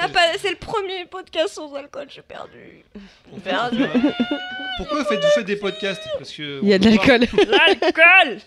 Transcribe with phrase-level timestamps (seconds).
[0.00, 0.20] Y a pas...
[0.40, 2.84] C'est le premier podcast sans alcool, j'ai perdu.
[3.44, 3.84] Perdu.
[4.78, 7.26] Pourquoi vous faites, des podcasts Parce que Il y a de l'alcool.
[7.50, 8.40] L'alcool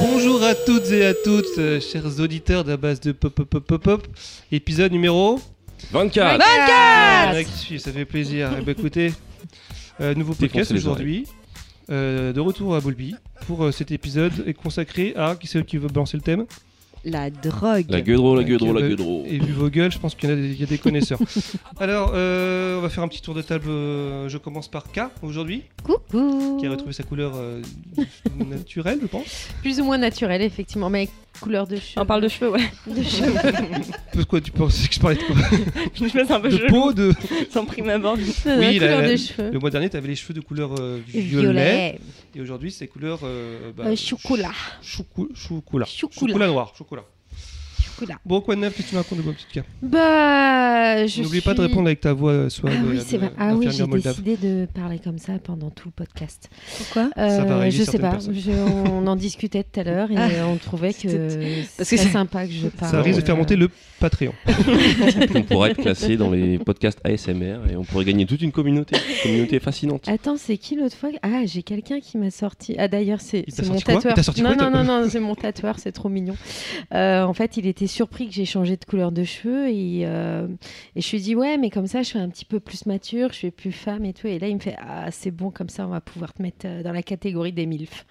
[0.00, 3.46] Bonjour à toutes et à toutes, euh, chers auditeurs de la base de Pop Pop
[3.46, 4.06] Pop Pop Pop.
[4.50, 5.38] Épisode numéro
[5.92, 8.50] 24 Ah, qui suit, ça fait plaisir.
[8.58, 9.12] Eh ben, écoutez,
[10.00, 11.26] euh, nouveau podcast Défoncez les aujourd'hui.
[11.90, 13.14] euh, de retour à Bolby
[13.46, 16.46] pour euh, cet épisode est consacré à qui c'est qui veut balancer le thème?
[17.04, 17.86] La drogue.
[17.88, 19.24] La gueudreau, la gueudreau, la gueudreau.
[19.26, 21.18] Et vu vos gueules, je pense qu'il y a des, il y a des connaisseurs.
[21.80, 23.66] Alors, euh, on va faire un petit tour de table.
[23.68, 26.58] euh, Je commence par K aujourd'hui, Coucou.
[26.60, 27.62] qui a retrouvé sa couleur euh,
[28.48, 29.48] naturelle, je pense.
[29.62, 31.08] Plus ou moins naturel, effectivement, mais
[31.40, 32.00] couleur de cheveux.
[32.00, 32.70] On parle de cheveux, ouais.
[32.86, 33.32] de cheveux.
[34.14, 35.36] De quoi tu pensais que je parlais de quoi
[35.94, 37.12] je me fais un peu De chelou, peau, de.
[37.50, 38.16] sans prime abord.
[38.16, 39.50] Oui, la- couleur la- de cheveux.
[39.52, 42.00] Le mois dernier, tu avais les cheveux de couleur euh, violet, Violet.
[42.34, 43.20] et aujourd'hui, c'est couleur.
[43.22, 44.50] euh, bah, Euh, chocolat.
[44.82, 45.86] choucou- Chocolat.
[45.86, 46.46] Chocolat.
[46.48, 46.74] noir.
[46.76, 47.04] Chocolat.
[48.24, 51.22] Bon, quoi de neuf, qu'est-ce que tu me racontes de mon petit cas Bah, je
[51.22, 53.30] N'oublie pas de répondre avec ta voix euh, soit Ah de- oui, c'est vrai.
[53.38, 54.20] Ah oui, j'ai moldave.
[54.20, 56.48] décidé de parler comme ça pendant tout le podcast.
[56.78, 57.10] Pourquoi?
[57.16, 58.18] Ça Euh, arriver je sais pas.
[58.18, 58.50] je-
[58.90, 62.04] on en discutait tout à l'heure et Ah, on trouvait que c'est parce que très
[62.04, 62.90] c'est- sympa que je parle.
[62.90, 63.68] Ça risque de faire euh, monter le
[64.00, 64.32] Patreon.
[65.34, 68.96] On pourrait être classé dans les podcasts ASMR et on pourrait gagner toute une communauté.
[68.96, 70.08] Une communauté fascinante.
[70.08, 71.10] Attends, c'est qui l'autre fois?
[71.22, 72.76] Ah, j'ai quelqu'un qui m'a sorti.
[72.78, 74.14] Ah, d'ailleurs, c'est mon tatoueur.
[74.40, 76.36] Non, non, non, non, c'est mon tatoueur, c'est trop mignon.
[76.94, 80.46] Euh, en fait, il était surpris que j'ai changé de couleur de cheveux et, euh,
[80.94, 82.86] et je lui ai dit Ouais, mais comme ça, je suis un petit peu plus
[82.86, 84.26] mature, je suis plus femme et tout.
[84.28, 86.66] Et là, il me fait Ah, c'est bon, comme ça, on va pouvoir te mettre
[86.66, 88.06] euh, dans la catégorie des MILF.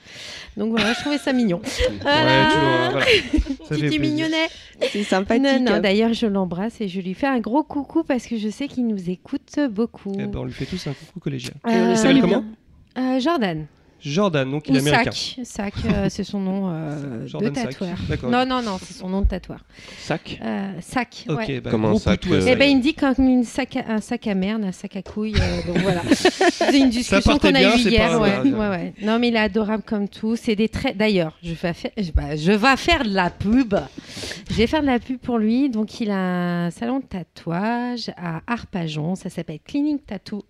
[0.57, 1.61] Donc voilà, je trouvais ça mignon.
[2.01, 2.17] Voilà.
[2.27, 3.05] Ouais, tu vois, voilà.
[3.69, 4.47] Ça fait Petit mignonnet.
[4.91, 5.43] C'est sympathique.
[5.43, 8.49] Non, non, d'ailleurs, je l'embrasse et je lui fais un gros coucou parce que je
[8.49, 10.11] sais qu'il nous écoute beaucoup.
[10.19, 11.53] Eh ben, on lui fait tous un coucou collégial.
[11.67, 12.43] Et on le Euh, salue comment?
[12.97, 13.65] Euh, Jordan.
[13.99, 15.11] Jordan, donc il Ou est américain.
[15.11, 15.45] Sac.
[15.45, 17.97] Sac, euh, c'est son nom euh, de tatoueur.
[18.23, 19.59] Non, non, non, c'est son nom de tatoueur.
[19.99, 21.25] Sac Euh, sac.
[21.29, 21.59] Ouais.
[21.61, 22.45] bah, Comme un sac, euh.
[22.47, 24.95] Eh ben, il me dit comme une sac à- un sac à merde, un sac
[24.95, 25.35] à couilles.
[25.39, 26.01] euh, donc voilà.
[26.11, 28.19] C'est une discussion qu'on a eue hier.
[28.21, 28.39] Ouais.
[28.41, 28.93] Ouais, ouais.
[29.01, 30.35] Non, mais il est adorable comme tout.
[30.35, 30.95] C'est des traits.
[30.97, 33.75] D'ailleurs, je vais faire, je- bah, je vais faire de la pub.
[34.49, 35.69] Je vais faire de la pub pour lui.
[35.69, 39.15] Donc, il a un salon de tatouage à Arpajon.
[39.15, 40.43] Ça s'appelle Cleaning Tattoo.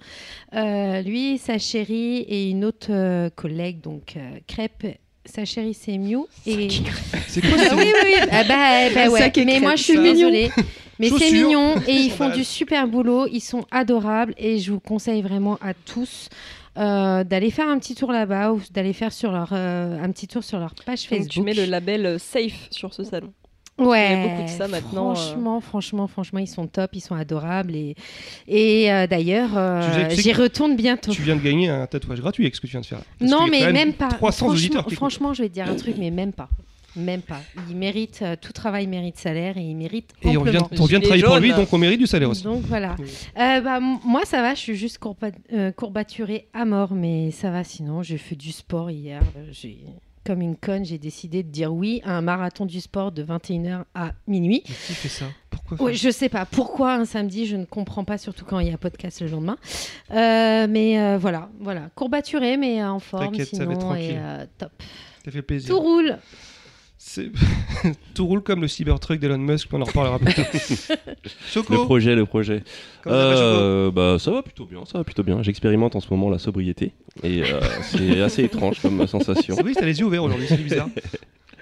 [0.54, 4.86] Euh, lui, sa chérie et une autre euh, collègue, donc euh, Crêpe.
[5.26, 6.26] Sa chérie, c'est Mew.
[6.46, 6.70] Et...
[7.28, 8.28] C'est quoi Ah ce oui, oui, oui.
[8.32, 9.20] Ah bah, bah ouais.
[9.20, 10.02] sac et Mais crêpe, moi, je suis ça.
[10.02, 10.52] désolée.
[11.00, 13.28] Mais c'est mignon et ils font du super boulot.
[13.32, 16.30] Ils sont adorables et je vous conseille vraiment à tous
[16.78, 20.28] euh, d'aller faire un petit tour là-bas ou d'aller faire sur leur euh, un petit
[20.28, 21.30] tour sur leur page Donc, Facebook.
[21.30, 23.34] tu mets le label euh, safe sur ce salon.
[23.78, 24.14] Ouais.
[24.14, 25.16] Il y a beaucoup de ça maintenant, euh.
[25.16, 27.96] Franchement, franchement, franchement, ils sont top, ils sont adorables et
[28.48, 31.12] et euh, d'ailleurs, euh, j'y retourne bientôt.
[31.12, 33.02] Tu viens de gagner un tatouage gratuit avec ce que tu viens de faire.
[33.20, 34.08] Parce Non, mais même pas.
[34.10, 34.94] 300 auditeurs franchement, écoutent.
[34.96, 36.50] franchement, je vais te dire un truc, mais même pas.
[36.96, 37.42] Même pas.
[37.70, 40.98] Il mérite, euh, tout travail mérite salaire et il mérite Et on vient, on vient
[40.98, 42.42] de travailler pour lui, donc on mérite du salaire aussi.
[42.42, 42.96] Donc voilà.
[42.98, 43.06] Oui.
[43.40, 47.52] Euh, bah, moi, ça va, je suis juste courba- euh, courbaturée à mort, mais ça
[47.52, 48.02] va sinon.
[48.02, 49.22] J'ai fait du sport hier.
[49.52, 49.78] J'ai,
[50.28, 53.86] comme une conne, j'ai décidé de dire oui à un marathon du sport de 21h
[53.96, 54.62] à minuit.
[54.68, 55.26] Mais qui fait ça?
[55.50, 58.68] Pourquoi Oui, je sais pas pourquoi un samedi, je ne comprends pas, surtout quand il
[58.68, 59.58] y a podcast le lendemain.
[60.12, 64.00] Euh, mais euh, voilà, voilà, courbaturée, mais en forme T'inquiète, ça va être sinon et
[64.00, 64.20] tranquille.
[64.20, 64.72] euh, top.
[65.24, 65.74] Ça fait plaisir.
[65.74, 66.18] Tout roule.
[67.00, 67.30] C'est-
[68.16, 70.46] Tout roule comme le Cybertruck d'Elon Musk, on en reparlera plus tard.
[71.52, 72.64] Choco Le projet, le projet.
[73.04, 75.44] ça Euh, bah, ça va plutôt bien, ça va plutôt bien.
[75.44, 76.94] J'expérimente en ce moment la sobriété
[77.24, 79.56] et euh, c'est assez étrange comme sensation.
[79.58, 80.90] C'est vrai, t'as les yeux ouverts aujourd'hui, c'est bizarre.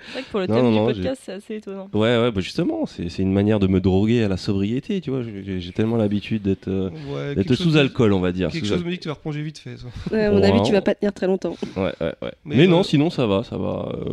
[0.07, 1.89] C'est vrai que pour le Non, thème non, du non, podcast, c'est assez étonnant.
[1.93, 5.09] Ouais, ouais, bah justement, c'est c'est une manière de me droguer à la sobriété, tu
[5.11, 5.21] vois.
[5.23, 6.89] J'ai tellement l'habitude d'être euh,
[7.35, 8.49] Ouais, sous alcool, on va dire.
[8.51, 9.77] Quelque chose me dit que tu vas replonger vite fait.
[9.77, 9.85] ça.
[10.16, 11.55] Ouais, à mon Ouais, avis, on- tu vas pas tenir très longtemps.
[11.75, 12.31] Ouais, ouais, ouais.
[12.45, 13.90] Mais, Mais, euh, non, sinon ça va, ça va.
[13.93, 14.11] Euh,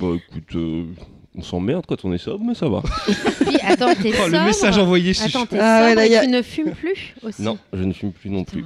[0.00, 0.84] bah écoute, euh,
[1.36, 2.82] on s'emmerde quand on est sobre, mais ça va.
[3.46, 7.14] Puis attends, t'es Oh, le message envoyé, Attends, t'es Ah ouais, tu ne fumes plus
[7.22, 7.42] aussi?
[7.42, 8.64] Non, je ne fume plus non plus.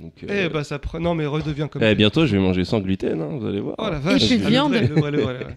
[0.00, 0.98] Donc, Eh euh, bah ça prend.
[0.98, 1.82] Non, mais redevient comme.
[1.82, 3.76] eh, bientôt, je vais manger sans gluten, hein, vous allez voir.
[3.78, 4.28] Oh la vache.
[4.28, 4.72] de le viande.
[4.72, 5.56] vrai, le vrai, le vrai, le vrai.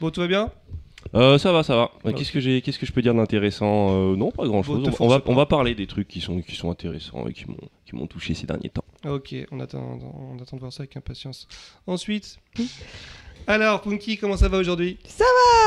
[0.00, 0.50] Bon, tout va bien?
[1.14, 2.12] Euh, ça va, ça va.
[2.12, 4.12] Qu'est-ce que j'ai, qu'est-ce que je peux dire d'intéressant?
[4.12, 4.82] Euh, Non, pas grand-chose.
[4.82, 7.32] Bon, on, on va, on va parler des trucs qui sont, qui sont intéressants et
[7.32, 7.56] qui m'ont,
[7.86, 8.84] qui m'ont touché ces derniers temps.
[9.08, 9.98] Ok, on attend,
[10.36, 11.48] on attend de voir ça avec impatience.
[11.86, 12.38] Ensuite.
[13.46, 14.98] Alors, Punky, comment ça va aujourd'hui?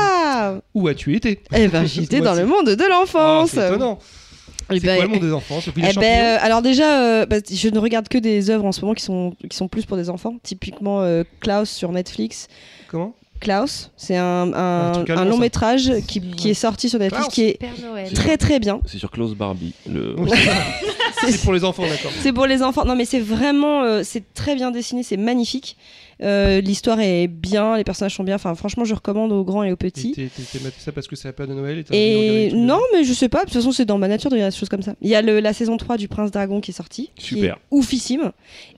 [0.00, 1.40] Ah Où as-tu été?
[1.52, 3.50] Eh ben, j'étais dans le monde de Oh, l'enfance.
[3.50, 3.98] C'est étonnant.
[4.72, 7.68] Eh C'est quoi le monde des enfants Eh ben, euh, alors déjà, euh, bah, je
[7.68, 10.10] ne regarde que des œuvres en ce moment qui sont, qui sont plus pour des
[10.10, 10.36] enfants.
[10.42, 12.48] Typiquement euh, Klaus sur Netflix.
[12.88, 13.14] Comment?
[13.40, 15.40] Klaus, c'est un, Un long ça.
[15.40, 17.34] métrage qui, qui est sorti sur Netflix, Klaus.
[17.34, 18.80] qui est très très bien.
[18.86, 19.74] C'est sur Klaus Barbie.
[19.90, 20.16] Le...
[21.30, 22.10] C'est pour les enfants, d'accord.
[22.20, 22.84] C'est pour les enfants.
[22.84, 25.76] Non, mais c'est vraiment, euh, c'est très bien dessiné, c'est magnifique.
[26.22, 28.36] Euh, L'histoire est bien, les personnages sont bien.
[28.36, 30.12] Enfin, franchement, je recommande aux grands et aux Et petits.
[30.12, 32.80] t'es- t'es- t'es maté ça parce que c'est la période de Noël et Et non,
[32.92, 33.40] mais je sais pas.
[33.40, 34.94] De toute façon, c'est dans ma nature de regarder des choses comme ça.
[35.02, 37.10] Il y a le- la saison 3 du Prince Dragon qui est sortie.
[37.16, 37.54] qui Super.
[37.54, 38.32] est oufissime.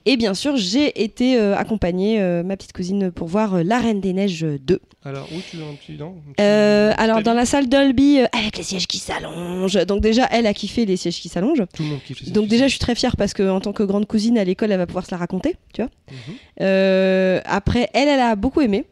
[0.05, 3.79] Et bien sûr, j'ai été euh, accompagner euh, ma petite cousine pour voir euh, La
[3.79, 4.79] Reine des Neiges 2.
[5.05, 5.93] Alors, où tu veux un petit.
[5.97, 8.87] Non, un petit- Euh, un petit alors, dans la salle Dolby, euh, avec les sièges
[8.87, 9.85] qui s'allongent.
[9.85, 11.63] Donc, déjà, elle a kiffé les sièges qui s'allongent.
[11.73, 12.47] Tout le monde kiffe les Donc, sciences-fictions.
[12.49, 14.77] déjà, je suis très fière parce que en tant que grande cousine à l'école, elle
[14.79, 15.55] va pouvoir se la raconter.
[15.73, 16.33] Tu vois Mhm.
[16.61, 18.85] Euh, après, elle, elle a beaucoup aimé.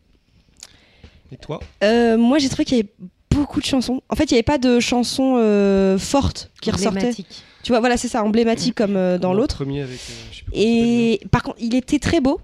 [1.32, 2.90] Et toi Euh, moi, j'ai trouvé qu'il y avait
[3.32, 4.02] beaucoup de chansons.
[4.10, 6.98] En fait, il n'y avait pas de chansons euh, fortes qui ressortaient.
[7.00, 7.44] Emblématique.
[7.64, 9.56] Tu vois, voilà, c'est ça, emblématique comme euh, dans l'autre.
[9.56, 10.00] Premier avec.
[10.00, 12.40] euh, Et par contre, il était très beau,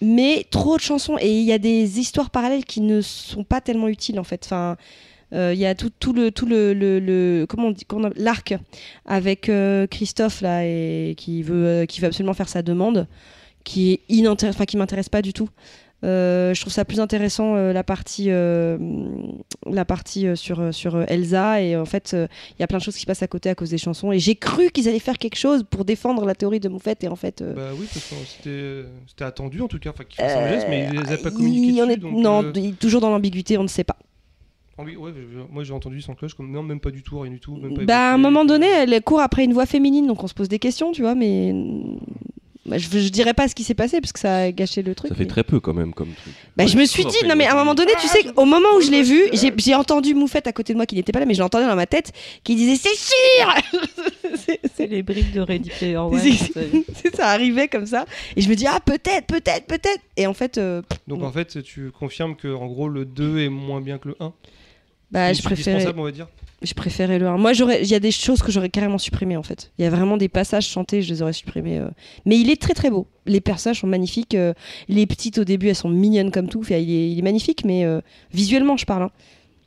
[0.00, 1.16] mais trop de chansons.
[1.20, 4.42] Et il y a des histoires parallèles qui ne sont pas tellement utiles en fait.
[4.46, 4.76] Enfin,
[5.34, 7.84] euh, il y a tout, tout le tout le, le, le- comment on dit
[8.16, 8.54] l'arc
[9.04, 13.06] avec euh, Christophe là et qui veut euh, qui veut absolument faire sa demande,
[13.66, 15.48] qui est inintéressant, enfin qui m'intéresse pas du tout.
[16.04, 18.76] Euh, je trouve ça plus intéressant euh, la partie euh,
[19.64, 23.00] la partie sur sur Elsa et en fait il y a plein de choses qui
[23.00, 25.38] se passent à côté à cause des chansons et j'ai cru qu'ils allaient faire quelque
[25.38, 29.62] chose pour défendre la théorie de Moufette et en fait Bah oui, c'était c'était attendu
[29.62, 31.80] en tout cas, enfin qu'ils fassent un geste, mais ils les a pas communiqué y
[31.80, 31.92] dessus.
[31.92, 33.96] est- donc, non, toujours dans l'ambiguïté, on ne sait pas.
[34.78, 35.12] ah oui, ouais,
[35.50, 37.56] moi j'ai entendu sans cloche, comme non, même pas du tout, rien du tout.
[37.56, 40.26] Même pas Bah, à un moment donné, elle court après une voix féminine, donc on
[40.28, 41.54] se pose des questions, tu vois, mais
[42.66, 44.94] bah, je, je dirais pas ce qui s'est passé parce que ça a gâché le
[44.94, 45.08] truc.
[45.08, 46.34] Ça fait mais- très peu quand même comme truc.
[46.56, 48.68] Bah, je me suis dit, non mais à un moment donné, tu sais, au moment
[48.76, 49.22] où je l'ai vu,
[49.56, 51.76] j'ai entendu Moufette à côté de moi qui n'était pas là, mais je l'entendais dans
[51.76, 52.12] ma tête,
[52.44, 53.80] qui disait c'est sûr
[54.76, 56.18] C'est- les briques de Ready Player One.
[56.20, 57.28] C'est- ça.
[57.30, 58.04] arrivait comme ça,
[58.36, 61.26] et je me dis, ah peut-être, peut-être, peut-être Et en fait, euh, Donc Non.
[61.26, 64.32] en fait, tu confirmes que en gros le 2 est moins bien que le 1
[65.10, 66.26] bah, je préférais, indispensable, on va dire?
[66.62, 67.36] Je préférais le 1.
[67.36, 69.72] Moi, j'aurais- il y a des choses que j'aurais carrément supprimées en fait.
[69.78, 71.78] Il y a vraiment des passages chantés, je les aurais supprimés.
[71.78, 71.88] euh.
[72.24, 73.06] Mais il est très très beau.
[73.26, 74.34] Les personnages sont magnifiques.
[74.34, 74.54] euh,
[74.88, 76.60] Les petites au début, elles sont mignonnes comme tout.
[76.60, 78.00] Enfin, il, est, il est magnifique, mais euh,
[78.32, 79.02] visuellement, je parle.
[79.04, 79.10] hein.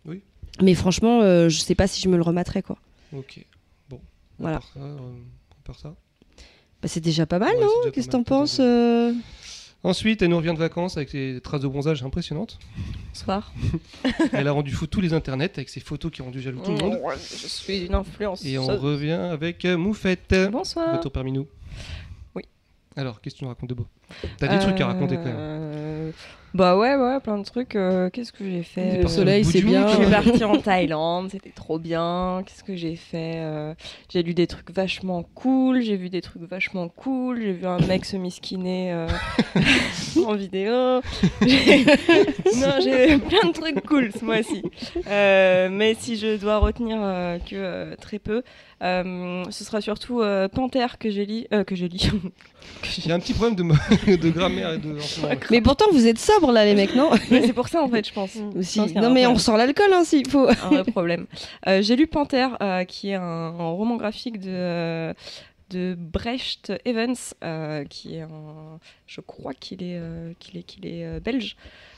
[0.06, 0.22] Oui.
[0.62, 2.78] Mais franchement, je sais pas si je me le remettrais quoi.
[3.16, 3.46] Ok.
[3.90, 4.00] Bon.
[4.40, 4.58] Voilà.
[4.58, 4.60] À
[5.64, 5.96] part ça, ça.
[6.82, 7.92] Bah, c'est déjà pas mal, Ouais, non?
[7.92, 8.60] Qu'est-ce que t'en penses
[9.84, 12.60] Ensuite, elle nous revient de vacances avec des traces de bronzage impressionnantes.
[13.08, 13.54] Bonsoir.
[14.34, 16.72] Elle a rendu fou tous les internets avec ses photos qui ont rendu jaloux tout
[16.72, 17.00] le monde.
[17.16, 18.44] Je suis une influence.
[18.44, 20.36] Et on revient avec Moufette.
[20.52, 20.98] Bonsoir.
[20.98, 21.48] Retour parmi nous.
[22.36, 22.44] Oui.
[22.98, 23.88] Alors, qu'est-ce que tu nous racontes de beau?
[24.38, 25.36] T'as des trucs à raconter quand même.
[25.38, 26.12] Euh,
[26.56, 27.76] Bah ouais, ouais, plein de trucs.
[27.76, 29.88] euh, Qu'est-ce que j'ai fait euh, personnes soleil, c'est bien.
[29.88, 32.42] Je suis partie en Thaïlande, c'était trop bien.
[32.46, 33.76] Qu'est-ce que j'ai fait euh,
[34.12, 37.78] J'ai lu des trucs vachement cool, j'ai vu des trucs vachement cool, j'ai vu un
[37.80, 39.08] mec se misquiner euh,
[40.26, 41.02] en vidéo.
[41.42, 44.64] Non, j'ai plein de trucs cool ce mois-ci.
[45.08, 48.44] Euh, mais si je dois retenir euh, que euh, très peu,
[48.82, 51.46] euh, ce sera surtout euh, Panthère que j'ai lu.
[51.54, 52.00] euh, que j'ai lu.
[52.98, 53.64] Il y a un petit problème de,
[54.08, 54.98] de grammaire et de.
[55.52, 58.14] Mais pourtant, vous êtes sobre là, les mecs, non c'est pour ça en fait, je
[58.14, 58.36] pense.
[58.36, 60.48] Y a Non, mais on ressort l'alcool hein, s'il faut.
[60.48, 61.28] un vrai problème.
[61.68, 65.14] Euh, j'ai lu Panthère, euh, qui est un, un roman graphique de, euh,
[65.70, 70.86] de Brecht Evans, euh, qui est un, je crois qu'il est, euh, qu'il est, qu'il
[70.86, 71.89] est euh, belge, euh,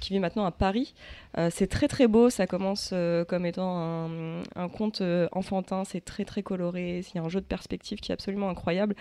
[0.00, 0.94] qui vit maintenant à Paris.
[1.38, 4.08] Euh, c'est très très beau, ça commence euh, comme étant un,
[4.56, 7.98] un conte euh, enfantin, c'est très très coloré, il y a un jeu de perspective
[8.00, 8.94] qui est absolument incroyable.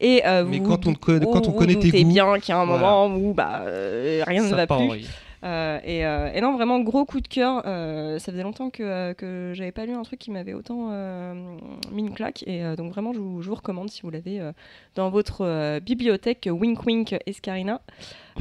[0.00, 2.50] Et, euh, Mais vous- quand on, connaît- vous- quand on connaît tes goûts, bien qu'il
[2.50, 2.82] y a un Voilà.
[2.82, 5.08] moment où bah, euh, rien ne va part plus.
[5.44, 7.64] Euh, et, euh, et non, vraiment gros coup de cœur.
[7.66, 10.90] Euh, ça faisait longtemps que, euh, que j'avais pas lu un truc qui m'avait autant
[10.92, 11.34] euh,
[11.90, 12.44] mis une claque.
[12.46, 14.52] Et euh, donc vraiment, je vous, je vous recommande si vous l'avez euh,
[14.94, 17.80] dans votre euh, bibliothèque Wink Wink Escarina.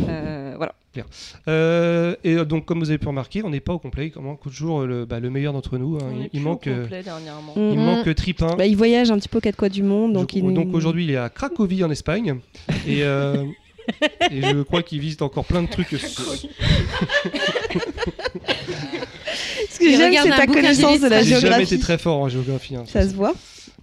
[0.02, 0.56] Euh,
[0.94, 1.08] voilà.
[1.48, 4.12] Euh, et euh, donc, comme vous avez pu remarquer, on n'est pas au complet.
[4.16, 5.98] Il manque toujours le, bah, le meilleur d'entre nous.
[5.98, 6.10] hein.
[6.14, 7.54] Il- Il, plus manque, euh, dernièrement.
[7.56, 8.56] il manque Tripin.
[8.58, 10.74] Bah, il voyage un petit peu aux quatre coins du monde, donc Je- il donc
[10.74, 12.40] aujourd'hui, il est à Cracovie en Espagne.
[12.88, 13.44] Et, euh,
[14.32, 15.88] et je crois qu'il visite encore plein de trucs.
[19.70, 21.64] Ce que j'aime, c'est ta connaissance de la J'ai jamais géographie.
[21.76, 22.76] été très fort en géographie.
[22.76, 23.34] hein, Ça se voit.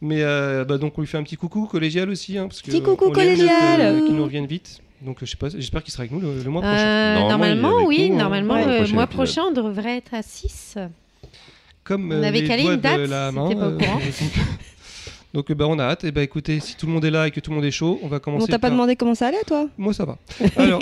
[0.00, 2.38] Mais euh, bah, donc on lui fait un petit coucou collégial aussi.
[2.38, 3.80] Hein, parce que Petit coucou collégial.
[3.80, 4.80] euh, Qu'il nous revienne vite.
[5.02, 6.76] Donc je sais pas, j'espère qu'il sera avec nous le, le mois prochain.
[6.76, 8.10] Euh, Normalement, est normalement, oui.
[8.10, 10.76] nous, Normalement, le le prochain mois prochain, on devrait être à 6.
[11.84, 13.48] Comme on euh, avait calé une date, de la main.
[13.54, 14.00] pas au courant.
[15.34, 16.04] donc bah, on a hâte.
[16.04, 17.70] Et bah écoutez, si tout le monde est là et que tout le monde est
[17.70, 18.46] chaud, on va On commencer.
[18.48, 20.18] t'a pas par- demandé comment ça allait, toi Moi ça va.
[20.56, 20.80] Alors.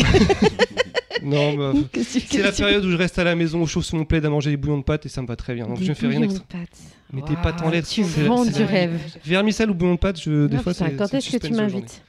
[1.22, 4.04] non, bah, c'est la période où je reste à la maison au chaud sous mon
[4.04, 5.66] plaid à manger des bouillons de pâtes et ça me va très bien.
[5.66, 6.58] Donc Des je ne fais rien bouillons d'extra.
[6.58, 6.78] de pâtes.
[7.12, 7.88] Mettez pas tant lettres.
[7.88, 8.98] Tu c'est- vends du rêve.
[9.24, 10.90] Vermicelle ou bouillon de pâte, je, des Non, fois, c'est.
[10.96, 12.02] quand est-ce que tu m'invites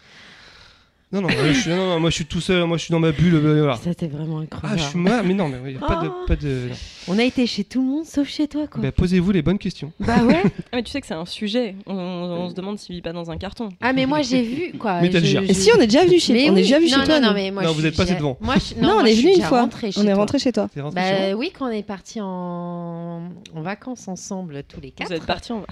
[1.11, 2.91] Non, non, moi, je suis, non, non, moi je suis tout seul, moi je suis
[2.91, 3.35] dans ma bulle.
[3.35, 3.77] euh, voilà.
[3.77, 4.81] Ça, t'es vraiment Ah, incroyable.
[4.81, 6.07] je suis moi, mais non, mais y a pas de.
[6.09, 6.25] Ah.
[6.27, 6.75] Pas de non.
[7.09, 8.81] On a été chez tout le monde sauf chez toi, quoi.
[8.81, 9.91] Bah, Posez-vous les bonnes questions.
[9.99, 10.43] Bah ouais.
[10.71, 11.75] Ah, mais tu sais que c'est un sujet.
[11.85, 13.69] On, on se demande s'il vit pas dans un carton.
[13.81, 15.01] Ah, mais moi, j'ai vu, quoi.
[15.03, 16.59] Et si on est déjà venu chez, Mais on oui.
[16.59, 17.19] est déjà non, chez toi.
[17.19, 18.37] non, non, mais moi, Non, vous êtes passé devant.
[18.41, 18.81] Moi, je...
[18.81, 19.67] Non, on est suis venu une fois.
[19.97, 20.69] On est rentré chez toi.
[20.93, 21.01] Bah
[21.37, 23.29] oui, quand on est partis en...
[23.55, 25.07] en vacances ensemble tous les quatre.
[25.07, 25.63] Vous êtes partis en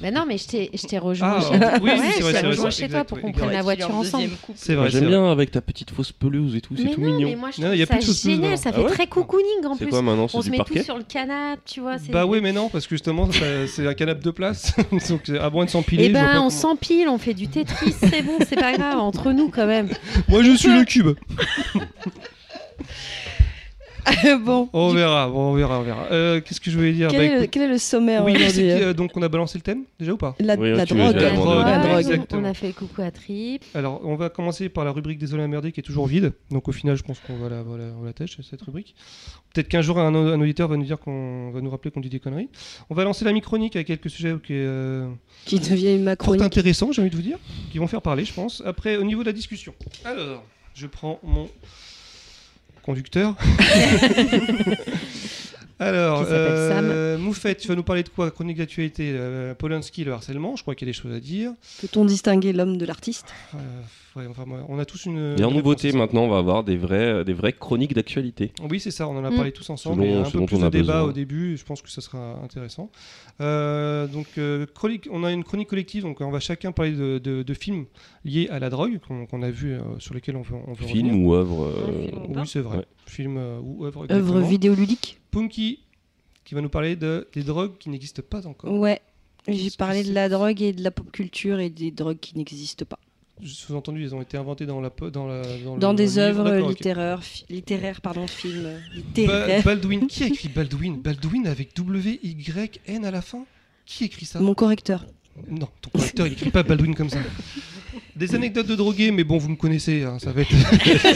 [0.00, 1.70] Bah non, mais je t'ai je t'ai rejoint Ah, chez oui, toi.
[1.82, 3.62] oui, Ouais, c'est je vrai, t'ai c'est vrai, c'est chez toi pour qu'on prenne la
[3.62, 4.30] voiture ensemble.
[4.54, 4.90] C'est vrai.
[4.90, 7.28] c'est J'aime bien avec ta petite fausse pelouse et tout, c'est tout non, mignon.
[7.30, 9.90] mais moi je trouve ça génial, ça Ah fait ouais très cocooning en C'est plus.
[9.90, 11.98] quoi maintenant On C'est du met sur le canapé, tu vois.
[11.98, 13.28] c'est- Bah oui, mais non, parce que justement,
[13.66, 14.74] c'est un canapé de place.
[15.08, 16.04] Donc, à moins de s'empiler.
[16.06, 19.32] Eh ben, on comment- s'empile, on fait du Tetris, c'est bon, c'est pas grave, entre
[19.32, 19.88] nous quand même.
[20.28, 21.10] Moi, je suis le cube.
[24.44, 24.68] bon.
[24.72, 26.06] On verra, bon, on verra, on verra.
[26.10, 28.24] Euh, Qu'est-ce que je voulais dire Quel, Bah, est le, écoute, quel est le sommaire
[28.24, 30.70] Oui, aujourd'hui euh euh, donc on a balancé le thème déjà ou pas La, Oui,
[30.72, 31.14] la tu drogue.
[31.14, 32.42] La drogue, la drogue, on- exactement.
[32.42, 33.62] On a fait le coucou à Trip.
[33.74, 36.32] Alors, on va commencer par la rubrique Désolé à merder qui est toujours vide.
[36.50, 38.94] Donc, au final, je pense qu'on va la, voilà, on la tâche, cette rubrique.
[39.54, 42.08] Peut-être qu'un jour, un, un auditeur va nous dire qu'on va nous rappeler qu'on dit
[42.08, 42.48] des conneries.
[42.90, 45.08] On va lancer la micronique avec quelques sujets qui, euh,
[45.44, 45.60] Qui
[45.98, 46.42] macronique.
[46.42, 47.38] intéressants, j'ai envie de vous dire,
[47.70, 48.62] qui vont faire parler, je pense.
[48.66, 49.74] Après, au niveau de la discussion.
[50.04, 50.42] Alors,
[50.74, 51.48] je prends mon
[52.82, 53.36] conducteur.
[55.78, 58.30] Alors, euh, Moufette, tu vas nous parler de quoi?
[58.30, 60.54] Chronique d'actualité, euh, Polanski, le harcèlement.
[60.54, 61.52] Je crois qu'il y a des choses à dire.
[61.80, 63.34] Peut-on distinguer l'homme de l'artiste?
[63.54, 63.58] Euh,
[64.16, 65.36] ouais, enfin, on a tous une.
[65.38, 68.52] Et en une nouveauté, maintenant, on va avoir des vraies, des vraies chroniques d'actualité.
[68.70, 69.36] Oui, c'est ça, on en a Mm.
[69.36, 70.02] parlé tous ensemble.
[70.02, 71.00] Selon il a un peu plus de débat besoin.
[71.02, 72.90] au début, je pense que ça sera intéressant.
[73.40, 77.18] Euh, donc, euh, chronique- on a une chronique collective, donc on va chacun parler de,
[77.18, 77.86] de- de films
[78.24, 81.04] liés à la drogue qu'on a vu, euh, sur lesquels on veut, on veut revenir.
[81.12, 81.64] Film ou œuvre.
[81.64, 82.78] euh, Oui, c'est vrai.
[82.78, 82.86] Ouais.
[83.06, 84.06] Film euh, ou œuvre.
[84.10, 85.80] Œuvre vidéoludique Punky,
[86.44, 88.72] qui va nous parler de, des drogues qui n'existent pas encore.
[88.72, 89.00] Ouais.
[89.48, 92.84] J'ai parlé de la drogue et de la pop culture et des drogues qui n'existent
[92.84, 92.98] pas.
[93.44, 97.22] Sous-entendu, ils ont été inventés dans, la, dans, la, dans, Dans le des œuvres littéraires,
[97.22, 99.64] fi- littéraires, pardon, films euh, Ba- littéraires.
[99.64, 100.96] Baldwin, qui a écrit Baldwin?
[101.02, 103.44] Baldwin avec W-Y-N à la fin?
[103.84, 104.38] Qui écrit ça?
[104.40, 105.06] Mon correcteur.
[105.48, 107.18] Non, ton correcteur, il écrit pas Baldwin comme ça.
[108.14, 110.50] Des anecdotes de drogués, mais bon, vous me connaissez, hein, ça va être,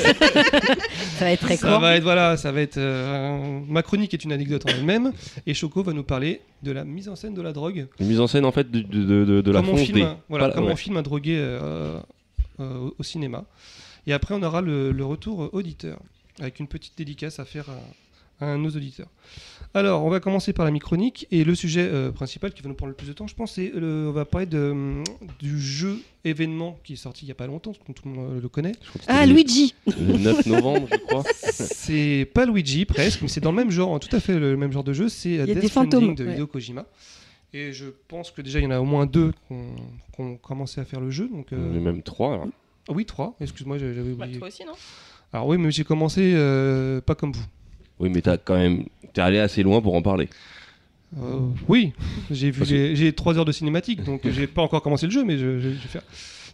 [1.18, 1.80] Ça va être très ça court.
[1.80, 2.78] va être, voilà, ça va être.
[2.78, 5.12] euh, ma chronique est une anecdote en elle-même,
[5.46, 7.86] et Choco va nous parler de la mise en scène de la drogue.
[8.00, 10.02] Une mise en scène, en fait, de, de, de, de la comment on fonce filme,
[10.02, 10.72] un, voilà, Pas ouais.
[10.72, 11.98] on filme un drogué euh,
[12.60, 13.44] euh, au- cinéma.
[14.06, 15.98] Et après, on aura le, le retour auditeur,
[16.40, 17.66] avec une petite dédicace à faire
[18.40, 19.08] à, à nos auditeurs.
[19.74, 22.74] Alors, on va commencer par la micronique, et le sujet euh, principal qui va nous
[22.74, 25.02] prendre le plus de temps, je pense, c'est le- on va parler de,
[25.40, 28.48] du jeu événement qui est sorti il n'y a pas longtemps, tout le monde le
[28.48, 28.72] connaît.
[29.08, 31.24] Ah, le- Luigi Le 9 novembre, je crois.
[31.42, 34.72] C'est pas Luigi presque, mais c'est dans le même genre, tout à fait le même
[34.72, 35.08] genre de jeu.
[35.08, 36.32] C'est a Death des Stranding fantômes, de ouais.
[36.34, 36.84] Hideo Kojima.
[37.56, 39.74] Et je pense que déjà il y en a au moins deux qui ont,
[40.14, 41.28] qui ont commencé à faire le jeu.
[41.28, 42.44] Donc, euh, Il y en a même 3.
[42.88, 43.34] ah oui, trois.
[43.40, 44.38] Excuse-moi, j'avais Bah, oublié.
[44.38, 44.72] toi aussi, non?
[45.32, 47.44] Alors oui, mais j'ai commencé euh, pas comme vous.
[47.98, 48.84] Oui, mais t'as quand même.
[49.14, 50.28] T'es allé assez loin pour en parler.
[51.18, 51.92] Euh, oui,
[52.30, 55.24] j'ai vu les- j'ai trois heures de cinématique, donc j'ai pas encore commencé le jeu,
[55.24, 56.02] mais je, je- je vais faire.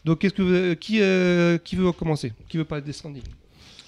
[0.04, 2.32] Donc qu'est-ce que vous- qui euh, qui veut commencer?
[2.48, 3.22] Qui veut parler de Death Stranding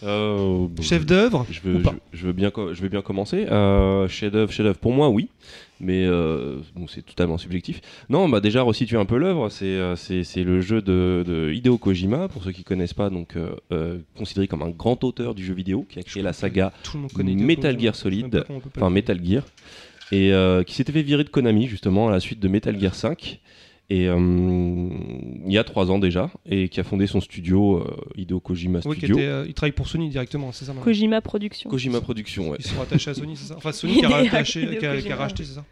[0.04, 3.02] Euh, Chef d'œuvre Je veux, ou pas je, je veux bien, co- je veux bien
[3.02, 3.46] commencer.
[3.50, 5.28] Euh, chef-d'œuvre, chef-d'œuvre, pour moi, oui.
[5.80, 7.80] Mais euh, bon, c'est totalement subjectif.
[8.08, 9.48] Non, bah déjà resituer un peu l'œuvre.
[9.48, 9.64] C'est
[10.44, 13.34] le jeu de, de Hideo Kojima, pour ceux qui connaissent pas, donc
[14.16, 17.02] considéré comme un grand auteur du jeu vidéo, qui a créé la saga, Tout le
[17.02, 17.80] monde connaît Hideo Metal.
[17.80, 18.44] Gear Solid,
[18.76, 19.42] enfin Metal Gear,
[20.12, 20.32] et
[20.64, 23.40] qui s'était fait virer de Konami justement à la suite de Metal Gear 5.
[23.90, 24.16] Et euh,
[25.46, 28.80] il y a trois ans déjà, et qui a fondé son studio, euh, Hideo Kojima
[28.86, 29.16] Oui, qui Studio.
[29.18, 31.68] était, euh, il travaille pour Sony directement, c'est ça maintenant Kojima Production.
[31.68, 32.56] Kojima Productions, ouais.
[32.60, 33.56] Ils sont rattachés à Sony, c'est ça?
[33.58, 35.16] Enfin, Sony qui a, Hideo- rattaché, Hideo qui a- qui a Kojima.
[35.16, 35.64] racheté, c'est ça?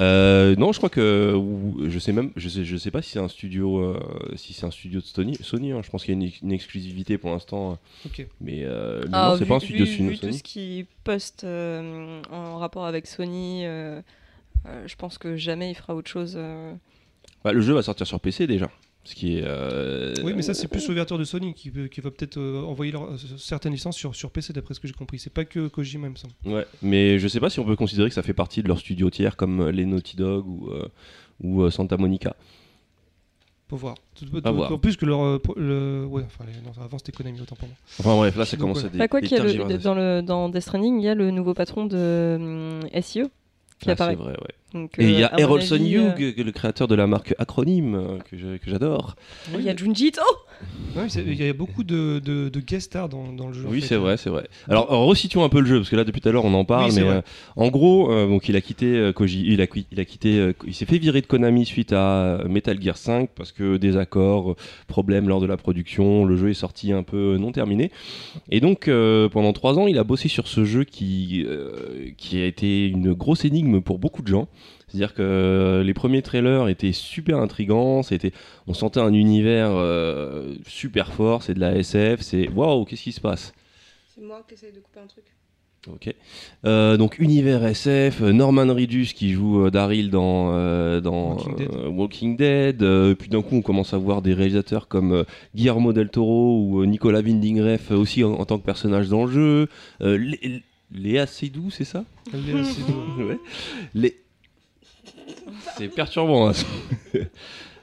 [0.00, 1.40] Euh, non, je crois que
[1.88, 3.98] je sais même, je sais, je sais pas si c'est un studio, euh,
[4.36, 5.36] si c'est un studio de Sony.
[5.40, 8.26] Sony, hein, je pense qu'il y a une, une exclusivité pour l'instant, euh, Ok.
[8.40, 10.08] mais, euh, mais Ah, non, c'est vu- pas un studio vu, Sony.
[10.10, 14.00] vu tout ce qui poste euh, en rapport avec Sony, euh,
[14.66, 16.36] euh, je pense que jamais il fera autre chose.
[17.44, 18.70] Bah, le jeu va sortir sur PC déjà,
[19.04, 19.42] ce qui est.
[19.44, 23.04] euh, Oui, mais ça, c'est plus l'ouverture de Sony qui, va peut-être euh, envoyer leur-
[23.12, 25.18] euh, certaines licences sur, sur PC, d'après ce que j'ai compris.
[25.18, 26.32] C'est pas que Kojima, il me semble.
[26.46, 28.78] Ouais, mais je sais pas si on peut considérer que ça fait partie de leur
[28.78, 30.88] studio tiers comme les Naughty Dog ou euh,
[31.42, 32.34] ou euh, Santa Monica.
[33.68, 33.94] Faut voir.
[34.14, 34.72] Tout- voir.
[34.72, 35.22] En plus que leur.
[35.22, 36.06] euh, le...
[36.08, 37.76] Ouais, enfin, les- non, avant c'était Konami, autant pour moi.
[37.98, 38.86] Enfin bref, là ça commence ouais.
[38.86, 41.08] à dé- Bah, quoi qu'il y a le- dans, le, dans Death Stranding, il y
[41.08, 43.26] a le nouveau patron de hum, SEO
[43.80, 44.16] qui Ah, apparaît.
[44.16, 44.54] c'est vrai, ouais.
[44.74, 47.06] Donc, Et il y euh, a mon Errolson avis, euh, Hugh, le créateur de la
[47.06, 48.18] marque Acronyme, euh,
[48.58, 49.14] que j'adore.
[49.54, 50.22] Il y a Junji Ito
[50.96, 53.66] Ouais, Il y a beaucoup de, de, de guest stars dans, dans le jeu.
[53.66, 53.88] en Oui, fait.
[53.88, 54.46] c'est vrai, c'est vrai.
[54.68, 56.54] Alors, euh, resituons un peu le jeu, parce que là, depuis tout à l'heure, on
[56.54, 57.20] en parle, Oui, mais euh,
[57.56, 60.52] en gros, euh, donc, il a quitté euh, Koji, il a, qui- il a quitté,
[60.64, 64.54] il s'est fait virer de Konami suite à Metal Gear 5 parce que désaccords,
[64.86, 67.90] problèmes lors de la production, le jeu est sorti un peu non terminé.
[68.52, 68.88] Et donc,
[69.32, 71.44] pendant trois ans, il a bossé sur ce jeu qui,
[72.16, 74.46] qui a été une grosse énigme pour beaucoup de gens.
[74.94, 78.30] C'est-à-dire que euh, les premiers trailers étaient super intrigants, c'était,
[78.68, 83.10] on sentait un univers euh, super fort, c'est de la SF, c'est waouh, qu'est-ce qui
[83.12, 83.52] se passe?
[84.14, 85.24] C'est moi qui essaye de couper un truc.
[85.92, 86.14] Ok.
[86.64, 91.68] Euh, donc univers SF, Norman Reedus qui joue euh, Daryl dans, euh, dans Walking Dead.
[91.88, 93.14] Walking Dead.
[93.16, 95.24] puis d'un coup, on commence à voir des réalisateurs comme euh,
[95.56, 99.26] Guillermo del Toro ou euh, Nicolas Winding Refn aussi en, en tant que personnage dans
[99.26, 99.68] le jeu.
[100.02, 100.62] Euh, Lé-
[100.94, 102.04] Léa Seydoux, c'est ça?
[102.32, 102.62] Assez douée.
[103.26, 103.38] Ouais.
[103.94, 104.16] Les...
[105.76, 106.48] C'est perturbant.
[106.50, 106.52] hein.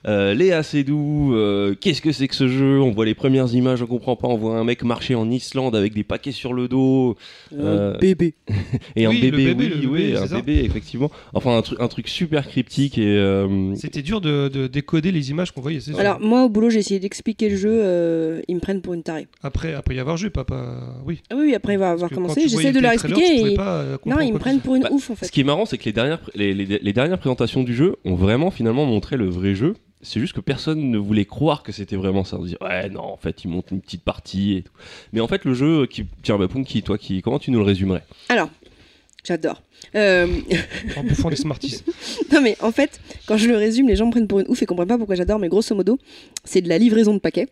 [0.08, 2.80] Euh, Léa Seydoux, euh, qu'est-ce que c'est que ce jeu?
[2.82, 4.28] On voit les premières images, on comprend pas.
[4.28, 7.16] On voit un mec marcher en Islande avec des paquets sur le dos.
[7.56, 8.34] Euh, bébé.
[8.96, 11.12] Et Oui, un bébé, bébé, oui, oui, bébé, un ça bébé, effectivement.
[11.34, 13.06] Enfin, un, truc un truc super cryptique et.
[13.06, 15.80] euh, C'était dur de, de décoder les images qu'on voyait.
[15.80, 16.00] sûr.
[16.00, 17.70] Alors, moi, au boulot, j'ai essayé d'expliquer le jeu.
[17.72, 19.28] euh, ils me prennent pour une tarée.
[19.44, 20.78] Après, après y avoir joué, papa.
[21.06, 21.22] Oui.
[21.30, 22.42] Ah oui, après, avoir quand commencé.
[22.48, 23.38] J'essaie de le leur expliquer.
[23.38, 25.28] pouvais et- pas, Non, ils me prennent pour une Bah, ouf, en fait.
[25.28, 27.98] Ce qui est marrant, c'est que les dernières, les, les- les dernières présentations du jeu
[28.04, 29.76] ont vraiment finalement montré le vrai jeu.
[30.04, 32.38] C'est juste que personne ne voulait croire que c'était vraiment ça.
[32.38, 34.72] On se dit, ouais, non, en fait, ils montent une petite partie et tout.
[35.14, 36.06] Mais en fait, le jeu, qui...
[36.24, 37.22] tiens, bah, Punky, toi, qui...
[37.22, 38.04] comment tu nous le résumerais?
[38.30, 38.50] Alors,
[39.24, 39.62] j'adore.
[39.96, 40.28] Euh,
[40.98, 41.84] En bouffant des Smarties.
[42.32, 44.62] non, mais en fait, quand je le résume, les gens me prennent pour une ouf
[44.62, 45.40] et comprennent pas pourquoi j'adore.
[45.40, 46.00] Mais grosso modo,
[46.44, 47.50] c'est de la livraison de paquets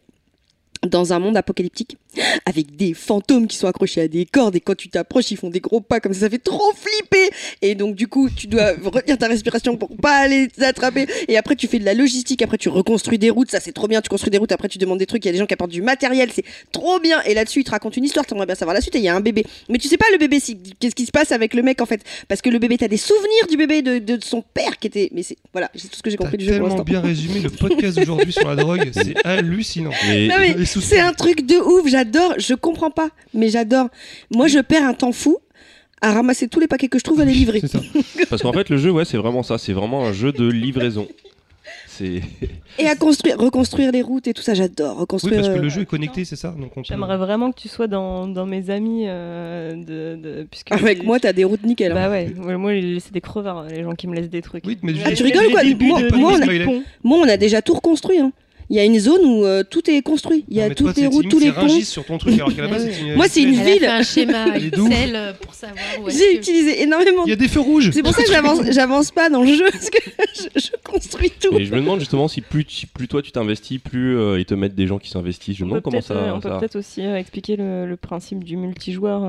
[0.87, 1.97] dans un monde apocalyptique
[2.45, 5.49] avec des fantômes qui sont accrochés à des cordes et quand tu t'approches ils font
[5.49, 7.29] des gros pas comme ça ça fait trop flipper.
[7.61, 11.55] Et donc du coup tu dois retenir ta respiration pour pas aller t'attraper et après
[11.55, 13.51] tu fais de la logistique après tu reconstruis des routes.
[13.51, 14.01] Ça c'est trop bien.
[14.01, 15.23] Tu construis des routes après tu demandes des trucs.
[15.25, 16.29] Il y a des gens qui apportent du matériel.
[16.33, 17.21] C'est trop bien.
[17.23, 18.25] Et là-dessus ils te racontent une histoire.
[18.25, 18.95] T'aimerais bien savoir la suite.
[18.95, 19.43] Et il y a un bébé.
[19.69, 21.85] Mais tu sais pas le bébé si- qu'est-ce qui se passe avec le mec en
[21.85, 22.01] fait?
[22.27, 25.09] Parce que le bébé t'as des souvenirs du bébé de, de son père qui était
[25.13, 27.39] mais c'est voilà c'est tout ce que j'ai compris du jeu pour tellement bien résumé
[27.41, 29.91] le podcast d'aujourd'hui sur la drogue, c'est hallucinant.
[30.11, 33.87] Et- Non, mais C'est un truc de ouf, j'adore, je comprends pas, mais j'adore.
[34.33, 35.37] Moi, je perds un temps fou
[36.01, 37.59] à ramasser tous les paquets que je trouve à les livrer.
[37.61, 37.81] C'est ça.
[38.29, 39.57] Parce qu'en fait, le jeu, ouais, c'est vraiment ça.
[39.57, 41.07] C'est vraiment un jeu de livraison.
[42.77, 44.93] Et à construire, reconstruire les routes et tout ça, j'adore.
[44.95, 45.35] Oui, Reconstruire.
[45.41, 46.49] parce que euh, le jeu est connecté, c'est ça.
[46.57, 49.03] Donc on peut- J'aimerais vraiment que tu sois dans, dans mes amis.
[49.07, 51.91] euh, de, de- puisque Avec moi, t'as des routes nickel.
[51.91, 51.95] hein.
[51.95, 54.63] Bah ouais, moi, c'est des crevards, les gens qui me laissent des trucs.
[54.65, 55.61] Oui, mais Ah, tu rigoles ou quoi
[56.17, 56.81] Moi- on a-.
[57.03, 58.19] Moi, on a déjà tout reconstruit.
[58.19, 58.31] hein.
[58.71, 60.45] Il y a une zone où euh, tout est construit.
[60.47, 61.67] Il y Non, a toutes les routes, tous les ponts.
[61.81, 63.15] Sur ton truc, alors qu'à la base, c'est une.
[63.15, 63.85] Moi, c'est une ville.
[63.85, 67.23] un schéma Excel pour savoir où est-ce J'ai utilisé énormément.
[67.25, 67.89] Il y a des feux rouges.
[67.91, 69.97] C'est pour ça que j'avance, j'avance pas dans le jeu parce que
[70.35, 71.57] je, je construis tout.
[71.57, 72.65] Et je me demande justement si plus,
[73.09, 75.57] toi tu t'investis, plus euh, ils te mettent des gens qui s'investissent.
[75.57, 76.13] Je me demande comment ça.
[76.13, 79.23] euh, on peut ça- peut-être aussi expliquer le, le principe du multijoueur.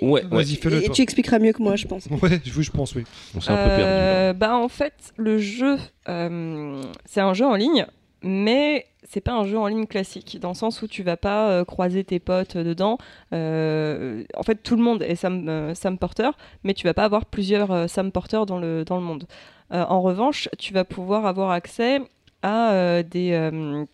[0.00, 0.22] Ouais.
[0.30, 2.06] Vas-y, fais-le Et tu expliqueras mieux que moi, je pense.
[2.22, 3.04] Ouais, je je pense, oui.
[3.36, 4.38] On s'est un peu perdu.
[4.38, 7.86] Bah en fait, le jeu, c'est un jeu en ligne,
[8.22, 11.50] mais c'est pas un jeu en ligne classique, dans le sens où tu vas pas
[11.50, 12.98] euh, croiser tes potes dedans.
[13.32, 16.30] Euh, en fait, tout le monde est Sam, euh, Sam Porter,
[16.64, 19.26] mais tu vas pas avoir plusieurs euh, Sam Porter dans le, dans le monde.
[19.72, 22.00] Euh, en revanche, tu vas pouvoir avoir accès
[22.42, 23.32] à euh, des...
[23.32, 23.84] euh,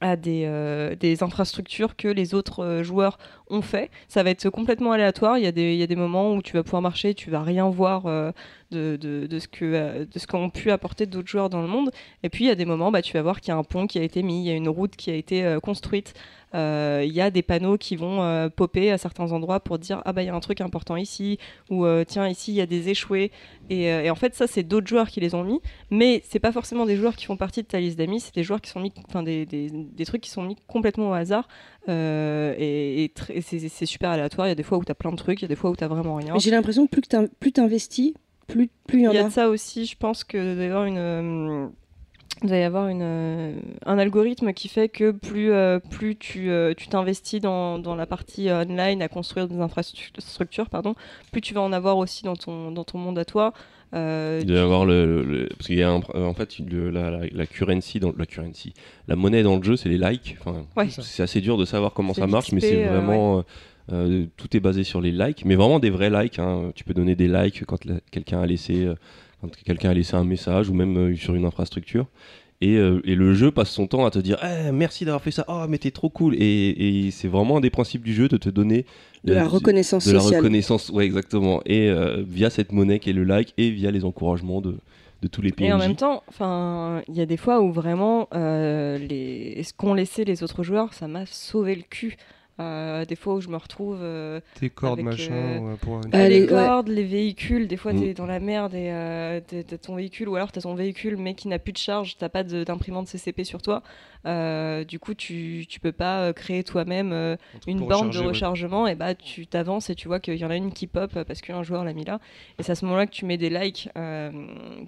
[0.00, 3.18] à des, euh, des infrastructures que les autres euh, joueurs
[3.50, 3.90] ont fait.
[4.08, 5.38] Ça va être complètement aléatoire.
[5.38, 5.52] Il y, a
[5.86, 8.32] des, moments où tu vas pouvoir marcher, tu vas rien voir euh,
[8.70, 11.90] de, ce que euh, qu'ont pu apporter d'autres joueurs dans le monde.
[12.22, 13.64] Et puis il y a des moments, bah, tu vas voir qu'il y a un
[13.64, 16.14] pont qui a été mis, il y a une route qui a été euh, construite.
[16.54, 20.12] Euh, Il y a des panneaux qui vont popper à certains endroits pour dire ah
[20.12, 21.38] bah il y a un truc important ici
[21.70, 23.30] ou tiens ici il y a des échoués
[23.68, 25.60] et, en fait ça c'est d'autres joueurs qui les ont mis
[25.90, 28.42] mais c'est pas forcément des joueurs qui font partie de ta liste d'amis c'est des
[28.42, 29.46] joueurs qui sont mis enfin des,
[30.04, 31.46] trucs qui sont mis complètement au hasard
[32.58, 35.40] et, et c'est super aléatoire il y a des fois où t'as plein de trucs
[35.40, 37.26] il y a des fois où t'as vraiment rien J'ai l'impression que plus que t'in-
[38.86, 39.28] plus il y en il y a a.
[39.28, 40.36] de ça aussi, je pense que
[40.86, 41.66] une, euh,
[42.42, 43.54] il doit y avoir une, euh,
[43.86, 48.06] un algorithme qui fait que plus, euh, plus tu euh, tu t'investis dans, dans la
[48.06, 50.94] partie euh, online à construire des infrastructures, pardon,
[51.32, 53.52] plus tu vas en avoir aussi dans ton, dans ton monde à toi.
[53.92, 56.58] Euh, Il doit y avoir le, le- le- parce qu'il y a un- en fait
[56.60, 58.72] le- la, la, la currency dans la currency,
[59.08, 60.36] la monnaie dans le jeu, c'est les likes.
[60.40, 60.88] Enfin, Ouais.
[60.90, 63.42] c'est assez dur de savoir comment ça marche, mais c'est euh, vraiment euh,
[63.92, 66.38] euh, tout est basé sur les likes, mais vraiment des vrais likes.
[66.38, 66.70] hein.
[66.76, 67.78] Tu peux donner des likes quand
[68.12, 68.88] quelqu'un a laissé
[69.40, 72.06] quand quelqu'un a laissé un message ou même euh, sur une infrastructure.
[72.62, 75.30] Et, euh, et le jeu passe son temps à te dire Eh, merci d'avoir fait
[75.30, 76.34] ça, oh mais t'es trop cool.
[76.38, 78.84] Et, et c'est vraiment un des principes du jeu de te donner
[79.24, 81.60] De la reconnaissance de la reconnaissance, ouais, exactement.
[81.66, 84.76] Et euh, via cette monnaie qui est le like et via les encouragements de,
[85.22, 85.68] de tous les PNJ.
[85.68, 89.62] Et en même temps, enfin, il y a des fois où vraiment euh, les...
[89.62, 92.16] ce qu'ont laissé les autres joueurs, ça m'a sauvé le cul.
[92.60, 95.32] Euh, des fois où je me retrouve euh, Tes cordes, Avec, machin.
[95.32, 98.00] euh, pour une- Euh, les cordes, les véhicules, des fois Mm.
[98.00, 101.34] t'es dans la merde et euh, t'as ton véhicule ou alors t'as ton véhicule mais
[101.34, 103.82] qui n'a plus de charge, t'as pas d'imprimante CCP sur toi.
[104.26, 108.26] Euh, du coup, tu, tu peux pas créer toi-même euh, une borne de ouais.
[108.26, 111.10] rechargement et bah tu t'avances et tu vois qu'il y en a une qui pop
[111.26, 112.20] parce qu'un joueur l'a mis là.
[112.58, 114.30] Et c'est à ce moment-là que tu mets des likes euh,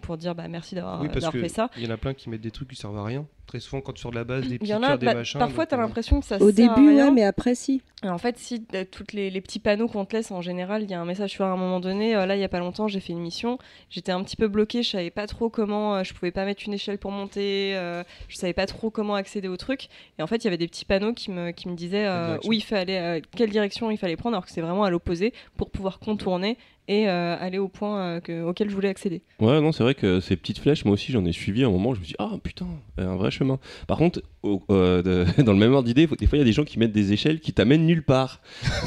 [0.03, 1.09] pour dire bah merci d'avoir Oui,
[1.41, 1.71] fait ça.
[1.79, 3.25] il y en a plein qui mettent des trucs qui servent à rien.
[3.53, 4.99] Très souvent, quand tu sors de la base, des Il petits y en a, tirs,
[4.99, 5.39] des bah, machins.
[5.39, 7.05] parfois donc, t'as euh, l'impression que ça Au sert à début, rien.
[7.07, 7.83] ouais, mais après, si.
[8.03, 10.83] Et En fait, si euh, toutes les, les petits panneaux qu'on te laisse en général,
[10.85, 12.17] il y a un message sur un moment donné.
[12.17, 13.59] euh, là, il y a pas longtemps, j'ai fait une mission.
[13.91, 14.83] J'étais un petit peu bloquée.
[14.83, 15.97] Je savais pas trop comment.
[15.97, 17.75] euh, je pouvais pas mettre une échelle pour monter.
[17.77, 19.89] euh, je savais pas trop comment accéder au truc.
[20.19, 22.27] Et en fait, il y avait des petits panneaux qui me, qui me disaient euh,
[22.29, 22.49] direction.
[22.49, 25.35] où il fallait, euh, quelle direction il fallait prendre, alors que c'est vraiment à l'opposé
[25.59, 26.57] pour pouvoir contourner
[26.89, 29.23] et euh, aller au point euh, que- auquel je voulais accéder.
[29.41, 31.71] Ouais, non, c'est vrai que ces petites flèches, moi aussi, j'en ai suivi à un
[31.71, 31.95] moment.
[31.95, 32.67] Je me suis dit, ah putain,
[32.99, 33.59] un vrai chemin.
[33.87, 36.45] Par contre, au- euh, de- dans le même ordre d'idée, des fois, il y a
[36.45, 38.41] des gens qui mettent des échelles qui t'amènent nulle part.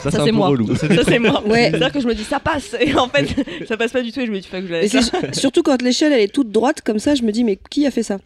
[0.03, 0.47] Ça, c'est un c'est peu moi.
[0.49, 0.75] relou.
[0.75, 1.41] Ça, c'est moi.
[1.47, 1.69] Ouais.
[1.69, 2.75] C'est-à-dire que je me dis ça passe.
[2.79, 3.27] Et en fait,
[3.67, 4.19] ça passe pas du tout.
[4.19, 6.81] Et je me dis, faut que je la surtout quand l'échelle elle est toute droite
[6.81, 8.17] comme ça, je me dis mais qui a fait ça?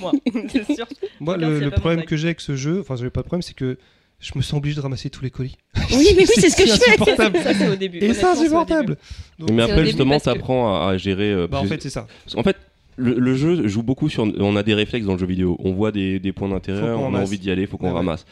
[0.00, 0.12] Moi.
[0.48, 0.86] C'est sûr.
[1.20, 3.54] Moi, Regarde le, problème que j'ai avec ce jeu, enfin, j'avais pas de problème, c'est
[3.54, 3.78] que
[4.24, 5.56] je me sens obligé de ramasser tous les colis.
[5.92, 7.42] Oui, mais oui, c'est ce que je fais.
[7.42, 7.98] Ça, c'est au début.
[7.98, 8.96] Et ça, c'est insupportable.
[9.38, 11.30] Donc, Mais après, justement, que- t'apprends à, à gérer.
[11.30, 12.06] euh, bah, en fait, c'est ça.
[12.36, 12.56] En fait,
[12.96, 14.22] le, le jeu joue beaucoup sur.
[14.38, 15.56] On a des réflexes dans le jeu vidéo.
[15.62, 17.28] On voit des, des points d'intérêt, on a ramasse.
[17.28, 17.98] envie d'y aller, faut qu'on Ouais, ouais.
[17.98, 18.24] ramasse.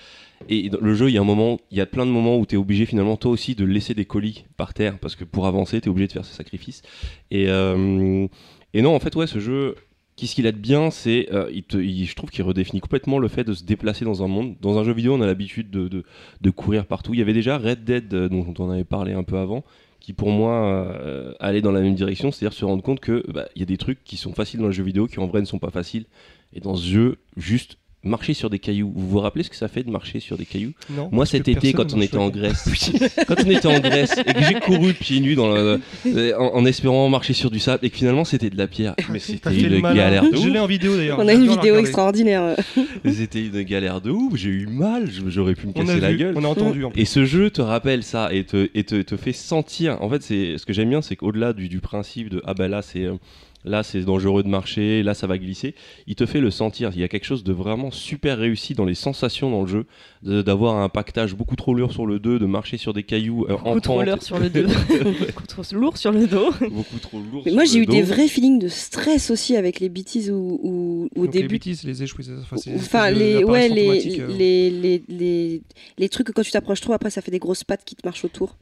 [0.48, 2.36] Et dans le jeu, il y a un moment, il y a plein de moments
[2.38, 5.22] où tu es obligé finalement toi aussi de laisser des colis par terre parce que
[5.24, 6.82] pour avancer, tu es obligé de faire ce sacrifice.
[7.30, 8.26] Et, euh,
[8.74, 9.76] et non, en fait, ouais, ce jeu,
[10.22, 13.54] qu'est-ce qu'il a de bien, c'est, euh, je trouve qu'il redéfinit complètement le fait de
[13.54, 14.54] se déplacer dans un monde.
[14.60, 17.12] Dans un jeu vidéo, on a l'habitude de, courir partout.
[17.12, 19.64] Il y avait déjà Red Dead, euh, dont on avait parlé un peu avant,
[19.98, 23.48] qui pour moi euh, allait dans la même direction, c'est-à-dire se rendre compte que bah,
[23.56, 25.46] y a des trucs qui sont faciles dans le jeu vidéo qui en vrai ne
[25.46, 26.04] sont pas faciles.
[26.52, 28.92] Et dans ce jeu, juste marcher sur des cailloux.
[28.94, 30.72] Vous vous rappelez ce que ça fait de marcher sur des cailloux?
[30.90, 32.30] Non, Moi cet été, quand on était en.
[32.30, 32.68] Grèce,
[33.28, 36.54] quand on était en Grèce et que j'ai couru pieds nus dans la- euh, en,
[36.56, 39.50] en espérant marcher sur du sable et que finalement c'était de la pierre, mais T'as
[39.52, 40.64] c'était une galère de Je l'ai ouf.
[40.64, 41.18] en vidéo d'ailleurs.
[41.20, 42.56] On a une vidéo extraordinaire.
[43.12, 44.36] C'était une galère de ouf.
[44.36, 46.34] J'ai eu mal, j'aurais pu me casser la vu, gueule.
[46.36, 46.92] on a entendu en.
[46.96, 50.00] Et ce jeu te rappelle ça et te, et te, te fait sentir.
[50.02, 52.68] En fait, c'est ce que j'aime bien, c'est qu'au-delà du, du principe de ah bah
[52.68, 53.14] là c'est euh,
[53.64, 55.74] là c'est dangereux de marcher, là ça va glisser,
[56.06, 56.90] il te fait le sentir.
[56.94, 59.86] Il y a quelque chose de vraiment super réussi dans les sensations dans le jeu,
[60.22, 63.54] d'avoir un pactage beaucoup trop lourd sur le 2, de marcher sur des cailloux euh,
[63.64, 64.62] en Beaucoup trop lourd sur le dos.
[65.26, 66.50] Beaucoup trop lourd sur le dos.
[66.70, 67.42] beaucoup trop lourd.
[67.46, 71.24] Mais moi j'ai eu des vrais feelings de stress aussi avec les bêtises ou, au
[71.24, 71.54] Donc, les début.
[71.54, 74.26] bêtises, les échoués, c'est- enfin, les, ouais, les, euh.
[74.36, 75.62] les, les, les,
[75.98, 78.06] les trucs que quand tu t'approches trop, après ça fait des grosses pattes qui te
[78.06, 78.56] marchent autour.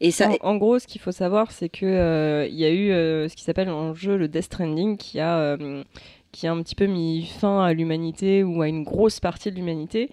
[0.00, 2.70] Et ça, En, en gros, ce qu'il faut savoir, c'est que euh, il y a
[2.70, 5.82] eu euh, ce qui s'appelle en jeu le Death Stranding, qui a euh,
[6.32, 9.56] qui a un petit peu mis fin à l'humanité ou à une grosse partie de
[9.56, 10.10] l'humanité.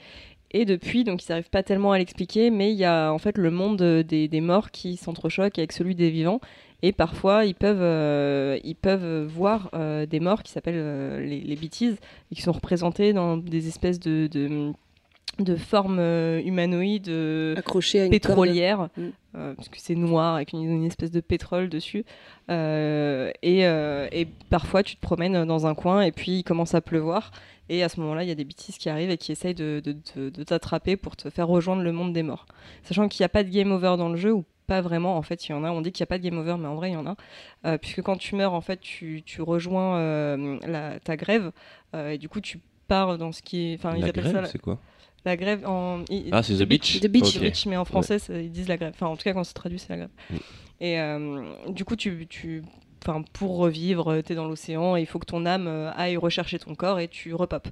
[0.51, 3.37] Et depuis, donc ils n'arrivent pas tellement à l'expliquer, mais il y a en fait
[3.37, 6.39] le monde des, des morts qui s'entrechoque avec celui des vivants.
[6.83, 11.39] Et parfois, ils peuvent, euh, ils peuvent voir euh, des morts qui s'appellent euh, les,
[11.39, 11.97] les bêtises
[12.29, 14.73] et qui sont représentés dans des espèces de, de,
[15.39, 17.09] de formes euh, humanoïdes.
[17.09, 19.01] euh, accroché à une pétrolière, Mm.
[19.35, 22.05] euh, parce que c'est noir avec une, une espèce de pétrole dessus.
[22.51, 26.75] Euh, et, euh, et parfois, tu te promènes dans un coin et puis il commence
[26.75, 27.31] à pleuvoir.
[27.69, 29.81] Et à ce moment-là, il y a des bêtises qui arrivent et qui essayent de,
[29.83, 32.45] de- de- de t'attraper pour te faire rejoindre le monde des morts.
[32.83, 35.21] Sachant qu'il n'y a pas de game over dans le jeu, ou pas vraiment, en
[35.23, 35.71] fait, il y en a.
[35.71, 37.07] On dit qu'il n'y a pas de game over, mais en vrai, il y en
[37.07, 37.15] a.
[37.65, 41.51] Euh, puisque quand tu meurs, en fait, tu, tu rejoins euh, la, ta grève.
[41.95, 43.75] euh, et du coup, tu pars dans ce qui est.
[43.75, 44.77] Enfin, ils appellent grève, ça la, c'est quoi?
[45.25, 46.03] La grève en.
[46.31, 46.99] Ah, c'est The Beach.
[46.99, 47.65] The Beach.
[47.65, 48.91] Mais en français, ça- ils disent la grève.
[48.95, 50.09] Enfin, en tout cas, quand c'est traduit, c'est la grève.
[50.29, 50.35] Mm.
[50.81, 52.61] Et euh, du coup, tu, tu,
[53.05, 56.17] enfin, pour revivre, tu es dans l'océan et il faut que ton âme euh, aille
[56.17, 57.69] rechercher ton corps et tu repopes.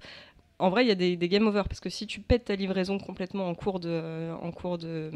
[0.60, 2.56] En vrai, il y a des, des game over parce que si tu pètes ta
[2.56, 5.10] livraison complètement en cours de, en cours de,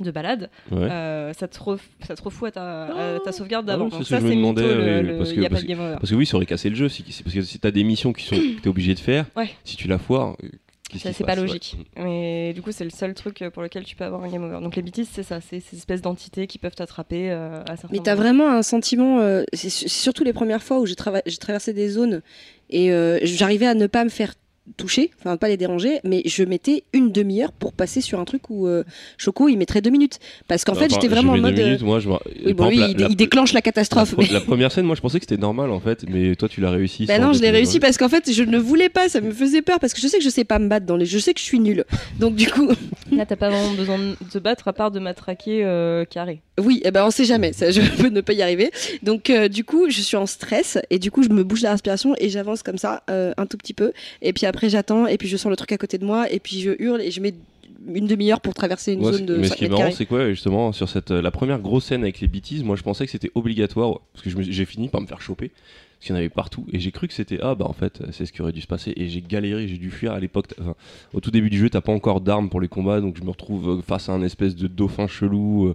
[0.00, 0.88] de balade, Ouais.
[0.90, 3.90] euh, ça, te ref- ça te refout à ta, à ta sauvegarde Ah d'avant.
[3.90, 5.48] ce ça, que je me c'est demandais, mytho, le- le- parce il que- n'y a
[5.48, 5.96] pas parce de game over.
[5.98, 6.88] Parce que oui, ça aurait cassé le jeu.
[6.90, 9.26] si- c'est parce que si t'as des missions qui sont, que t'es obligé de faire,
[9.34, 9.48] Ouais.
[9.64, 10.36] si tu la foires,
[10.92, 11.40] c'est pas ouais.
[11.40, 11.76] logique.
[11.96, 14.60] Mais du coup, c'est le seul truc pour lequel tu peux avoir un game over.
[14.62, 17.88] Donc les bêtises, c'est ça, c'est ces espèces d'entités qui peuvent t'attraper euh, à certains
[17.90, 20.94] Mais t'as vraiment un sentiment, euh, c'est su- c'est surtout les premières fois où j'ai
[20.94, 22.22] traversé des zones
[22.70, 24.34] et euh, j'arrivais à ne pas me faire
[24.76, 28.48] toucher, enfin pas les déranger, mais je mettais une demi-heure pour passer sur un truc
[28.48, 28.82] où euh,
[29.18, 30.18] Choco il mettrait deux minutes.
[30.48, 31.54] Parce qu'en fait Enfin, j'étais vraiment en mode.
[31.54, 32.14] deux euh, minutes, moi, je me-
[32.46, 34.14] oui, bon, lui il, la- il déclenche la la, catastrophe.
[34.16, 36.60] mais- la première scène, moi je pensais que c'était normal en fait, mais toi tu
[36.60, 37.06] l'as réussi.
[37.06, 39.62] Bah non, je l'ai réussi parce qu'en fait, je ne voulais pas, ça me faisait
[39.62, 41.06] peur parce que je sais que je sais pas me battre dans les.
[41.06, 41.84] Je sais que je suis nulle.
[42.18, 42.68] Donc du coup,
[43.12, 46.40] Là, t'as pas vraiment besoin de te battre à part de matraquer euh, carré.
[46.58, 48.70] Oui, eh ben on sait jamais, ça, je peux ne pas y arriver.
[49.02, 51.72] Donc euh, du coup, je suis en stress et du coup, je me bouge la
[51.72, 53.92] respiration et j'avance comme ça euh, un tout petit peu.
[54.22, 56.40] Et puis après, j'attends et puis je sens le truc à côté de moi et
[56.40, 57.34] puis je hurle et je mets
[57.94, 60.06] une demi-heure pour traverser une Ouais, zone de mais 5 ce qui est marrant, c'est
[60.06, 63.04] quoi justement sur cette euh, la première grosse scène avec les bêtises Moi, je pensais
[63.04, 66.18] que c'était obligatoire parce que j'ai fini par me faire choper parce qu'il y en
[66.18, 68.52] avait partout et j'ai cru que c'était ah bah en fait c'est ce qui aurait
[68.52, 70.46] dû se passer et j'ai galéré, j'ai dû fuir à l'époque.
[70.60, 70.74] enfin,
[71.12, 73.30] au tout début du jeu, t'as pas encore d'armes pour les combats, donc je me
[73.30, 75.74] retrouve euh, face à un espèce de dauphin chelou.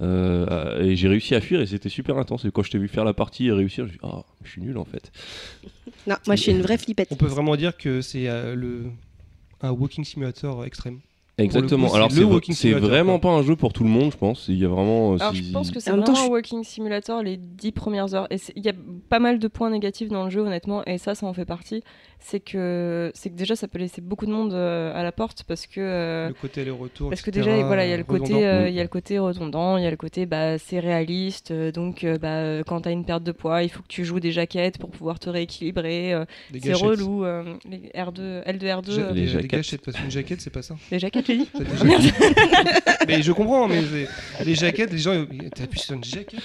[0.00, 2.44] euh, et j'ai réussi à fuir et c'était super intense.
[2.46, 4.24] Et quand je t'ai vu faire la partie et réussir, je me suis dit, ah,
[4.44, 5.12] je suis nul en fait.
[6.06, 7.08] Non, moi je suis une vraie flippette.
[7.10, 8.84] On peut vraiment dire que c'est euh, le
[9.62, 11.00] un walking simulator extrême.
[11.38, 11.86] Exactement.
[11.86, 13.88] coup, c'est Alors le c'est walking c'est simulator, vraiment pas un jeu pour tout le
[13.88, 14.46] monde, je pense.
[14.48, 15.12] Il y a vraiment.
[15.14, 17.72] euh, Alors si- je pense que c'est temps, vraiment je- un walking simulator les 10
[17.72, 18.26] premières heures.
[18.30, 18.74] Et il y a
[19.08, 21.82] pas mal de points négatifs dans le jeu, honnêtement, et ça, ça en fait partie.
[22.22, 25.42] C'est que, c'est que déjà, ça peut laisser beaucoup de monde euh, à la porte
[25.44, 25.80] parce que.
[25.80, 27.08] euh, le côté aller-retour.
[27.08, 28.46] parce que déjà, voilà, il y a le côté, redondant.
[28.46, 31.52] euh, il y a le côté redondant, il y a le côté, bah, c'est réaliste.
[31.52, 34.32] donc, euh, bah, quand t'as une perte de poids, il faut que tu joues des
[34.32, 36.12] jaquettes pour pouvoir te rééquilibrer.
[36.12, 36.86] euh, Des c'est gâchettes.
[36.86, 37.24] relou.
[37.24, 39.50] euh, les R2, L2, R2, Ja- euh, Les jaquettes.
[39.50, 40.76] gâchettes, parce qu'une jaquette, c'est pas ça.
[40.92, 41.36] les jaquettes, j'ai
[41.98, 42.12] dit.
[43.08, 43.80] Mais je comprends, mais
[44.44, 46.40] les jaquettes, les gens, t'appuies sur une jaquette.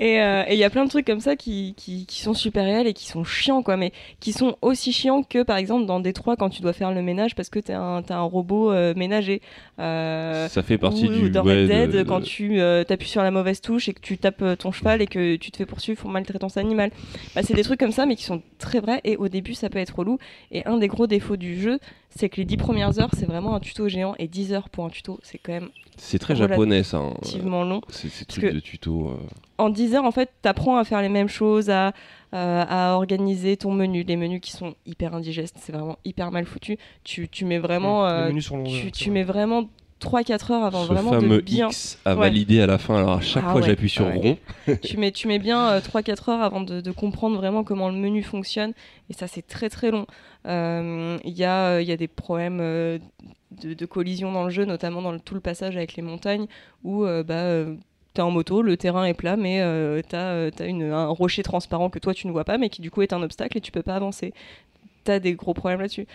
[0.00, 2.34] Et euh, et il y a plein de trucs comme ça qui, qui, qui sont
[2.34, 5.86] super réels et qui sont chiants, quoi, mais qui sont aussi chiants que, par exemple,
[5.86, 8.94] dans Détroit, quand tu dois faire le ménage parce que t'es un, un robot euh,
[8.96, 9.40] ménager.
[9.78, 11.30] Euh, ça fait partie ou du.
[11.30, 14.00] dans ouais, Red Dead, de- quand tu euh, t'appuies sur la mauvaise touche et que
[14.00, 16.90] tu tapes ton cheval et que tu te fais poursuivre pour maltraitance animale.
[17.34, 19.00] Bah, c'est des trucs comme ça, mais qui sont très vrais.
[19.04, 20.18] Et au début, ça peut être relou.
[20.50, 21.78] Et un des gros défauts du jeu,
[22.16, 24.14] c'est que les 10 premières heures, c'est vraiment un tuto géant.
[24.18, 26.96] Et 10 heures pour un tuto, c'est quand même C'est très japonais ça.
[26.98, 27.14] hein.
[27.20, 27.80] relativement long.
[27.88, 29.08] C'est ces trucs de tuto.
[29.10, 29.26] euh.
[29.58, 31.88] en 10 heures, en fait, t'apprends à faire les mêmes choses, à,
[32.34, 34.02] euh, à organiser ton menu.
[34.02, 36.78] Les menus qui sont hyper indigestes, c'est vraiment hyper mal foutu.
[37.04, 39.14] Tu, tu mets vraiment, Les euh, menus sont longs, tu, tu vrai.
[39.14, 39.68] mets vraiment
[40.00, 41.68] 3-4 heures avant Ce vraiment fameux de bien.
[41.68, 42.20] X à Ouais.
[42.20, 42.96] valider à la fin.
[42.98, 44.36] Alors à chaque Ah fois ouais, j'appuie sur ah ouais.
[44.66, 44.76] rond.
[44.82, 47.96] tu mets, tu mets bien euh, 3-4 heures avant de, de comprendre vraiment comment le
[47.96, 48.72] menu fonctionne.
[49.10, 50.06] Et ça, c'est très très long.
[50.46, 52.98] Euh, Il y, a, euh, y a des problèmes euh,
[53.62, 56.46] de, de collision dans le jeu, notamment dans le- tout le passage avec les montagnes,
[56.84, 57.64] où bah,
[58.14, 60.50] t'es en moto, le terrain est plat, mais euh, t'as euh,
[60.92, 63.22] un rocher transparent que toi tu ne vois pas, mais qui du coup est un
[63.22, 64.32] obstacle et tu peux pas avancer.
[65.06, 66.06] T'as des gros problèmes là-dessus.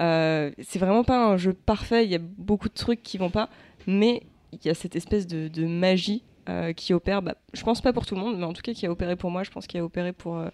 [0.00, 3.30] Euh, c'est vraiment pas un jeu parfait, il y a beaucoup de trucs qui vont
[3.30, 3.48] pas,
[3.86, 7.80] mais il y a cette espèce de, de magie euh, qui opère, bah, je pense
[7.80, 9.50] pas pour tout le monde, mais en tout cas qui a opéré pour moi, je
[9.50, 10.48] pense qu'il a opéré pour, euh,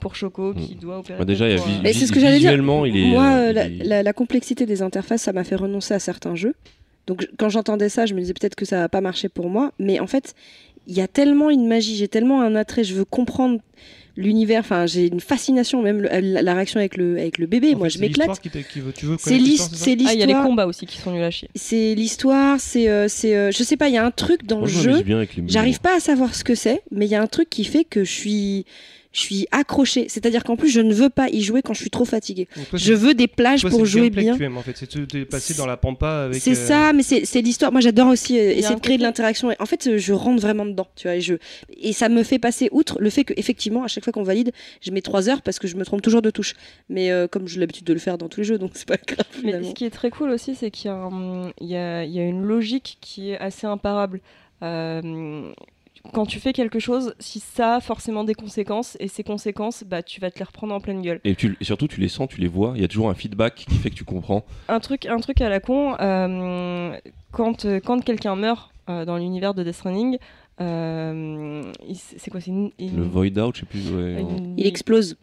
[0.00, 2.20] pour Choco, qui doit opérer Bah, déjà il y a pour, euh, c'est ce que
[2.20, 2.50] j'allais dire.
[2.50, 3.10] visuellement il est.
[3.10, 6.54] Moi, la, est- la- la complexité des interfaces, ça m'a fait renoncer à certains jeux.
[7.06, 9.72] Donc quand j'entendais ça, je me disais peut-être que ça va pas marcher pour moi.
[9.78, 10.34] Mais en fait,
[10.86, 13.60] il y a tellement une magie, j'ai tellement un attrait, je veux comprendre
[14.16, 14.60] l'univers.
[14.60, 17.74] Enfin, j'ai une fascination, même le- la, la réaction avec le, avec le bébé.
[17.74, 18.30] En moi, fait, je m'éclate.
[19.18, 19.70] C'est l'histoire,
[20.08, 21.48] Ah, il y a les combats aussi qui sont nuls à chier.
[21.54, 24.58] C'est l'histoire, c'est, euh, c'est, euh, je sais pas, il y a un truc dans
[24.58, 25.04] Moi, le je jeu.
[25.46, 27.84] J'arrive pas à savoir ce que c'est, mais il y a un truc qui fait
[27.84, 28.64] que je suis,
[29.12, 30.06] je suis accrochée.
[30.08, 32.48] C'est-à-dire qu'en plus, je ne veux pas y jouer quand je suis trop fatiguée.
[32.70, 34.36] Toi, Je veux des plages toi, pour jouer bien.
[34.36, 36.40] tu aimes, en fait, c'est passer dans la pampa avec.
[36.40, 37.72] C'est euh, ça, mais c'est l'histoire.
[37.72, 39.52] Moi, j'adore aussi euh, essayer de créer de l'interaction.
[39.58, 41.16] En fait, euh, je rentre vraiment dedans, tu vois.
[41.16, 41.34] Et, je...
[41.76, 44.52] et ça me fait passer outre le fait que, effectivement, à chaque fois qu'on valide,
[44.80, 46.54] je mets trois heures parce que je me trompe toujours de touche.
[46.88, 48.96] Mais euh, comme j'ai l'habitude de le faire dans tous les jeux, donc c'est pas
[49.06, 49.26] grave.
[49.44, 52.04] Mais ce qui est très cool aussi, c'est qu'il y, a un- il y a,
[52.04, 54.20] il y a une logique qui est assez imparable.
[54.62, 55.52] Euh,
[56.12, 60.02] quand tu fais quelque chose, si ça a forcément des conséquences, et ces conséquences, bah,
[60.02, 61.20] tu vas te les reprendre en pleine gueule.
[61.24, 62.72] Et, tu- et surtout tu les sens, tu les vois.
[62.74, 64.44] Il y a toujours un feedback qui fait que tu comprends.
[64.68, 66.96] Un truc, un truc à la con, euh,
[67.30, 70.18] quand, euh, quand quelqu'un meurt euh, dans l'univers de Death Stranding,
[70.60, 71.62] euh,
[71.94, 73.90] c'est quoi C'est une, une- Le void out, je sais plus.
[73.94, 75.16] ouais, une- Il explose.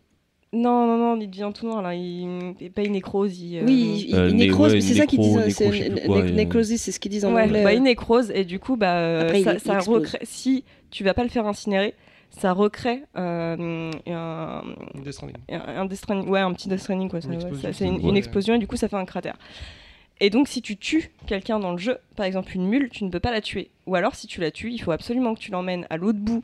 [0.51, 1.93] Non, non, non, il devient tout noir là.
[1.93, 2.55] Il...
[2.59, 3.39] il- Pas une nécrose.
[3.39, 5.35] Il, euh, oui, il, Euh, nécrose, ouais, mais c'est ça qu'ils disent.
[5.59, 7.63] Né- et- nécrosis, c'est ce qu'ils disent en Ouais, anglais.
[7.63, 10.01] bah, il nécrose et du coup, bah, Après, ça, il ça explose.
[10.01, 11.93] recrée- si tu vas pas le faire incinérer,
[12.31, 14.61] ça recrée euh, un,
[14.95, 15.35] Death Stranding.
[15.51, 17.19] un, un Death Stranding- ouais, un petit Death Stranding, quoi.
[17.23, 19.37] Une c'est une, une explosion et du coup, ça fait un cratère.
[20.19, 23.09] Et donc, si tu tues quelqu'un dans le jeu, par exemple une mule, tu ne
[23.09, 23.69] peux pas la tuer.
[23.85, 26.41] Ou alors, si tu la tues, il faut absolument que tu l'emmènes à l'autre bout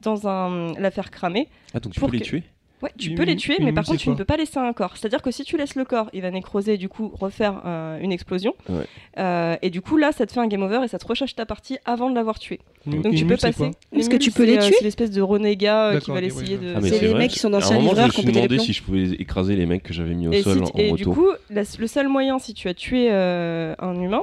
[0.00, 1.48] dans un la faire cramer.
[1.74, 2.42] Ah donc tu peux les tuer?
[2.82, 4.72] Ouais, tu Une peux les tuer, mais par contre, tu ne peux pas laisser un
[4.72, 4.96] corps.
[4.96, 7.98] C'est-à-dire que si tu laisses le corps, il va nécroser et du coup refaire euh,
[8.00, 8.54] une explosion.
[8.68, 8.84] Ouais.
[9.18, 11.34] Euh, et du coup, là, ça te fait un game over et ça te recharge
[11.34, 12.60] ta partie avant de l'avoir tué.
[12.86, 13.72] Donc tu peux passer.
[13.92, 16.56] Est-ce que tu peux les euh, tuer C'est l'espèce de renégat qui va ok, essayer
[16.56, 16.74] ouais, de.
[16.76, 18.58] Ah, mais C'est les mecs qui sont je livreurs me qui ont suis pété les
[18.60, 20.90] si je pouvais écraser les mecs que j'avais mis au Et, sol si- en et
[20.90, 20.96] moto.
[20.96, 24.22] du coup, la- le seul moyen, si tu as tué euh, un humain,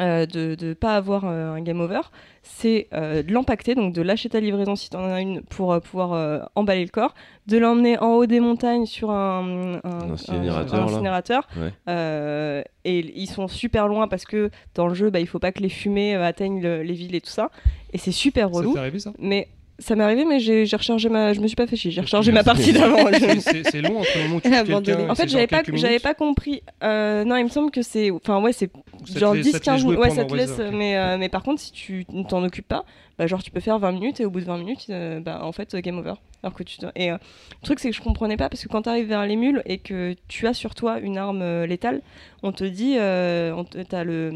[0.00, 2.00] euh, de ne pas avoir euh, un game over,
[2.42, 5.72] c'est euh, de l'empacter, donc de lâcher ta livraison si tu en as une pour
[5.72, 7.14] euh, pouvoir euh, emballer le corps,
[7.46, 10.92] de l'emmener en haut des montagnes sur un, Un incinérateur, un là.
[10.92, 11.48] incinérateur.
[11.56, 11.72] Ouais.
[11.88, 15.52] Euh, et ils sont super loin parce que dans le jeu, bah, il faut pas
[15.52, 17.50] que les fumées euh, atteignent le- les villes et tout ça.
[17.92, 18.72] Et c'est super Ça relou.
[18.74, 19.12] t'est arrivé ça?
[19.18, 21.32] Mais ça m'est arrivé, mais j'ai rechargé ma.
[21.32, 21.90] Je me suis pas fait chier.
[21.90, 22.98] J'ai rechargé ma partie d'avant.
[23.40, 24.50] C'est- long entre le moment où tu
[24.84, 25.08] quelqu'un.
[25.10, 26.62] En fait, j'avais pas, j'avais pas compris.
[26.82, 28.10] Euh, non, il me semble que c'est.
[28.10, 28.70] Enfin, ouais, c'est
[29.16, 30.00] genre fait- ça te fait 10-15 jouer minutes.
[30.00, 30.60] Ouais, ça te laisse.
[30.72, 32.84] mais, euh, mais par contre, si tu ne t'en occupes pas,
[33.18, 35.40] bah, genre, tu peux faire 20 minutes et au bout de 20 minutes, euh, bah,
[35.42, 36.14] en fait, euh, game over.
[36.44, 37.14] Alors que tu te- Et euh,
[37.60, 39.60] le truc, c'est que je comprenais pas parce que quand tu arrives vers les mules
[39.66, 42.00] et que tu as sur toi une arme euh, létale,
[42.44, 42.94] on te dit.
[42.96, 44.30] Euh, on te- t'as le.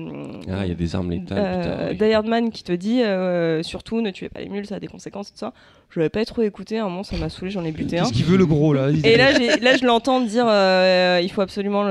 [0.50, 1.38] Ah, il y a des armes létales.
[1.38, 4.88] Euh, Man qui te dit euh, surtout ne tuez pas les mules, ça a des
[4.88, 5.52] conséquences et tout ça.
[5.90, 8.02] Je l'avais pas trop écouté, à un moment ça m'a saoulé, j'en ai buté un.
[8.02, 8.88] Qu'est-ce qu'il veut le gros là?
[9.04, 11.84] Et là, j'ai- là je l'entends dire euh, il faut absolument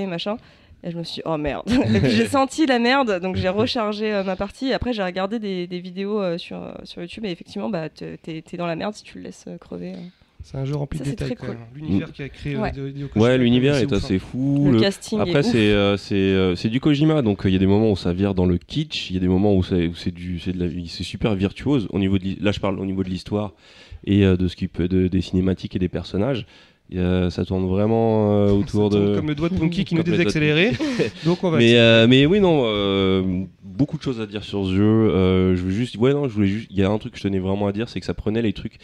[0.00, 0.36] et machin.
[0.82, 1.62] Et je me suis dit, oh merde.
[2.04, 4.68] j'ai senti la merde, donc j'ai rechargé euh, ma partie.
[4.68, 7.24] Et après, j'ai regardé des, des vidéos euh, sur, euh, sur YouTube.
[7.26, 9.92] Et effectivement, bah, t'es t'es dans la merde si tu le laisses euh, crever.
[9.92, 9.98] euh.
[10.42, 11.36] C'est un jeu rempli Ça, de c'est détails.
[11.36, 11.58] cool.
[11.74, 12.56] L'univers qui a créé.
[12.56, 12.72] Ouais.
[13.14, 14.68] Ouais, l'univers est assez fou.
[14.68, 17.56] Le, le- casting Après, c'est euh, c'est euh, c'est du Kojima, donc euh, il y
[17.56, 19.62] a des moments où ça vire dans le kitsch, il y a des moments où
[19.62, 22.52] c'est où c'est du c'est de la vie, c'est super virtuose au niveau de là
[22.52, 23.52] je parle au niveau de l'histoire
[24.06, 26.46] et euh, de ce qui peut de, des cinématiques et des personnages.
[26.98, 29.94] A- ça tourne vraiment euh, autour Ça tourne de Comme le doigt de Punky qui
[29.94, 30.72] nous désaccélérait.
[31.24, 31.58] Donc on va.
[31.58, 35.54] mais, euh, mais oui, non, euh, beaucoup de choses à dire sur ce jeu.
[35.54, 37.24] Je veux juste, ouais, non, je voulais juste, il y a un truc que je
[37.24, 38.78] tenais vraiment à dire, c'est que ça prenait les trucs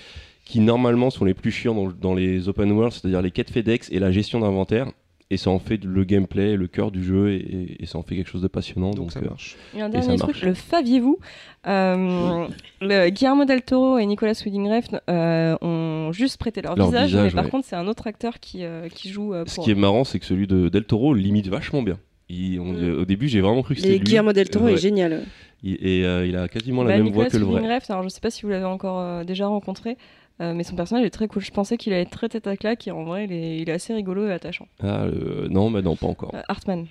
[0.45, 3.91] qui normalement sont les plus chiants dans, dans les open world, c'est-à-dire les quêtes FedEx
[3.91, 4.87] et la gestion d'inventaire,
[5.31, 8.29] et ça en fait le gameplay, le cœur du jeu, et, ça en fait quelque
[8.31, 8.91] chose de passionnant.
[8.91, 9.57] Donc Donc, ça euh, marche.
[9.77, 10.43] Et un Et dernier truc, marche.
[10.45, 11.19] le saviez-vous
[11.67, 12.47] euh,
[12.81, 17.09] le Guillermo del Toro et Nicolas Winding Refn euh, ont juste prêté leur, Leur visage,
[17.11, 17.51] visage, mais par ouais.
[17.51, 20.19] contre c'est un autre acteur qui, euh, qui joue euh, ce qui est marrant, c'est
[20.19, 21.99] que celui de Del Toro limite vachement bien.
[22.29, 22.99] Il- on- Mm.
[23.01, 24.05] Au début, j'ai vraiment cru que c'était Et lui.
[24.05, 24.73] Guillermo del Toro Ouais.
[24.73, 25.23] est génial.
[25.63, 27.77] Il- Et euh, il a quasiment la Bah, même Nicolas voix que le Winding vrai.
[27.77, 29.97] Refn, alors je sais pas si vous l'avez encore euh, déjà rencontré,
[30.41, 31.43] euh, mais son personnage est très cool.
[31.43, 33.69] Je pensais qu'il allait être très tête à claque et en vrai il est, il
[33.69, 34.69] est assez rigolo et attachant.
[34.83, 36.35] Ah, euh, non, mais non, pas encore.
[36.35, 36.87] Euh, Hartman.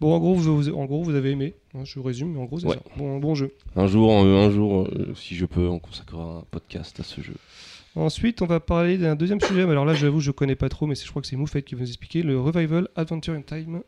[0.00, 1.54] Bon, en gros, vous, vous- en gros, vous avez aimé.
[1.74, 2.74] Hein, Je résume, mais en gros, c'est Ouais.
[2.74, 2.80] ça.
[2.96, 3.52] Bon, bon jeu.
[3.74, 7.34] Un jour, un jour, euh, si je peux, on consacrera un podcast à ce jeu.
[7.96, 9.64] Ensuite, on va parler d'un deuxième sujet.
[9.64, 11.74] Mais alors là, j'avoue, je connais pas trop, mais je crois que c'est Moufette qui
[11.74, 12.22] va nous expliquer.
[12.22, 13.80] Le Revival Adventure in Time.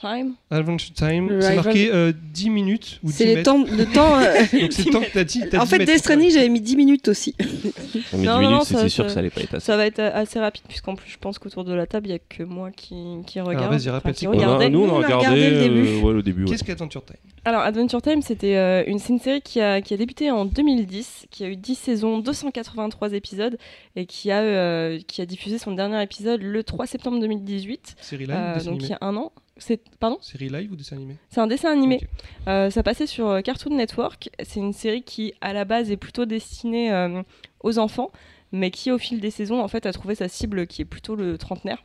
[0.00, 0.34] Time.
[0.50, 1.28] Adventure Time.
[1.28, 4.16] Le C'est marqué euh, 10 minutes ou 10 C'est le temps, le temps.
[4.18, 5.42] euh, Donc c'est le temps que t'as dit.
[5.50, 7.34] t'as en fait, mètres, Death Stranding, j'avais mis 10 minutes aussi.
[7.38, 9.54] Mais Non, 10 non, minutes, non, c'est ça- sûr ça- que ça allait pas être
[9.54, 9.66] assez.
[9.66, 12.14] Ça va être assez rapide puisqu'en plus je pense qu'autour de la table il y
[12.14, 12.94] a que moi qui,
[13.26, 13.72] qui regarde.
[13.74, 15.88] vas-y, répète, qui c'est On a- nous, on a on regardé, regardé le début.
[15.88, 16.44] euh, ouais, le début.
[16.44, 16.50] ouais.
[16.50, 17.16] Qu'est-ce qu'Adventure Time?
[17.44, 20.44] Alors Adventure Time c'était euh, une, c'est une série qui a, qui a débuté en
[20.44, 23.56] 2010, qui a eu 10 saisons, 283 épisodes
[23.96, 28.26] et qui a, euh, qui a diffusé son dernier épisode le 3 septembre 2018, Série
[28.26, 29.32] live euh, donc un an.
[29.56, 30.16] C'est pardon?
[30.22, 31.16] Série live ou dessin animé?
[31.28, 31.96] C'est un dessin animé.
[32.02, 32.08] Ok.
[32.48, 34.30] Euh, ça passait sur euh, Cartoon Network.
[34.42, 37.22] C'est une série qui, à la base, est plutôt destinée euh,
[37.62, 38.10] aux enfants,
[38.52, 41.14] mais qui, au fil des saisons, en fait, a trouvé sa cible qui est plutôt
[41.14, 41.84] le trentenaire.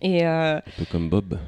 [0.00, 1.38] Et euh, Un peu comme Bob.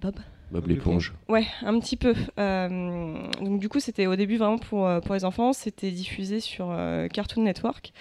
[0.00, 0.16] Bob?
[0.50, 1.12] Bob l'éponge.
[1.28, 2.14] ouais, un petit peu.
[2.38, 5.52] Euh, donc du coup, c'était au début vraiment pour, pour les enfants.
[5.52, 7.92] C'était diffusé sur euh, Cartoon Network.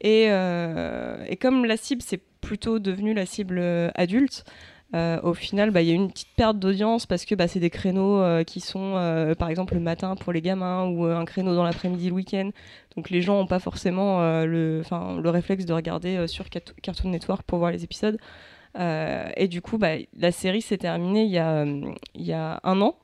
[0.00, 4.44] Et, euh, et comme la cible, c'est plutôt devenu la cible euh, adulte,
[4.94, 7.60] euh, au final, bah, il y a une petite perte d'audience parce que bah, c'est
[7.60, 11.24] des créneaux euh, qui sont, euh, par exemple, le matin pour les gamins ou un
[11.26, 12.50] créneau dans l'après-midi le week-end.
[12.96, 14.82] Donc les gens n'ont pas forcément le,
[15.26, 18.18] réflexe de regarder sur Cartoon Network pour voir les épisodes.
[18.76, 22.96] Et du coup, bah, la série s'est terminée il y, a, un an,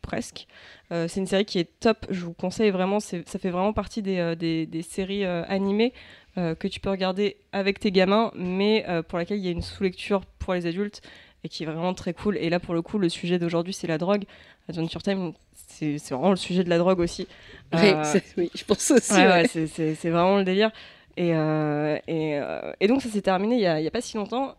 [0.00, 0.46] presque.
[0.90, 4.82] C'est une série qui est top, je vous conseille vraiment, ça fait vraiment partie des,
[4.88, 5.92] séries animées
[6.36, 10.22] que tu peux regarder avec tes gamins, mais pour laquelle il y a une sous-lecture
[10.38, 11.02] pour les adultes
[11.44, 12.36] et qui est vraiment très cool.
[12.36, 14.24] Et là, pour le coup, le sujet d'aujourd'hui, c'est la drogue.
[14.68, 17.26] Adventure Time, c'est vraiment le sujet de la drogue aussi.
[17.72, 19.12] Oui, Euh, oui, je pense aussi.
[19.14, 19.48] Ouais, ouais.
[19.54, 20.70] ouais, c'est- vraiment le délire.
[21.16, 24.54] Et, euh, et, euh, et donc ça s'est terminé il y, a, pas si longtemps.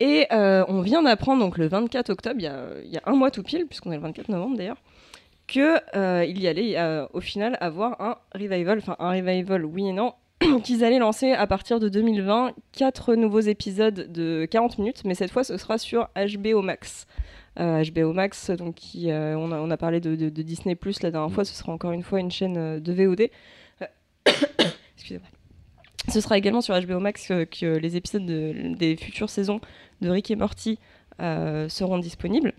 [0.00, 3.14] Et on vient d'apprendre, donc le 24 octobre, il y a, il y a un
[3.14, 4.76] mois tout pile, puisqu'on est le 24 novembre d'ailleurs,
[5.46, 6.76] qu'il y allait
[7.12, 10.12] au final avoir un revival, enfin un revival oui et non,
[10.64, 15.30] qu'ils allaient lancer à partir de 2020 quatre nouveaux épisodes de 40 minutes, mais cette
[15.30, 17.06] fois ce sera sur HBO Max.
[17.58, 20.74] Euh, HBO Max, donc qui, euh, on, a, on a parlé de, de- de Disney
[20.74, 23.30] Plus la dernière fois, ce sera encore une fois une chaîne euh, de VOD.
[23.82, 23.86] Euh,
[24.96, 25.28] Excusez-moi.
[26.12, 29.60] Ce sera également sur HBO Max euh, que les épisodes de- des futures saisons
[30.02, 30.78] de Rick et Morty
[31.22, 32.52] euh, seront disponibles.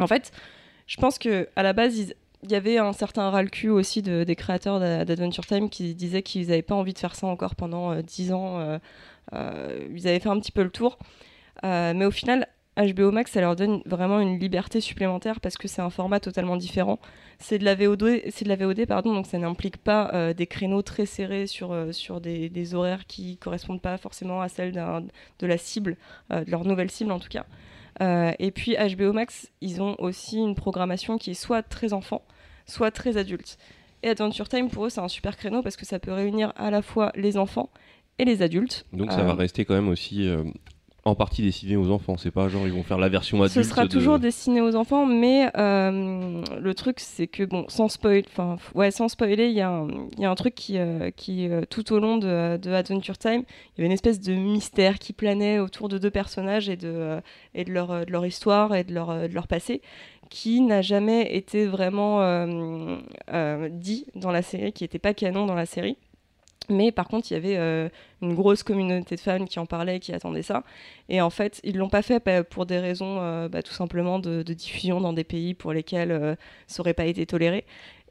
[0.00, 0.32] En fait,
[0.88, 3.68] je pense que à la base, ils- il y avait un certain ras le cul
[3.70, 7.14] aussi de- des créateurs d'A- d'Adventure Time qui disaient qu'ils n'avaient pas envie de faire
[7.14, 8.58] ça encore pendant euh, 10 ans.
[8.60, 8.78] euh,
[9.34, 10.98] euh, ils avaient fait un petit peu le tour.
[11.64, 15.68] Euh, mais au final, HBO Max, ça leur donne vraiment une liberté supplémentaire parce que
[15.68, 16.98] c'est un format totalement différent.
[17.38, 17.98] C'est de la VOD,
[18.44, 22.74] de la pardon, donc ça n'implique pas euh, des créneaux très serrés sur, euh, des,
[22.74, 25.96] horaires qui correspondent pas forcément à celles de la cible,
[26.32, 27.44] euh, de leur nouvelle cible en tout cas.
[28.00, 32.22] Euh, et puis HBO Max, ils ont aussi une programmation qui est soit très enfant,
[32.66, 33.58] soit très adulte.
[34.02, 36.70] Et Adventure Time, pour eux, c'est un super créneau parce que ça peut réunir à
[36.70, 37.70] la fois les enfants
[38.18, 38.86] et les adultes.
[38.92, 40.42] Donc ça Euh, va rester quand même aussi euh,
[41.04, 42.16] en partie destiné aux enfants.
[42.16, 43.54] C'est pas genre ils vont faire la version adulte.
[43.54, 47.88] Ce sera de- toujours destiné aux enfants, mais euh, le truc c'est que bon, sans
[47.88, 50.78] spoil, enfin ouais, sans spoiler, il y, a un- il y a un truc qui,
[50.78, 54.20] euh, qui euh, tout au long de, de Adventure Time, il y avait une espèce
[54.20, 57.20] de mystère qui planait autour de deux personnages et de
[57.54, 59.82] et de leur de leur histoire et de leur de leur passé,
[60.30, 62.20] qui n'a jamais été vraiment
[63.70, 65.96] dit dans la série, qui n'était pas canon dans la série.
[66.68, 67.88] Mais par contre, il y avait euh,
[68.20, 70.64] une grosse communauté de fans qui en parlaient, qui attendaient ça.
[71.08, 74.18] Et en fait, ils l'ont pas fait bah, pour des raisons euh, bah, tout simplement
[74.18, 76.34] de, de diffusion dans des pays pour lesquels euh,
[76.66, 77.64] ça aurait pas été toléré.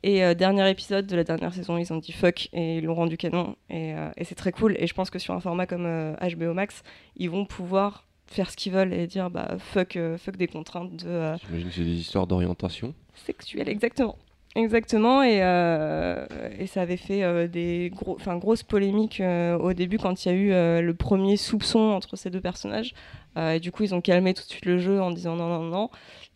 [0.04, 3.18] Et dernier épisode de la dernière saison, ils ont dit fuck et ils l'ont rendu
[3.18, 3.56] canon.
[3.70, 4.76] Et, et c'est très cool.
[4.80, 6.82] Et je pense que sur un format comme HBO Max,
[7.18, 11.36] ils vont pouvoir faire ce qu'ils veulent et dire bah fuck, fuck des contraintes de,
[11.46, 12.96] J'imagine que c'est des histoires d'orientation.
[13.14, 14.18] sexuelle, exactement.
[14.54, 16.26] Exactement, et, euh,
[16.60, 20.32] et ça avait fait euh, des gros, grosses polémiques euh, au début quand il y
[20.32, 22.94] a eu euh, le premier soupçon entre ces deux personnages.
[23.38, 25.64] Et du coup, ils ont calmé tout de suite le jeu en disant non, non,
[25.64, 25.90] non.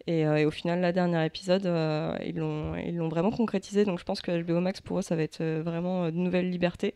[0.07, 1.65] Et, au final, la dernière épisode,
[2.25, 3.83] ils l'ont vraiment concrétisé.
[3.83, 6.95] Donc je pense que HBO Max, pour eux, ça va être vraiment de nouvelles libertés.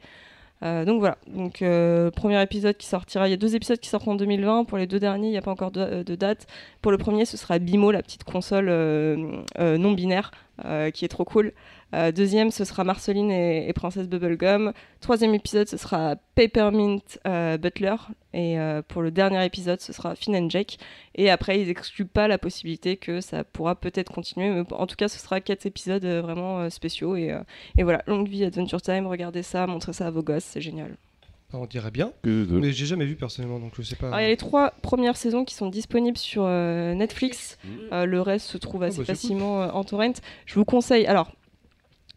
[0.61, 3.87] Euh, donc voilà, donc euh, premier épisode qui sortira, il y a deux épisodes qui
[3.87, 6.47] sortent en 2020, pour les deux derniers il n'y a pas encore de, de date.
[6.81, 10.31] Pour le premier ce sera Bimo, la petite console euh, euh, non binaire,
[10.65, 11.53] euh, qui est trop cool.
[11.93, 14.73] Euh, deuxième ce sera Marceline et, et Princesse Bubblegum.
[15.01, 17.95] Troisième épisode ce sera Peppermint euh, Butler.
[18.33, 20.77] Et euh, pour le dernier épisode ce sera Finn and Jake.
[21.15, 24.95] Et après ils excluent pas la possibilité que ça pourra peut-être continuer, mais en tout
[24.95, 27.15] cas ce sera quatre épisodes euh, vraiment euh, spéciaux.
[27.15, 27.41] Et, euh,
[27.77, 30.95] et voilà, longue vie Adventure Time, regardez ça, montrez ça à vos gosses, c'est génial.
[31.51, 32.11] On dirait bien.
[32.23, 34.07] Mais j'ai jamais vu personnellement, donc je sais pas.
[34.07, 37.57] Alors, il y a les trois premières saisons qui sont disponibles sur euh, Netflix.
[37.63, 37.69] Mm.
[37.91, 40.13] Euh, le reste se trouve assez bah, facilement euh, en torrent.
[40.45, 41.07] Je vous conseille.
[41.07, 41.31] Alors,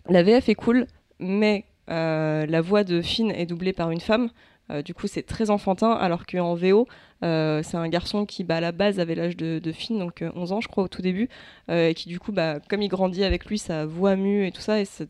[0.08, 0.86] la VF est cool,
[1.18, 4.30] mais euh, la voix de Finn est doublée par une femme.
[4.70, 6.86] Euh, du coup, c'est très enfantin, alors qu'en VO,
[7.24, 10.30] euh, c'est un garçon qui, bah, à la base, avait l'âge de, Finn, donc euh,
[10.34, 11.28] 11 ans, je crois, au tout début,
[11.68, 14.60] et qui, du coup, bah, comme il grandit avec lui, sa voix mue et tout
[14.60, 15.08] ça, et c'est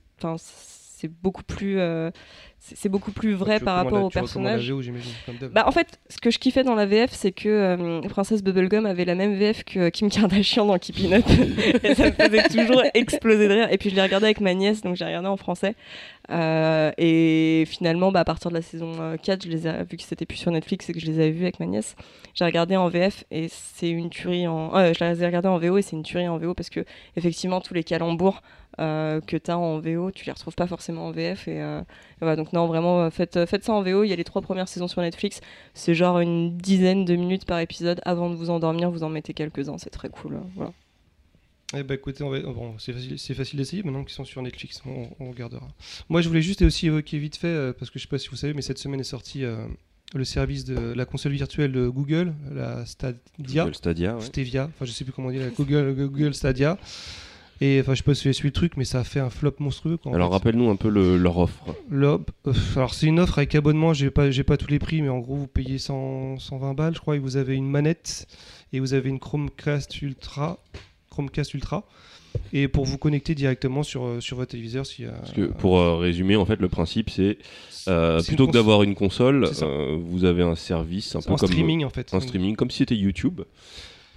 [1.03, 2.13] c'est beaucoup plus, euh,
[2.61, 4.73] c'est beaucoup plus vrai Tu par rapport au personnage.
[5.53, 8.87] Bah, en fait, ce que je kiffais dans la VF, c'est que euh, Princesse Bubblegum
[8.87, 11.25] avait la même VF que Kim Kardashian dans Keeping Up.
[11.83, 13.69] et ça me faisait toujours exploser de rire.
[13.73, 15.75] Et puis je l'ai regardé avec ma nièce, donc j'ai regardé en français.
[16.31, 19.97] Euh, et finalement, bah, à partir de la saison euh, 4, je les ai, vu
[19.97, 21.97] que c'était plus sur Netflix et que je les avais vus avec ma nièce,
[22.35, 24.73] j'ai regardé en VF et c'est une tuerie en.
[24.77, 26.85] euh, je les ai regardés en VO et c'est une tuerie en VO parce que,
[27.17, 28.41] effectivement, tous les calembours
[28.81, 31.49] euh, que tu as en VO, tu les retrouves pas forcément en VF.
[31.49, 31.85] Et, euh, et
[32.20, 34.05] voilà, donc non, vraiment, euh, faites, faites ça en VO.
[34.05, 35.41] Il y a les trois premières saisons sur Netflix.
[35.75, 38.01] C'est genre une dizaine de minutes par épisode.
[38.05, 39.79] Avant de vous endormir, vous en mettez quelques-uns.
[39.79, 40.35] C'est très cool.
[40.35, 40.73] euh, Voilà.
[41.75, 42.93] Eh ben écoutez, on va- bon, c'est
[43.33, 45.66] facile, d'essayer maintenant qu'ils sont sur Netflix, on, on regardera.
[46.11, 48.29] Moi je voulais juste aussi évoquer vite fait, euh, parce que je sais pas si
[48.29, 49.64] vous savez, mais cette semaine est sorti euh,
[50.14, 53.16] le service de la console virtuelle de Google, la Stadia.
[53.41, 54.20] Google Stadia, ouais.
[54.20, 56.77] Stevia, enfin je sais plus comment dire, la Google, Google Stadia.
[57.65, 59.55] Et enfin je sais pas si suivi le truc, mais ça a fait un flop
[59.61, 59.97] monstrueux.
[59.97, 61.65] Quoi, Alors rappelle-nous un peu le- leur offre.
[61.93, 62.19] Euh,
[62.75, 65.21] alors c'est une offre avec abonnement, j'ai pas, j'ai pas tous les prix, mais en
[65.21, 68.27] gros vous payez 100, 120 balles, je crois, et vous avez une manette
[68.73, 70.59] et vous avez une Chromecast Ultra,
[71.11, 71.85] Chromecast Ultra,
[72.53, 74.85] et pour vous connecter directement sur, euh, sur votre téléviseur.
[74.85, 77.39] Si, Parce que pour euh, résumer, en fait, le principe c'est
[77.89, 81.33] euh, c'est plutôt que d'avoir une console, C'est euh, vous avez un service un peu
[81.33, 82.13] en comme streaming en fait.
[82.13, 83.43] un streaming, comme si c'était YouTube,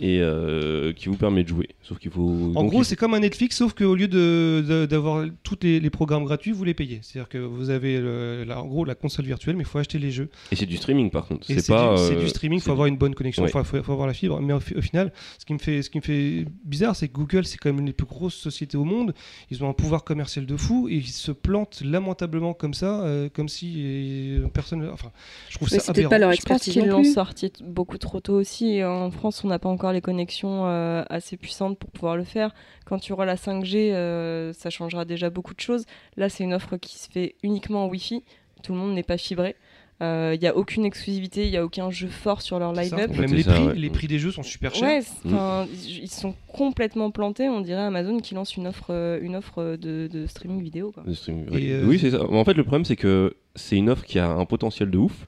[0.02, 1.70] et euh, qui vous permet de jouer.
[1.82, 2.22] Sauf qu'il faut.
[2.56, 5.58] En donc, gros, il- c'est comme un Netflix, sauf qu'au lieu de- de- d'avoir tous
[5.62, 7.00] les, les programmes gratuits, vous les payez.
[7.02, 10.00] C'est-à-dire que vous avez le- la- en gros la console virtuelle, mais il faut acheter
[10.00, 10.30] les jeux.
[10.52, 11.46] et c'est du streaming par contre.
[11.48, 11.96] C'est pas.
[11.96, 13.52] du, c'est euh, du streaming, il faut avoir une bonne connexion, il Ouais.
[13.52, 14.42] faut, faut- faut avoir la fibre.
[14.42, 17.08] Mais au, fi- au final, ce qui, me fait, ce qui me fait bizarre, c'est
[17.08, 19.14] que Google, c'est quand même une des plus grosses sociétés au monde.
[19.52, 23.30] Ils ont un pouvoir commercial de fou et ils se plantent lamentablement comme ça, euh,
[23.34, 24.90] comme si personne.
[24.92, 25.12] Enfin,
[25.50, 26.10] je trouve Mais ça aberrant.
[26.10, 28.84] pas leur Je pense expertise qu'ils l'ont sorti beaucoup trop tôt aussi.
[28.84, 32.54] En France, on n'a pas encore les connexions euh, assez puissantes pour pouvoir le faire.
[32.86, 35.86] Quand tu auras la 5G, euh, ça changera déjà beaucoup de choses.
[36.18, 38.24] Là, c'est une offre qui se fait uniquement en Wi-Fi.
[38.64, 39.56] Tout le monde n'est pas fibré.
[40.02, 43.10] Euh, Il n'y a aucune exclusivité, il n'y a aucun jeu fort sur leur line-up.
[43.12, 43.76] Même les, ça, prix, ouais.
[43.76, 44.90] les prix des jeux sont super chers.
[44.90, 47.48] Ouais, enfin, ils sont complètement plantés.
[47.48, 50.92] On dirait Amazon qui lance une offre, euh, une offre de, de streaming vidéo.
[50.92, 51.04] Quoi.
[51.04, 51.46] de streaming.
[51.46, 52.30] Et, Oui, euh, Oui, c'est ça.
[52.30, 55.28] En fait, le problème, c'est que c'est une offre qui a un potentiel de ouf.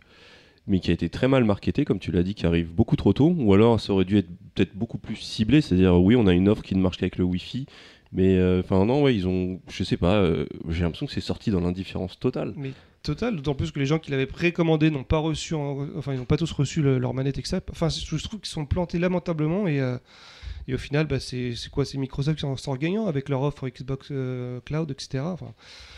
[0.68, 3.14] Mais qui a été très mal marketé, comme tu l'as dit, qui arrive beaucoup trop
[3.14, 6.34] tôt, ou alors ça aurait dû être peut-être beaucoup plus ciblé, c'est-à-dire oui, on a
[6.34, 7.66] une offre qui ne marche qu'avec le Wi-Fi,
[8.12, 11.22] mais euh, enfin non, ouais, ils ont, je sais pas, euh, j'ai l'impression que c'est
[11.22, 12.54] sorti dans l'indifférence totale.
[12.58, 12.72] Mais
[13.04, 16.18] total, d'autant plus que les gens qui l'avaient précommandé n'ont pas reçu, en- enfin ils
[16.20, 17.60] n'ont pas tous reçu le- leur manette etc.
[17.72, 19.98] Enfin, je trouve qu'ils sont plantés lamentablement et, euh,
[20.74, 21.86] au final, bah, c'est quoi?
[21.86, 24.12] C'est Microsoft qui en sort gagnant avec leur offre Xbox
[24.66, 25.20] Cloud, etc.
[25.24, 25.54] Enfin,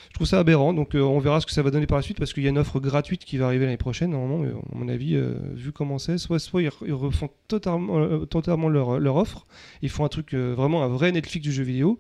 [0.10, 2.02] je trouve ça aberrant, donc euh, on verra ce que ça va donner par la
[2.02, 4.12] suite parce qu'il y a une offre gratuite qui va arriver l'année prochaine.
[4.12, 7.98] Normalement, mais à mon avis, euh, vu comment c'est, soit, soit ils, ils refont totalement,
[8.00, 9.46] euh, totalement leur, leur offre,
[9.82, 12.00] ils font un truc euh, vraiment un vrai Netflix du jeu vidéo.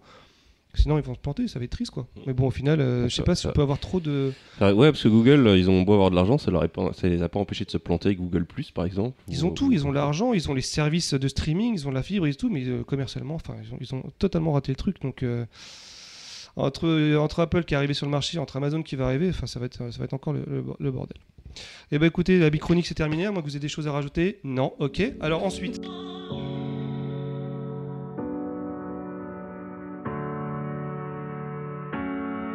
[0.75, 2.05] Sinon, ils vont se planter, ça va être triste quoi.
[2.27, 4.31] Mais bon, au final, euh, je sais pas si ça- on peut avoir trop de.
[4.61, 6.93] Ouais, parce que Google, euh, ils ont beau avoir de l'argent, ça, leur est pas-
[6.93, 9.17] ça les a pas empêchés de se planter avec Google Plus, par exemple.
[9.27, 11.91] Ils Ou- ont tout, ils ont l'argent, ils ont les services de streaming, ils ont
[11.91, 14.75] la fibre et tout, mais euh, commercialement, enfin, ils ont, ils ont totalement raté le
[14.75, 15.01] truc.
[15.01, 15.43] Donc, euh,
[16.55, 19.59] entre, Apple qui est arrivé sur le marché, entre Amazon qui va arriver, enfin, ça
[19.59, 21.17] va être, ça va être encore le, bordel.
[21.91, 23.25] Et ben écoutez, la bichronique c'est terminé.
[23.25, 24.39] À moins vous ayez des choses à rajouter.
[24.43, 25.01] Non, ok.
[25.19, 25.81] Alors ensuite,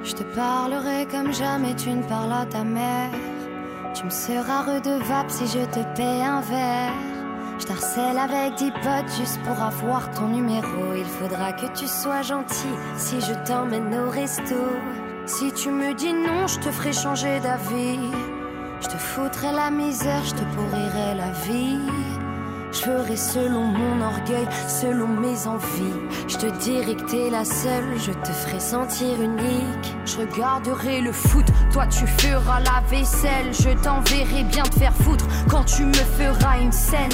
[0.04, 3.10] Je te parlerai comme jamais tu ne parles à ta mère.
[3.94, 7.23] Tu me seras redevable si je te paie un verre.
[7.58, 10.94] Je t'harcèle avec dix potes juste pour avoir ton numéro.
[10.96, 14.56] Il faudra que tu sois gentil si je t'emmène au resto.
[15.26, 18.10] Si tu me dis non, je te ferai changer d'avis.
[18.80, 22.23] Je te foutrai la misère, je te pourrirai la vie.
[22.74, 25.94] Je ferai selon mon orgueil, selon mes envies.
[26.26, 29.94] Je te dirai que t'es la seule, je te ferai sentir unique.
[30.04, 33.52] Je regarderai le foot, toi tu feras la vaisselle.
[33.52, 37.12] Je t'enverrai bien te faire foutre quand tu me feras une scène.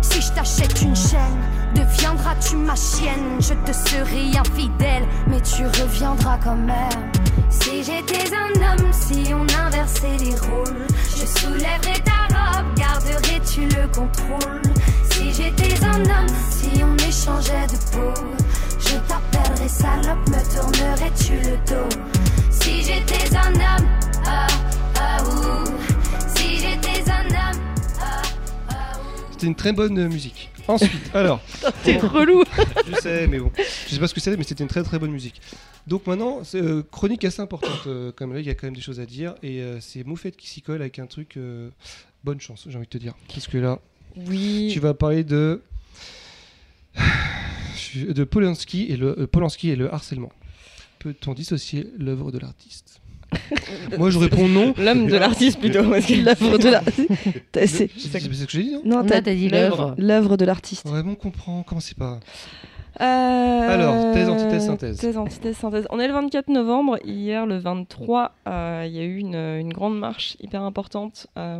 [0.00, 1.38] Si je t'achète une chaîne,
[1.74, 7.12] deviendras-tu ma chienne Je te serai infidèle, mais tu reviendras quand même.
[7.50, 13.86] Si j'étais un homme, si on inversait les rôles, je soulèverais ta robe, garderais-tu le
[13.88, 14.62] contrôle
[15.10, 18.20] Si j'étais un homme, si on échangeait de peau,
[18.78, 21.96] je t'appellerais salope, me tournerais-tu le dos?
[22.50, 23.88] Si j'étais un homme,
[24.26, 24.46] ah,
[24.98, 25.64] ah, ouh.
[26.36, 27.60] Si j'étais un homme,
[28.00, 28.22] ah,
[28.70, 28.74] ah,
[29.32, 30.50] c'était une très bonne euh, musique.
[30.68, 31.40] Ensuite, alors,
[31.84, 32.42] T'es relou.
[32.88, 34.98] je sais, mais bon, je sais pas ce que c'est, mais c'était une très très
[34.98, 35.40] bonne musique.
[35.86, 37.86] Donc maintenant, c'est euh, chronique assez importante.
[37.86, 40.04] euh, comme là, il y a quand même des choses à dire et euh, c'est
[40.04, 41.36] Moufette qui s'y colle avec un truc.
[41.36, 41.68] euh,
[42.24, 43.14] bonne chance, j'ai envie de te dire.
[43.28, 43.78] Parce que là,
[44.16, 44.70] Oui.
[44.72, 45.60] tu vas parler de
[47.96, 50.32] de Polanski et le euh, Polanski et le harcèlement.
[50.98, 53.00] Peut-on dissocier l'œuvre de l'artiste?
[53.98, 54.74] Moi, je réponds non.
[54.78, 55.82] L'homme de l'artiste plutôt.
[55.90, 57.08] parce que- L'œuvre de l'artiste.
[57.54, 59.94] C'est- ce que j'ai dit, non t'as dit l'œuvre.
[59.98, 60.36] l'œuvre.
[60.36, 60.88] de l'artiste.
[60.88, 61.62] Ouais, bon, on comprend.
[61.62, 62.20] Comment c'est pas
[62.98, 64.98] Alors, thèse, antithèse, synthèse.
[64.98, 65.86] Thèse, antithèse, synthèse.
[65.90, 66.98] On est le 24 novembre.
[67.04, 71.58] Hier, le 23, euh, il y a eu une, une grande marche hyper importante euh,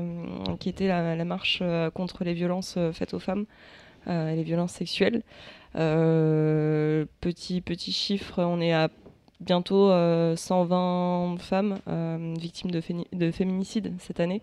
[0.60, 3.46] qui était la, la marche euh, contre les violences euh, faites aux femmes
[4.08, 5.22] euh, et les violences sexuelles.
[5.76, 8.88] Euh, petit, petit chiffre, on est à
[9.44, 12.82] bientôt euh, 120 femmes euh, victimes de,
[13.12, 14.40] de féminicide cette année.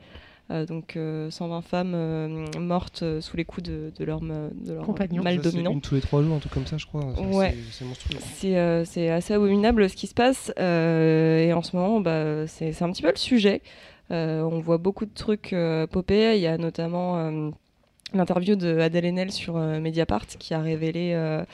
[0.49, 4.73] Euh, donc euh, 120 femmes euh, mortes euh, sous les coups de, de leur, de
[4.73, 4.85] leur
[5.23, 5.71] mal Ça, c'est dominant.
[5.71, 7.05] Une tous les trois jours, un truc comme ça, je crois.
[7.05, 7.51] Enfin, Ouais.
[7.51, 8.17] c'est- C'est monstrueux.
[8.19, 10.51] C'est euh, c'est assez abominable ce qui se passe.
[10.59, 13.61] euh, et en ce moment, bah, c'est un petit peu le sujet.
[14.11, 16.35] Euh, on voit beaucoup de trucs euh, popper.
[16.35, 17.49] Il y a notamment euh,
[18.13, 21.45] l'interview de Adèle Haenel sur euh, Mediapart qui a révélé euh, euh,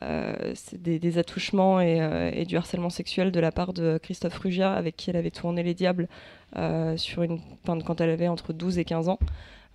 [0.00, 4.72] des, des attouchements et, euh, et du harcèlement sexuel de la part de Christophe Rugia,
[4.72, 6.08] avec qui elle avait tourné Les Diables
[6.56, 9.18] euh, sur une, quand elle avait entre 12 et 15 ans.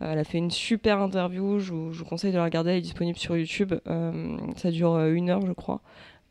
[0.01, 2.81] Euh, elle a fait une super interview, je vous, conseille de la regarder, elle est
[2.81, 3.73] disponible sur YouTube.
[3.87, 5.81] Euh, ça dure euh, une heure, je crois.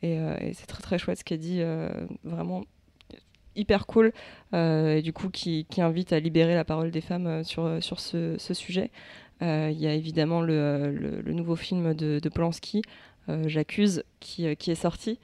[0.03, 1.89] Et, euh, c'est très très chouette ce qu'elle dit, euh,
[2.25, 2.65] vraiment
[3.57, 4.13] hyper cool,
[4.53, 8.01] euh, et du coup qui, invite à libérer la parole des femmes euh, sur, sur
[8.01, 8.91] ce, sujet.
[9.43, 13.14] Euh, Il y a évidemment le, nouveau film de, de Polanski, euh,
[13.47, 15.19] J'accuse, qui, euh, qui est sorti.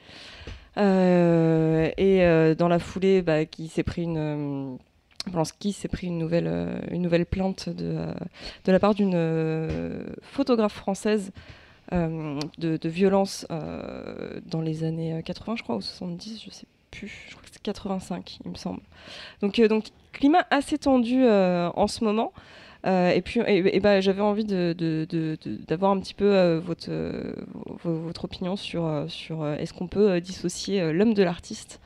[0.77, 4.19] Euh, et euh, dans la foulée, bah, qui s'est pris une...
[4.19, 4.77] euh,
[5.73, 8.15] s'est pris une nouvelle, euh, une nouvelle plainte de, euh,
[8.65, 11.33] de la part d'une euh, photographe française
[11.93, 17.27] euh, de, violence euh, dans les années 80, je crois, ou 70, je sais plus.
[17.29, 18.81] Je crois que c'est 85, il me semble.
[19.43, 22.33] Donc, euh, donc climat assez tendu euh, en ce moment.
[22.87, 23.41] Euh, et puis,
[23.81, 27.35] bah, j'avais envie de, de- de- d'avoir un petit peu euh, votre, euh,
[27.85, 31.81] vo- votre opinion sur, sur est-ce qu'on peut dissocier l'homme de l'artiste?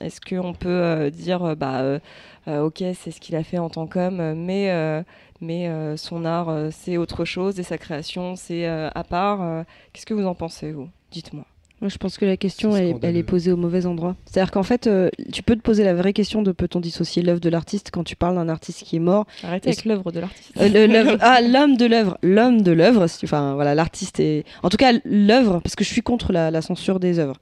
[0.00, 1.98] Est-ce qu'on peut dire, bah,
[2.46, 5.02] ok, c'est ce qu'il a fait en tant qu'homme, mais,
[5.40, 9.64] mais son art, c'est autre chose, et sa création, c'est à part.
[9.92, 10.88] Qu'est-ce que vous en pensez, vous?
[11.10, 11.44] Dites-moi.
[11.80, 14.14] Moi, je pense que la question, elle, est- elle est posée au mauvais endroit.
[14.26, 17.40] C'est-à-dire qu'en fait, euh, tu peux te poser la vraie question de peut-on dissocier l'œuvre
[17.40, 20.20] de l'artiste quand tu parles d'un artiste qui est mort Arrêtez Est-ce- avec l'œuvre de
[20.20, 20.52] l'artiste.
[20.60, 23.06] Euh, ah, l'homme de l'œuvre, l'homme de l'œuvre.
[23.24, 24.44] Enfin, voilà, l'artiste est.
[24.62, 27.36] En tout cas, l'œuvre, parce que je suis contre la, la censure des œuvres.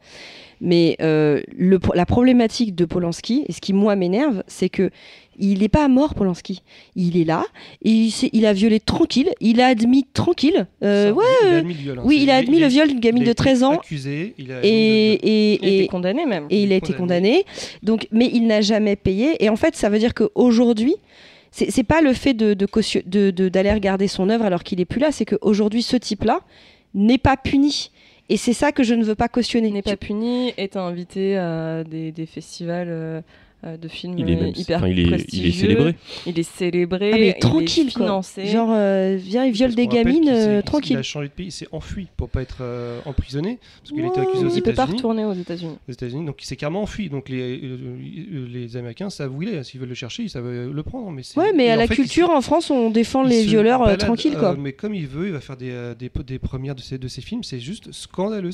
[0.61, 4.91] Mais euh, le, la problématique de Polanski, et ce qui moi m'énerve, c'est que
[5.41, 6.63] il n'est pas mort Polanski.
[6.97, 7.45] Il est là,
[7.83, 10.67] et il, a violé tranquille, il a admis tranquille.
[10.83, 11.99] euh, Ça, ouais, il a euh, admis le viol.
[12.01, 12.03] hein.
[12.05, 14.35] oui, il a admis le viol d'une gamine il a de été 13 ans, Accusé,
[14.37, 14.75] il a admis le viol.
[14.75, 16.47] et, et, Il a été et- condamné même.
[16.51, 17.45] et il a été condamné.
[17.85, 19.37] Donc, mais il n'a jamais payé.
[19.45, 20.97] Et en fait, ça veut dire qu'aujourd'hui,
[21.53, 24.65] c'est c'est pas le fait de de caution- de- de- d'aller regarder son œuvre alors
[24.65, 26.41] qu'il est plus là, c'est qu'aujourd'hui, ce type-là
[26.95, 27.91] n'est pas puni.
[28.29, 29.71] Et c'est ça que je ne veux pas cautionner.
[29.71, 33.23] n'est pas puni, est invité à des, des festivals euh,
[33.65, 35.95] de films Il est euh, même, hyper il est, il est célébré.
[36.27, 38.05] Il est célébré, Ah, mais il est tranquille, quoi.
[38.07, 38.47] financé.
[38.47, 41.03] Genre, euh, viens, il viole des gamines euh, Il a tranquille.
[41.03, 44.21] changé de pays, il s'est enfui pour pas être euh, emprisonné, parce qu'il a été
[44.21, 44.27] Ouais.
[44.29, 44.97] accusé aux il peut pas États-Unis.
[44.97, 45.77] retourner aux États-Unis.
[45.89, 47.09] aux États-Unis, donc il s'est carrément enfui.
[47.09, 49.63] Donc les, euh, les Américains savent où il est.
[49.65, 51.11] S'ils veulent le chercher, ils savent euh, le prendre.
[51.11, 53.31] Mais c'est- Ouais, mais à la fait, il culture, se- en France, on défend il
[53.31, 54.57] les violeurs euh, balade, tranquilles, euh, quoi.
[54.57, 57.09] mais comme il veut, il va faire des, euh, des, des premières de ses, de
[57.09, 57.43] ses films.
[57.43, 58.51] C'est juste scandaleux.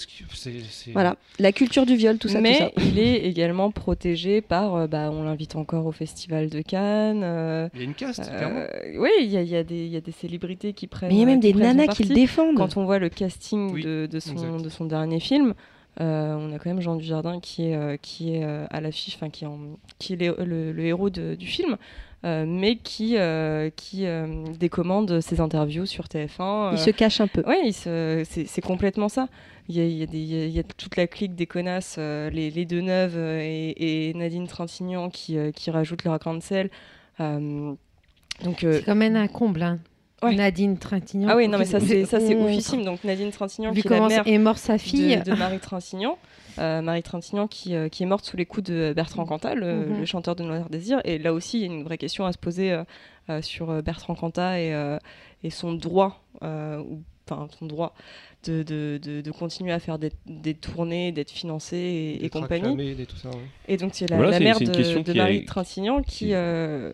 [0.93, 2.87] Voilà, la culture du viol, tout ça, Mais tout ça.
[2.87, 7.23] il est également protégé par, euh, bah, on l'invite encore au Festival de Cannes.
[7.25, 9.01] euh, Il y a une caste, euh, clairement.
[9.03, 11.09] oui, il y, a- il y a des il y a des célébrités qui prennent.
[11.09, 12.57] Mais il y a même des nanas qui le défendent.
[12.57, 14.63] Quand on voit le casting Oui, de, de son, exact.
[14.63, 15.55] de son dernier film,
[16.01, 19.17] euh, on a quand même Jean Dujardin qui est, euh, qui est euh, à l'affiche,
[19.17, 21.77] enfin qui, est en- qui est le, le- le héros de- du film,
[22.25, 24.27] euh, mais qui, euh, qui euh,
[24.59, 26.71] décommande ses interviews sur TF1.
[26.73, 27.43] Il se cache un peu.
[27.73, 29.29] C'est c'est complètement ça.
[29.69, 32.83] Il y a, y y y toute la clique des connasses, euh, les, les deux
[32.83, 36.71] neuves euh, et, et Nadine Trintignant qui, euh, qui rajoutent leur sel.
[37.21, 37.73] Euh,
[38.45, 39.63] donc, C'est quand même un comble.
[39.63, 39.79] hein.
[40.23, 40.35] Ouais.
[40.35, 41.29] Nadine Trintignant.
[41.31, 42.83] ah oui, non, mais ça c'est ça c'est On- oufissime.
[42.85, 45.17] Donc Nadine Trintignant Vu qui est la mère est morte sa fille.
[45.19, 46.19] de, de Marie Trintignant.
[46.59, 49.99] Euh, Marie Trintignant qui, qui est morte sous les coups de Bertrand Cantat, le, Mhm.
[50.01, 51.01] le chanteur de Noir Désir.
[51.05, 52.85] Et là aussi, il y a une vraie question à se poser euh,
[53.29, 54.97] euh, sur Bertrand Cantat et,
[55.43, 57.95] et son droit, ou enfin son droit
[58.45, 62.63] de, de, de, de continuer à faire des, des tournées, d'être financé et, compagnie.
[62.65, 63.37] acclamé, des- tout ça, ouais.
[63.69, 64.67] Et donc c'est la, Voilà, la mère de,
[65.15, 66.93] Marie est- Trintignant qui, qui- euh,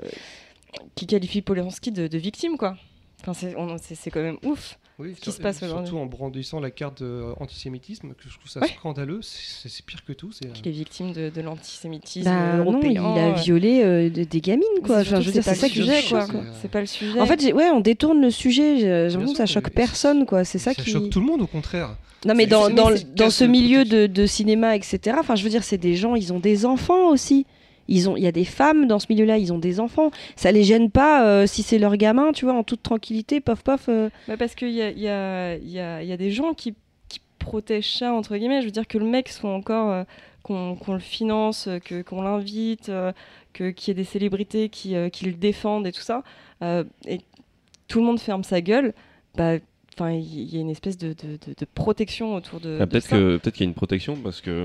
[0.95, 2.77] qui qualifie Polanski de, de victime, quoi.
[3.21, 4.79] Enfin, c'est on- c'est- c'est quand même ouf.
[5.01, 8.61] Oui, qui se passe Surtout en brandissant la carte euh, antisémitisme, que je trouve ça
[8.61, 8.69] Ouais.
[8.69, 9.21] scandaleux.
[9.23, 10.31] C'est pire que tout.
[10.33, 13.05] C'est, euh, Qu'il est victime de, de l'antisémitisme Bah, non, il européen.
[13.05, 15.03] a euh, violé euh, de- des gamines, quoi.
[15.03, 16.27] c'est Enfin, surtout, je veux dire, pas c'est ça le qui sujet, quoi.
[16.27, 16.41] quoi.
[16.61, 17.21] C'est pas le sujet.
[17.21, 18.79] En fait, ouais, on détourne le sujet.
[18.79, 20.45] J'ai l'impression que ça choque personne, quoi.
[20.45, 20.91] C'est ça, ça qui.
[20.91, 21.97] choque tout le monde, au contraire.
[22.27, 25.17] Non, mais dans, dans, dans ce milieu de, de cinéma, etc.
[25.19, 27.47] Enfin, je veux dire, c'est des gens, ils ont des enfants aussi.
[27.89, 30.11] Ils ont, il y a des femmes dans ce milieu-là, ils ont des enfants.
[30.37, 33.63] Ça les gêne pas euh, si c'est leur gamin, tu vois, en toute tranquillité, pof
[33.63, 33.89] pof.
[33.89, 34.11] euh.
[34.29, 36.31] Bah, parce qu'il y a, il y, a, il y, a, il y a des
[36.31, 36.75] gens qui,
[37.09, 38.61] qui protègent ça, entre guillemets.
[38.61, 39.91] Je veux dire que le mec soit encore.
[39.91, 40.05] euh,
[40.43, 43.13] qu'on qu'on le finance, que qu'on l'invite, euh,
[43.53, 46.23] que qu'il y ait des célébrités qui, euh, qui le défendent et tout ça,
[46.63, 47.21] euh, et
[47.89, 48.95] tout le monde ferme sa gueule,
[49.37, 49.57] bah,
[49.95, 53.09] enfin, il y a une espèce de, de, de- de protection autour de, Ah, peut-être
[53.11, 54.65] que peut-être qu'il y a une protection parce que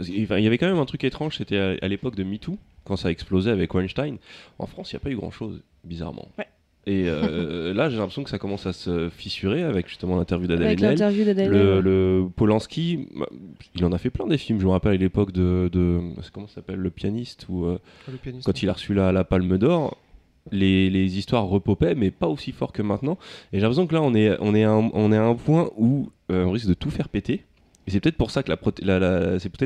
[0.00, 3.08] il y avait quand même un truc étrange, c'était à, l'époque de MeToo quand ça
[3.08, 4.16] a explosé avec Weinstein.
[4.58, 6.28] En France, il n'y a pas eu grand-chose, bizarrement.
[6.38, 6.46] Ouais.
[6.86, 10.66] Et euh, là, j'ai l'impression que ça commence à se fissurer avec justement l'interview d'Adèle
[10.66, 10.90] Avec Haenel.
[10.90, 11.50] l'interview d'Adèle.
[11.50, 13.28] Le, le Polanski, bah,
[13.74, 14.60] il en a fait plein des films.
[14.60, 15.70] Je me rappelle à l'époque de,
[16.32, 17.78] comment ça s'appelle le pianiste ou euh,
[18.10, 18.46] Le pianiste.
[18.46, 19.96] quand il a reçu la, la Palme d'Or,
[20.52, 23.18] les, les histoires repopaient, mais pas aussi fort que maintenant.
[23.52, 25.34] Et j'ai l'impression que là, on est, on est, à un, on est à un
[25.34, 27.44] point où euh, on risque de tout faire péter.
[27.86, 28.50] Et c'est peut-être pour ça que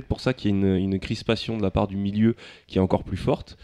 [0.07, 2.35] pour ça qu'il y a une crispation de la part du milieu
[2.67, 3.57] qui est encore plus forte.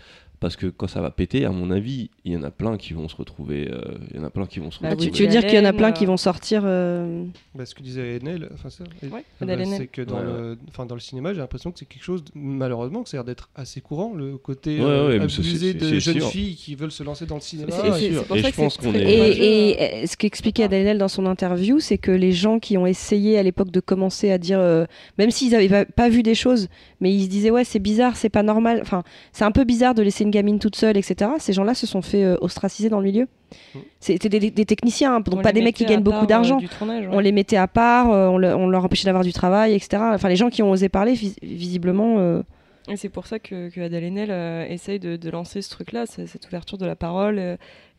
[0.44, 2.92] Parce que quand ça va péter, à mon avis, il y en a plein qui
[2.92, 3.66] vont se retrouver.
[3.70, 3.80] euh,
[4.10, 5.10] il y en a plein qui vont se Bah Ah, retrouver.
[5.10, 6.64] tu, tu veux dire qu'il y en a plein qui vont sortir.
[6.66, 7.24] euh,
[7.54, 10.94] Bah, ce que disait Enel, Ouais, ah bah, c'est que dans, Ouais, le, enfin, dans
[10.94, 13.80] le cinéma, j'ai l'impression que c'est quelque chose, malheureusement, que ça a l'air d'être assez
[13.80, 16.28] courant, le côté Ouais, euh, ça, abusé c'est- de c'est jeunes sûr.
[16.28, 17.70] filles qui veulent se lancer dans le cinéma.
[17.70, 18.24] C'est- sûr.
[18.24, 18.98] pour Et ça je pense qu'on est-.
[19.02, 22.86] Et, et, euh, ce qu'expliquait Adèle dans son interview, c'est que les gens qui ont
[22.86, 24.84] essayé à l'époque de commencer à dire, euh,
[25.16, 26.68] même s'ils n'avaient pas, pas vu des choses,
[27.00, 29.94] mais ils se disaient ouais c'est bizarre, c'est pas normal, enfin c'est un peu bizarre
[29.94, 31.30] de laisser une gamine toute seule, etc.
[31.38, 33.26] Ces gens-là se sont fait euh, ostraciser dans le milieu.
[33.74, 33.78] Mm.
[34.00, 36.58] C'était des, des techniciens, hein, donc On pas des mecs qui gagnent beaucoup euh, d'argent.
[36.60, 37.08] ouais.
[37.10, 40.02] On les mettait à part, euh, on, le- on leur empêchait d'avoir du travail, etc.
[40.14, 42.16] Enfin les gens qui ont osé parler, vis- visiblement.
[42.18, 42.42] euh,
[42.88, 46.04] Et c'est pour ça que, que Adèle Haenel euh, essaye de, de lancer ce truc-là,
[46.06, 47.38] cette ouverture de la parole.
[47.38, 47.56] euh,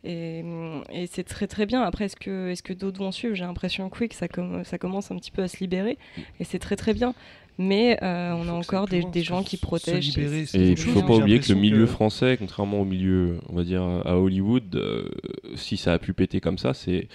[0.08, 0.44] et
[0.92, 1.82] et c'est très très bien.
[1.82, 3.34] Après, est-ce que, est que d'autres vont suivre?
[3.34, 5.98] J'ai l'impression que oui, que ça, com- ça commence un petit peu à se libérer.
[6.40, 7.14] Et c'est très très bien.
[7.58, 10.16] Mais euh, on a encore des, gens qui protègent.
[10.16, 13.38] libérer, Et il quelque faut pas oublier que le milieu que- français, contrairement au milieu,
[13.50, 15.10] on va dire à Hollywood, euh,
[15.56, 17.08] si ça a pu péter comme ça, c'est,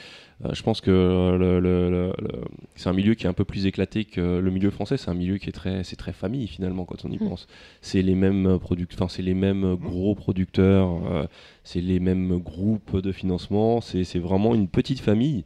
[0.44, 2.40] euh, je pense que le- le- le- le-
[2.74, 4.96] c'est un milieu qui est un peu plus éclaté que le milieu français.
[4.96, 7.28] C'est un milieu qui est très, c'est très famille finalement quand on y Mm.
[7.28, 7.46] pense.
[7.82, 11.24] C'est les mêmes producteurs, enfin c'est les mêmes gros producteurs, euh,
[11.64, 13.80] c'est les mêmes groupes de financement.
[13.82, 15.44] C'est vraiment une petite famille.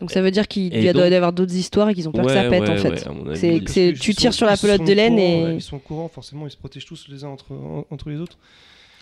[0.00, 1.94] Donc ça veut dire qu'il Et y a- donc- doit y avoir d'autres histoires et
[1.94, 3.08] qu'ils ont peur que ça pète ouais, en fait.
[3.08, 3.34] ouais.
[3.36, 3.60] C'est-
[3.94, 5.80] que tu tires sont- sur la pelote de laine courant, et- ouais, Ils sont au
[5.80, 8.36] courant, forcément, ils se protègent tous les uns entre, en- entre les autres.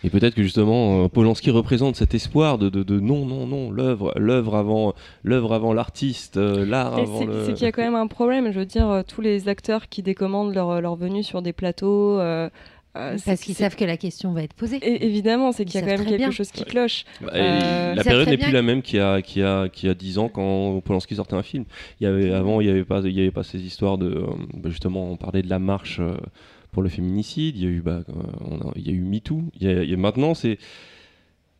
[0.04, 3.70] Et peut-être que justement, euh, Polanski représente cet espoir de, de, de non, non, non,
[3.70, 7.44] l'œuvre, l'œuvre avant, l'œuvre avant l'artiste, euh, l'art Mais avant c'est le.
[7.46, 8.52] c'est qu'il y a quand même un problème.
[8.52, 12.20] Je veux dire, euh, tous les acteurs qui décommandent leur, leur venue sur des plateaux.
[12.20, 12.50] euh,
[12.96, 14.78] euh, Parce qu'ils savent que la question va être posée.
[15.04, 16.30] Évidemment, c'est qu'il y a quand même quelque bien.
[16.30, 17.04] chose qui cloche.
[17.20, 19.88] Bah, Euh, la période n'est plus la même qu'il y a, qu'il y a, qu'il
[19.88, 21.64] y a 10 ans quand Polanski sortait un film.
[22.00, 24.06] Il y avait, avant, il n'y avait, pas- il y avait pas ces histoires de.
[24.08, 26.00] euh, bah, justement, on parlait de la marche
[26.72, 27.56] pour le féminicide.
[27.56, 28.00] Il y a eu, bah,
[28.40, 29.42] on a- il y a eu MeToo.
[29.60, 30.58] Il y a, il y a- maintenant, c'est.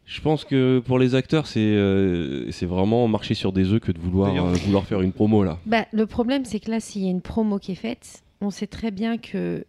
[0.07, 3.91] Je pense que pour les acteurs, c'est euh, c'est vraiment marcher sur des œufs que
[3.91, 5.59] de euh, vouloir faire une promo là.
[5.65, 8.51] Bah, le problème, c'est que là, s'il y a une promo qui est faite, on
[8.51, 9.65] sait très bien que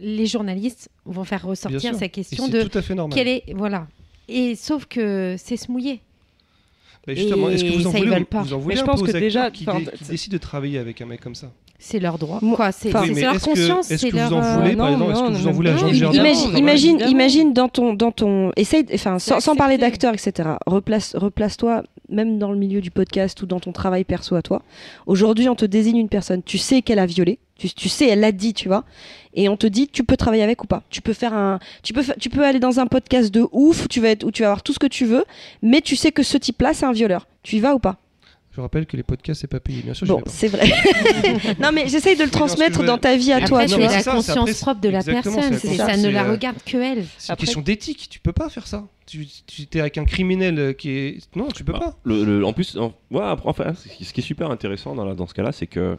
[0.00, 3.16] les journalistes vont faire ressortir Et question c'est de tout à fait normal.
[3.16, 3.44] quelle est.
[3.54, 3.86] Voilà.
[4.28, 6.00] Et sauf que c'est se mouiller.
[7.06, 8.42] Bah, justement, est-ce que Et vous en ça, ils voulez, veulent pas.
[8.42, 10.34] vous en voulez je un pense peu aux que déjà, qui, dé- qui c'est- décident
[10.34, 11.50] de travailler avec un mec comme ça?
[11.82, 12.40] C'est leur droit.
[12.42, 13.90] Moi- Quoi, c'est Oui, leur conscience.
[13.90, 15.50] Est-ce c'est que leur, vous en voulez, non, par exemple, est-ce que non, vous en
[15.50, 18.84] non, voulez à non, Jean non, Dujardin évidemment, Imagine, imagine, dans ton, dans ton, essaye,
[18.92, 20.50] enfin, sans, sans parler d'acteur, etc.
[20.66, 24.62] Replace, replace-toi même dans le milieu du podcast ou dans ton travail perso à toi.
[25.06, 28.20] Aujourd'hui, on te désigne une personne, tu sais qu'elle a violé, tu, tu sais, elle
[28.20, 28.84] l'a dit, tu vois,
[29.34, 30.82] et on te dit, tu peux travailler avec ou pas.
[30.90, 33.88] Tu peux faire un, tu peux, tu peux aller dans un podcast de ouf où
[33.88, 35.24] tu vas être, où tu vas avoir tout ce que tu veux,
[35.62, 37.26] mais tu sais que ce type-là, c'est un violeur.
[37.42, 37.98] Tu y vas ou pas?
[38.52, 40.06] Je rappelle que les podcasts, c'est pas payé, bien sûr.
[40.06, 40.68] je Bon, c'est vrai.
[41.60, 44.60] non, mais j'essaye de le transmettre dans ta vie à toi, Après, tu la conscience
[44.60, 45.56] propre de la personne.
[45.56, 47.06] Ça ne la euh, regarde que elle.
[47.16, 48.84] C'est une question d'éthique, tu peux pas faire ça.
[49.10, 51.18] Tu, tu es avec un criminel euh, qui est.
[51.36, 51.96] Non, tu peux Bah, pas.
[52.04, 55.26] Le, le- en plus, en- ouais, enfin, ce qui est super intéressant dans, la- dans
[55.26, 55.96] ce cas-là, c'est que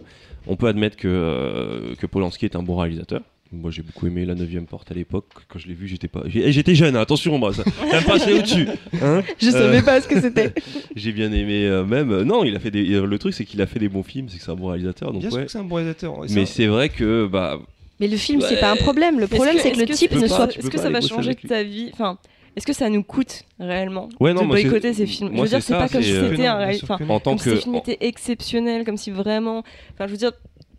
[0.47, 3.21] on peut admettre que, euh, que Polanski est un bon réalisateur.
[3.51, 5.25] Moi, j'ai beaucoup aimé La 9 porte à l'époque.
[5.49, 6.95] Quand je l'ai vu, j'étais pas, j'étais jeune.
[6.95, 8.65] hein, attention, moi, ça, ça me passait au-dessus.
[9.01, 9.21] hein.
[9.41, 10.53] Je Euh, savais pas ce que c'était.
[10.95, 12.21] J'ai bien aimé euh, même.
[12.21, 12.85] non, il a fait des.
[12.85, 14.29] Le truc, c'est qu'il a fait des bons films.
[14.29, 15.11] C'est que c'est un bon réalisateur.
[15.11, 16.17] Donc Bien sûr que c'est un bon réalisateur.
[16.29, 17.59] Mais c'est vrai que bah
[17.99, 18.59] Mais le film, c'est Ouais.
[18.61, 19.19] pas un problème.
[19.19, 21.01] Le problème, c'est que le type tu ne soit pas- tu Est-ce que ça va
[21.01, 21.89] changer ta vie?
[21.91, 22.17] Enfin,
[22.55, 25.49] est-ce que ça nous coûte réellement Ouais, non, de boycotter ces films Je moi, veux
[25.49, 27.55] dire, c'est pas comme si euh, c'était un réel- enfin, en tant comme si ces
[27.57, 29.63] films étaient exceptionnels, comme si vraiment.
[29.93, 30.31] Enfin, je veux dire,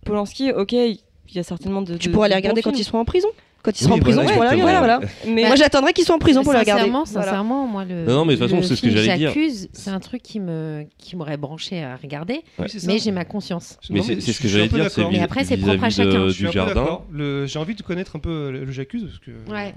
[0.05, 0.99] Polanski, ok, il
[1.33, 1.97] y a certainement de.
[1.97, 3.29] Tu de- pourras les de regarder quand ils seront en prison.
[3.63, 4.79] Quand ils Oui, seront en prison, voilà.
[4.79, 5.01] Voilà.
[5.27, 6.91] Mais Moi, j'attendrai qu'ils soient en prison pour les regarder.
[7.05, 9.29] Sincèrement, moi, le, Non, non, mais de toute façon, le c'est ce que j'allais dire.
[9.29, 13.25] J'accuse, c'est un truc qui me qui m'aurait branché à regarder, Oui, mais j'ai ma
[13.25, 13.79] conscience.
[13.91, 14.89] Mais c'est ce que j'allais dire.
[15.11, 16.27] Mais après, c'est propre à chacun.
[16.27, 17.01] Du jardin.
[17.13, 19.31] Le- J'ai envie de connaître un peu le, le Jacuzzi parce que.
[19.53, 19.75] Ouais.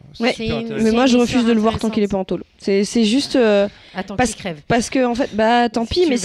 [0.82, 2.44] Mais moi, je refuse de le voir tant qu'il est pas en tôle.
[2.58, 3.36] C'est c'est juste.
[3.36, 4.62] euh, Attends Parce- qu'il crève.
[4.68, 6.18] Parce que, en fait, bah tant pis, mais le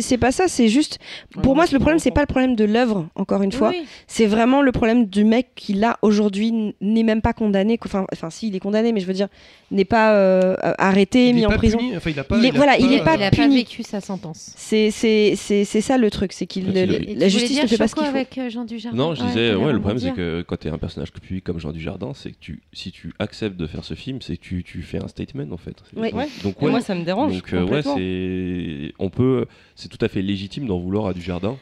[0.00, 0.98] c'est- pas ça, c'est juste.
[1.42, 3.70] Pour moi, le problème, c'est pas le problème de l'œuvre, encore une fois.
[3.70, 3.84] Oui.
[4.06, 7.78] C'est vraiment le problème du mec qui, là, aujourd'hui, n'est même pas condamné.
[7.84, 9.28] Enfin, enfin, si, il est condamné, mais je veux dire,
[9.70, 11.78] n'est pas euh, arrêté, Il mis en pas prison.
[11.78, 13.36] puni, enfin, il a pas- Il est- a voilà, il est pas il a pas
[13.36, 13.56] puni.
[13.56, 14.52] vécu sa sentence.
[14.56, 17.94] C'est c'est- c'est- c'est ça le truc, c'est qu'il la justice ne fait pas ce
[17.94, 18.10] qu'il faut.
[18.10, 20.68] avec euh, Jean Dujardin Non, je Ouais, disais, ouais, le problème c'est que quand tu
[20.68, 23.84] es un personnage public comme Jean Dujardin, c'est que tu, si tu acceptes de faire
[23.84, 25.76] ce film, c'est que tu, tu fais un statement en fait.
[25.96, 26.12] Ouais.
[26.42, 27.32] donc, moi, ça me dérange.
[27.32, 31.56] donc, euh, ouais, c'est, on peut, c'est tout à fait légitime d'en vouloir à Dujardin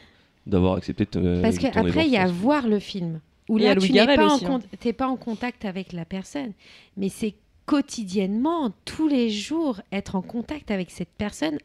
[0.45, 3.19] d'avoir accepté de, Parce qu'après, il y a voir le film.
[3.49, 4.59] A là, Louis tu n'es pas, en aussi, hein.
[4.61, 6.53] con- t'es pas en contact avec la personne.
[6.97, 7.35] Mais c'est
[7.65, 11.57] quotidiennement, tous les jours, être en contact avec cette personne.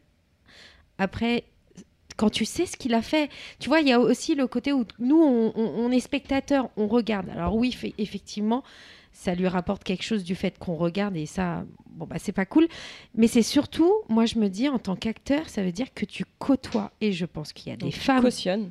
[0.99, 1.45] Après,
[2.17, 4.73] quand tu sais ce qu'il a fait, tu vois, il y a aussi le côté
[4.73, 7.29] où nous, on, on- on est spectateurs, on regarde.
[7.31, 8.65] Alors oui, fait- effectivement,
[9.13, 12.47] ça lui rapporte quelque chose du fait qu'on regarde et ça, bon bah c'est pas
[12.47, 12.69] cool.
[13.15, 16.25] Mais c'est surtout, moi je me dis, en tant qu'acteur, ça veut dire que tu
[16.39, 16.93] côtoies.
[17.01, 18.71] Et je pense qu'il y a des tu femmes cautionnes.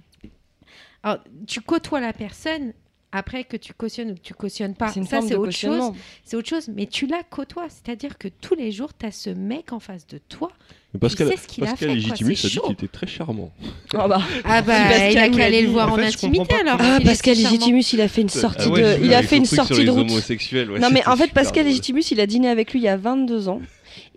[1.04, 2.74] alors, tu côtoies la personne.
[3.14, 5.94] Après que tu cautionnes ou que tu cautionnes pas, ça c'est autre chose.
[6.26, 9.30] C'est autre chose, mais tu la côtoies, c'est-à-dire que tous les jours, tu as ce
[9.30, 10.52] mec en face de toi.
[10.94, 13.52] Mais Pascal, sais ce qu'il a fait, Légitimus a dit qu'il était très charmant.
[13.94, 14.22] Ah bah.
[14.44, 16.78] Ah bah, Pascal il a qu'à aller le voir En fait, intimité alors.
[16.80, 17.36] Ah, Pascal.
[17.38, 19.90] Légitimus, il a fait une sortie Ah ouais, de, il a fait une sortie de
[19.90, 20.10] route.
[20.10, 21.66] ouais, Non mais en fait Pascal.
[21.66, 23.62] Légitimus il a dîné avec lui il y a 22 ans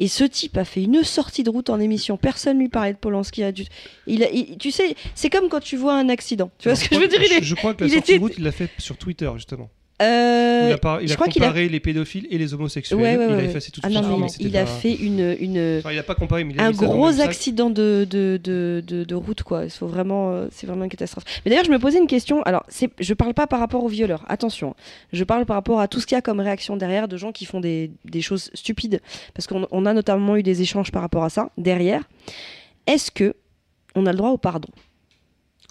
[0.01, 2.17] et ce type a fait une sortie de route en émission.
[2.17, 3.43] Personne lui parlait de Polanski.
[4.07, 6.51] Il, a- il- tu sais c'est comme quand tu vois un accident.
[6.59, 7.23] Tu vois ce que je veux dire?
[7.23, 7.43] Il est...
[7.43, 9.71] Je crois que la il sortie de route, il l'a fait sur Twitter, justement.
[10.01, 12.99] Euh, il a, par- il a a- comparé les pédophiles et les homosexuels.
[12.99, 14.03] Ouais, ouais, il a effacé tout de Ah suite.
[14.03, 16.61] non, non, non, il a fait une, une, Enfin, il a pas comparé, mais il
[16.61, 19.65] a un gros accident de, de, de, de, route, quoi.
[19.65, 21.25] Il faut vraiment, euh, c'est vraiment une catastrophe.
[21.45, 22.43] Mais d'ailleurs, je me posais une question.
[22.45, 22.65] Alors,
[22.99, 24.25] je parle pas par rapport aux violeurs.
[24.29, 24.75] Attention,
[25.13, 27.33] je parle par rapport à tout ce qu'il y a comme réaction derrière de gens
[27.33, 29.01] qui font des, des choses stupides,
[29.35, 32.03] parce qu'on on a notamment eu des échanges par rapport à ça derrière.
[32.87, 33.35] Est-ce que
[33.95, 34.69] on a le droit au pardon?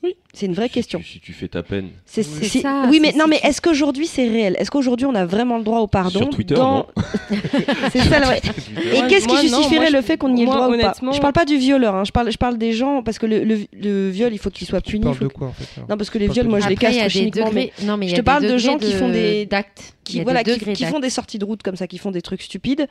[0.02, 0.16] Oui.
[0.34, 1.00] C'est une vraie Si question.
[1.00, 1.90] tu- Si tu fais ta peine.
[2.06, 2.48] C'est, Oui.
[2.48, 4.56] c'est- ça, oui, mais non, mais est-ce qu'aujourd'hui c'est réel?
[4.58, 6.88] Est-ce qu'aujourd'hui on a vraiment le droit au pardon Sur Twitter, dans...
[7.92, 8.40] C'est ça, ouais.
[8.94, 10.76] Et qu'est-ce qui non, justifierait moi, le fait qu'on y ait le droit ou pas?
[10.76, 13.26] honnêtement- Je parle pas du violeur, hein, je, parle, je parle des gens, parce que
[13.26, 15.04] le, le, le viol, il faut qu'il soit Tu puni.
[15.04, 15.90] parles faut de quoi en fait alors?
[15.90, 17.52] Non, parce que les viols, moi je les des chimiquement.
[17.54, 17.72] mais-
[18.08, 19.64] je te parle de gens qui font des- y
[20.04, 22.88] Qui, voilà, qui, font des sorties de route comme ça, qui font des trucs stupides.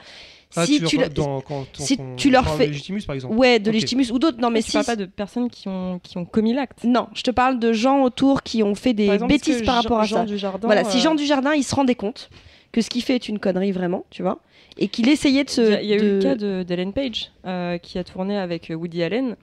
[0.56, 2.64] Ah, si tu, tu, veux le- dans, quand on- si on tu leur parle fais-
[2.66, 3.34] de Légitimus par exemple.
[3.36, 3.74] Ouais, de Ok.
[3.74, 4.38] légitimus ou d'autres.
[4.40, 4.72] Non, mais tu si.
[4.72, 6.84] parles pas de personnes qui ont, qui ont commis l'acte.
[6.84, 9.76] Non, je te parle de gens autour qui ont fait des Par exemple, bêtises par
[9.76, 10.24] Jean- rapport à Jean ça.
[10.24, 12.30] du Jardin, Voilà, si euh, Jean Dujardin, il se rendait compte
[12.72, 14.40] que ce qu'il fait est une connerie vraiment, tu vois,
[14.78, 15.60] et qu'il essayait de se.
[15.60, 18.04] Il y a, y a eu de- le cas de- d'Ellen Page euh, qui a
[18.04, 19.36] tourné avec Woody Allen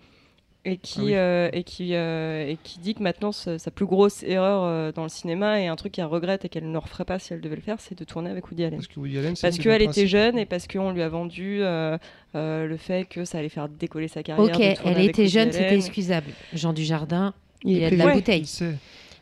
[0.65, 1.13] et qui, Ah oui.
[1.15, 4.91] euh, et qui, euh, et qui dit que maintenant sa, sa plus grosse erreur euh,
[4.91, 7.41] dans le cinéma et un truc qu'elle regrette et qu'elle ne referait pas si elle
[7.41, 8.79] devait le faire, c'est de tourner avec Woody Allen.
[8.79, 11.01] Parce que Woody Allen, c'est- Parce c'est qu'elle le était jeune et parce qu'on lui
[11.03, 11.97] a vendu euh,
[12.35, 14.43] euh, le fait que ça allait faire décoller sa carrière.
[14.55, 15.53] Ok, elle avec était Woody jeune, Allen.
[15.53, 16.31] c'était excusable.
[16.53, 18.13] Jean Dujardin, il il est a de la Ouais.
[18.15, 18.41] bouteille.
[18.41, 18.73] Il sait.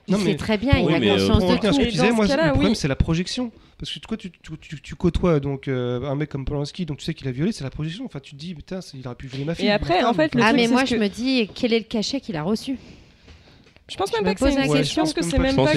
[0.08, 1.60] Il Non, sait mais très bien, il Oui, a mais, euh, conscience de ce tout.
[1.62, 2.76] tu Et dans disais, ce moi, cas-là, le problème, oui.
[2.76, 3.52] c'est la projection.
[3.80, 6.98] Parce que toi, tu, tu, tu- tu côtoies donc, euh, un mec comme Polanski, donc
[6.98, 8.04] tu sais qu'il a violé, c'est la projection.
[8.06, 9.70] Enfin, tu te dis, putain, il aurait pu violer ma fille.
[9.70, 11.72] après, ma en fait, le Ah, truc, mais moi, ce je que- me dis, quel
[11.74, 12.78] est le cachet qu'il a reçu?
[13.90, 15.04] Je pense même me pas que c'est une question.
[15.06, 15.76] Je pense que c'est même pas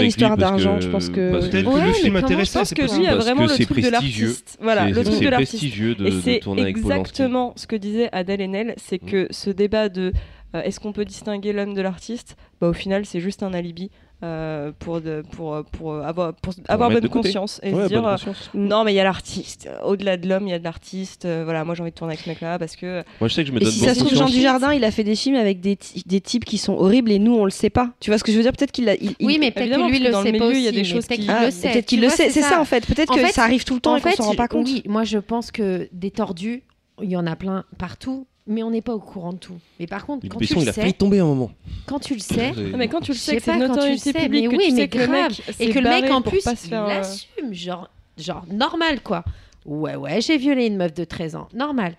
[0.00, 3.16] une histoire d'argent, je pense que- le film intéressait, Je pense c'est que lui a
[3.16, 4.26] vraiment que le c'est truc de prestigieux.
[4.28, 4.58] l'artiste.
[4.62, 5.52] Voilà, le truc de l'artiste.
[5.52, 7.00] prestigieux de, Et de c'est tourner avec Polanski.
[7.00, 9.06] exactement ce que disait Adèle Haenel, c'est Mm.
[9.10, 10.12] que ce débat de euh,
[10.54, 13.90] est-ce qu'on peut distinguer l'homme de l'artiste, bah, au final c'est juste un alibi
[14.24, 17.88] euh, pour, de- pour, euh, pour, euh, avoir, pour avoir bonne conscience et Ouais, se
[17.88, 18.16] dire euh,
[18.52, 21.42] non mais il y a l'artiste, au-delà de l'homme il y a de l'artiste, euh,
[21.44, 23.48] voilà moi j'ai envie de tourner avec ce mec-là parce que Moi, je sais que
[23.48, 24.26] je me Et donne si bonne ça se trouve, Jean.
[24.26, 27.34] Dujardin, il a fait des films avec des, des types qui sont horribles et nous,
[27.36, 27.92] on le sait pas.
[28.00, 28.50] Tu vois ce que je veux dire?
[28.52, 28.94] Peut-être qu'il a.
[28.96, 30.56] il- Oui, mais peut-être que lui le sait pas aussi.
[30.58, 31.70] il y a des choses peut-être qui- qu'il Ah, le sait.
[31.70, 32.84] Peut-être qu'il le sait, c'est ça en fait.
[32.86, 34.66] Peut-être que ça arrive tout le temps En et qu'on fait, s'en rend pas compte.
[34.66, 36.64] oui, moi je pense que des tordus,
[37.00, 39.58] il y en a plein partout, mais on n'est pas au courant de tout.
[39.78, 41.50] Mais par contre, quand tu le il a failli sais, tomber un moment.
[41.86, 43.66] quand tu le sais, Ah, mais quand tu le sais sais que c'est pas de
[43.66, 45.08] quand tu le notoriété sais, publique, mais oui, mais sais grave.
[45.10, 49.22] mec et que le mec en plus il faire, euh, assume, genre, genre normal quoi.
[49.66, 51.94] Ouais, ouais, j'ai violé une meuf de 13 ans, normal.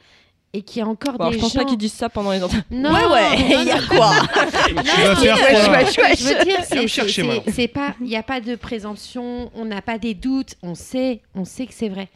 [0.52, 1.60] Et qu'il y a encore des je pense gens.
[1.60, 2.64] pas qu'ils disent ça pendant les entretiens.
[2.72, 4.12] Non, ouais, ouais, non, il y a quoi
[4.89, 10.16] Je veux dire, c'est pas, il n'y a pas de présomption, on n'a pas des
[10.16, 12.10] doutes, on sait, on sait que c'est vrai.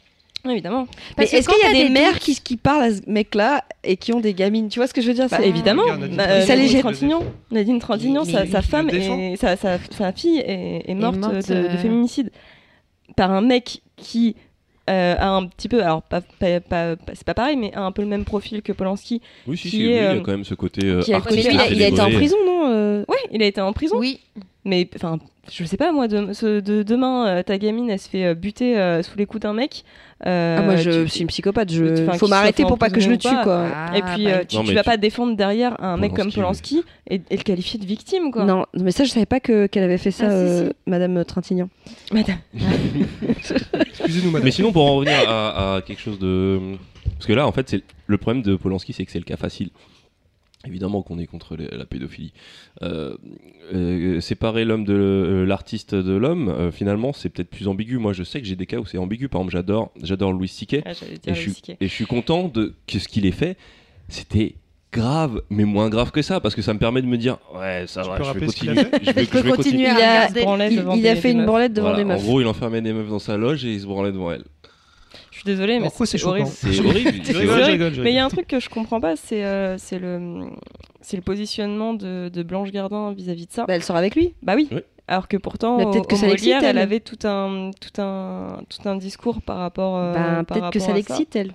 [0.49, 0.87] Évidemment.
[1.15, 3.95] Parce est-ce qu'il y a des des mères qui, qui parlent à ce mec-là et
[3.95, 4.67] qui ont des gamines?
[4.67, 5.27] Tu vois ce que je veux dire?
[5.29, 5.83] Bah, évidemment.
[5.87, 6.79] Bah, Trintignant, euh, ça les.
[6.79, 11.35] Trintignant, Nadine Trintignant, Mais- sa, femme et sa, sa, sa fille est, est morte, morte,
[11.35, 12.29] de, de euh, féminicide
[13.15, 14.35] par un mec qui
[14.89, 17.81] euh, a un petit peu, alors pas, pas, pas- pas- c'est pas pareil, mais a
[17.81, 19.21] un peu le même profil que Polanski.
[19.47, 21.01] Oui, si, Qui si, est, oui, il y euh, a quand même ce côté euh,
[21.01, 23.05] qui a- Mais lui, il a, été en prison, non euh?
[23.07, 23.95] Ouais, il a été en prison.
[23.97, 24.19] Oui,
[24.65, 25.19] Mais enfin,
[25.49, 28.33] je sais pas moi, de, ce- de- demain, euh, ta gamine, elle se fait euh,
[28.33, 29.85] buter euh, sous les coups d'un mec.
[30.25, 31.71] Euh, Ah, moi, je tu- suis une psychopathe.
[31.71, 32.07] Je...
[32.17, 33.67] faut m'arrêter pour pas que je le tue, quoi.
[33.73, 36.13] Ah, Et puis, bah, euh, tu, tu mais vas tu- pas défendre derrière un mec
[36.13, 38.45] comme Polanski, et, et le qualifier de victime, quoi.
[38.45, 40.73] Non, mais ça, je savais pas que qu'elle avait fait ça, Ah, si, euh, si.
[40.87, 41.69] Madame Trintignant.
[42.11, 42.37] Madame.
[43.79, 44.45] Excusez-nous, madame.
[44.45, 46.59] Mais sinon, pour en revenir à, à quelque chose de.
[47.15, 49.37] Parce que là, en fait, c'est le problème de Polanski, c'est que c'est le cas
[49.37, 49.69] facile.
[50.65, 52.31] Évidemment qu'on est contre les- la pédophilie.
[52.83, 53.17] Euh,
[53.73, 57.97] euh, séparer l'homme de euh, l'artiste de l'homme, euh, finalement, c'est peut-être plus ambigu.
[57.97, 59.27] Moi, je sais que j'ai des cas où c'est ambigu.
[59.27, 60.77] Par exemple, j'adore, j'adore Louis C.K.
[60.85, 61.77] Ah, j'allais Et je, suis, C.K.
[61.81, 63.57] et je suis content de que ce qu'il ait fait,
[64.07, 64.55] c'était
[64.93, 67.83] grave, mais moins grave que ça, parce que ça me permet de me dire, ouais,
[67.87, 68.79] ça Tu va, peux je vais continuer.
[68.79, 71.45] a fait Je vais, Je vais continuer Il à a, il, il fait une meufs.
[71.47, 72.23] branlette devant Voilà, des En meufs.
[72.23, 74.45] gros, il enfermait des meufs dans sa loge et il se branlait devant elles.
[75.43, 76.47] Suis désolée, mais c'est horrible.
[76.47, 78.01] C'est horrible.
[78.01, 80.45] Mais il y a un truc que je comprends pas, c'est euh, c'est le,
[81.01, 83.65] c'est le positionnement de, de Blanche Gardin vis-à-vis de ça.
[83.65, 84.33] Bah, elle sort avec lui.
[84.41, 84.67] Bah oui.
[84.71, 84.79] Oui.
[85.07, 86.83] Alors que pourtant, au, peut-être que au ça l'excite, Molière, elle elle.
[86.83, 89.97] avait tout un, tout un, tout un discours par rapport.
[89.97, 91.53] euh, par peut-être que ça l'excite, elle.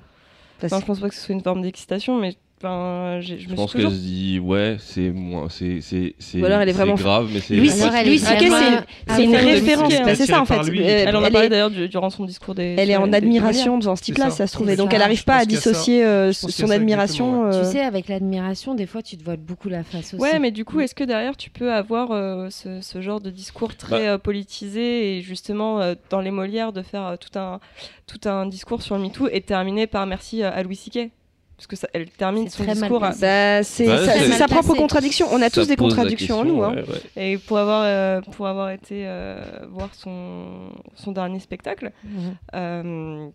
[0.70, 3.54] Non, je pense pas que ce soit une forme d'excitation, mais enfin, je Je me
[3.54, 6.78] pense qu'elle se dit, ouais, c'est moins, c'est, c'est, c'est, Ou alors elle est c'est
[6.78, 7.54] vraiment- grave, mais c'est.
[7.56, 9.92] Louis, elle C.K., vraiment- c'est c'est une référence.
[10.04, 10.62] Bah, c'est ça en fait.
[10.68, 10.80] Lui.
[10.82, 12.74] Euh, Elle en a elle parlé est- d'ailleurs du- durant son discours des.
[12.78, 14.36] Elle est en admiration dans ce type-là, ça.
[14.38, 14.68] ça se trouve.
[14.70, 17.46] Et donc elle n'arrive pas à dissocier euh, son admiration.
[17.46, 20.22] euh, Tu sais, avec l'admiration, des fois, tu te voiles beaucoup la face aussi.
[20.22, 23.30] Ouais, mais du coup, est-ce que derrière tu peux avoir euh, ce, ce genre de
[23.30, 24.12] discours très Bah.
[24.14, 25.80] euh, politisé et justement
[26.10, 27.60] dans les Molières de faire tout un
[28.06, 31.10] tout un discours sur le MeToo et terminer par merci à Louis C.K.
[31.58, 33.10] parce que ça, elle termine son discours à-.
[33.20, 33.86] Bah, c'est
[34.32, 35.26] sa propre contradiction.
[35.30, 36.62] On a Ça tous des contradictions en nous.
[36.62, 36.74] hein.
[36.76, 36.84] ouais,
[37.32, 42.36] et pour avoir euh, pour avoir été euh, voir son son dernier spectacle Mhm.
[42.54, 43.28] euh,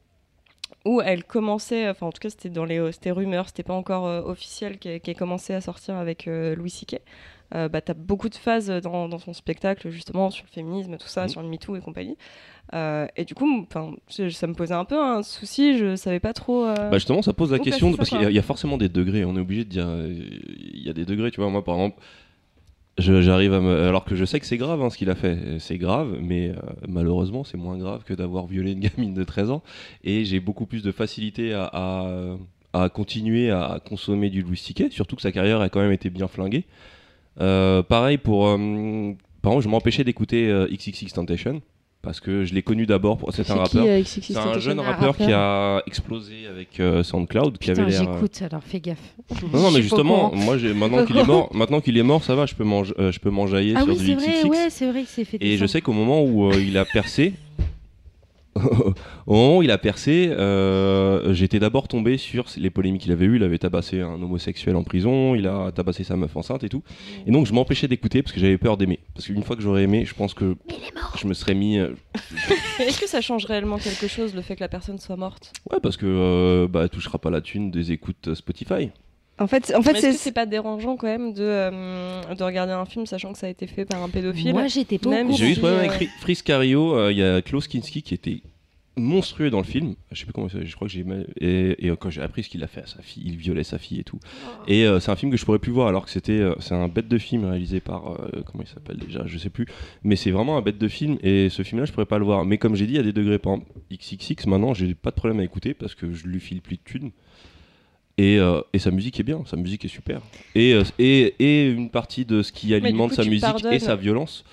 [0.86, 4.06] où elle commençait, enfin en tout cas c'était dans les c'était rumeurs, c'était pas encore
[4.08, 7.00] euh, officiel qu'elle commençait à sortir avec euh, Louis C.K.
[7.56, 11.08] Euh, bah, t'as beaucoup de phases dans, dans son spectacle justement sur le féminisme, tout
[11.08, 11.30] ça, Mhm.
[11.30, 12.18] sur le MeToo et compagnie.
[12.74, 13.68] Euh, et du coup,
[14.10, 16.66] ça me posait un peu un souci, je savais pas trop.
[16.66, 18.90] euh, Bah justement, ça pose la question ça, parce qu'il y, a- y forcément des
[18.90, 19.26] degrés.
[19.26, 20.12] On est obligé de dire, euh,
[20.74, 21.30] il y a des degrés.
[21.30, 22.02] Tu vois, moi par exemple,
[22.98, 25.60] j'arrive à me, alors que je sais que c'est grave hein, ce qu'il a fait,
[25.60, 26.56] c'est grave, mais euh,
[26.88, 29.62] malheureusement c'est moins grave que d'avoir violé une gamine de 13 ans.
[30.04, 32.38] Et j'ai beaucoup plus de facilité à, à,
[32.74, 34.92] à continuer à consommer du Louis C.K.
[34.92, 36.66] Surtout que sa carrière a quand même été bien flinguée.
[37.38, 41.62] Pareil pour, par exemple, je m'empêchais d'écouter XXX Temptation
[42.04, 43.18] parce que je l'ai connu d'abord.
[43.18, 43.86] pour- C'est un qui, rappeur.
[43.88, 47.82] euh, C'est un Tentacion jeune Un rappeur qui a explosé avec euh, SoundCloud, qui Putain,
[47.82, 48.02] avait l'air.
[48.02, 48.98] euh, j'écoute, alors fais gaffe.
[49.52, 52.36] Non, non, Je mais justement, moi, maintenant qu'il est mort, maintenant qu'il est mort, ça
[52.36, 54.50] va, je peux m'en, euh, je peux m'enjailler Ah sur oui, du c'est vrai, XXX.
[54.50, 56.84] ouais, c'est vrai que c'est fait Et je sais qu'au moment où euh, il a
[56.86, 57.34] percé,
[59.28, 63.26] au moment où il a percé, euh, j'étais d'abord tombé sur les polémiques qu'il avait
[63.26, 63.36] eues.
[63.38, 66.84] Il avait tabassé un homosexuel en prison, il a tabassé sa meuf enceinte et tout.
[67.28, 69.00] Et donc je m'empêchais d'écouter parce que j'avais peur d'aimer.
[69.14, 70.56] Parce qu'une fois que j'aurais aimé, je pense que
[71.18, 71.78] je me serais mis.
[71.80, 71.94] euh,
[72.80, 75.54] Est-ce que ça change réellement quelque chose le fait que la personne soit morte?
[75.72, 78.90] Ouais, parce que euh, bah, elle touchera pas la thune des écoutes Spotify.
[79.40, 82.44] En fait, en fait Mais Est-ce que c'est pas dérangeant quand même de, euh, de
[82.44, 84.54] regarder un film sachant que ça a été fait par un pédophile?
[84.54, 85.10] Moi, j'étais pas.
[85.32, 87.68] J'ai eu ce si, problème euh, avec Fri- Frisk Cario, euh, il y a Klaus
[87.68, 88.42] Kinski qui était
[88.96, 89.96] monstrueux dans le film.
[90.12, 91.06] Je sais plus comment je crois que j'ai
[91.40, 93.64] et, et, euh, quand j'ai appris ce qu'il a fait à sa fille, il violait
[93.64, 94.20] sa fille et tout.
[94.68, 96.76] Et euh, c'est un film que je pourrais plus voir alors que c'était euh, c'est
[96.76, 99.66] un bête de film réalisé par euh, comment il s'appelle déjà, je sais plus,
[100.04, 102.26] mais c'est vraiment un bête de film et ce film là je pourrais pas le
[102.26, 102.46] voir.
[102.46, 105.10] Mais comme j'ai dit, il y a des degrés par exemple, XXX maintenant, j'ai pas
[105.10, 107.12] de problème à écouter parce que je lui file plus de thunes.
[108.18, 110.22] Et, euh, et sa musique est bien, sa musique est super.
[110.54, 113.74] Et, et, et une partie de ce qui alimente coup, sa musique pardonnes.
[113.74, 114.46] et sa violence.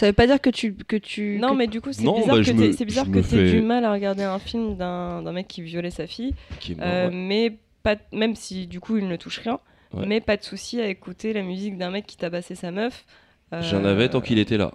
[0.00, 2.26] Ça veut pas dire que tu que tu Non, que- mais du coup, c'est bizarre
[2.38, 5.32] bah, que me- c'est bizarre que fais- du mal à regarder un film d'un d'un
[5.32, 7.14] mec qui violait sa fille, Qui est mort, euh, ouais.
[7.14, 9.60] mais pas, même si du coup il ne touche rien,
[9.94, 10.04] Ouais.
[10.06, 13.04] mais pas de souci à écouter la musique d'un mec qui tabassait sa meuf.
[13.52, 14.72] euh, J'en avais tant qu'il était là.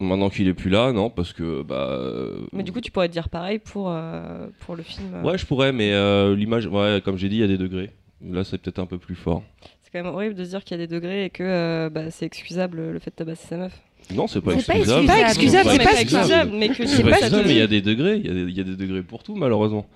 [0.00, 1.88] Maintenant qu'il est plus là, non, parce que bah.
[1.90, 5.08] euh, Mais du coup, tu pourrais te dire pareil pour, euh, pour le film.
[5.14, 5.22] euh.
[5.24, 7.90] Ouais, je pourrais, mais euh, l'image, ouais, comme j'ai dit, il y a des degrés.
[8.24, 9.42] Là, c'est peut-être un peu plus fort.
[9.82, 11.90] C'est quand même horrible de se dire qu'il y a des degrés et que euh,
[11.90, 13.80] bah, c'est excusable le fait de tabasser sa meuf.
[14.14, 15.06] Non, c'est pas pas excusable.
[15.06, 17.48] Pas excusable, Non, c'est mais pas excusable, mais que C'est c'est pas pas excusable, ça
[17.48, 18.16] mais il y a des degrés.
[18.16, 19.86] Il y, a des- il y a des degrés pour tout, malheureusement.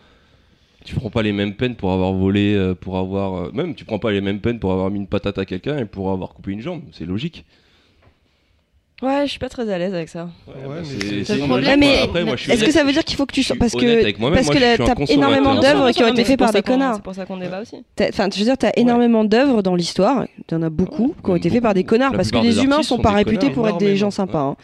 [0.85, 3.35] Tu prends pas les mêmes peines pour avoir volé, euh, pour avoir.
[3.47, 5.79] euh, même, tu prends pas les mêmes peines pour avoir mis une patate à quelqu'un
[5.79, 6.83] et pour avoir coupé une jambe.
[6.93, 7.45] C'est logique.
[9.03, 10.29] Ouais, je suis pas très à l'aise avec ça.
[10.47, 11.87] Ouais, bah, mais c'est- le problème, mais
[12.55, 14.03] Est-ce que ça veut dire qu'il faut que tu parce que
[14.37, 16.95] parce Moi, que t'as énormément d'œuvres qui ont été faites par des connards.
[16.97, 17.77] C'est pour ça qu'on débat aussi.
[18.01, 20.27] Enfin, je veux dire, t'as énormément d'œuvres dans l'histoire.
[20.47, 22.97] T'en as beaucoup qui ont été faits par des connards parce que les humains sont
[22.99, 24.39] pas réputés pour être des gens sympas.
[24.41, 24.57] hein.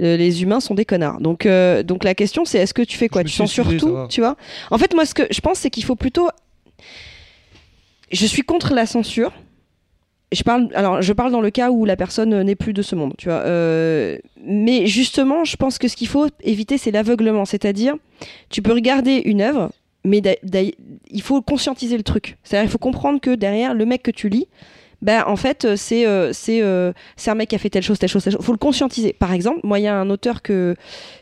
[0.00, 1.20] Euh, les humains sont des connards.
[1.20, 3.22] Donc, euh, donc la question c'est est-ce que tu fais quoi?
[3.22, 4.36] Tu censures tout, tu vois?
[4.70, 6.28] En fait, moi, ce que je pense, c'est qu'il faut plutôt.
[8.10, 9.32] Je suis contre la censure.
[10.34, 12.94] Je parle, alors, je parle dans le cas où la personne n'est plus de ce
[12.94, 13.38] monde, tu vois.
[13.38, 17.44] Euh, mais justement, je pense que ce qu'il faut éviter, c'est l'aveuglement.
[17.44, 17.94] C'est-à-dire,
[18.50, 19.70] tu peux regarder une œuvre,
[20.04, 20.22] mais
[21.10, 22.36] il faut conscientiser le truc.
[22.42, 24.48] C'est-à-dire, il faut comprendre que derrière le mec que tu lis,
[25.02, 27.98] bah, en fait, c'est euh, c'est euh, c'est un mec qui a fait telle chose,
[27.98, 28.44] telle chose, telle chose.
[28.44, 29.12] faut le conscientiser.
[29.12, 30.76] Par exemple, moi, il y a un auteur que,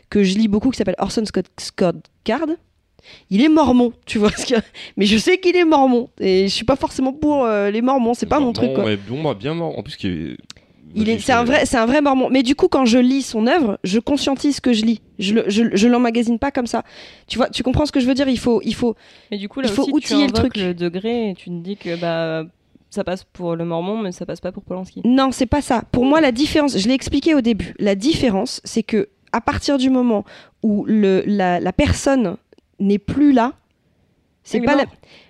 [0.09, 2.47] que je lis beaucoup qui s'appelle Orson Scott, Scott Card.
[3.29, 4.31] Il est mormon, tu vois.
[4.31, 4.53] ce
[4.97, 6.09] Mais je sais qu'il est mormon.
[6.19, 8.83] Et je suis pas forcément pour euh, les mormons, c'est pas mon truc, quoi.
[8.85, 9.77] Ouais, bon, bah, bien mort.
[9.77, 10.37] En plus, qu'il est-
[10.95, 12.29] Il est, c'est un vrai, c'est un vrai mormon.
[12.29, 15.01] Mais du coup, quand je lis son œuvre, je conscientise ce que je lis.
[15.17, 16.83] Je, le- je, je l'emmagasine pas comme ça.
[17.27, 18.27] Tu vois, tu comprends ce que je veux dire?
[18.29, 18.95] Il faut, il faut.
[19.31, 20.63] Mais du coup, là Il faut aussi, outiller le tu invoques truc.
[20.63, 22.45] le degré et tu te dis que bah,
[22.91, 25.01] ça passe pour le Mormon, mais ça passe pas pour Polanski.
[25.03, 25.81] Non, c'est pas ça.
[25.91, 27.73] Pour moi, la différence, je l'ai expliqué au début.
[27.79, 30.25] La différence, c'est que à partir du moment
[30.61, 32.37] où le, la, la personne
[32.79, 33.53] n'est plus là,
[34.43, 34.85] c'est est pas la...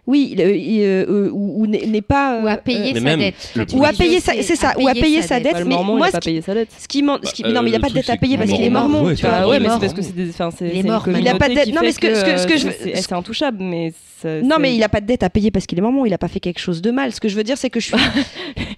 [0.06, 2.42] Oui, le- il, euh, euh, ou, ou n'est pas.
[2.42, 3.54] Ou euh, à payer sa dette.
[3.74, 5.56] Ou à payer sa- c'est ça, ou à payer sa dette.
[5.60, 6.70] Mais Mormon, moi, ce pas qui- payé sa dette.
[6.78, 7.18] Ce qui Bah,
[7.52, 9.04] non, mais il n'y a euh, pas de dette à payer parce qu'il est Mormon,
[9.04, 9.80] ouais, mais c'est mort.
[9.80, 10.30] parce que c'est des.
[10.32, 11.74] Enfin, c'est Il a pas de dette.
[11.74, 13.94] Non, mais ce que- ce que- ce que je c'est intouchable, mais.
[14.26, 16.06] Non, mais il n'a pas de dette à payer parce qu'il est mormon.
[16.06, 17.12] Il n'a pas fait quelque chose de mal.
[17.14, 17.96] Ce que je veux dire, c'est que je suis.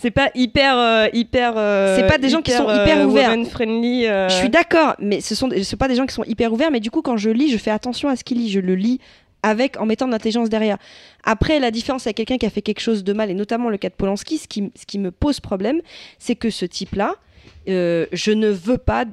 [0.00, 0.76] C'est pas hyper.
[0.78, 3.30] euh, hyper euh, C'est pas des gens qui sont euh, hyper ouverts.
[3.30, 4.06] woman friendly.
[4.06, 6.52] euh, Je suis d'accord, mais ce sont, ce sont pas des gens qui sont hyper
[6.52, 6.70] ouverts.
[6.70, 8.50] Mais du coup, quand je lis, je fais attention à ce qu'il lit.
[8.50, 9.00] Je le lis
[9.42, 10.76] avec en mettant de l'intelligence derrière.
[11.24, 13.76] Après, la différence avec quelqu'un qui a fait quelque chose de mal, et notamment le
[13.76, 15.80] cas de Polanski, ce qui, ce qui me pose problème,
[16.18, 17.14] c'est que ce type-là,
[17.68, 19.04] euh, je ne veux pas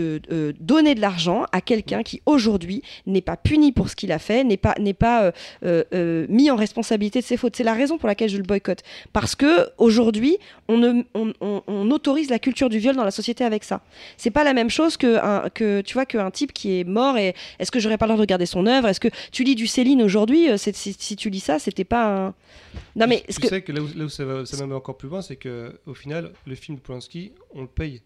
[0.00, 4.12] euh, euh, donner de l'argent à quelqu'un qui aujourd'hui n'est pas puni pour ce qu'il
[4.12, 5.32] a fait, n'est pas, n'est pas
[5.64, 7.56] euh, mis en responsabilité de ses fautes.
[7.56, 8.80] C'est la raison pour laquelle je le boycotte.
[9.12, 10.38] Parce que aujourd'hui,
[10.68, 13.82] on, ne- on, on- on autorise la culture du viol dans la société avec ça.
[14.16, 17.18] C'est pas la même chose que, un, que tu vois qu'un type qui est mort
[17.18, 18.88] et est-ce que j'aurais pas le droit de regarder son œuvre?
[18.88, 20.48] Est-ce que tu lis du Céline aujourd'hui?
[20.58, 22.34] Si, si tu lis ça, c'était pas un.
[22.96, 24.96] Non mais tu que- sais que là où, là où ça, va, ça va encore
[24.96, 28.02] plus loin, c'est que au final, le film de Polanski, on le paye.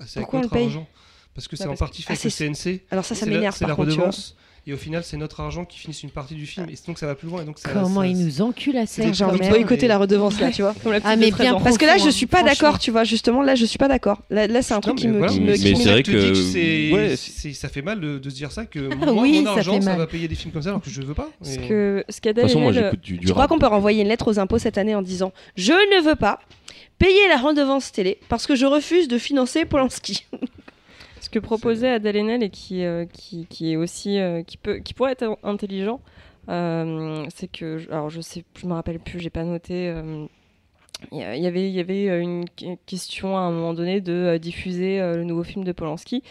[0.00, 0.88] Ah, C'est avec Pourquoi on le paye argent.
[1.34, 2.80] Parce que c'est Bah, en parce partie fait Ah, le c'est- CNC.
[2.90, 3.90] alors ça, ça C'est m'énerve C'est la contre.
[3.90, 4.34] redevance.
[4.66, 6.66] Et au final, c'est notre argent qui finit une partie du film.
[6.68, 7.40] Et donc ça va plus loin.
[7.40, 9.88] Et donc ça, Comment ça- il nous encule à C'est que j'ai envie de boycotter
[9.88, 10.74] la redevance là, tu vois.
[10.82, 11.60] Comme la petite Ah, mais bien 13 ans.
[11.62, 13.04] Parce que là, je suis pas d'accord, tu vois.
[13.04, 14.20] Justement, là, je suis pas d'accord.
[14.28, 15.32] Là, là c'est un truc qui me, voilà.
[15.32, 18.34] qui me, Mais c'est vrai que- c'est- ouais, c'est- ça fait mal de, de se
[18.34, 19.98] dire ça que Ah moi, oui, mon ça argent, fait ça mal.
[19.98, 21.30] va payer des films comme ça alors que je veux pas.
[21.40, 23.48] Ce Et- que ce De qu'Adèle toute façon, moi Haenel, j'écoute du, du Je crois
[23.48, 26.38] qu'on peut renvoyer une lettre aux impôts cette année en disant Je ne veux pas
[27.00, 30.26] payer la redevance télé parce que je refuse de financer Polanski.
[31.20, 34.76] ce que proposait Adèle Haenel et qui, euh, qui, qui est aussi euh, qui peut
[34.76, 36.00] qui pourrait être intelligent,
[36.48, 39.92] euh, c'est que alors je sais je me rappelle plus, j'ai pas noté.
[41.12, 44.98] il y avait il y avait une que- question à un moment donné de diffuser
[45.00, 46.22] le nouveau film de Polanski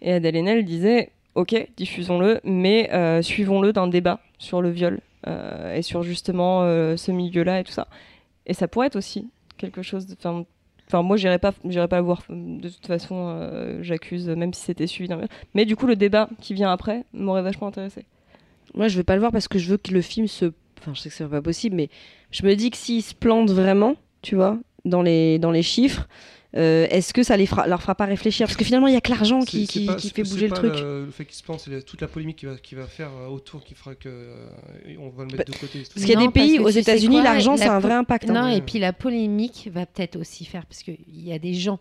[0.00, 2.88] et Adèle Haenel disait ok diffusons-le mais
[3.22, 5.00] suivons-le d'un débat sur le viol
[5.74, 6.60] et sur justement
[6.96, 7.88] ce milieu-là et tout ça
[8.46, 9.28] et ça pourrait être aussi
[9.62, 10.16] quelque chose de
[10.88, 12.22] enfin moi, j'irais pas, j'irais pas le voir.
[12.28, 15.12] De toute façon, euh, j'accuse, même si c'était suivi.
[15.54, 18.04] Mais du coup, le débat qui vient après m'aurait vachement intéressé.
[18.74, 20.46] Moi, je veux pas le voir parce que je veux que le film se.
[20.80, 21.88] Enfin, je sais que c'est pas possible, mais
[22.30, 26.08] je me dis que s'ils se plantent vraiment, tu vois, dans les, dans les chiffres,
[26.56, 28.46] euh, est-ce que ça les fera, leur fera pas réfléchir?
[28.46, 30.14] Parce que finalement, il y a que l'argent C'est- qui, c'est qui, pas- qui c'est-
[30.14, 30.74] fait c'est bouger le truc.
[30.74, 32.86] Le, le fait qu'il se plante, c'est la- toute la polémique qu'il va, qu'il va
[32.86, 34.46] faire euh, autour qui fera que euh,
[34.98, 35.80] on va le mettre Bah, de côté.
[35.84, 35.94] c'est.
[35.94, 38.28] Parce qu'il y a des pays, aux États-Unis, l'argent, la a un vrai impact.
[38.28, 41.78] Non, et puis la polémique va peut-être aussi faire, parce qu'il y a des gens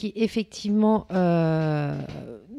[0.00, 2.00] qui effectivement euh,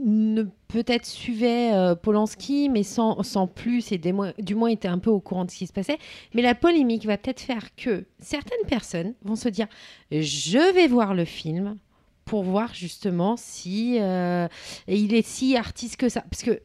[0.06, 5.00] ne peut-être suivaient euh, Polanski, mais sans, sans plus, et des du moins étaient un
[5.00, 5.98] peu au courant de ce qui se passait.
[6.34, 9.68] Mais la polémique va peut-être faire que certaines personnes vont se dire,
[10.12, 11.78] je vais voir le film
[12.26, 14.48] pour voir justement si euh,
[14.88, 16.22] il est si artiste que ça.
[16.30, 16.62] Parce que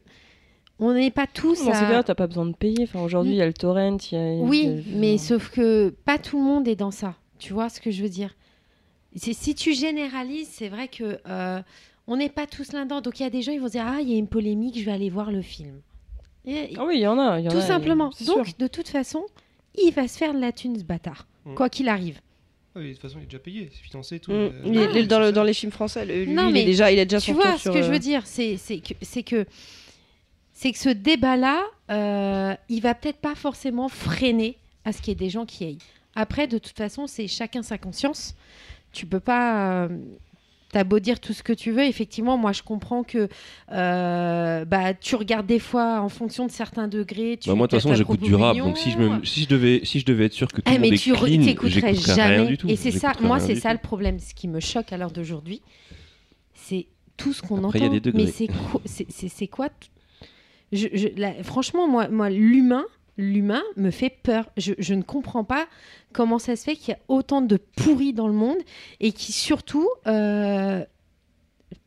[0.79, 2.83] on n'est pas tous Dans à- ces cas-là, t'as pas besoin de payer.
[2.83, 3.97] Enfin, aujourd'hui, il y a le torrent.
[4.11, 6.75] il y a- il y a- oui, mais sauf que pas tout le monde est
[6.75, 7.15] dans ça.
[7.39, 8.29] Tu vois ce que je veux dire?
[8.29, 8.36] C'est-
[9.15, 11.61] Si tu généralises, c'est vrai que euh,
[12.07, 13.01] on n'est pas tous là-dedans.
[13.01, 14.77] Donc il y a des gens, ils vont dire ah il y a une polémique,
[14.79, 15.81] je vais aller voir le film.
[16.45, 17.39] Et- Ah oui, il y en a.
[17.39, 18.11] il y en tout a, simplement.
[18.25, 18.55] Donc sûr.
[18.59, 19.25] de toute façon,
[19.81, 21.55] il va se faire de la thune ce bâtard, Mm.
[21.55, 22.19] quoi qu'il arrive.
[22.75, 24.31] Ah oui, de toute façon, il est déjà payé, c'est financé tout.
[24.31, 24.35] Mm.
[24.35, 26.91] euh, Il est- ouais, dans, le- les films français, lui, Non, il, mais est déjà,
[26.91, 28.93] il a déjà tu vois ce sur, que je euh, veux dire, c'est c'est que
[29.01, 29.45] c'est que
[30.53, 35.11] c'est que ce débat-là, euh, il va peut-être pas forcément freiner à ce qu'il y
[35.11, 35.77] ait des gens qui aillent.
[36.15, 38.35] Après, de toute façon, c'est chacun sa conscience.
[38.93, 39.83] Tu peux pas.
[39.85, 39.89] euh,
[40.73, 43.29] T'as beau dire tout ce que tu veux, effectivement, moi je comprends que
[43.71, 47.37] euh, bah, tu regardes des fois en fonction de certains degrés.
[47.41, 49.47] Tu, Bah, moi, de toute façon, j'écoute du rap, donc si je, me, si, je
[49.47, 51.11] devais, si je devais être sûr que tout Ah, le monde mais est tu
[51.45, 52.35] t'écouterais jamais.
[52.35, 52.67] rien du tout.
[52.69, 54.19] Et c'est ça, moi, c'est ça le problème.
[54.19, 55.61] Ce qui me choque à l'heure d'aujourd'hui,
[56.53, 57.89] c'est tout ce qu'on entend.
[58.13, 59.87] Mais c'est quoi, c'est, c'est- c'est quoi t-
[60.73, 62.83] je, je- la- Franchement, moi, moi l'humain,
[63.17, 64.49] l'humain me fait peur.
[64.57, 65.67] Je, je ne comprends pas
[66.13, 68.57] comment ça se fait qu'il y a autant de pourris dans le monde
[68.99, 70.83] et qui surtout euh,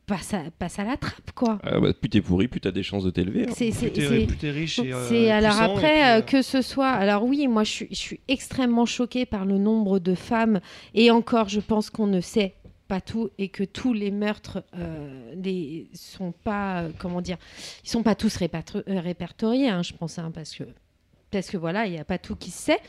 [0.05, 0.43] passent, à,
[0.81, 1.59] à la trappe, quoi.
[1.63, 3.43] Ah, bah, plus t'es pourri, plus t'as des chances de t'élever.
[3.43, 3.53] hein.
[3.55, 4.93] C'est, Plus c'est- t'es c'est- plus t'es riche et.
[4.93, 6.89] euh, c'est alors et après puis, euh, que ce soit.
[6.89, 10.59] Alors oui, moi je suis, je suis extrêmement choquée par le nombre de femmes
[10.93, 12.55] et encore, je pense qu'on ne sait
[12.89, 17.37] pas tout et que tous les meurtres euh, des sont pas euh, comment dire,
[17.85, 19.69] ils sont pas tous répertoriés.
[19.69, 20.63] hein, je pense hein, parce que
[21.31, 22.79] parce que voilà, il n'y a pas tout qui se sait.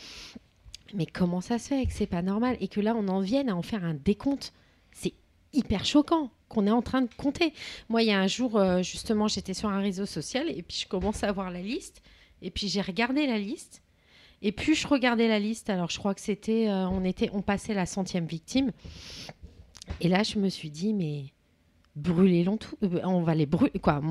[0.95, 3.49] Mais comment ça se fait que c'est pas normal et que là on en vienne
[3.49, 4.53] à en faire un décompte?
[4.93, 5.15] C'est
[5.53, 7.55] hyper choquant qu'on est en train de compter.
[7.89, 10.81] Moi, il y a un jour, euh, justement, j'étais sur un réseau social et puis
[10.83, 12.03] je commence à voir la liste.
[12.43, 13.83] Et puis j'ai regardé la liste.
[14.43, 15.71] Et puis je regardais la liste.
[15.71, 18.73] Alors je crois que c'était, euh, on était, on passait la centième victime.
[20.01, 21.33] Et là, je me suis dit, mais
[21.97, 22.77] brûlez-les tout.
[22.83, 23.79] euh, on va les brûler.
[23.81, 24.03] Quoi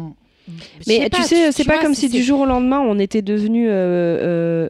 [0.88, 3.68] Mais tu sais, c'est pas comme si du jour au lendemain on était devenu.
[3.70, 3.72] euh,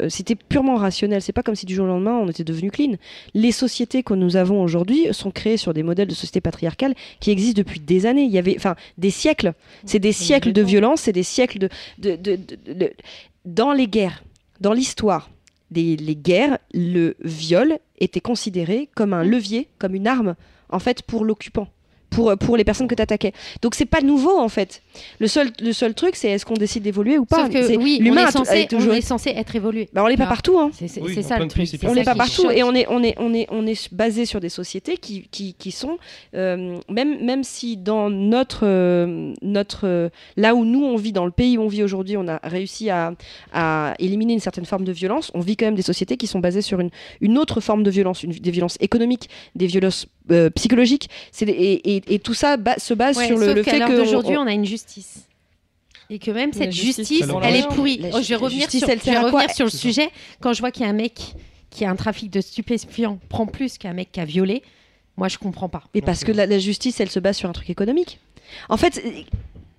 [0.01, 1.21] euh, C'était purement rationnel.
[1.21, 2.93] C'est pas comme si du jour au lendemain on était devenu clean.
[3.33, 7.31] Les sociétés que nous avons aujourd'hui sont créées sur des modèles de société patriarcale qui
[7.31, 8.23] existent depuis des années.
[8.23, 9.53] Il y avait, enfin, des siècles.
[9.85, 12.93] C'est des siècles de violence, c'est des siècles de, de, de- de- de-
[13.45, 14.23] dans les guerres,
[14.59, 15.29] dans l'histoire.
[15.71, 20.35] Des les guerres, le viol était considéré comme un levier, comme une arme,
[20.69, 21.67] en fait, pour l'occupant.
[22.11, 23.33] Pour, pour les personnes que tu attaquais.
[23.63, 24.83] Donc c'est pas nouveau en fait.
[25.19, 27.83] Le seul, le seul truc, c'est est-ce qu'on décide d'évoluer ou pas Sauf que on
[28.03, 29.89] l'humain est, censé, toujours- on est censé être évolué.
[29.93, 30.59] Bah, on l'est pas partout.
[30.59, 30.69] Hein.
[30.73, 31.81] C'est Oui, ça le pays, truc.
[31.81, 32.53] pas On ça n'est pas partout choque.
[32.55, 35.53] et on est, on est, on est, on est basé sur des sociétés qui, qui,
[35.53, 35.97] qui sont,
[36.35, 41.25] euh, même, même si dans notre, euh, notre, euh, là où nous on vit, dans
[41.25, 43.13] le pays où on vit aujourd'hui, on a réussi à,
[43.53, 46.39] à éliminer une certaine forme de violence, on vit quand même des sociétés qui sont
[46.39, 46.89] basées sur une,
[47.21, 50.49] une autre forme de violence, une- des violences économiques, des violences euh,
[51.31, 53.63] c'est des- et, et, et tout ça ba- se base Ouais, sur le, sauf le
[53.63, 55.27] fait d'aujourd'hui, on- on a une justice.
[56.09, 58.01] Et que même cette justice, elle est pourrie.
[58.13, 59.39] Oh, je vais revenir justice, sur, elle je sert vais à quoi?
[59.41, 60.09] revenir sur le sujet.
[60.41, 61.13] Quand je vois qu'il y a un mec
[61.69, 64.61] qui a un trafic de stupéfiants prend plus qu'un mec qui a violé,
[65.15, 65.83] moi je comprends pas.
[65.95, 68.19] Mais parce que la, la justice, elle se base sur un truc économique.
[68.67, 69.01] En fait,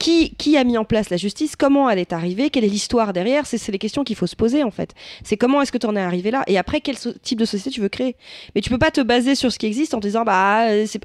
[0.02, 3.12] qui, qui a mis en place la justice Comment elle est arrivée Quelle est l'histoire
[3.12, 4.94] derrière C'est les questions qu'il faut se poser, en fait.
[5.24, 7.44] C'est comment est-ce que tu en es arrivé là Et après, quel so- type de
[7.44, 8.16] société tu veux créer
[8.54, 10.84] Mais tu peux pas te baser sur ce qui existe en te disant, bah, euh,
[10.86, 11.00] c'est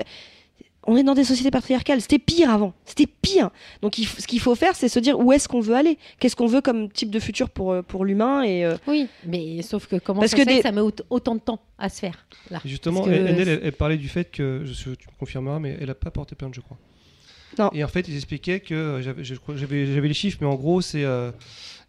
[0.90, 2.00] On est dans des sociétés patriarcales.
[2.00, 2.74] C'était pire avant.
[2.86, 3.50] C'était pire.
[3.82, 6.38] Donc, il ce qu'il faut faire, c'est se dire où est-ce qu'on veut aller Qu'est-ce
[6.38, 9.88] qu'on veut comme type de futur pour, euh, pour l'humain et, euh, Oui, mais sauf
[9.88, 11.60] que comment Parce ça que se fait des- que ça met aut- autant de temps
[11.78, 12.62] à se faire là?
[12.64, 15.60] Justement, que- elle, elle, elle- elle parlait du fait que, je, sais- tu me confirmeras,
[15.60, 16.78] mais elle n'a pas porté plainte, je crois.
[17.60, 17.70] Non.
[17.74, 19.02] Et en fait, ils expliquaient que, euh,
[19.56, 21.32] j'avais les chiffres, mais en gros, c'est euh,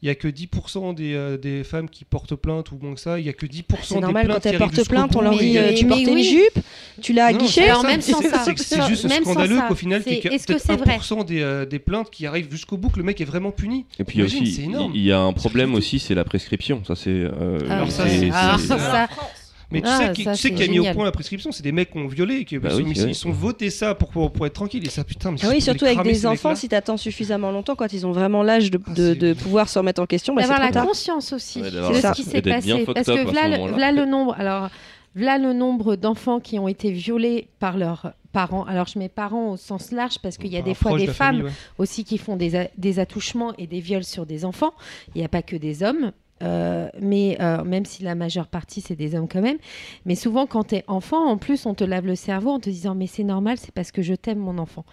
[0.00, 3.00] il y a que 10% des, euh, des femmes qui portent plainte ou moins que
[3.00, 3.18] ça.
[3.18, 5.36] Il y a que 10% C'est des normal plaintes quand elles portent plainte, on leur
[5.36, 6.24] dit Mais- euh, tu mais portais une oui.
[6.24, 6.64] jupe,
[7.02, 7.64] tu l'as Non, guichet.
[7.68, 8.42] Alors, ça, même c'est- sans c'est- ça.
[8.44, 9.66] C'est que c'est juste Même scandaleux ça.
[9.68, 12.98] qu'au final, C'est- c'est vrai 1% des, euh, des plaintes qui arrivent jusqu'au bout, que
[12.98, 13.86] le mec est vraiment puni.
[13.98, 16.82] Et puis Imagine, aussi, il y a un problème aussi, c'est la prescription.
[16.86, 17.10] Ça, c'est.
[17.10, 18.04] euh, Ah, Alors ça,
[19.70, 21.52] Mais tu Ah, sais qui, ça, tu sais qui a mis au point la prescription
[21.52, 23.94] C'est des mecs qui ont violé et qui Bah ils, oui, ils sont votés ça
[23.94, 24.84] pour, pour, pour être tranquille.
[24.86, 27.92] Et ça, putain, mais Ah oui, surtout avec des enfants, si t'attends suffisamment longtemps, quand
[27.92, 30.40] ils ont vraiment l'âge de, Ah, de, c'est- de pouvoir se remettre en question, bah,
[30.42, 30.86] d'avoir la tard.
[30.86, 32.14] conscience aussi Ouais, de ça.
[32.14, 32.84] ce qui s'est passé.
[32.86, 34.34] Parce que à ce voilà, le- nombre.
[34.38, 34.70] Alors,
[35.14, 38.64] voilà le nombre d'enfants qui ont été violés par leurs parents.
[38.64, 41.14] Alors, je mets parents au sens large parce qu'il y a des fois des femmes
[41.14, 41.50] famille, ouais.
[41.78, 44.72] aussi qui font des attouchements et des viols sur des enfants.
[45.14, 46.12] Il n'y a pas que des hommes.
[46.42, 49.58] Euh, mais euh, même si la majeure partie c'est des hommes quand même,
[50.06, 52.70] mais souvent quand tu es enfant, en plus on te lave le cerveau en te
[52.70, 54.84] disant mais c'est normal, c'est parce que je t'aime mon enfant.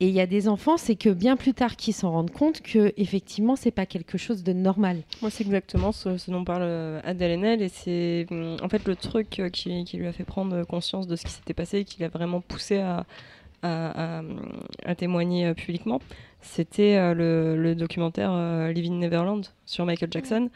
[0.00, 2.60] Et il y a des enfants, c'est que bien plus tard qu'ils s'en rendent compte
[2.60, 4.98] que effectivement c'est pas quelque chose de normal.
[5.22, 8.86] Moi, c'est exactement ce, ce dont parle euh, Adèle Haenel, et c'est hum, en fait
[8.86, 11.84] le truc qui, qui lui a fait prendre conscience de ce qui s'était passé et
[11.84, 13.06] qui l'a vraiment poussé à,
[13.62, 14.22] à, à-
[14.84, 16.00] à témoigner publiquement.
[16.42, 20.48] C'était euh, le, le documentaire euh, Living Neverland sur Michael Jackson.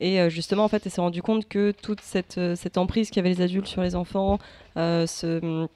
[0.00, 3.10] Et euh, justement, en fait, elle s'est rendu compte que toute cette, euh, cette emprise
[3.10, 4.38] qu'avaient les adultes sur les enfants,
[4.76, 5.66] euh, ce,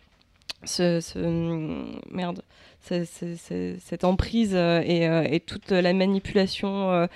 [0.65, 2.43] ce, ce- merde,
[2.89, 7.09] ce- ce- ce- cette emprise et, toute la manipulation,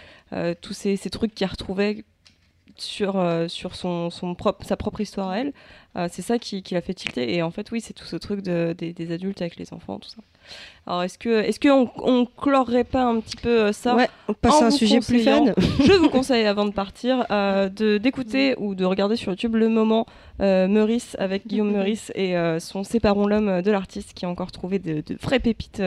[0.61, 2.05] tous ces, ces trucs qu'elle retrouvait
[2.81, 5.53] sur, euh, sur son, son propre, sa propre histoire à elle,
[5.97, 7.35] euh, c'est ça qui, qui l'a fait tilter.
[7.35, 9.99] Et en fait, oui, c'est tout ce truc de, des, des adultes avec les enfants,
[9.99, 10.19] tout ça.
[10.87, 14.35] Alors, est-ce que est-ce qu'on on clorerait pas un petit peu euh, ça Ouais, on
[14.35, 15.45] passe à un sujet plus fun.
[15.85, 20.07] je vous conseille avant de partir de d'écouter ou de regarder sur YouTube le moment
[20.39, 25.03] Meurice avec Guillaume Meurice et son Séparons l'homme de l'artiste qui a encore trouvé de,
[25.07, 25.83] de vraies pépites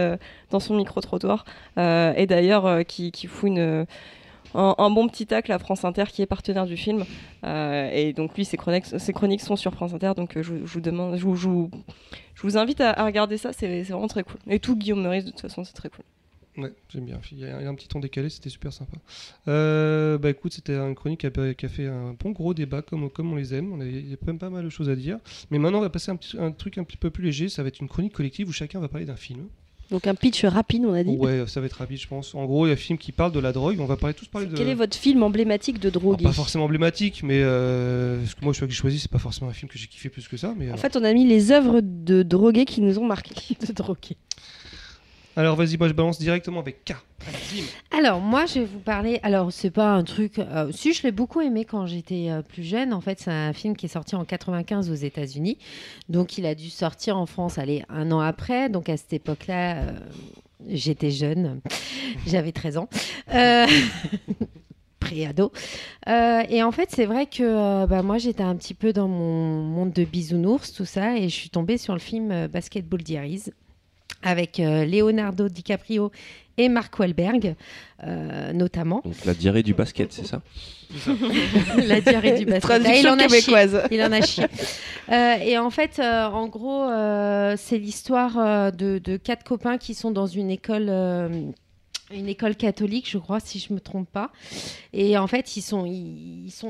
[0.51, 1.45] dans son micro trottoir
[1.77, 3.85] Euh, et d'ailleurs qui, qui fout une
[4.53, 7.05] un, bon petit tacle à France Inter qui est partenaire du film
[7.43, 10.53] Euh, et donc lui ses chroniques, ses chroniques sont sur France Inter donc euh, je,
[10.53, 14.75] vous- demande je je vous, invite à, regarder ça c'est vraiment très cool et tout
[14.75, 16.05] Guillaume Meurice de toute façon c'est très cool
[16.57, 17.19] Ouais, j'aime bien.
[17.31, 18.97] Il y, a un petit ton décalé, c'était super sympa.
[19.47, 21.25] Euh, bah écoute, c'était une chronique qui
[21.65, 23.71] a, fait un bon gros débat, comme, comme on les aime.
[23.71, 25.17] On Il y a même pas mal de choses à dire.
[25.49, 27.47] Mais maintenant, on va passer à un, un truc un petit peu plus léger.
[27.47, 29.47] Ça va être une chronique collective où chacun va parler d'un film.
[29.91, 31.17] Donc un pitch rapide, on a dit.
[31.17, 32.33] Ouais, ça va être rapide, je pense.
[32.33, 33.77] En gros, il y a un film qui parle de la drogue.
[33.79, 34.55] On va parler tous parler de.
[34.55, 38.43] Quel est votre film emblématique de Alors, drogue pas forcément emblématique, mais euh, parce que
[38.43, 40.27] moi, je suis que j'ai choisi, c'est pas forcément un film que j'ai kiffé plus
[40.29, 40.53] que ça.
[40.57, 43.35] Mais euh, En fait, on a mis les œuvres de drogués qui nous ont marqués.
[43.67, 44.17] De droguer.
[45.35, 46.93] Alors vas-y, moi je balance directement avec K.
[47.97, 49.19] Alors moi je vais vous parler.
[49.23, 50.39] Alors c'est pas un truc.
[50.39, 52.93] euh, si je l'ai beaucoup aimé quand j'étais euh, plus jeune.
[52.93, 55.57] En fait c'est un film qui est sorti en 95 aux États-Unis.
[56.09, 57.57] Donc il a dû sortir en France.
[57.57, 58.69] Allez un an après.
[58.69, 59.77] Donc à cette époque-là.
[59.83, 59.91] euh,
[60.69, 61.59] J'étais jeune,
[62.27, 62.87] j'avais 13 ans,
[63.33, 63.65] euh,
[64.99, 65.51] pré-ado.
[66.07, 69.91] Et en fait, c'est vrai que bah, moi, j'étais un petit peu dans mon monde
[69.91, 73.45] de bisounours, tout ça, et je suis tombée sur le film Basketball Diaries
[74.23, 76.11] avec euh, Leonardo DiCaprio
[76.57, 77.55] et Mark Wahlberg,
[78.03, 79.01] euh, notamment.
[79.03, 80.41] Donc la diarrhée du basket, c'est ça?
[81.77, 82.69] La diarrhée du basket.
[82.69, 83.81] Ah, il Traduction en québécoise.
[83.91, 84.45] Il en a chié.
[85.09, 89.77] Euh, et en fait, euh, en gros, euh, c'est l'histoire euh, de, de quatre copains
[89.77, 91.29] qui sont dans une école, euh,
[92.13, 94.31] une école catholique, je crois, si je me trompe pas.
[94.93, 95.85] Et en fait, ils sont,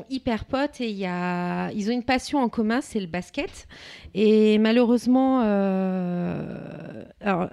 [0.09, 3.67] hyper potes et ils ont une passion en commun, c'est le basket.
[4.13, 7.49] Et malheureusement, euh, alors,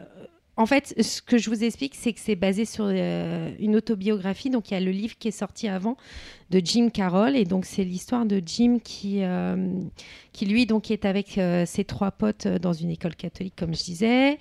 [0.58, 4.50] en fait, ce que je vous explique, c'est que c'est basé sur euh, une autobiographie.
[4.50, 5.96] Donc, il y a le livre qui est sorti avant
[6.50, 7.36] de Jim Carroll.
[7.36, 9.72] Et donc, c'est l'histoire de Jim qui, euh,
[10.32, 13.84] qui, lui, donc, est avec euh, ses trois potes dans une école catholique, comme je
[13.84, 14.38] disais.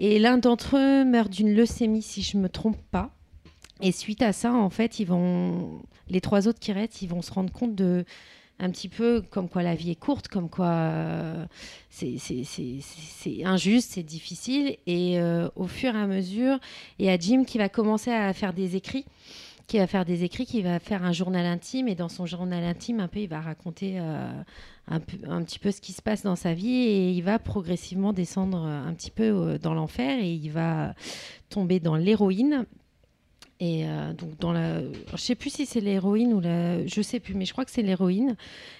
[0.00, 3.14] Et l'un d'entre eux meurt d'une leucémie, si je ne me trompe pas.
[3.80, 7.22] Et suite à ça, en fait, ils vont, les trois autres qui restent, ils vont
[7.22, 8.04] se rendre compte de
[8.60, 11.46] un petit peu comme quoi la vie est courte, comme quoi euh,
[11.88, 14.76] c'est- injuste, c'est difficile.
[14.86, 16.58] Et euh, au fur et à mesure,
[16.98, 19.06] y a Jim qui va commencer à faire des écrits,
[19.66, 21.88] qui va faire des écrits, qui va faire un journal intime.
[21.88, 24.30] Et dans son journal intime, un peu, il va raconter euh,
[24.88, 26.74] un, petit peu ce qui se passe dans sa vie.
[26.74, 30.94] Et il va progressivement descendre un petit peu dans l'enfer et il va
[31.48, 32.66] tomber dans l'héroïne.
[33.60, 34.80] Et euh, donc dans la,
[35.12, 37.70] je sais plus si c'est l'héroïne ou la, je sais plus, mais je crois que
[37.70, 38.36] c'est l'héroïne.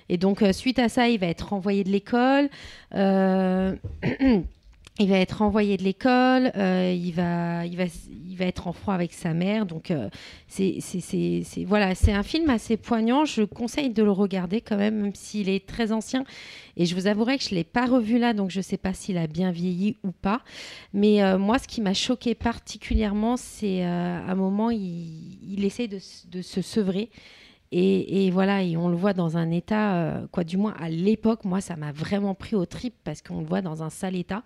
[0.08, 2.48] Et donc euh, suite à ça, il va être renvoyé de l'école.
[4.98, 6.52] Il va être renvoyé de l'école.
[6.56, 9.64] euh, il va, il va, il va être en froid avec sa mère.
[9.64, 10.10] Donc euh,
[10.46, 10.78] c'est,
[11.64, 13.24] voilà, c'est un film assez poignant.
[13.24, 16.24] Je conseille de le regarder quand même, même s'il est très ancien.
[16.76, 18.92] Et je vous avouerai que je l'ai pas revu là, donc je ne sais pas
[18.92, 20.42] s'il a bien vieilli ou pas.
[20.92, 25.88] Mais euh, moi, ce qui m'a choqué particulièrement, c'est à un moment, il, il essaye
[25.88, 25.98] de
[26.42, 27.10] se sevrer.
[27.72, 30.88] Et, et voilà, et on le voit dans un état, euh, quoi, du moins à
[30.88, 34.16] l'époque, moi, ça m'a vraiment pris au trip parce qu'on le voit dans un sale
[34.16, 34.42] état.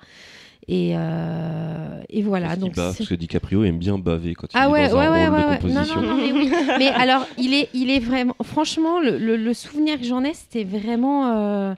[0.67, 2.49] Et, euh, et voilà.
[2.49, 5.07] Parce Donc parce que DiCaprio aime bien baver quand il ah est ouais, dans ouais,
[5.07, 5.73] un ouais, rôle ouais, de ouais.
[5.75, 6.01] Non, composition.
[6.03, 6.53] non, non, mais oui.
[6.79, 8.35] mais alors, il est, il est vraiment.
[8.43, 11.27] Franchement, le, le- le souvenir que j'en ai, c'était vraiment.
[11.37, 11.75] euh,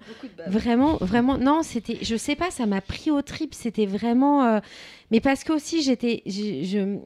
[0.49, 4.61] Vraiment, vraiment, non, c'était, je sais pas, ça m'a pris au trip, c'était vraiment, euh,
[5.11, 6.23] mais parce que aussi j'étais,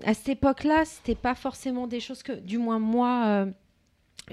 [0.05, 3.47] à cette époque-là, c'était pas forcément des choses que, du moins moi, euh,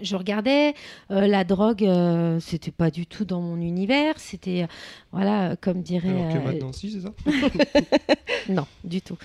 [0.02, 0.74] je regardais,
[1.12, 4.68] euh, la drogue, euh, c'était pas du tout dans mon univers, c'était, euh,
[5.12, 7.14] voilà, comme dirait, Alors que euh, maintenant, si, c'est ça
[8.50, 9.18] non, du tout.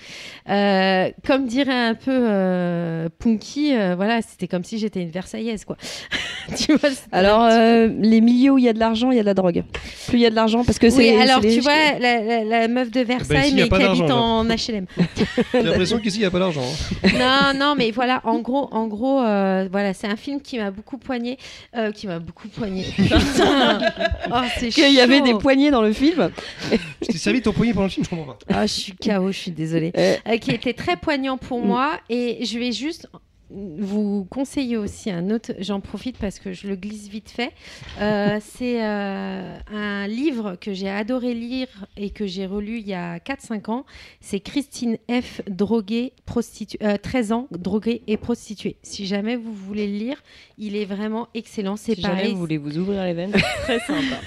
[0.49, 5.65] Euh, comme dirait un peu euh, Punky, euh, voilà, c'était comme si j'étais une Versaillaise,
[5.65, 5.77] quoi.
[6.57, 9.27] tu vois, Alors, les milieux où il y a de l'argent, il y a de
[9.27, 9.63] la drogue.
[10.07, 10.97] Plus il y a de l'argent, parce que c'est.
[11.13, 13.83] Oui, alors tu vois, la, la- la meuf de Versailles, ici, y a mais qui
[13.83, 14.85] habite en HLM.
[15.53, 16.61] J'ai l'impression qu'ici, il n'y a pas d'argent.
[16.63, 17.09] hein.
[17.53, 20.62] non, non, mais voilà, en gros, en gros, euh, voilà, c'est un film qui m'a
[20.71, 21.37] beaucoup poigné,
[21.75, 22.83] euh, qui m'a beaucoup poigné.
[22.95, 23.79] Putain,
[24.31, 26.31] oh, c'est qu'il y avait des poignées dans le film.
[27.01, 28.37] Je t'ai servi ton poignet pendant le film, je comprends pas.
[28.49, 29.91] Ah, je suis KO, je suis désolée.
[29.97, 31.67] Euh, Euh, qui était très poignant pour Mm.
[31.67, 31.99] moi.
[32.09, 33.07] Et je vais juste
[33.53, 37.51] vous conseiller aussi un autre, j'en profite parce que je le glisse vite fait.
[38.01, 41.67] Euh, c'est euh, un livre que j'ai adoré lire
[41.97, 43.85] et que j'ai relu il y a 4-5 ans.
[44.21, 45.41] C'est Christine F.
[45.47, 48.77] Droguée, prostituée, euh, 13 ans, droguée et prostituée.
[48.83, 50.23] Si jamais vous voulez le lire,
[50.57, 51.75] il est vraiment excellent.
[51.75, 52.33] C'est Si jamais pareil.
[52.33, 54.17] vous voulez vous ouvrir les veines, c'est très sympa.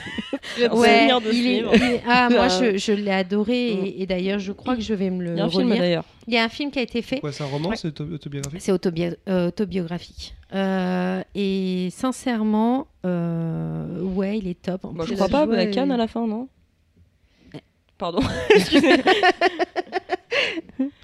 [0.58, 1.70] Ouais, souvenir de ce il est, livre.
[1.74, 4.94] il est- ah, moi je, je l'ai adoré et, et d'ailleurs je crois que je
[4.94, 5.78] vais me le Il y a un film relire.
[5.82, 6.04] d'ailleurs.
[6.28, 7.20] Il y a un film qui a été fait.
[7.20, 7.76] Quoi, c'est un roman, Ouais.
[7.76, 10.34] c'est auto- autobiographique C'est autobio- euh, autobiographique.
[10.54, 14.84] Euh, et sincèrement, euh, ouais, il est top.
[14.84, 16.48] En Bah, je plus, crois pas, bah, Cannes à la fin, non?
[17.98, 18.20] Pardon.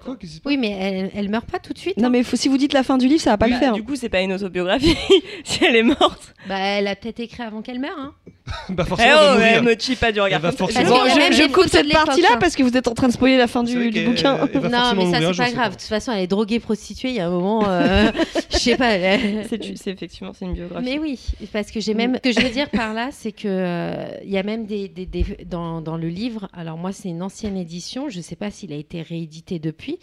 [0.00, 1.96] Quoi Oui, mais elle, elle meurt pas tout de suite.
[1.96, 2.10] Non, hein.
[2.10, 3.72] mais faut- si vous dites la fin du livre, ça va pas Bah, le faire.
[3.74, 4.96] Du coup, c'est pas une autobiographie
[5.44, 6.34] si elle est morte.
[6.48, 7.98] Bah, elle a peut-être écrit avant qu'elle meure.
[7.98, 8.14] Hein.
[8.70, 9.62] Bah, Eh forcément, elle va oh, mourir.
[9.62, 10.40] me pas du regard.
[10.42, 10.56] Elle ça.
[10.56, 12.38] forcément- Bon, je, coupe cette partie-là hein.
[12.40, 14.38] parce que vous êtes en train de spoiler la fin du, du bouquin.
[14.52, 15.72] elle Non, mais ça, c'est pas grave.
[15.72, 17.10] De toute façon, elle est droguée, prostituée.
[17.10, 18.10] Il y a un moment, euh,
[18.50, 18.90] je sais pas.
[18.92, 20.84] elle- C'est effectivement c'est une biographie.
[20.84, 21.18] Mais oui,
[21.52, 22.14] parce que j'ai même.
[22.16, 24.88] Ce que je veux dire par là, c'est que euh, il y a même des,
[24.88, 26.48] des- des- dans, dans le livre.
[26.54, 28.08] Alors moi, c'est une ancienne édition.
[28.08, 29.98] Je ne sais pas s'il a été réédité depuis.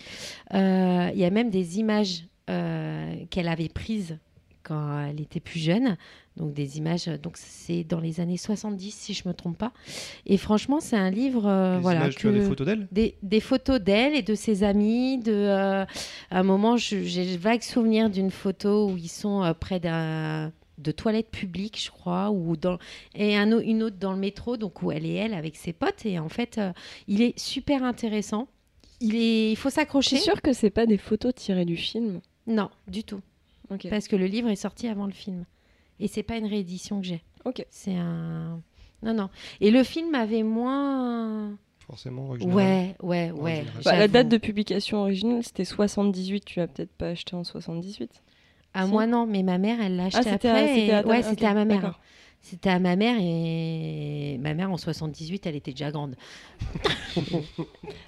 [0.55, 4.17] Euh, Il y a même des images euh, qu'elle avait prises
[4.63, 5.95] quand elle était plus jeune.
[6.37, 7.05] Donc des images.
[7.21, 9.71] Donc c'est dans les années 70, si je me trompe pas.
[10.25, 11.45] Et franchement, c'est un livre.
[11.45, 11.99] euh, Des voilà.
[12.01, 12.87] images, tu as des photos d'elle?
[12.91, 15.19] des, des photos d'elle et de ses amis.
[15.19, 15.85] De, euh,
[16.31, 20.91] à un moment, j'ai vague souvenir d'une photo où ils sont euh, près d'un de
[20.91, 22.77] toilettes publiques, je crois, ou dans,
[23.15, 26.05] et un, une autre dans le métro, donc où elle est elle avec ses potes.
[26.05, 26.59] Et en fait,
[27.07, 28.49] il est super intéressant.
[29.01, 30.17] Il, est, il faut s'accrocher.
[30.17, 32.21] sûre que c'est pas des photos tirées du film?
[32.47, 33.21] Non, du tout.
[33.89, 35.45] Parce que le livre est sorti avant le film.
[35.99, 37.23] Et c'est pas une réédition que j'ai.
[37.45, 37.65] Ok.
[37.69, 38.61] C'est un.
[39.03, 39.29] Non, non.
[39.61, 41.57] Et le film avait moins.
[41.79, 42.55] Forcément, original.
[42.55, 43.65] Ouais, ouais, ouais.
[43.83, 46.43] Bah, la date de publication originale, c'était 78.
[46.45, 48.23] Tu l'as peut-être pas acheté en 78.
[48.73, 48.91] Ah, Si.
[48.91, 50.63] moi non, mais ma mère, elle l'a acheté Ah, c'était après.
[50.63, 51.99] à, c'était et- à ta- Ouais, ok, c'était à ma mère.
[52.47, 56.15] C'était à ma mère et ma mère en 78, elle était déjà grande.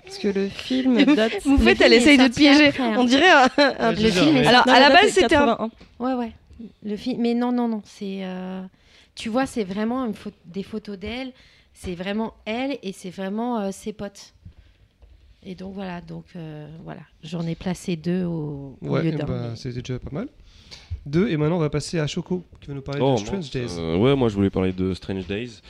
[0.04, 1.42] Parce que le film date.
[1.44, 2.68] Vous faites, elle essaye de te piéger.
[2.68, 2.96] après, hein.
[3.00, 3.50] On dirait un.
[3.58, 4.46] un- Le film est.
[4.46, 5.56] Alors, Non, à la base, c'était un.
[5.58, 5.72] 81.
[6.00, 6.32] Ouais, ouais.
[6.84, 7.82] Le film, mais non, non, non.
[7.84, 8.62] C'est, euh,
[9.16, 10.14] tu vois, c'est vraiment une
[10.46, 11.32] des photos d'elle.
[11.74, 14.34] C'est vraiment elle et c'est vraiment euh, ses potes.
[15.44, 19.26] Et donc voilà, donc euh, voilà, j'en ai placé deux au, au Ouais, lieu d'un.
[19.26, 20.28] ben, mais- c'était déjà pas mal.
[21.08, 23.42] Deux, et maintenant on va passer à Choco, qui va nous parler Oh, de moi,
[23.42, 23.78] Strange Days.
[23.80, 25.62] euh, ouais, moi je voulais parler de Strange Days.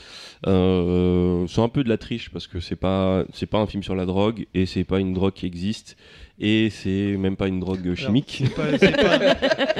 [0.48, 3.82] Euh, c'est un peu de la triche parce que c'est pas c'est pas un film
[3.84, 5.98] sur la drogue et c'est pas une drogue qui existe
[6.40, 8.44] et c'est même pas une drogue chimique.
[8.44, 9.36] C'est pas, c'est pas-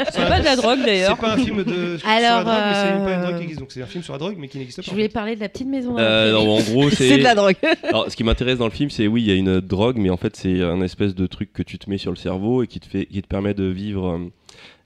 [0.12, 1.18] C'est pas de la drogue c'est d'ailleurs.
[1.18, 3.44] pas un film de, sur Alors, la drogue, mais c'est pas une euh, drogue qui
[3.44, 3.60] existe.
[3.60, 4.92] Donc c'est un film sur la drogue, mais qui n'existe Je pas.
[4.94, 5.96] voulais parler de la petite maison.
[6.00, 7.56] Euh, non, en gros, c'est C'est de la drogue.
[7.84, 10.10] Alors, ce qui m'intéresse dans le film, c'est oui, il y a une drogue, mais
[10.10, 12.68] en fait, c'est un espèce de truc que tu te mets sur le cerveau et
[12.68, 14.18] qui te fait, qui te permet de vivre euh,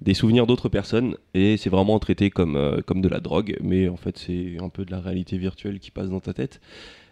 [0.02, 1.16] des souvenirs d'autres personnes.
[1.34, 4.70] Et c'est vraiment traité comme euh, comme de la drogue, mais en fait, c'est un
[4.70, 6.60] peu de la réalité virtuelle qui passe dans ta tête.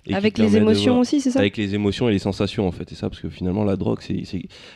[0.08, 1.40] et Avec les émotions voir- aussi, c'est ça?
[1.40, 4.00] Avec les émotions et les sensations, en fait, c'est ça, parce que finalement, la drogue,
[4.02, 4.24] c'est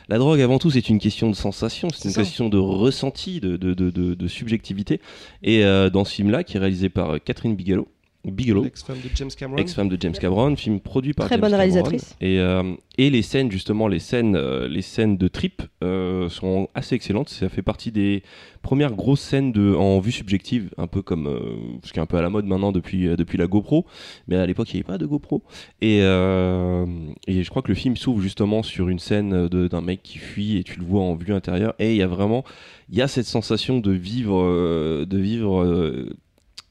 [0.10, 2.22] la drogue avant tout, c'est une question de sensation, c'est une ça.
[2.22, 5.00] question de ressenti, de de, de, de- de subjectivité.
[5.42, 7.88] Et euh, dans ce film-là, qui est réalisé par euh, Catherine Bigelow.
[8.26, 9.58] Bigelow, L'ex-femme de James Cameron.
[9.58, 11.60] ex-femme de James Cameron, film produit par Très James bonne Cameron.
[11.60, 12.16] réalisatrice.
[12.22, 16.70] Et, euh, et les scènes, justement, les scènes, euh, les scènes de trip euh, sont
[16.74, 17.28] assez excellentes.
[17.28, 18.24] Ça fait partie des
[18.62, 21.40] premières grosses scènes de, en vue subjective, un peu comme euh,
[21.84, 23.86] ce qui est un peu à la mode maintenant depuis, euh, depuis la GoPro.
[24.30, 25.44] Mais à l'époque, il n'y avait pas de GoPro.
[25.82, 26.86] Et, euh,
[27.28, 30.18] et je crois que le film s'ouvre justement sur une scène de- d'un mec qui
[30.18, 31.74] fuit et tu le vois en vue intérieure.
[31.80, 32.46] Et il y a vraiment,
[32.90, 36.06] il y a cette sensation de vivre, euh, de vivre.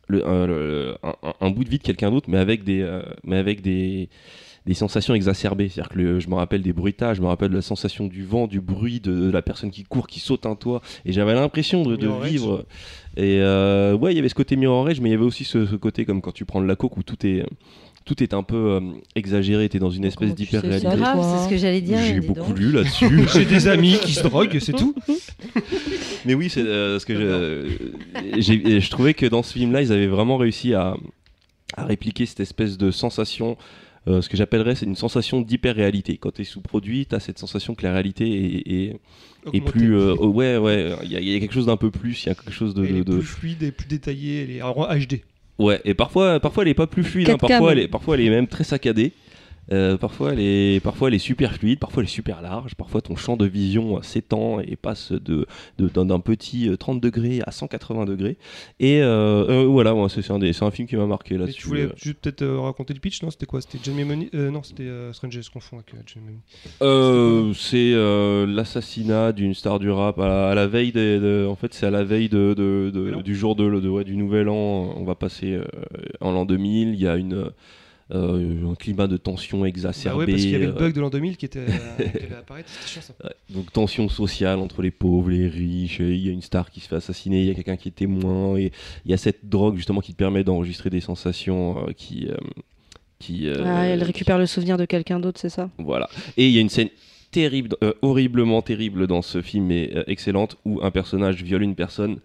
[0.09, 2.81] Le- un, le- un- un- un bout de vie de quelqu'un d'autre, mais avec des,
[2.83, 4.09] euh, mais avec des,
[4.67, 5.69] des sensations exacerbées.
[5.69, 8.25] C'est-à-dire que le- je me rappelle des bruitages, je me rappelle de la sensation du
[8.25, 10.83] vent, du bruit, de, de la personne qui court, qui saute un toit.
[11.05, 11.97] Et j'avais l'impression de,
[12.29, 12.67] vivre.
[13.17, 15.45] Et euh, ouais, il y avait ce côté Mirror Edge, mais il y avait aussi
[15.45, 17.45] ce, ce côté comme quand tu prends de la coke où tout est,
[18.05, 18.81] tout est un peu euh,
[19.15, 20.83] exagéré, t'es dans une espèce tu d'hyper-réalité.
[20.87, 21.99] toi Grave, c'est ce que j'allais dire.
[21.99, 22.59] J'ai beaucoup donc.
[22.59, 23.07] lu là-dessus.
[23.35, 24.95] J'ai des amis qui se droguent, c'est tout.
[26.25, 29.93] Mais oui, c'est euh, ce que je, j'ai- je trouvais que dans ce film-là, ils
[29.93, 30.95] avaient vraiment réussi à,
[31.77, 33.57] à répliquer cette espèce de sensation.
[34.09, 36.17] euh, ce que j'appellerais c'est une sensation d'hyper-réalité.
[36.19, 38.97] Quand tu es sous-produit, tu as cette sensation que la réalité est, est- est
[39.47, 39.61] Augmenté.
[39.73, 39.97] plus.
[39.97, 42.25] euh, oh, ouais, ouais, il y, a- il y a quelque chose d'un peu plus,
[42.25, 42.85] il y a quelque chose de.
[42.85, 44.43] Elle de- est de- plus fluide et plus détaillée.
[44.43, 45.21] Elle est en HD.
[45.63, 48.15] Ouais, et parfois, parfois elle est pas plus fluide, hein, 4K, parfois, elle est, parfois
[48.17, 49.13] elle est même très saccadée.
[49.71, 53.01] Euh, parfois, elle est, parfois elle est super fluide, parfois elle est super large, parfois
[53.01, 55.47] ton champ de vision euh, s'étend et passe de,
[55.79, 58.37] d'un, petit euh, 30 degrés à 180 degrés.
[58.81, 61.61] Et euh, euh, voilà, moi, c'est, un, film qui m'a marqué là-dessus.
[61.63, 61.93] tu voulais euh.
[61.97, 63.31] juste peut-être euh, raconter le pitch, non?
[63.31, 63.61] C'était quoi?
[63.61, 66.83] C'était Memoni euh, Non, c'était euh, Stranger, je confonds avec euh.
[66.83, 71.47] Euh, c'est euh, l'assassinat d'une star du rap à la, à la veille des, de-
[71.49, 74.17] en fait c'est à la veille de, de- de- du jour de, de- ouais, du
[74.17, 75.65] nouvel an on va passer euh,
[76.21, 77.51] en l'an 2000 il y a une euh,
[78.13, 81.01] un climat de tension Bah exacerbé ouais, parce qu'il y avait le euh, bug de
[81.01, 81.65] l'an 2000 qui était euh,
[81.97, 82.69] qui allait apparaître.
[82.69, 83.15] C'était chiant ça.
[83.25, 86.81] Ouais, donc tension sociale entre les pauvres, les riches, il y a une star qui
[86.81, 88.73] se fait assassiner, il y a quelqu'un qui est témoin, et
[89.05, 92.29] il y a cette drogue justement qui te permet d'enregistrer des sensations euh, qui...
[92.29, 92.37] euh,
[93.19, 95.71] qui euh, Ah, elle récupère le souvenir de quelqu'un d'autre, c'est ça?
[95.79, 96.09] Voilà.
[96.37, 96.89] Et il y a une scène
[97.31, 101.77] terrible, euh, horriblement terrible dans ce film, mais euh, excellente, où un personnage viole une
[101.77, 102.19] personne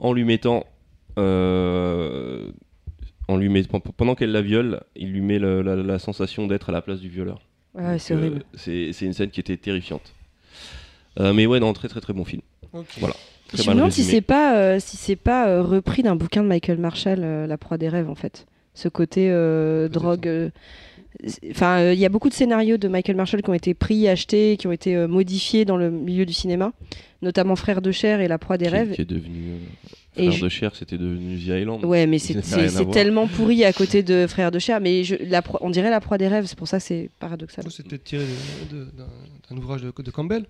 [0.00, 0.64] en lui mettant...
[3.28, 3.64] euh, en lui met-
[3.96, 7.00] pendant qu'elle la viole, il lui met le- la, la sensation d'être à la place
[7.00, 7.40] du violeur.
[7.98, 8.42] C'est euh, horrible.
[8.54, 10.14] c'est c'est une scène qui était terrifiante.
[11.20, 12.42] Euh, mais ouais, non, très très très bon film.
[12.98, 13.14] Voilà.
[13.48, 14.16] Très Je me demande si résumé.
[14.16, 17.56] c'est pas, euh, si c'est pas euh, repris d'un bouquin de Michael Marshall, euh, La
[17.56, 18.46] proie des rêves, en fait.
[18.74, 20.26] Ce côté euh, drogue.
[20.26, 20.50] euh,
[21.50, 24.06] Enfin, euh, il y a beaucoup de scénarios de Michael Marshall qui ont été pris,
[24.06, 26.72] achetés, qui ont été euh, modifiés dans le milieu du cinéma,
[27.22, 28.92] notamment Frères de chair et La proie des qui, rêves.
[28.92, 29.56] qui est devenu euh,
[30.16, 31.84] Et Frère je- de chair, c'était devenu The Island.
[31.84, 32.40] Ouais, mais c'est
[32.90, 34.80] tellement pourri à côté de Frères de chair.
[34.80, 37.10] Mais je, la pro- on dirait La proie des rêves, c'est pour ça que c'est
[37.18, 37.64] paradoxal.
[37.70, 38.24] C'était tiré
[38.72, 39.06] d'un
[39.48, 40.44] d'un ouvrage de, de Campbell.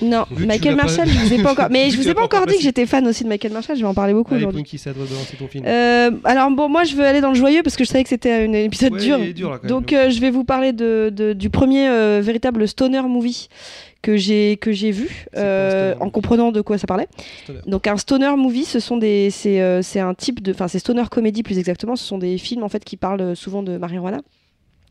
[0.00, 1.68] Non, Vu Michael pas- Marshall, je vous ai pas encore.
[1.70, 3.76] Mais je vous ai pas pas encore dit que j'étais fan aussi de Michael Marshall.
[3.76, 4.62] Je vais en parler beaucoup aujourd'hui.
[5.66, 8.08] Euh, alors bon, moi je veux aller dans le joyeux parce que je savais que
[8.08, 9.18] c'était un épisode Ouais, dur.
[9.18, 13.48] là, Donc euh, je vais vous parler de, de- du premier euh, véritable stoner movie
[14.00, 17.08] que j'ai que j'ai vu euh, en comprenant de quoi ça parlait.
[17.44, 17.58] Stoner.
[17.66, 21.04] Donc un stoner movie, ce sont des c'est euh, un type de enfin c'est stoner
[21.10, 21.96] comédie plus exactement.
[21.96, 24.20] Ce sont des films en fait qui parlent souvent de marijuana,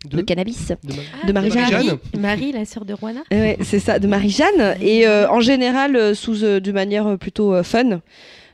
[0.06, 0.68] de, De- cannabis.
[0.84, 1.72] de ma- Ah, de Marie-Jeanne.
[1.72, 3.22] Marie, Marie, la sœur de Juana.
[3.32, 4.76] Ouais, c'est ça, de Marie-Jeanne.
[4.82, 8.02] Et euh, en général, euh, sous, euh, de manière plutôt euh, fun.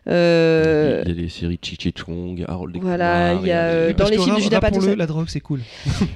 [0.08, 3.62] Euh, Il y a les séries Chi Chong, Harold et Voilà, Kumar, il y a,
[3.64, 5.62] euh, des- dans les films de Judas ça- la drogue, c'est cool.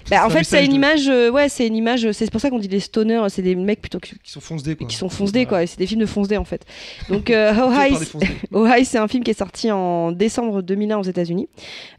[0.09, 2.49] bah, en fait, c'est une de- image, euh, ouais, c'est une image, c'est pour ça
[2.49, 4.87] qu'on dit les stoners, c'est des mecs plutôt qui, Qui sont foncedés, quoi.
[4.87, 5.63] qui sont foncedés, Voilà.
[5.63, 6.65] quoi, c'est des films de foncedés en fait.
[7.09, 8.27] Donc, euh, How High, des.
[8.51, 11.47] Oh c'est un film qui est sorti en décembre 2001 aux États-Unis,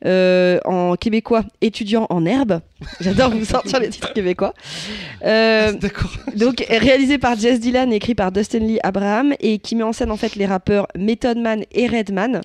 [0.05, 2.61] Euh, en québécois, étudiant en herbe.
[3.01, 4.55] J'adore vous sortir les titres québécois.
[5.25, 6.11] Euh, D'accord.
[6.37, 10.11] donc réalisé par Jess Dylan, écrit par Dustin Lee Abraham et qui met en scène
[10.13, 12.41] en fait les rappeurs Method Man et Redman,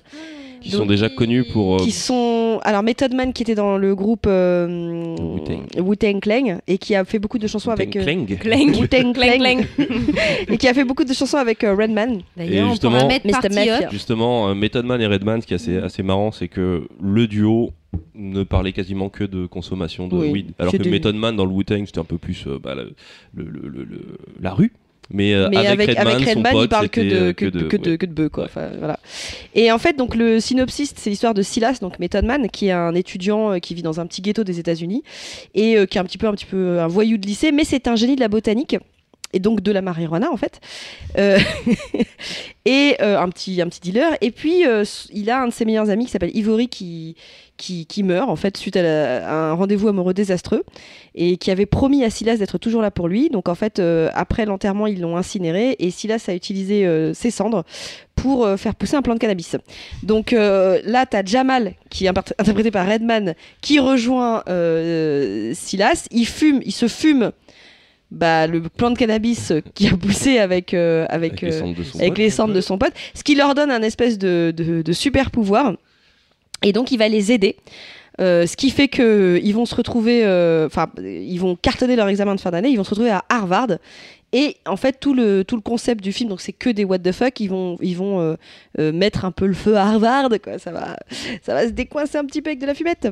[0.60, 1.74] qui sont déjà connus pour.
[1.74, 5.14] euh, qui sont alors Method Man qui était dans le groupe euh,
[5.78, 6.20] Wu-Tang.
[6.20, 8.26] Clan et qui a fait beaucoup de chansons avec euh, Clang.
[8.80, 9.64] Wu-Tang Clang, Clan clang.
[10.48, 12.22] et qui a fait beaucoup de chansons avec euh, Redman.
[12.36, 13.32] D'ailleurs, on justement- pourra mettre Mr.
[13.32, 13.78] Party Mafia.
[13.78, 13.88] Up.
[13.90, 17.26] Justement, euh, Method Man et Redman, ce qui est assez, assez marrant, c'est que le
[17.26, 17.70] duo
[18.14, 20.52] ne parlait quasiment que de consommation de Oui, weed.
[20.58, 22.94] Alors c'est que Method Man dans le Wu-Tang, c'était un peu plus euh, bah, le-
[23.34, 24.72] le- le- le- le- la rue.
[25.10, 27.32] Mais, euh, Mais avec, avec, Redman, avec son Redman, pote, il parle que de, euh,
[27.32, 27.98] que, de, que, de, ouais.
[27.98, 28.44] que de bœufs, quoi.
[28.44, 28.98] Enfin, voilà.
[29.54, 32.72] Et en fait, donc, le synopsis, c'est l'histoire de Silas, donc Method Man, qui est
[32.72, 35.02] un étudiant euh, qui vit dans un petit ghetto des États-Unis
[35.54, 37.64] et euh, qui est un petit peu, un petit peu un voyou de lycée, mais
[37.64, 38.76] c'est un génie de la botanique.
[39.34, 40.60] Et donc de la marijuana en fait,
[41.18, 41.38] Euh,
[42.64, 44.16] et euh, un petit un petit dealer.
[44.20, 47.16] Et puis euh, il a un de ses meilleurs amis qui s'appelle Ivory qui
[47.56, 50.64] qui, qui meurt en fait suite à, la- à un rendez-vous amoureux désastreux
[51.14, 53.30] et qui avait promis à Silas d'être toujours là pour lui.
[53.30, 57.30] Donc en fait, euh, après l'enterrement, ils l'ont incinéré et Silas a utilisé euh, ses
[57.30, 57.64] cendres
[58.16, 59.56] pour euh, faire pousser un plant de cannabis.
[60.02, 64.42] Donc là, tu as Jamal, qui est interprété par Redman, qui rejoint
[65.54, 66.06] Silas.
[66.10, 67.32] Il fume, il se fume
[68.10, 71.98] bah, le plant de cannabis qui a poussé avec, avec, Avec les cendres de son
[71.98, 72.18] pote.
[72.18, 75.30] les cendres de son pote, ce qui leur donne un espèce de, de- de super
[75.30, 75.74] pouvoir.
[76.64, 77.56] Et donc, il va les aider.
[78.20, 82.08] Euh, ce qui fait que ils vont se retrouver, euh, enfin, ils vont cartonner leur
[82.08, 83.72] examen de fin d'année, ils vont se retrouver à Harvard.
[84.32, 86.98] Et en fait, tout le, tout le concept du film, donc c'est que des what
[87.00, 88.36] the fuck, ils vont, ils vont
[88.78, 90.58] euh, mettre un peu le feu à Harvard, quoi.
[90.58, 90.96] Ça va,
[91.42, 93.08] ça va se décoincer un petit peu avec de la fumette.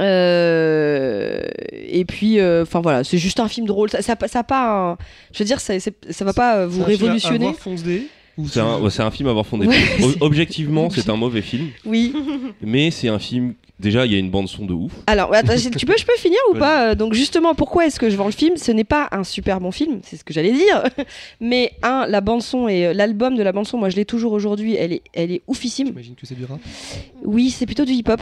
[0.00, 3.90] Et puis, enfin voilà, c'est juste un film drôle.
[3.90, 4.98] Ça, ça, ça pas, un-
[5.32, 7.46] je veux dire, ça, ça va pas vous révolutionner.
[8.48, 9.66] C'est un, ouais, c'est un film à avoir fondé.
[9.66, 9.76] Ouais.
[10.20, 12.12] Objectivement, c'est un mauvais film, Oui.
[12.60, 13.54] mais c'est un film.
[13.80, 14.92] Déjà, il y a une bande son de ouf.
[15.08, 18.08] Alors, attends, tu peux, je peux finir ou pas Euh, Donc justement, pourquoi est-ce que
[18.08, 18.56] je vends le film?
[18.56, 20.84] Ce n'est pas un super bon film, c'est ce que j'allais dire.
[21.40, 24.04] Mais un, la bande son et euh, l'album de la bande son, moi je l'ai
[24.04, 24.74] toujours aujourd'hui.
[24.76, 25.88] Elle est, elle est oufissime.
[25.88, 26.60] J'imagine que c'est du rap.
[27.24, 28.20] Oui, c'est plutôt du hip-hop.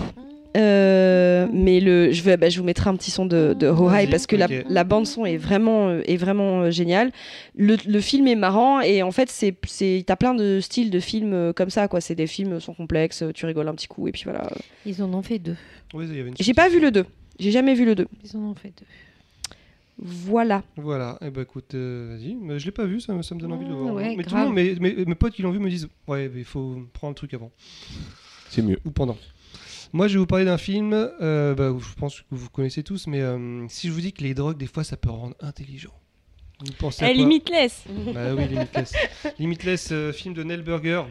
[0.57, 3.87] Euh, mais le, je vais, bah, je vous mettrai un petit son de, de Ho
[3.89, 7.11] High Vas-y, parce que la, bande son est vraiment, euh, est vraiment euh, géniale.
[7.57, 11.01] Le, le film est marrant et en fait c'est, c'est, t'as plein de styles de
[11.01, 12.01] films euh, comme ça quoi.
[12.03, 14.47] C'est des films sont complexes, tu rigoles un petit coup et puis voilà.
[14.85, 15.57] Ils en ont fait deux.
[15.95, 17.07] Oui, il y avait une J'ai pas vu le 2
[17.39, 18.87] J'ai jamais vu le 2 Ils en ont fait deux.
[20.05, 20.63] Voilà.
[20.77, 23.41] Voilà, et bah écoute, euh, vas-y, mais je l'ai pas vu, ça, me- ça me
[23.41, 23.95] donne envie de le voir.
[23.95, 24.49] ouais, mais tout grave.
[24.55, 26.77] le monde, mes, mes- mes potes qui l'ont vu me disent Ouais, mais il faut
[26.93, 27.51] prendre le truc avant
[28.49, 28.79] C'est mieux.
[28.85, 29.17] ou pendant.
[29.93, 33.07] Moi, je vais vous parler d'un film, euh, bah, je pense que vous connaissez tous,
[33.07, 35.93] mais euh, si je vous dis que les drogues, des fois, ça peut rendre intelligent.
[36.65, 37.85] Vous pensez à quoi limitless.
[38.15, 38.93] Bah oui, Limitless.
[39.39, 41.03] Limitless, euh, film de Neil Burger.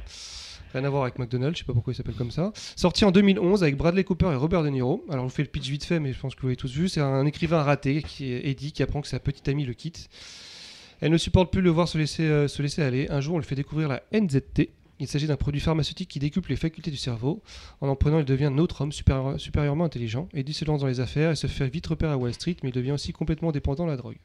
[0.73, 2.53] Rien à voir avec McDonald's, je sais pas pourquoi il s'appelle comme ça.
[2.75, 5.05] Sorti en 2011 avec Bradley Cooper et Robert De Niro.
[5.09, 6.71] Alors, je vous fais le pitch vite fait, mais je pense que vous l'avez tous
[6.71, 6.87] vu.
[6.87, 10.09] C'est un écrivain raté, qui est Eddie, qui apprend que sa petite amie le quitte.
[11.01, 13.07] Elle ne supporte plus le voir se laisser, euh, se laisser aller.
[13.09, 14.69] Un jour, on lui fait découvrir la NZT.
[15.01, 17.41] Il s'agit d'un produit pharmaceutique qui décuple les facultés du cerveau.
[17.81, 20.29] En en prenant, il devient un autre homme supérieur- supérieurement intelligent.
[20.33, 22.69] Eddie se lance dans les affaires et se fait vite repérer à Wall Street, mais
[22.69, 24.17] il devient aussi complètement dépendant de la drogue.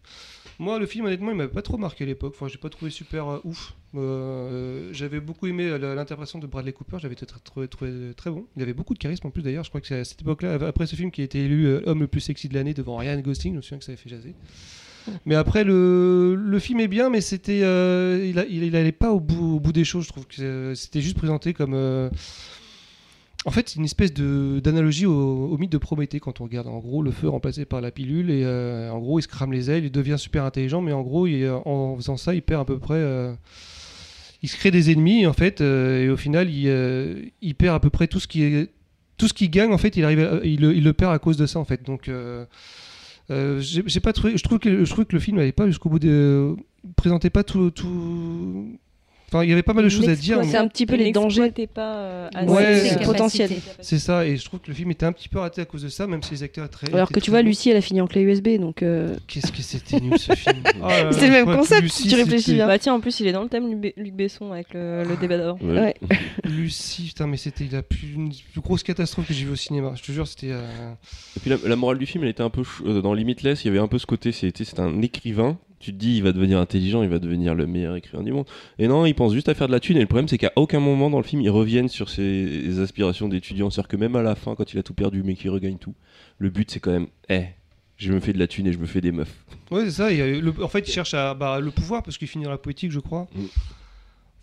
[0.58, 2.34] Moi, le film, honnêtement, il m'avait pas trop marqué à l'époque.
[2.36, 3.74] Enfin, j'ai pas trouvé super euh, ouf.
[3.94, 6.98] Euh, j'avais beaucoup aimé euh, l'interprétation de Bradley Cooper.
[7.00, 8.46] J'avais trouvé, trouvé très bon.
[8.56, 9.64] Il avait beaucoup de charisme en plus, d'ailleurs.
[9.64, 12.00] Je crois que c'est à cette époque-là, après ce film, qui a été élu homme
[12.00, 13.54] le plus sexy de l'année devant Ryan Gosling.
[13.54, 14.34] Je me souviens que ça avait fait jaser.
[15.24, 19.10] Mais après, le, le film est bien, mais c'était, euh, il, a- il, allait pas
[19.12, 20.04] au bout, au bout des choses.
[20.04, 21.74] Je trouve que euh, c'était juste présenté comme.
[21.74, 22.10] euh,
[23.44, 26.66] en fait, une espèce d'analogie au, mythe de Prométhée quand on regarde.
[26.66, 29.70] En gros, le feu remplacé par la pilule, et en gros, il se crame les
[29.70, 31.28] ailes, il devient super intelligent, mais en gros,
[31.64, 33.00] en faisant ça, il perd à peu près.
[34.42, 38.08] il se crée des ennemis, en fait, et au final, il, perd à peu près
[38.08, 38.68] tout ce qui.
[39.16, 41.60] Tout ce qu'il gagne, en fait, il, arrive il le perd à cause de ça,
[41.60, 41.84] en fait.
[41.84, 42.10] Donc.
[43.30, 45.66] Euh, j'ai j'ai pas trouvé, je trouve que je trouve que le film n'allait pas
[45.66, 46.56] jusqu'au bout de
[46.94, 48.78] présentait pas tout, tout...
[49.36, 51.12] enfin il y avait pas mal de choses à dire C'est un petit peu les
[51.12, 51.52] dangers.
[51.72, 53.04] Pas euh, Ouais, c'est capacités.
[53.04, 53.50] potentiel.
[53.80, 55.82] c'est ça et je trouve que le film était un petit peu raté à cause
[55.82, 57.42] de ça même si les acteurs étaient très Alors que tu vois.
[57.42, 58.82] Lucie, elle a fini en clé USB, donc.
[58.82, 60.56] euh, qu'est-ce que c'était nul ce film
[61.12, 62.66] C'est le même ouais, concept, si tu réfléchis bien.
[62.66, 65.02] Bah tiens, en plus, il est dans le thème, Luc Be- Luc Besson, avec le,
[65.04, 65.58] le débat d'avant.
[66.44, 68.16] Lucie putain mais c'était la plus,
[68.58, 70.92] grosse catastrophe que j'ai vue au cinéma je te jure c'était euh,
[71.36, 72.62] Et puis la, morale du film, elle était un peu
[73.02, 73.64] dans Limitless.
[73.64, 76.22] Il y avait un peu ce côté, c'était c'est un écrivain Tu te dis, il
[76.22, 78.46] va devenir intelligent, il va devenir le meilleur écrivain du monde.
[78.78, 79.96] Et non, il pense juste à faire de la thune.
[79.98, 83.28] Et le problème, c'est qu'à aucun moment dans le film, ils reviennent sur ses aspirations
[83.28, 83.68] d'étudiant.
[83.68, 85.94] C'est-à-dire que même à la fin, quand il a tout perdu, mais qu'il regagne tout,
[86.38, 87.42] le but, c'est quand même, eh,
[87.98, 89.34] je me fais de la thune et je me fais des meufs.
[89.70, 90.10] Ouais, c'est ça.
[90.12, 92.44] il y a le- en fait, il cherche à, bah, le pouvoir parce qu'il finit
[92.44, 93.26] dans la politique, je crois.
[93.34, 93.44] Mm.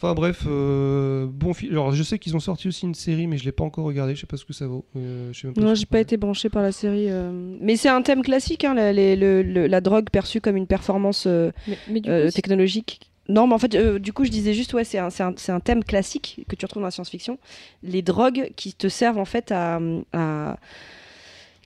[0.03, 1.71] Enfin bref, euh, bon film.
[1.71, 4.15] Alors je sais qu'ils ont sorti aussi une série, mais je l'ai pas encore regardé.
[4.15, 4.83] Je sais pas ce que ça vaut.
[4.97, 7.09] Euh, je sais même Non, j'ai pas été branché par la série.
[7.09, 7.31] euh.
[7.61, 10.67] Mais c'est un thème classique, hein, la, les- le- le- la drogue perçue comme une
[10.67, 12.99] performance euh, Mais, mais du euh, coup, si- technologique.
[13.29, 16.43] Non, mais en fait, euh, du coup, je disais juste, ouais, c'est un, thème classique
[16.49, 17.37] que tu retrouves dans la science-fiction.
[17.81, 19.79] Les drogues qui te servent en fait à.
[20.11, 20.57] à-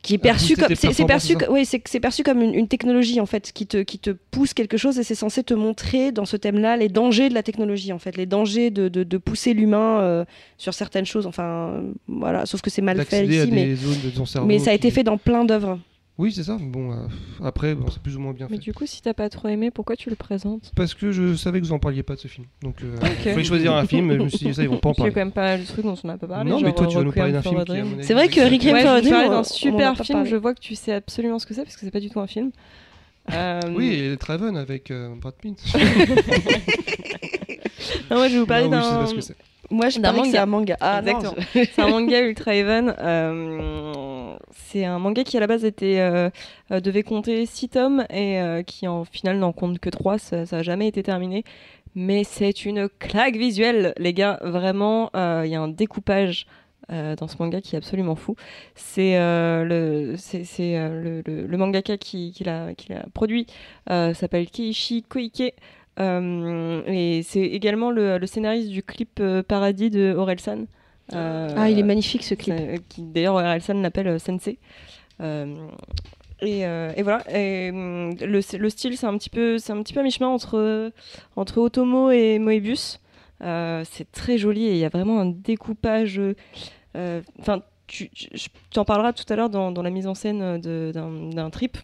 [0.07, 3.51] qui est perçu comme c'est perçu oui c'est perçu comme une, une technologie en fait
[3.51, 6.77] qui te qui te pousse quelque chose et c'est censé te montrer dans ce thème-là
[6.77, 10.25] les dangers de la technologie en fait les dangers de, de, de pousser l'humain euh,
[10.57, 11.27] sur certaines choses.
[11.27, 13.75] Enfin euh, voilà sauf que c'est mal fait ici mais
[14.45, 15.77] mais ça a été fait dans plein d'œuvres
[16.19, 16.57] Oui, c'est ça.
[16.59, 16.95] Bon, euh,
[17.43, 18.63] après, bon, c'est plus ou moins bien mais fait.
[18.63, 20.71] du coup, si t'as pas trop aimé, pourquoi tu le présentes?
[20.75, 22.47] Parce que je savais que vous en parliez pas de ce film.
[22.63, 23.07] Donc, euh, Ok.
[23.25, 24.11] il fallait choisir un film.
[24.11, 25.13] Je me suis dit, ça, ils vont pas en Il y a parler.
[25.13, 26.49] quand même pas mal de trucs dont on n'a pas parlé.
[26.49, 27.75] Non, mais genre, toi, tu vas nous Requiem parler d'un for film a qui, à
[27.75, 27.85] Dream.
[27.87, 30.17] mon avis, C'est vrai que Requiem Ouais, je vais parler d'un super film.
[30.17, 30.29] parlé.
[30.31, 32.19] Je vois que tu sais absolument ce que c'est parce que c'est pas du tout
[32.19, 32.49] un film.
[33.33, 35.61] Euh, Oui, et Traven avec euh, Brad Pitt.
[38.09, 38.99] non, moi, je vais vous parler Non, oui, je sais d'un.
[39.01, 39.35] pas ce que c'est.
[39.69, 40.77] moi je D'un parlais que c'est manga.
[40.77, 41.45] un manga ah non, Exactement.
[41.55, 42.95] je- c'est un manga Ultra Even.
[42.99, 43.93] euh,
[44.51, 46.29] c'est un manga qui à la base euh,
[46.71, 50.17] euh, devait compter 6 tomes et euh, qui en final n'en compte que 3.
[50.17, 51.43] Ça n'a jamais été terminé.
[51.95, 54.39] Mais c'est une claque visuelle, les gars.
[54.43, 56.45] Vraiment, il y a un découpage
[56.89, 58.35] dans ce manga qui est absolument fou.
[58.75, 60.15] C'est le,
[61.57, 62.73] mangaka qui, qui l'a,
[63.13, 63.47] produit
[63.87, 65.55] s'appelle Keiichi Koike.
[65.99, 70.67] Et c'est également le, le scénariste du clip Paradis de Orelsan.
[71.13, 74.57] Euh, ah il est magnifique ce clip c'est- qui d'ailleurs Orelsan l'appelle euh, Sensei.
[75.21, 75.55] Euh,
[76.41, 77.23] et, euh, et voilà.
[77.35, 80.27] Et, hum, le, le style, c'est un petit peu, c'est un petit peu à mi-chemin
[80.29, 80.91] entre
[81.35, 82.99] entre Otomo et Moebius.
[83.41, 86.19] Euh, c'est très joli et il y a vraiment un découpage.
[86.95, 90.59] euh, Enfin, tu, tu en parleras tout à l'heure dans, dans la mise en scène
[90.59, 91.77] de- d'un d'un trip.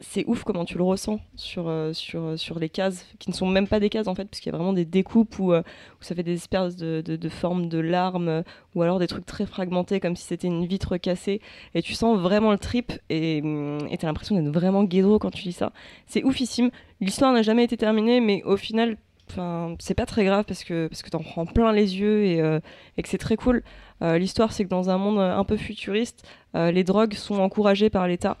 [0.00, 3.46] C'est ouf comment tu le ressens sur, euh, sur, sur les cases, qui ne sont
[3.46, 5.62] même pas des cases en fait, parce qu'il y a vraiment des découpes où, euh,
[6.00, 8.42] ça fait des espèces de, de, formes de larmes, euh,
[8.74, 11.40] ou alors des trucs très fragmentés, comme si c'était une vitre cassée.
[11.74, 15.44] Et tu sens vraiment le trip, et et t'as l'impression d'être vraiment guédro quand tu
[15.44, 15.72] lis ça.
[16.06, 16.70] C'est oufissime.
[17.00, 18.98] L'histoire n'a jamais été terminée, mais au final,
[19.78, 22.60] c'est pas très grave parce que, parce que t'en prends plein les yeux et, euh,
[22.96, 23.62] et que c'est très cool.
[24.02, 27.90] Euh, L'histoire, c'est que dans un monde un peu futuriste, euh, les drogues sont encouragées
[27.90, 28.36] par l'État.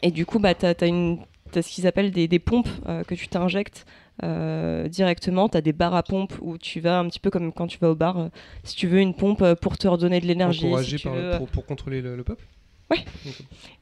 [0.00, 3.28] Et du coup, bah, tu as, ce qu'ils appellent des, des pompes euh, que tu
[3.28, 3.84] t'injectes
[4.22, 5.48] euh, directement.
[5.48, 7.78] Tu as des barres à pompe où tu vas un petit peu comme quand tu
[7.78, 8.28] vas au bar, euh,
[8.64, 10.60] si tu veux une pompe pour te redonner de l'énergie.
[10.60, 10.98] Si
[11.38, 12.44] pour, pour contrôler le, le peuple?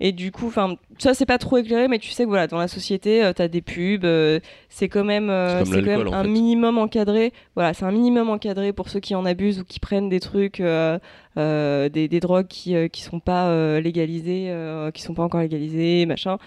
[0.00, 2.58] Et du coup, enfin, ça c'est pas trop éclairé, mais tu sais que voilà, dans
[2.58, 6.12] la société, tu t'as des pubs, euh, c'est quand même, euh, C'est quand même en
[6.12, 6.28] un fait.
[6.28, 7.32] minimum encadré.
[7.54, 10.60] Voilà, c'est un minimum encadré pour ceux qui en abusent ou qui prennent des trucs,
[10.60, 10.98] euh,
[11.36, 15.22] euh, des, des drogues qui euh, qui sont pas euh, légalisées, euh, qui sont pas
[15.22, 16.38] encore légalisées, machin.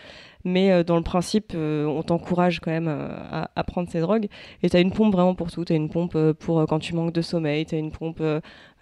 [0.45, 4.01] Mais euh, dans le principe, euh, on t'encourage quand même euh, à, à prendre ces
[4.01, 4.27] drogues.
[4.61, 5.63] Et t'as une pompe vraiment pour tout.
[5.63, 7.65] T'as une pompe euh, pour euh, quand tu manques de sommeil.
[7.65, 8.19] T'as une pompe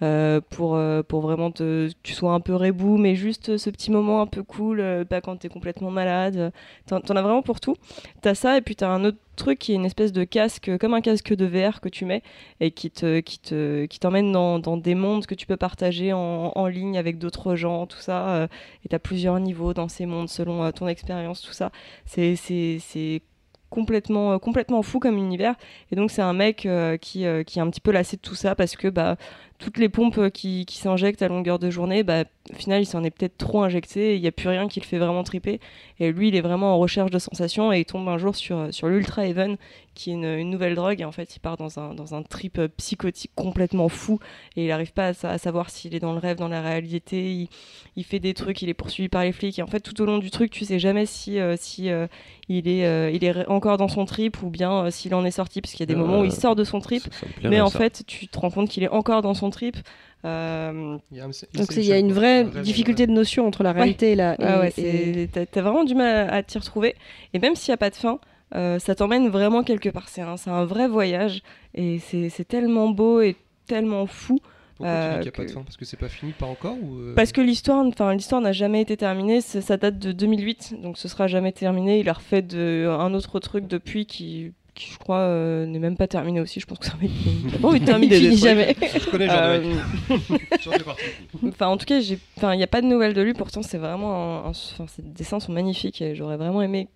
[0.03, 3.91] euh, pour, euh, pour vraiment que tu sois un peu rebou, mais juste ce petit
[3.91, 6.51] moment un peu cool, euh, pas quand t'es complètement malade.
[6.87, 7.75] T'en, t'en as vraiment pour tout.
[8.21, 10.95] T'as ça, et puis t'as un autre truc qui est une espèce de casque, comme
[10.95, 12.23] un casque de VR que tu mets,
[12.59, 16.51] et qui, te, qui, te, qui t'emmène dans, des mondes que tu peux partager en,
[16.55, 18.47] en ligne avec d'autres gens, tout ça.
[18.83, 21.71] et t'as plusieurs niveaux dans ces mondes selon ton expérience, tout ça.
[22.05, 23.21] C'est,
[23.69, 25.55] complètement, complètement fou comme univers.
[25.91, 26.67] Et donc c'est un mec
[27.01, 29.15] qui, qui est un petit peu lassé de tout ça parce que bah,
[29.61, 32.85] toutes les pompes euh, qui, qui s'injectent à longueur de journée, bah, au final il
[32.85, 35.59] s'en est peut-être trop injecté, il n'y a plus rien qui le fait vraiment triper.
[35.99, 38.57] Et lui il est vraiment en recherche de sensations et il tombe un jour sur,
[38.57, 39.57] euh, sur l'Ultra Even
[39.93, 40.99] qui est une, une nouvelle drogue.
[41.01, 44.19] Et en fait il part dans un, dans un trip euh, psychotique complètement fou
[44.55, 46.61] et il n'arrive pas à, sa- à savoir s'il est dans le rêve, dans la
[46.61, 47.47] réalité, il,
[47.95, 49.59] il fait des trucs, il est poursuivi par les flics.
[49.59, 52.07] Et en fait tout au long du truc tu sais jamais si, euh, si euh,
[52.49, 55.61] il, est, euh, il est encore dans son trip ou bien s'il en est sorti.
[55.61, 57.03] Parce qu'il y a des moments où il sort de son trip.
[57.49, 57.77] mais en ça.
[57.77, 59.77] fait tu te rends compte qu'il est encore dans son trip.
[60.25, 63.11] Euh, Il y a, un- donc c'est c'est- il y a une vraie difficulté de
[63.11, 66.43] notion entre la réalité et la Ah ouais, et- t'as vraiment du mal à, à
[66.43, 66.95] t'y retrouver.
[67.33, 68.19] Et même s'il n'y a pas de fin,
[68.55, 70.09] euh, ça t'emmène vraiment quelque part.
[70.09, 71.41] C'est un, c'est un vrai voyage.
[71.73, 73.35] Et c'est tellement beau et
[73.67, 74.39] tellement fou.
[74.77, 75.61] Pourquoi tu dis euh, qu'il n'y a pas de que- fin?
[75.63, 78.51] Parce que c'est pas fini, pas encore ou, euh, Parce que l'histoire enfin, l'histoire n'a
[78.51, 79.39] jamais été terminée.
[79.41, 80.75] C'est- Ça date de 2008.
[80.81, 81.99] Donc ce sera jamais terminé.
[81.99, 85.97] Il a refait de, un autre truc depuis qui, qui je crois, euh, n'est même
[85.97, 86.59] pas terminé aussi.
[86.59, 87.11] Je pense que ça va être.
[87.47, 88.75] Il a pas envie de terminer Il des finit jamais.
[88.81, 89.35] Je connais mec.
[89.35, 89.73] Euh.
[91.47, 93.33] Enfin, en tout cas, j'ai, enfin, il n'y a pas de nouvelles de lui.
[93.33, 96.87] Pourtant, c'est vraiment, un- un- enfin, ses dessins sont magnifiques et j'aurais vraiment aimé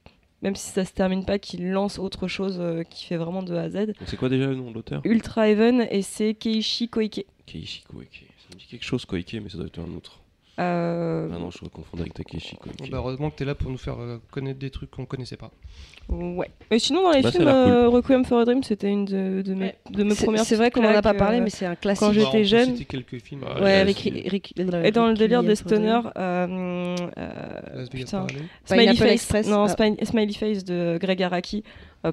[0.41, 3.55] même si ça se termine pas, qu'il lance autre chose euh, qui fait vraiment de
[3.55, 3.93] A à Z.
[4.05, 5.01] C'est quoi déjà le nom de l'auteur?
[5.03, 7.25] Ultra Heaven et c'est Keiichi Koike.
[7.47, 8.25] Keiichi Koike.
[8.37, 10.19] Ça me dit quelque chose, Koike, mais ça doit être un autre.
[10.57, 12.55] Euh, Ah non, je confondre avec Takeshi.
[12.79, 15.05] Bon, bah, heureusement que tu es là pour nous faire euh, connaître des trucs qu'on
[15.05, 15.51] connaissait pas.
[16.07, 16.49] ouais.
[16.71, 17.51] Et sinon dans les Bah, films, cool.
[17.51, 20.45] euh, Requiem for a Dream, c'était une de, de mes, de mes C'est premières.
[20.45, 21.99] c'est vrai qu'on en a pas parlé, euh, mais c'est un classique.
[22.07, 22.69] quand Bah, j'étais peut jeune.
[22.77, 23.41] citer quelques films.
[23.43, 25.99] Ouais, euh, Ouais, avec Rick- Et dans le délire des stoners,
[27.91, 28.27] putain.
[28.65, 30.05] Smiley Face, non, ah.
[30.05, 31.63] Smiley Face de Greg Araki.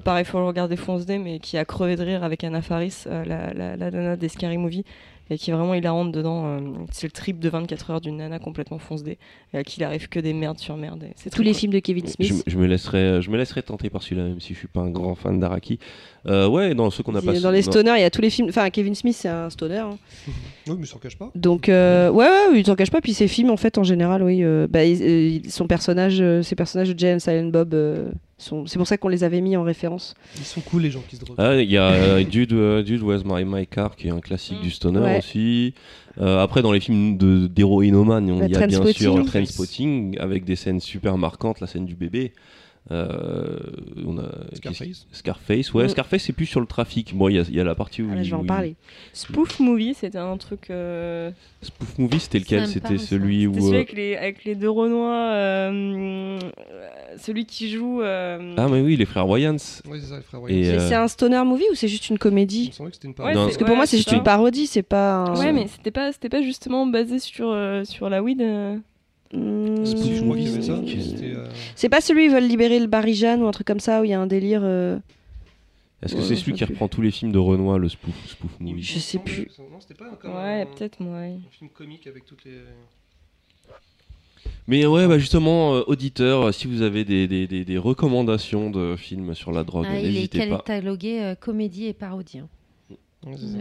[0.03, 3.03] Pareil, faut le regarder Fonce D, mais qui a crevé de rire avec Anna Faris,
[3.05, 4.83] la, la, la nana des Scary Movie,
[5.29, 6.45] et qui est vraiment hilarante dedans.
[6.45, 6.59] euh,
[6.91, 9.17] c'est le trip de 24 heures d'une nana complètement fonce D,
[9.53, 11.03] et à qui il arrive que des merdes sur merde.
[11.03, 11.59] et C'est Tous les cool.
[11.59, 12.43] films de Kevin Je, Smith.
[12.45, 14.89] je me laisserai, je me laisserai tenter par celui-là, même si je suis pas un
[14.89, 15.79] grand fan d'Araki.
[16.25, 17.37] Euh, ouais, dans ceux qu'on a pas.
[17.39, 18.47] Dans les stoners, il y a tous les films.
[18.49, 19.79] Enfin, Kevin Smith, c'est un stoner.
[19.79, 19.97] hein.
[20.67, 21.29] Oui, mais ça s'en cache pas.
[21.35, 23.01] Donc, euh, ouais, ouais, il s'en cache pas.
[23.01, 24.41] Puis ses films, en fait, en général, oui.
[24.45, 27.73] euh, bah, il- euh, il- son personnage, euh, ses personnages de Jay and Silent Bob,
[27.73, 30.15] euh, sont- c'est pour ça qu'on les avait mis en référence.
[30.37, 31.35] Ils sont cool, les gens qui se droguent.
[31.37, 34.21] Ah, il y a euh, Dude, euh, Dude Where's My, My Car qui est un
[34.21, 34.63] classique Mm.
[34.63, 35.17] du stoner Ouais.
[35.17, 35.73] aussi.
[36.21, 40.45] Euh, après, dans les films de- d'héroïnomane, on Bah, y a bien sûr Trainspotting avec
[40.45, 42.31] des scènes super marquantes, la scène du bébé.
[42.91, 43.59] Euh,
[44.05, 44.23] on a
[44.71, 45.07] Scarface.
[45.11, 45.89] Scarface, ouais, Mm.
[45.89, 47.13] Scarface c'est plus sur le trafic.
[47.15, 48.45] Bon, il y a, il y a la partie où Ah, là, je vais en
[48.45, 48.75] parler.
[49.13, 50.69] Spoof Movie, c'était un truc.
[50.69, 51.31] euh,
[51.61, 52.67] Spoof movie, c'était lequel?
[52.67, 53.53] C'était celui où.
[53.53, 56.39] celui euh, avec les, avec les deux Renois, euh,
[57.17, 58.01] celui qui joue.
[58.01, 59.57] euh, Ah, mais oui, les frères Wayans.
[59.87, 60.79] Oui, c'est ça, les frères Et, Wayans.
[60.79, 62.69] euh, C'est un stoner movie ou c'est juste une comédie?
[62.69, 63.35] Que c'était une parodie.
[63.35, 64.15] Parce que pour moi, c'est juste ça.
[64.15, 65.13] une parodie, c'est pas.
[65.15, 68.41] un- Ouais, mais c'était pas, c'était pas justement basé sur, euh, sur la weed.
[69.33, 71.01] C'est.
[71.01, 73.79] C'était, euh, C'est pas celui où ils veulent libérer le Barry-Jeanne ou un truc comme
[73.79, 74.61] ça où il y a un délire.
[74.63, 74.97] euh,
[76.01, 76.73] Est-ce que Ouais, c'est celui qui plus.
[76.73, 79.47] reprend tous les films de Renoir, le spoof, spoof movie Je sais plus.
[79.59, 81.19] Non, c'était pas encore Ouais, un, peut-être, moi.
[81.19, 81.33] ouais.
[81.45, 82.59] un film comique avec toutes les.
[84.67, 88.69] Mais ouais, bah justement, euh, auditeurs, euh, si vous avez des, des, des, des recommandations
[88.69, 90.57] de films sur la drogue, Ah, il est n'hésitez pas.
[90.57, 92.39] catalogué euh, comédie et parodie.
[92.39, 92.47] hein.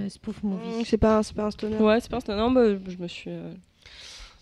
[0.09, 0.85] Spoof movie.
[0.85, 1.77] C'est pas, c'est pas un stoner.
[1.79, 2.39] Ouais, c'est pas un stoner.
[2.39, 3.31] Non, bah, je me suis.
[3.31, 3.53] euh,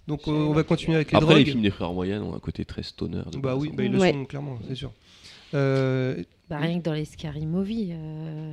[0.07, 2.39] Donc euh, on va continuer avec les Après, les films des frères Moyens ont un
[2.41, 3.23] côté très stoner.
[3.33, 3.75] de Bah oui, hein.
[3.77, 4.13] bah, ils le Ouais.
[4.13, 4.93] sont clairement, c'est sûr.
[5.55, 6.17] Euh,
[6.49, 7.91] Bah, rien que dans les Scary Movie.
[7.93, 8.53] euh.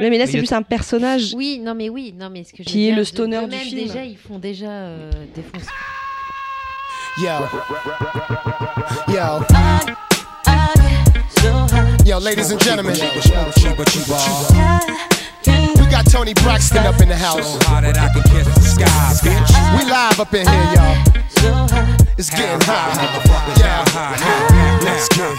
[0.00, 1.34] Ouais, mais là, c'est plus un personnage.
[1.36, 3.46] Oui, non, mais oui, non, mais ce que je Qui est dire, le de- stoner
[3.46, 3.86] du film.
[3.86, 5.60] Déjà, ils font déjà euh, des fonds.
[7.18, 7.30] Yo.
[9.14, 9.44] Yo.
[12.06, 12.96] Yo, ladies and gentlemen.
[15.94, 17.54] Got Tony Braxton up in the house.
[19.78, 20.98] We live up in here, y'all.
[22.18, 22.98] It's getting hot.
[23.56, 23.84] Yeah.
[24.82, 25.38] Let's get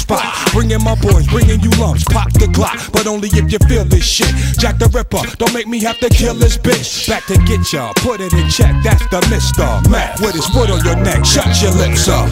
[0.00, 0.24] spot.
[0.52, 2.90] Bringing my boys, bringing you lumps, pop the Glock.
[2.92, 4.32] But only if you feel this shit.
[4.58, 7.08] Jack the Ripper, don't make me have to kill this bitch.
[7.08, 8.74] Back to get ya, put it in check.
[8.82, 11.24] That's the Mister Mac with his foot on your neck.
[11.24, 12.28] Shut your lips up.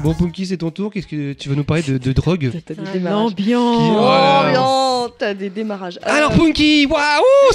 [0.03, 0.91] Bon, Punky, c'est ton tour.
[0.91, 3.23] Qu'est-ce que tu vas nous parler de, de drogue T'as des démarrages.
[3.23, 4.53] L'ambiance.
[4.57, 4.57] Oh.
[4.60, 5.98] Oh, t'as des démarrages.
[6.06, 7.02] Euh, Alors, Punky, waouh,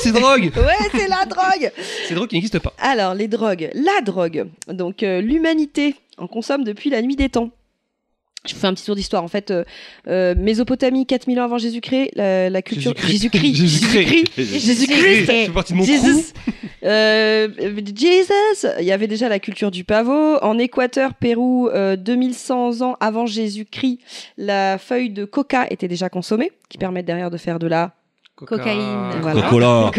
[0.03, 1.71] c'est drogue Ouais, c'est la drogue.
[2.09, 2.73] C'est drogue qui n'existe pas.
[2.79, 3.71] Alors, les drogues.
[3.75, 4.47] La drogue.
[4.69, 7.51] Donc, euh, l'humanité en consomme depuis la nuit des temps.
[8.47, 9.23] Je vous fais un petit tour d'histoire.
[9.23, 9.65] En fait, euh,
[10.09, 12.95] euh, Mésopotamie, 4000 ans avant Jésus-Christ, la, la culture.
[12.97, 13.55] Jésus-Christ.
[13.55, 14.33] Jésus-Christ.
[14.37, 15.31] Jésus-Christ.
[15.85, 16.33] Jesus.
[16.83, 17.49] Euh,
[17.95, 18.67] Jesus.
[18.79, 20.37] Il y avait déjà la culture du pavot.
[20.43, 23.99] En Équateur, Pérou, euh, 2100 ans avant Jésus-Christ,
[24.37, 27.93] la feuille de coca était déjà consommée, qui permet derrière de faire de la
[28.45, 29.11] Cocaïne.
[29.23, 29.41] Voilà.
[29.51, 29.91] Coca-Cola.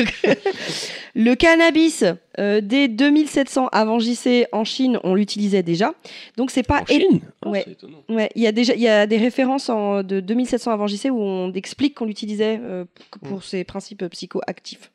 [1.16, 2.04] Le cannabis,
[2.40, 5.94] euh, dès 2700 avant JC en Chine, on l'utilisait déjà.
[6.38, 7.64] Donc c'est pas En Chine Ah, Ouais.
[7.66, 8.04] c'est étonnant.
[8.10, 11.10] Ouais, il y a déjà il y a des références en, de 2700 avant JC
[11.10, 12.86] où on explique qu'on l'utilisait euh,
[13.28, 14.92] pour ses principes psychoactifs.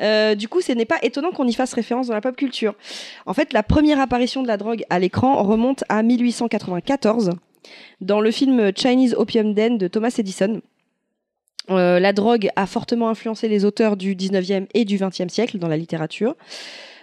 [0.00, 2.74] Euh, du coup, ce n'est pas étonnant qu'on y fasse référence dans la pop culture.
[3.26, 7.32] En fait, la première apparition de la drogue à l'écran remonte à 1894
[8.00, 10.60] dans le film Chinese Opium Den de Thomas Edison.
[11.70, 15.68] Euh, la drogue a fortement influencé les auteurs du 19e et du 20e siècle dans
[15.68, 16.36] la littérature.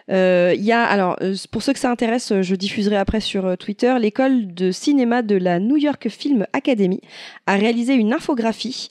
[0.10, 3.20] Euh, Il y a, alors, euh, pour ceux que ça intéresse, euh, je diffuserai après
[3.20, 7.02] sur euh, Twitter, l'école de cinéma de la New York Film Academy
[7.46, 8.88] a réalisé une infographie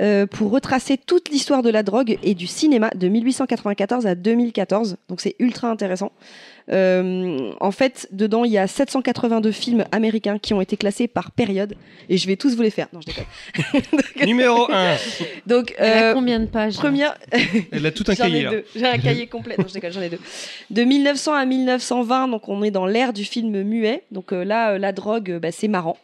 [0.00, 4.96] euh, pour retracer toute l'histoire de la drogue et du cinéma de 1894 à 2014.
[5.08, 6.12] Donc c'est ultra intéressant.
[6.72, 11.30] Euh, en fait, dedans, il y a 782 films américains qui ont été classés par
[11.32, 11.74] période.
[12.08, 12.88] Et je vais tous vous les faire.
[12.92, 13.96] Non, je déconne.
[14.26, 14.96] Numéro 1.
[15.46, 17.16] Donc, Elle a euh, combien de pages première,
[17.72, 18.46] Elle a tout un cahier.
[18.48, 18.64] deux.
[18.74, 19.56] J'ai un cahier complet.
[19.58, 20.20] Non, je déconne, j'en ai deux.
[20.70, 24.04] De 1900 à 1920, donc on est dans l'ère du film muet.
[24.10, 25.98] Donc euh, là, euh, la drogue, bah, c'est marrant.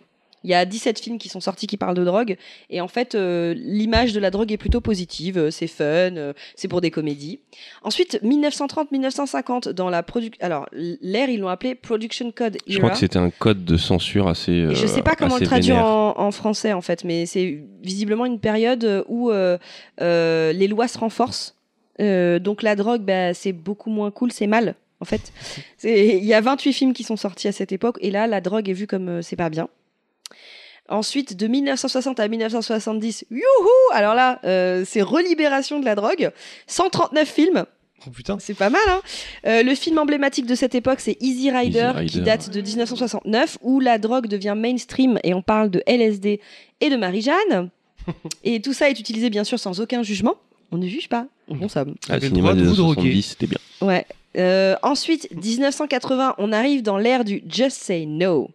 [0.47, 2.36] Il y a 17 films qui sont sortis qui parlent de drogue.
[2.70, 5.36] Et en fait, euh, l'image de la drogue est plutôt positive.
[5.36, 7.40] Euh, C'est fun, euh, c'est pour des comédies.
[7.82, 10.39] Ensuite, 1930-1950, dans la production.
[10.40, 14.28] Alors, l'ère, ils l'ont appelé Production Code Je crois que c'était un code de censure
[14.28, 14.62] assez.
[14.73, 18.24] Je euh, sais pas comment le traduire en, en français en fait, mais c'est visiblement
[18.24, 19.31] une période où
[20.01, 21.56] les lois se renforcent.
[22.01, 25.32] Euh, donc la drogue, bah, c'est beaucoup moins cool, c'est mal en fait.
[25.85, 28.68] Il y a 28 films qui sont sortis à cette époque et là la drogue
[28.68, 29.68] est vue comme euh, c'est pas bien.
[30.88, 33.40] Ensuite, de 1960 à 1970, youhou
[33.92, 36.30] Alors là, euh, c'est relibération de la drogue.
[36.66, 37.64] 139 films,
[38.06, 38.36] Oh putain.
[38.38, 39.00] c'est pas mal, hein
[39.46, 43.58] Euh, Le film emblématique de cette époque, c'est Easy Rider, Easy qui date de 1969,
[43.62, 46.40] où la drogue devient mainstream et on parle de LSD
[46.80, 47.70] et de Marie-Jeanne.
[48.44, 50.34] et tout ça est utilisé, bien sûr, sans aucun jugement.
[50.72, 51.94] On ne juge pas, on consomme.
[52.08, 52.94] Ah, le cinéma de des droguer.
[53.12, 53.58] 70, c'était bien.
[53.80, 54.04] Ouais.
[54.36, 58.50] Euh, ensuite, 1980, on arrive dans l'ère du Just Say No.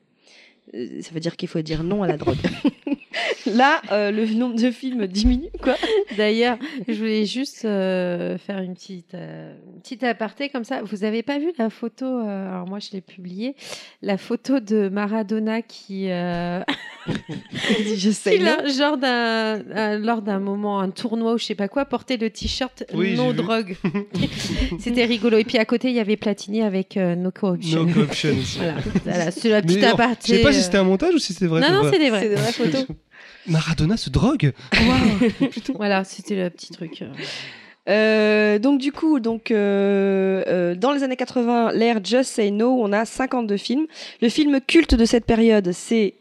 [0.73, 2.38] Euh, Ça veut dire qu'il faut dire non à la drogue.
[3.45, 5.76] Là, euh, le nombre de films diminue, quoi.
[6.18, 6.57] D'ailleurs,
[6.88, 10.81] je voulais juste euh, faire une petite, euh, une petite aparté comme ça.
[10.84, 13.56] Vous avez pas vu la photo euh, Alors moi, je l'ai publiée.
[14.02, 16.61] La photo de Maradona qui, euh,
[18.39, 22.18] là, genre d'un, un- lors d'un moment, un tournoi ou je sais pas quoi, portait
[22.18, 23.35] le t-shirt Oui, No j'ai vu.
[23.38, 23.77] Drogue.
[24.80, 25.38] C'était rigolo.
[25.38, 27.84] Et puis à côté, il y avait Platini avec euh, No Corruption.
[27.84, 28.35] No corruption.
[28.57, 30.34] Voilà, voilà c'est la petite non, aparté.
[30.34, 31.61] Je sais pas si c'était un montage ou si c'était vrai.
[31.61, 31.91] Non, non, vrai.
[31.93, 32.22] c'est des vrais.
[32.22, 32.85] C'est des vraies photos.
[33.47, 34.53] Maradona se drogue
[35.76, 37.03] Voilà, c'était le petit truc.
[37.89, 38.59] euh.
[38.59, 42.91] Donc du coup, donc euh, euh, dans les années 80, l'ère Just Say No, on
[42.93, 43.88] a 52 films.
[44.22, 46.15] Le film culte de cette période, c'est.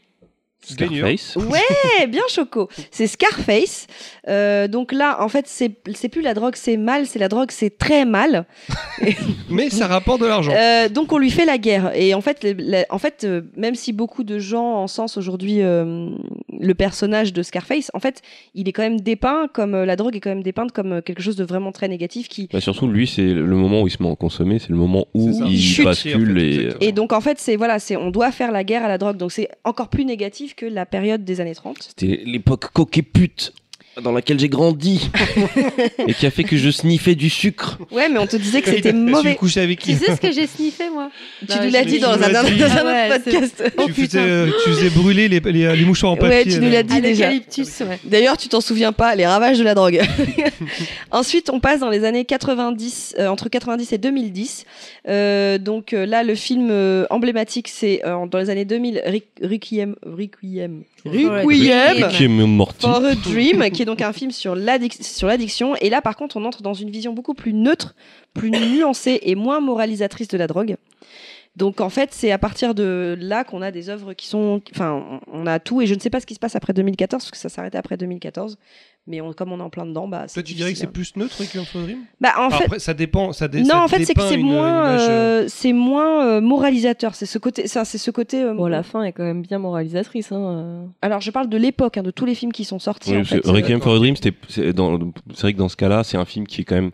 [0.62, 1.36] Scarface.
[1.36, 2.68] ouais, bien choco.
[2.90, 3.86] C'est Scarface.
[4.28, 7.50] Euh, donc là, en fait, c'est c'est plus la drogue, c'est mal, c'est la drogue,
[7.50, 8.44] c'est très mal.
[9.48, 10.52] Mais ça rapporte de l'argent.
[10.54, 11.92] Euh, donc on lui fait la guerre.
[11.94, 12.46] Et en fait,
[12.90, 16.10] en fait, euh, même si beaucoup de gens encensent aujourd'hui euh,
[16.60, 18.22] le personnage de Scarface, en fait,
[18.54, 21.00] il est quand même dépeint comme euh, la drogue est quand même dépeinte comme euh,
[21.00, 23.90] quelque chose de vraiment très négatif qui Bah, surtout, lui, c'est le moment où il
[23.90, 25.84] se met en consommer, c'est le moment où il, chute.
[25.84, 26.88] bascule En fait, et.
[26.88, 29.16] Et donc en fait, c'est voilà, c'est on doit faire la guerre à la drogue.
[29.16, 31.76] Donc c'est encore plus négatif que la période des années 30.
[31.80, 33.52] C'était l'époque coquet pute
[34.02, 35.10] dans laquelle j'ai grandi
[36.06, 37.78] et qui a fait que je sniffais du sucre.
[37.90, 39.34] Ouais, mais on te disait que c'était Tu mauvais.
[39.34, 41.10] couchais avec qui Tu sais ce que j'ai sniffé, moi
[41.40, 43.64] Tu Non, nous l'as dit dans tu un, autre podcast.
[43.78, 46.36] Oh, tu, faisais, euh, tu faisais brûler les, les, les mouchoirs en papier.
[46.36, 46.70] Ouais, tu nous là.
[46.70, 47.30] l'as dit déjà.
[48.04, 50.00] D'ailleurs, tu t'en souviens pas, les ravages de la drogue.
[51.10, 54.64] Ensuite, on passe dans les années 90, euh, entre 90 et 2010.
[55.08, 59.26] Euh, donc euh, là, le film euh, emblématique, c'est euh, dans les années 2000, Rick-
[59.42, 60.82] Requiem, Requiem.
[61.04, 65.74] Requiem for a Dream, qui est donc un film sur l'addiction.
[65.76, 67.94] Et là, par contre, on entre dans une vision beaucoup plus neutre,
[68.34, 70.76] plus nuancée et moins moralisatrice de la drogue.
[71.56, 75.20] Donc en fait, c'est à partir de là qu'on a des œuvres qui sont, enfin,
[75.32, 77.30] on a tout et je ne sais pas ce qui se passe après 2014 parce
[77.32, 78.56] que ça s'arrêtait après 2014.
[79.06, 80.26] Mais on- comme on est en plein dedans, bah.
[80.32, 81.98] Toi, tu dirais que c'est plus neutre Requiem for a Dream?
[82.20, 83.32] Bah en Alors fait, Après, ça dépend.
[83.32, 86.40] Ça dé- non, ça en fait, c'est que c'est moins, euh, euh, c'est moins euh,
[86.40, 87.14] moralisateur.
[87.16, 88.42] C'est ce côté, ça, c'est ce côté.
[88.42, 90.30] euh, Bon, la fin est quand même bien moralisatrice.
[90.30, 90.36] Hein.
[90.40, 90.84] euh.
[91.02, 93.10] Alors, je parle de l'époque, hein, de tous les films qui sont sortis.
[93.12, 93.40] Oui, en que fait.
[93.48, 96.64] Requiem for a Dream, c'est vrai que dans ce cas-là, c'est un film qui est
[96.64, 96.90] quand même,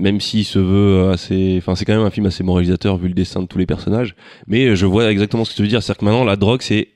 [0.00, 3.14] même s'il se veut assez, enfin, c'est quand même un film assez moralisateur vu le
[3.14, 4.14] destin de tous les personnages.
[4.46, 5.82] Mais je vois exactement ce que tu veux dire.
[5.82, 6.88] C'est-à-dire que maintenant, la drogue, c'est,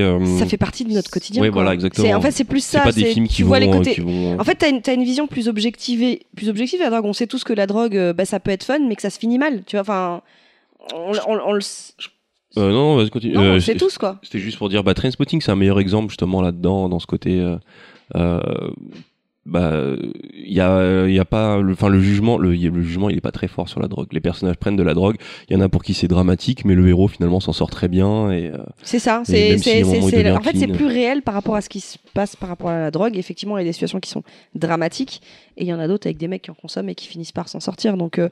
[0.00, 1.40] euh, Ça fait partie de notre quotidien.
[1.42, 2.10] Ouais, voilà, exactement.
[2.14, 2.80] En fait, c'est plus ça.
[2.80, 3.94] pas des films qui tu vont, vois les euh, côtés.
[3.94, 7.04] qui vont- En fait, t'as une, une vision plus objective, plus objective de la drogue.
[7.04, 9.10] On sait tous que la drogue, euh, bah, ça peut être fun, mais que ça
[9.10, 9.62] se finit mal.
[9.66, 10.22] Tu vois, enfin,
[10.94, 11.60] on, on- on le.
[12.56, 13.34] Euh, non, vas-y, continue.
[13.34, 14.18] Non, Euh, c'est- tous, quoi.
[14.24, 17.38] C'était juste pour dire, bah, Trainspotting, c'est un meilleur exemple justement là-dedans, dans ce côté.
[19.54, 22.50] Euh, euh, bah, il y a, il y a pas, le- enfin, le jugement, le,
[22.54, 24.08] le jugement, il est pas très fort sur la drogue.
[24.12, 25.16] Les personnages prennent de la drogue.
[25.48, 27.88] Il y en a pour qui c'est dramatique, mais le héros finalement s'en sort très
[27.88, 28.48] bien et.
[28.48, 29.22] euh, C'est ça.
[29.24, 29.70] C'est, si
[30.38, 32.78] en fait, c'est plus réel par rapport à ce qui se passe par rapport à
[32.78, 33.16] la drogue.
[33.16, 34.22] Effectivement, il y a des situations qui sont
[34.54, 35.22] dramatiques,
[35.56, 37.32] et il y en a d'autres avec des mecs qui en consomment et qui finissent
[37.32, 37.96] par s'en sortir.
[37.96, 38.28] Donc, euh,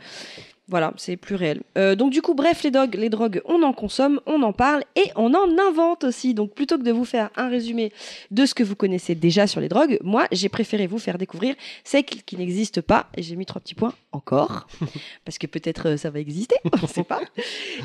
[0.71, 1.63] Voilà, c'est plus réel.
[1.79, 4.85] Euh, donc du coup, bref, les drogues, les drogues, on en consomme, on en parle
[4.97, 6.35] et on en invente aussi.
[6.35, 7.91] Donc plutôt que de vous faire un résumé
[8.31, 11.55] de ce que vous connaissez déjà sur les drogues, moi, j'ai préféré vous faire découvrir
[11.85, 13.07] celles qui n'existent pas.
[13.17, 14.67] Et j'ai mis trois petits points encore,
[15.25, 17.21] parce que peut-être euh, ça va exister, on ne sait pas.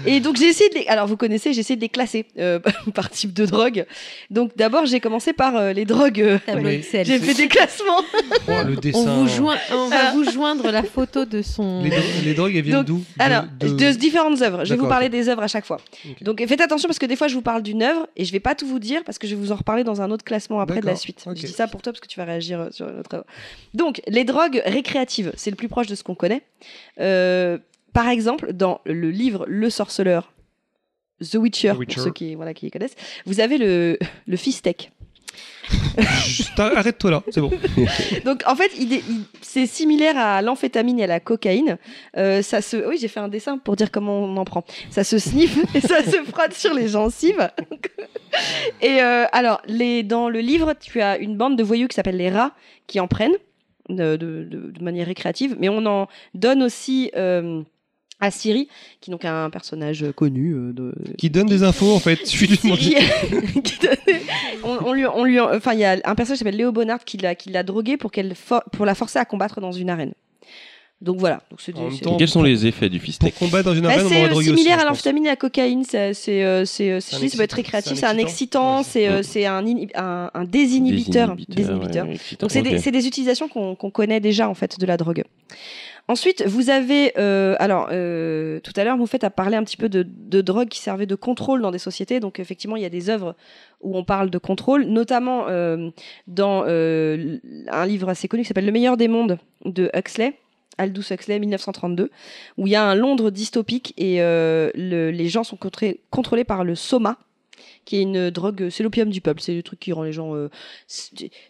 [0.06, 0.88] Et donc j'ai essayé de les...
[0.88, 2.60] Alors vous connaissez, j'ai essayé de les classer euh,
[2.94, 3.86] par type de drogue.
[4.30, 6.20] Donc d'abord, j'ai commencé par euh, les drogues.
[6.22, 6.38] euh,
[7.06, 8.02] j'ai fait des classements.
[8.48, 9.00] Oh, le dessin.
[9.00, 11.82] On, vous joint- on va vous joindre la photo de son.
[11.84, 14.66] Les, dro- les drogues, Donc, d'où De- Alors, de- de, différentes œuvres.
[14.66, 15.80] Je vais vous parler des œuvres à chaque fois.
[16.22, 18.40] Donc faites attention parce que des fois je vous parle d'une œuvre et je vais
[18.40, 20.60] pas tout vous dire parce que je vais vous en reparler dans un autre classement
[20.60, 21.24] après de la suite.
[21.26, 21.36] ok.
[21.36, 23.26] Je dis ça pour toi parce que tu vas réagir euh, sur notre œuvre.
[23.74, 26.42] Donc les drogues récréatives, c'est le plus proche de ce qu'on connaît.
[27.00, 27.58] Euh,
[27.94, 30.34] par exemple, dans le livre Le Sorceleur,
[31.22, 31.96] The Witcher, The Witcher.
[31.96, 32.96] pour ceux qui, voilà, qui connaissent,
[33.26, 33.98] vous avez le,
[34.28, 34.92] le fistek.
[36.58, 37.52] Arrête-toi là, c'est bon.
[38.26, 38.72] Donc en fait,
[39.42, 41.78] c'est similaire à l'amphétamine et à la cocaïne.
[42.18, 44.64] Euh, ça se, oui, j'ai fait un dessin pour dire comment on en prend.
[44.90, 47.50] Ça se sniffe et ça se frotte sur les gencives.
[48.82, 49.62] et euh, alors,
[50.06, 52.52] dans le livre, tu as une bande de voyous qui s'appelle les rats
[52.88, 53.38] qui en prennent
[53.90, 57.12] de manière récréative, mais on en donne aussi.
[57.16, 57.64] euh,
[58.24, 58.68] à Siri,
[59.02, 62.16] qui est donc un personnage connu euh, de, Qui donne des infos en fait.
[62.24, 64.22] Qui donnait-
[64.64, 67.04] on, on lui, on lui, enfin, il y a un personnage qui s'appelle Léo Bonnard
[67.04, 69.90] qui l'a, qui l'a drogué pour qu'elle, for- pour la forcer à combattre dans une
[69.90, 70.14] arène.
[71.02, 71.42] Donc voilà.
[71.52, 73.66] Donc c'est, En même c'est- temps, Et quels sont les effets du Pour fistek combattre
[73.66, 75.28] dans une Bah, arène, on c'est va euh, droguer similaire aussi, à je l'amphétamine et
[75.28, 75.84] à la cocaïne.
[75.84, 77.76] C'est, c'est, euh, c'est, euh, C'est un ça peut être excitant.
[77.78, 78.84] récréatif, C'est un excitant.
[78.84, 81.36] c'est, euh, un, un, un désinhibiteur.
[81.50, 82.08] désinhibiteur.
[82.08, 84.96] ouais, Donc c'est des, c'est des utilisations qu'on qu'on connaît déjà en fait de la
[84.96, 85.24] drogue.
[86.10, 89.78] Ensuite, vous avez, euh, alors euh, tout à l'heure, vous faites à parler un petit
[89.78, 92.20] peu de, drogue qui servait de contrôle dans des sociétés.
[92.20, 93.36] Donc effectivement, il y a des œuvres
[93.82, 95.92] où on parle de contrôle, notamment euh,
[96.28, 100.38] dans un livre assez connu qui s'appelle Le meilleur des mondes de Huxley.
[100.80, 102.10] Aldous Huxley, 1932,
[102.58, 105.58] où il y a un Londres dystopique et le- les gens sont
[106.10, 107.18] contrôlés par le soma,
[107.86, 110.34] qui est une drogue, c'est l'opium du peuple, c'est le truc qui rend les gens.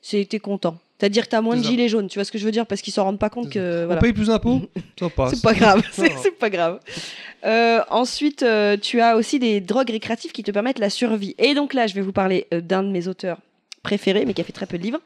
[0.02, 0.78] t'es content.
[1.04, 2.82] C'est-à-dire que t'as moins de gilets jaunes, tu vois ce que je veux dire, parce
[2.82, 3.84] qu'ils s'en rendent pas compte que.
[3.84, 4.00] On Voilà.
[4.00, 4.62] paye plus d'impôts.
[5.28, 6.80] C'est pas grave, c'est pas grave.
[7.46, 11.36] Euh, ensuite, euh, tu as aussi des drogues récréatives qui te permettent la survie.
[11.40, 13.40] Et donc là, je vais vous parler euh, d'un de mes auteurs
[13.84, 15.00] préférés, mais qui a fait très peu de livres.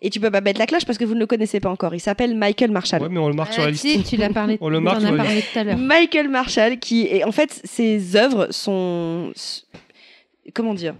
[0.00, 1.94] Et tu peux pas mettre la cloche parce que vous ne le connaissez pas encore.
[1.94, 3.02] Il s'appelle Michael Marshall.
[3.02, 3.86] Ouais, mais on le marque sur la Ah, liste.
[3.86, 4.56] si, tu l'as parlé.
[4.62, 5.76] On le marque as sur la parlé tout à l'heure.
[5.76, 9.30] Michael Marshall, qui est en fait ses œuvres sont
[10.52, 10.94] comment dire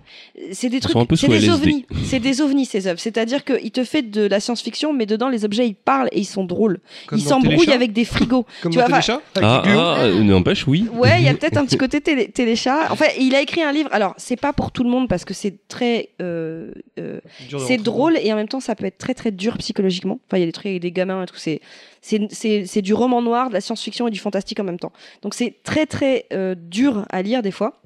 [0.53, 1.53] C'est des trucs, sont un peu c'est des LSD.
[1.53, 2.99] ovnis, c'est des ovnis ces œuvres.
[3.01, 6.25] C'est-à-dire qu'il te fait de la science-fiction, mais dedans les objets ils parlent et ils
[6.25, 6.81] sont drôles.
[7.07, 8.47] Comme ils s'embrouillent avec des frigos.
[8.63, 10.87] Comme tu dans vois, Téléchat Ah, ah, euh, n'empêche, oui.
[10.93, 12.91] Ouais, il y a peut-être un petit côté télé- téléchat.
[12.91, 13.89] En fait, il a écrit un livre.
[13.93, 17.21] Alors, c'est pas pour tout le monde parce que c'est très, euh, euh,
[17.67, 20.21] c'est drôle et en même temps, ça peut être très très dur psychologiquement.
[20.27, 21.37] Enfin, il y a des trucs avec des gamins et tout.
[21.37, 21.61] C'est,
[22.01, 24.93] c'est, c'est, c'est du roman noir, de la science-fiction et du fantastique en même temps.
[25.23, 27.81] Donc, c'est très très euh, dur à lire des fois.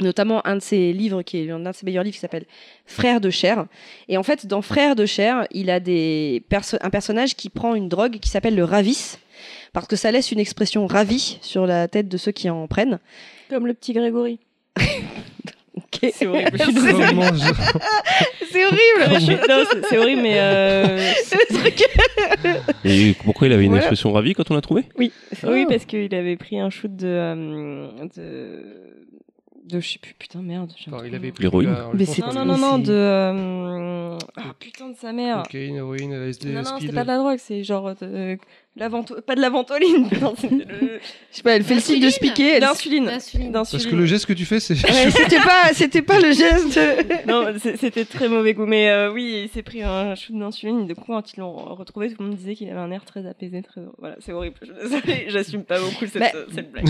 [0.00, 2.46] Notamment un de ses livres qui est l'un de ses meilleurs livres qui s'appelle
[2.86, 3.66] Frères de chair.
[4.08, 7.74] Et en fait, dans Frères de chair, il a des perso- un personnage qui prend
[7.74, 9.18] une drogue qui s'appelle le ravis
[9.74, 12.98] parce que ça laisse une expression ravie sur la tête de ceux qui en prennent.
[13.50, 14.38] Comme le petit Grégory.
[16.14, 16.50] C'est horrible.
[16.58, 17.04] C'est- désolée.
[17.08, 17.52] Comment je-
[18.50, 19.20] C'est horrible.
[19.88, 21.84] C'est- horrible, mais euh, Le truc.
[22.84, 23.84] Et pourquoi il avait une Voilà.
[23.84, 24.84] expression ravie quand on l'a trouvé?
[24.98, 25.12] Oui,
[25.42, 25.48] Ah.
[25.50, 27.86] oui, parce qu'il avait pris un shoot de, euh,
[28.16, 28.64] de,
[29.68, 30.72] de, je sais plus, putain merde.
[30.86, 31.74] Attends, il avait L'héroïne.
[31.94, 35.42] Mais c'est- Non, non, non, non, de, euh, ah putain de sa mère.
[35.44, 38.06] Cocaïne, héroïne, LSD, Non, non, c'était pas de la drogue, c'est genre vento-
[38.78, 42.58] pas de la ventoline, Je sais pas, elle fait le signe de se piquer.
[42.58, 43.04] d'insuline.
[43.06, 43.52] L'insuline.
[43.52, 44.74] Parce que le geste que tu fais, c'est.
[44.74, 46.74] Ouais, c'était pas, c'était pas le geste.
[46.78, 47.46] de- Non,
[47.78, 48.66] c'était très mauvais goût.
[48.66, 50.86] Mais euh, oui, il s'est pris un shoot d'insuline.
[50.86, 53.26] Du coup, quand ils l'ont retrouvé, tout le monde disait qu'il avait un air très
[53.26, 53.62] apaisé.
[53.62, 53.82] Très...
[53.98, 54.56] Voilà, c'est horrible.
[55.28, 56.86] J'assume pas beaucoup cette, Bah- cette blague.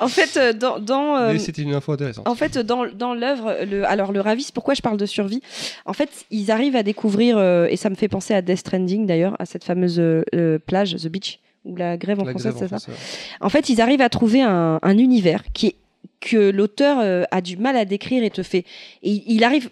[0.00, 2.28] En fait, euh, dans, dans, euh, Mais c'était une info intéressante.
[2.28, 5.40] En fait, dans, dans l'œuvre, le, alors le Ravis, pourquoi je parle de survie?
[5.86, 9.06] En fait, ils arrivent à découvrir, euh, et ça me fait penser à Death Stranding
[9.06, 10.00] d'ailleurs, à cette fameuse
[10.36, 12.96] euh, plage, The Beach, ou la grève en La français, c'est ça en français, ouais.
[13.40, 15.76] En fait, ils arrivent à trouver un, un univers qui est,
[16.20, 18.64] que l'auteur euh, a du mal à décrire et te fait.
[19.02, 19.70] Et il arrive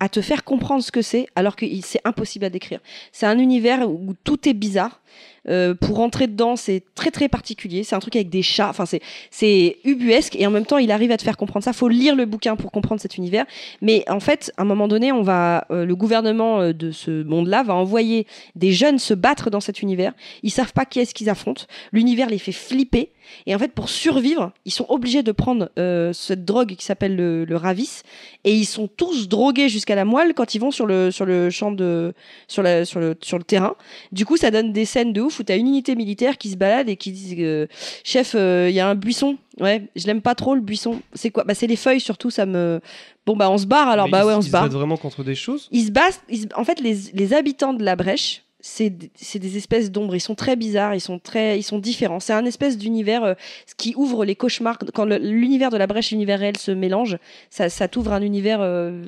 [0.00, 2.80] à te faire comprendre ce que c'est, alors que c'est impossible à décrire.
[3.12, 5.00] C'est un univers où tout est bizarre.
[5.48, 7.84] Euh, pour rentrer dedans, c'est très très particulier.
[7.84, 8.68] C'est un truc avec des chats.
[8.68, 9.00] Enfin, c'est
[9.30, 11.72] c'est ubuesque et en même temps, il arrive à te faire comprendre ça.
[11.72, 13.46] Faut lire le bouquin pour comprendre cet univers.
[13.82, 17.22] Mais en fait, à un moment donné, on va, euh, le gouvernement euh, de ce
[17.22, 20.12] monde-là va envoyer des jeunes se battre dans cet univers.
[20.42, 21.64] Ils savent pas qui est-ce qu'ils affrontent.
[21.92, 23.10] L'univers les fait flipper.
[23.46, 27.16] Et en fait, pour survivre, ils sont obligés de prendre euh, cette drogue qui s'appelle
[27.16, 28.02] le, le Ravis.
[28.44, 31.50] Et ils sont tous drogués jusqu'à la moelle quand ils vont sur le, sur le
[31.50, 32.14] champ de,
[32.46, 33.74] sur, la, sur, le, sur le terrain.
[34.12, 36.56] Du coup, ça donne des scènes de ouf où t'as une unité militaire qui se
[36.56, 37.66] balade et qui dit euh,
[38.04, 39.36] Chef, il y a un buisson.
[39.60, 41.00] Ouais, je l'aime pas trop le buisson.
[41.14, 41.42] C'est quoi?
[41.44, 42.80] Bah, c'est les feuilles surtout, ça me.
[43.26, 44.62] Bon, bah, on se barre alors, Mais bah ils- ouais, on ils se barre.
[44.62, 45.68] battent vraiment contre des choses?
[45.72, 46.20] Ils se battent.
[46.28, 50.16] ils se- En fait, les, les habitants de la brèche, c'est des espèces d'ombres.
[50.16, 52.20] Ils sont très bizarres, ils sont, très, ils sont différents.
[52.20, 53.34] C'est un espèce d'univers euh,
[53.76, 54.78] qui ouvre les cauchemars.
[54.94, 57.18] Quand l'univers de la brèche et l'univers réel se mélangent,
[57.50, 58.60] ça, ça t'ouvre un univers.
[58.60, 59.04] euh,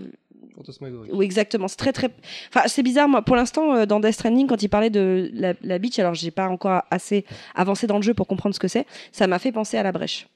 [1.13, 1.69] oui, exactement.
[1.69, 2.11] C'est très, très.
[2.49, 3.09] Enfin, c'est bizarre.
[3.09, 6.15] Moi, pour l'instant, euh, dans Death Stranding, quand il parlait de la, la beach, alors
[6.15, 7.25] j'ai pas encore assez
[7.55, 9.93] avancé dans le jeu pour comprendre ce que c'est, ça m'a fait penser à la
[9.93, 10.29] brèche.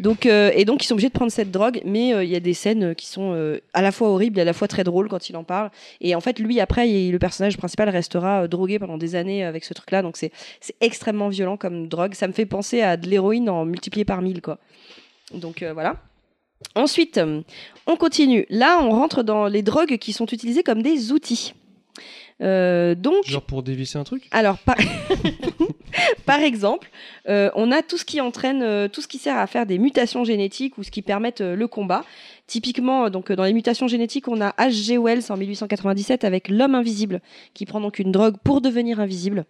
[0.00, 2.36] Donc, euh, et donc, ils sont obligés de prendre cette drogue, mais euh, il y
[2.36, 3.32] a des scènes euh, qui sont
[3.72, 5.70] à la fois horribles et à la fois très drôles quand il en parle.
[6.00, 9.74] Et en fait, lui, après, le personnage principal restera drogué pendant des années avec ce
[9.74, 10.02] truc-là.
[10.02, 10.32] Donc, c'est
[10.80, 12.14] extrêmement violent comme drogue.
[12.14, 14.58] Ça me fait penser à de l'héroïne en multiplié par mille, quoi.
[15.34, 15.96] Donc, voilà.
[16.74, 17.20] Ensuite,
[17.86, 18.46] on continue.
[18.48, 21.54] Là, on rentre dans les drogues qui sont utilisées comme des outils.
[22.42, 24.28] Euh, donc, Genre pour dévisser un truc?
[24.32, 24.76] alors, par,
[26.26, 26.90] par exemple,
[27.28, 29.78] euh, on a tout ce qui entraîne, euh, tout ce qui sert à faire des
[29.78, 32.04] mutations génétiques ou ce qui permettent le combat.
[32.46, 34.98] Typiquement, donc dans les mutations génétiques, on a H.G.
[34.98, 37.20] Wells en 1897 avec l'homme invisible,
[37.54, 39.44] qui prend donc une drogue pour devenir invisible.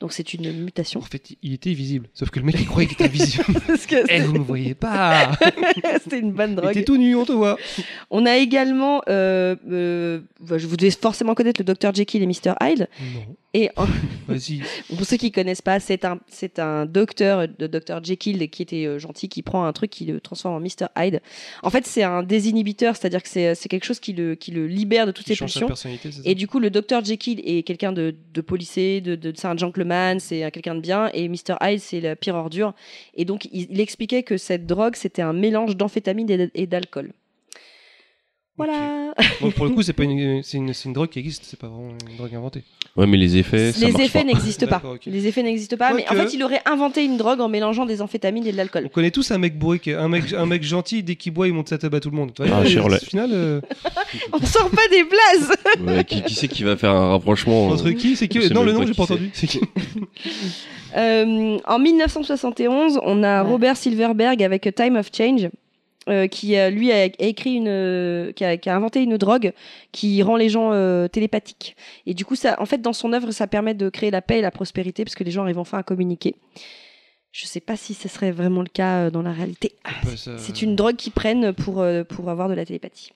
[0.00, 1.00] Donc c'est une mutation.
[1.00, 2.08] En fait, il était visible.
[2.14, 3.44] Sauf que le mec, il croyait qu'il était invisible.
[3.66, 5.32] Parce que Eh, vous me voyez pas
[6.02, 6.70] c'était une bonne Il drogue.
[6.70, 7.58] était tout nu, on te voit.
[8.10, 12.26] On a également, euh, euh, bah, je vous devez forcément connaître le Dr Jekyll et
[12.26, 12.88] Mr Hyde.
[13.14, 13.36] Non.
[13.52, 13.86] Et en-.
[14.96, 18.86] Pour ceux qui connaissent pas, c'est un, c'est un docteur de Dr Jekyll qui était
[18.86, 21.20] euh, gentil, qui prend un truc qui le transforme en Mr Hyde.
[21.64, 24.68] En fait, c'est un désinhibiteur, c'est-à-dire que c'est, c'est quelque chose qui le, qui le
[24.68, 25.66] libère de toutes ses pulsions.
[26.24, 29.56] Et du coup, le Dr Jekyll est quelqu'un de, de policé, de, de, c'est un
[29.56, 32.72] gentleman, c'est un- quelqu'un de bien, et Mr Hyde, c'est la pire ordure.
[33.14, 37.12] Et donc, il, il expliquait que cette drogue, c'était un mélange d'amphétamine et d'alcool.
[38.64, 39.12] Voilà.
[39.40, 41.58] Bon, pour le coup, c'est pas une, c'est une, c'est une drogue qui existe, c'est
[41.58, 42.62] pas vraiment une drogue inventée.
[42.96, 44.82] Ouais, mais les effets, ça Les effets n'existent pas.
[45.06, 48.02] Les effets n'existent pas, mais en fait, il aurait inventé une drogue en mélangeant des
[48.02, 48.84] amphétamines et de l'alcool.
[48.86, 51.32] On connaît tous un mec bourré, qui est- un mec, un mec gentil, dès qu'il
[51.32, 52.32] boit, il monte sa table à tout le monde.
[52.40, 52.60] Ah.
[52.62, 52.64] Au
[52.98, 53.60] final, euh,
[54.32, 55.04] On sort pas des
[55.86, 58.64] Ouais, qui, qui c'est qui va faire un rapprochement entre euh, qui C'est qui Non,
[58.64, 59.12] le nom, j'ai pas c'est.
[59.14, 59.30] entendu.
[59.32, 59.60] C'est qui
[60.96, 63.48] Euh, en 1971, on a Ouais.
[63.50, 65.48] Robert Silverberg avec A Time of Change,
[66.08, 69.52] euh, qui lui a, écrit une, euh, qui a, qui a inventé une drogue
[69.92, 71.76] qui rend les gens euh, télépathiques.
[72.06, 74.38] Et du coup, ça, en fait, dans son œuvre, ça permet de créer la paix
[74.38, 76.34] et la prospérité parce que les gens arrivent enfin à communiquer.
[77.32, 79.74] Je sais pas si ce serait vraiment le cas dans la réalité.
[80.16, 83.12] Ça- C'est une drogue qu'ils prennent pour, pour avoir de la télépathie.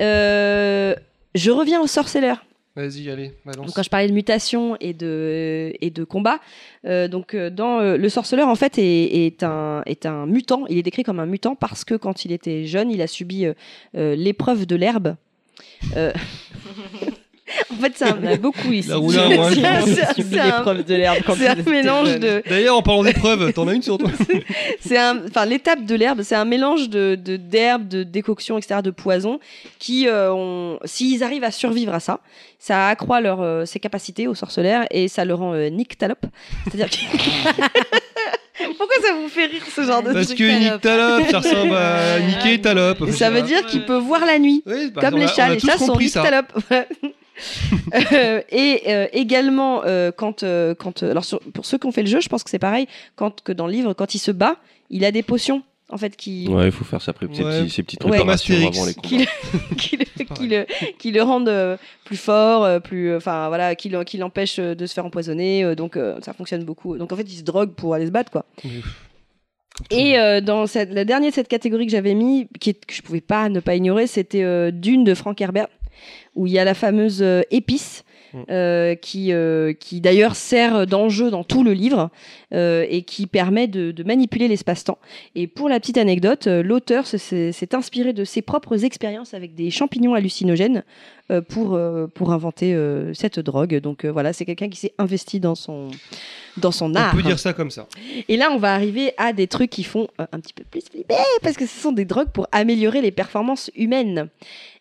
[0.00, 0.94] Euh,
[1.34, 2.44] je reviens au sorceleur.
[2.74, 3.66] Vas-y, allez, balance.
[3.66, 6.40] Donc, quand je parlais de mutation et de, et de combat,
[6.86, 10.64] euh, donc euh, dans euh, le sorceleur en fait est, est un est un mutant.
[10.70, 13.44] Il est décrit comme un mutant parce que quand il était jeune, il a subi
[13.44, 13.52] euh,
[13.94, 15.16] euh, l'épreuve de l'herbe.
[17.70, 18.88] En fait, un, On a beaucoup ici.
[20.16, 20.62] C'est un-
[21.54, 24.08] de mélange de D'ailleurs, en parlant d'épreuves, t'en as une sur toi
[24.80, 28.90] c'est un, enfin l'étape de l'herbe, c'est un mélange de d'herbes, de, décoctions, etc., de
[28.90, 29.38] poisons
[29.78, 32.20] qui, euh, ont- s'ils arrivent à survivre à ça,
[32.58, 36.24] ça accroît leur euh, ses capacités aux sorceleurs et ça le rend euh, nyctalope.
[36.70, 36.96] C'est-à-dire que
[38.78, 41.74] pourquoi ça vous fait rire ce genre de Parce truc que Nick Talop, ça ressemble
[41.74, 43.06] à Niquer Talop.
[43.08, 44.62] Et ça veut dire qu'il peut voir la nuit.
[44.66, 46.22] Oui, bah, comme les a- chats, les chats sont ça.
[46.22, 46.52] nyctalopes.
[48.12, 51.92] Euh, et euh, également, euh, quand, euh, quand, euh, alors sur- pour ceux qui ont
[51.92, 52.86] fait le jeu, je pense que c'est pareil.
[53.16, 54.56] Quand que dans le livre, quand il se bat,
[54.90, 57.68] il a des potions en fait qui Ouais, il faut faire ça, ces, petits, Ouais.
[57.68, 58.10] ces petites Ouais.
[58.10, 58.78] préparations Astérix.
[58.78, 59.08] avant les combats.
[59.08, 60.66] qui le, qui le, qui le,
[60.98, 64.86] qui le rendent euh, plus fort, euh, plus, enfin voilà, qui le- qui l'empêche de
[64.86, 65.74] se faire empoisonner.
[65.74, 66.96] donc ça fonctionne beaucoup.
[66.96, 68.44] Donc en fait, il se drogue pour aller se battre quoi.
[69.90, 72.94] Et euh, dans cette, la dernière de cette catégorie que j'avais mis, qui est- que
[72.94, 75.68] je pouvais pas ne pas ignorer, c'était euh, Dune de Frank Herbert,
[76.34, 78.04] où il y a la fameuse euh, épice.
[78.34, 78.42] Mm.
[78.50, 82.08] euh, qui, euh, qui d'ailleurs sert d'enjeu dans tout le livre
[82.54, 84.96] euh, et qui permet de, de manipuler l'espace-temps.
[85.34, 89.70] Et pour la petite anecdote, l'auteur se- s'est inspiré de ses propres expériences avec des
[89.70, 90.82] champignons hallucinogènes
[91.50, 91.78] pour,
[92.14, 92.74] pour inventer
[93.12, 93.78] cette drogue.
[93.80, 95.90] Donc voilà, c'est quelqu'un qui s'est investi dans son,
[96.56, 97.12] dans son art.
[97.12, 97.86] On peut dire ça comme ça.
[98.28, 101.16] Et là, on va arriver à des trucs qui font un petit peu plus flipper
[101.42, 104.28] parce que ce sont des drogues pour améliorer les performances humaines.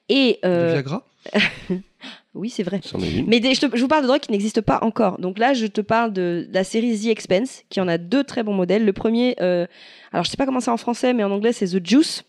[0.08, 1.06] Et euh, Viagra?
[2.34, 2.80] oui, c'est vrai.
[3.28, 5.20] Mais des- je, te- je vous parle de drogues qui n'existent pas encore.
[5.20, 8.44] Donc là, je te parle de la série The Expense, qui en a deux très
[8.44, 8.86] bons modèles.
[8.86, 9.66] Le premier, euh,
[10.12, 12.24] alors je sais pas comment c'est en français, mais en anglais, c'est The Juice.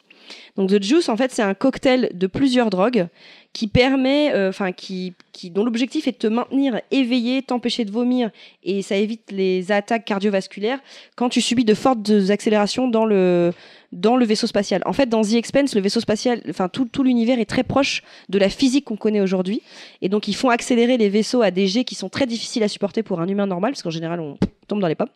[0.56, 3.08] Donc The Juice, en fait, c'est un cocktail de plusieurs drogues
[3.52, 7.90] qui permet, euh, enfin, qui, qui, dont l'objectif est de te maintenir éveillé, t'empêcher de
[7.90, 8.30] vomir,
[8.62, 10.78] et ça évite les attaques cardiovasculaires
[11.16, 13.52] quand tu subis de fortes accélérations dans le
[13.92, 14.82] dans le vaisseau spatial.
[14.86, 18.02] En fait, dans The Expense, le vaisseau spatial, enfin tout, tout l'univers est très proche
[18.28, 19.62] de la physique qu'on connaît aujourd'hui,
[20.00, 22.68] et donc ils font accélérer les vaisseaux à des jets qui sont très difficiles à
[22.68, 25.08] supporter pour un humain normal, parce qu'en général on tombe dans les pommes.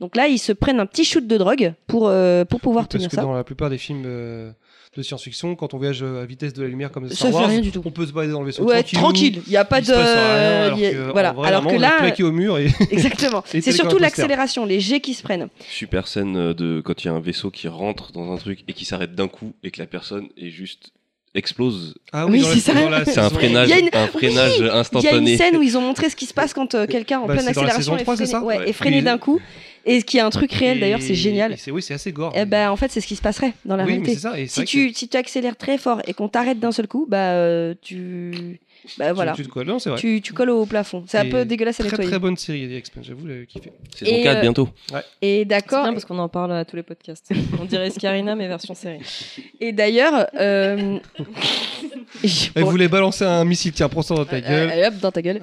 [0.00, 2.96] Donc là, ils se prennent un petit shoot de drogue pour euh, pour pouvoir Parce
[2.96, 3.22] tenir que ça.
[3.22, 4.50] dans la plupart des films euh,
[4.96, 7.48] de science-fiction, quand on voyage à vitesse de la lumière comme Ça Star fait Wars,
[7.48, 7.82] rien du tout.
[7.84, 9.92] on peut se balader dans le vaisseau Ouais, tranquille, il n'y a pas de.
[9.92, 11.32] rien, alors a- que, voilà.
[11.32, 13.44] vrai, Alors que vraiment, on est là, plaqué au mur et exactement.
[13.54, 15.48] Et C'est surtout l'accélération, les jets qui se prennent.
[15.68, 18.60] Super scène euh, de quand il y a un vaisseau qui rentre dans un truc
[18.68, 20.90] et qui s'arrête d'un coup et que la personne est juste
[21.34, 21.94] explose.
[22.12, 22.72] ah Oui, c'est ça.
[22.72, 25.36] un freinage, une- un freinage Il y a une instantané.
[25.36, 27.48] scène où ils ont montré ce qui se passe quand euh, quelqu'un en Bah, pleine
[27.48, 29.02] accélération est 3, c'est freiné, ouais, Ouais.
[29.02, 29.38] d'un coup.
[29.88, 31.52] Et qui est un truc réel d'ailleurs, c'est Et- génial.
[31.52, 32.32] et c'est- Oui, c'est assez gore.
[32.34, 34.16] Eh ben, en fait, c'est ce qui se passerait dans la oui, réalité.
[34.16, 34.38] ça.
[34.38, 34.64] et si
[35.08, 38.58] tu accélères très fort et qu'on t'arrête d'un seul coup, bah euh, tu,
[38.98, 39.98] bah voilà, Tu, tu te colles, non, c'est vrai.
[39.98, 41.04] tu, tu colles au plafond.
[41.06, 42.10] C'est un Et peu dégueulasse à Très nettoyer.
[42.10, 43.72] très bonne série, The Expanse, j'avoue, j'avais kiffé.
[43.94, 44.68] Saison Et, 4 euh, bientôt.
[45.22, 45.82] Et C'est d'accord.
[45.84, 47.30] bien parce qu'on en parle à tous les podcasts.
[47.60, 48.98] On dirait Scarina, mais version série.
[49.60, 50.98] Et d'ailleurs, euh,
[52.54, 54.70] Elle bon, voulait balancer un missile, tiens, prends ça dans ta euh, gueule.
[54.70, 55.40] allez, hop, dans ta gueule.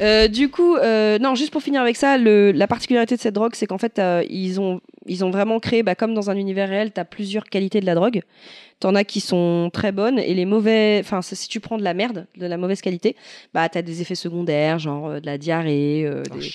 [0.00, 3.34] Euh, du coup, euh, non, juste pour finir avec ça, le- la particularité de cette
[3.34, 6.36] drogue, c'est qu'en fait, euh, ils, ont, ils ont vraiment créé, bah, comme dans un
[6.36, 8.22] univers réel, tu as plusieurs qualités de la drogue.
[8.80, 11.94] T'en as qui sont très bonnes et les mauvais, enfin, si tu prends de la
[11.94, 13.16] merde, de la mauvaise qualité,
[13.54, 16.52] bah, t'as des effets secondaires, genre euh, de la diarrhée, euh, Ah, des-.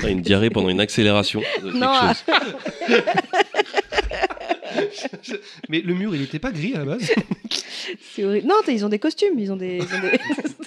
[0.00, 1.40] T'as une diarrhée pendant une accélération.
[1.40, 2.24] de quelque Non, chose.
[5.68, 7.10] Mais le mur, il était pas gris à la base.
[8.14, 8.46] c'est horrible.
[8.46, 10.18] Non, ils ont des costumes, ils ont des, ils ont des,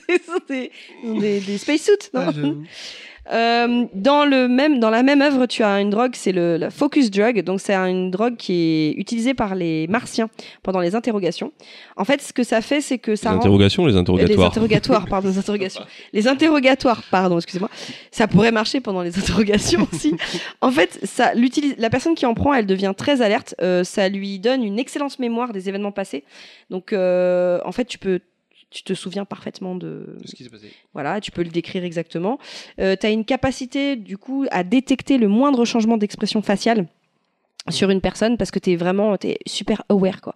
[0.09, 0.71] ils ont des,
[1.03, 1.93] ils ont des- des spacesuits.
[2.13, 2.31] non Ah.
[3.31, 6.69] Euh, dans, le même, dans la même œuvre, tu as une drogue, c'est le la
[6.69, 7.41] focus drug.
[7.43, 10.29] Donc, c'est une drogue qui est utilisée par les martiens
[10.61, 11.53] pendant les interrogations.
[11.95, 13.37] En fait, ce que ça fait, c'est que Les ça rend.
[13.37, 14.47] interrogations, les Les interrogatoires.
[14.47, 15.83] interrogatoires, pardon, les interrogations.
[16.13, 17.69] Les interrogatoires, pardon, excusez-moi.
[18.11, 20.15] Ça pourrait marcher pendant les interrogations aussi.
[20.61, 23.55] En fait, ça, l'utilise- la personne qui en prend, elle devient très alerte.
[23.61, 26.23] Euh, ça lui donne une excellente mémoire des événements passés.
[26.69, 28.19] Donc, euh, en fait, tu peux,
[28.73, 30.71] tu te souviens parfaitement de, ce qui s'est passé.
[30.93, 32.39] voilà, tu peux le décrire exactement.
[32.79, 36.87] Euh, tu as une capacité, du coup, à détecter le moindre changement d'expression faciale
[37.69, 40.35] sur une personne parce que tu es vraiment t'es super aware, quoi.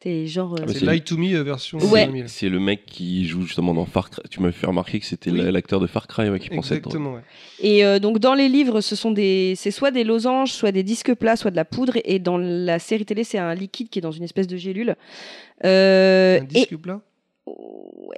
[0.00, 0.52] Tu es genre.
[0.52, 2.04] euh, Ah, bah, C'est Light to Me euh, version Ouais.
[2.04, 2.28] 2000.
[2.28, 4.20] C'est le mec qui joue justement dans Far Cry.
[4.30, 5.40] Tu m'as fait remarquer que c'était Oui.
[5.50, 6.86] l'acteur de Far Cry ouais, qui pensait être.
[6.88, 7.22] Exactement, ouais.
[7.60, 9.54] Et euh, donc, dans les livres, ce sont des.
[9.56, 11.94] C'est soit des losanges, soit des disques plats, soit de la poudre.
[12.04, 14.96] Et dans la série télé, c'est un liquide qui est dans une espèce de gélule.
[15.64, 16.46] Euh, Un et.
[16.46, 17.00] disque plat?
[17.46, 18.16] Ouais.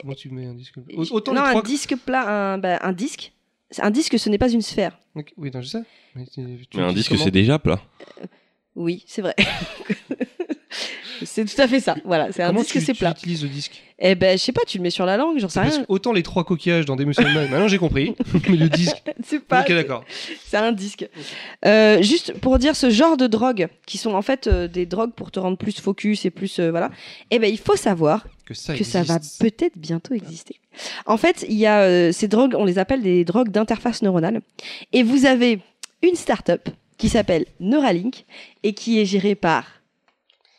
[0.00, 2.92] Comment tu mets un disque plat Au- Autant non, un disque plat, un, bah, un
[2.92, 3.32] disque.
[3.78, 4.98] Un disque, ce n'est pas une sphère.
[5.36, 5.82] Oui, non, je sais.
[6.14, 7.80] Mais, tu- tu Mais un disque, c'est déjà plat.
[8.76, 9.34] Oui, c'est vrai.
[11.24, 11.96] c'est tout à fait ça.
[12.04, 13.10] Voilà, c'est un Comment disque, tu, c'est tu plat.
[13.16, 13.82] utilises le disque?
[13.98, 15.84] Eh ben, je sais pas, tu le mets sur la langue, j'en sais Parce rien.
[15.84, 18.14] que autant les trois coquillages dans des musulmans, maintenant j'ai compris.
[18.48, 19.02] Mais le disque.
[19.24, 19.60] C'est pas.
[19.62, 20.04] Ok, d'accord.
[20.46, 21.08] C'est un disque.
[21.64, 25.12] Euh, juste pour dire ce genre de drogues, qui sont en fait euh, des drogues
[25.12, 26.90] pour te rendre plus focus et plus euh, voilà.
[27.30, 30.56] Eh ben, il faut savoir Que ça, que ça va peut-être bientôt exister.
[31.06, 34.40] En fait, il y a euh, ces drogues, on les appelle des drogues d'interface neuronale.
[34.92, 35.60] Et vous avez
[36.02, 36.68] une start-up
[36.98, 38.24] qui s'appelle Neuralink
[38.64, 39.64] et qui est gérée par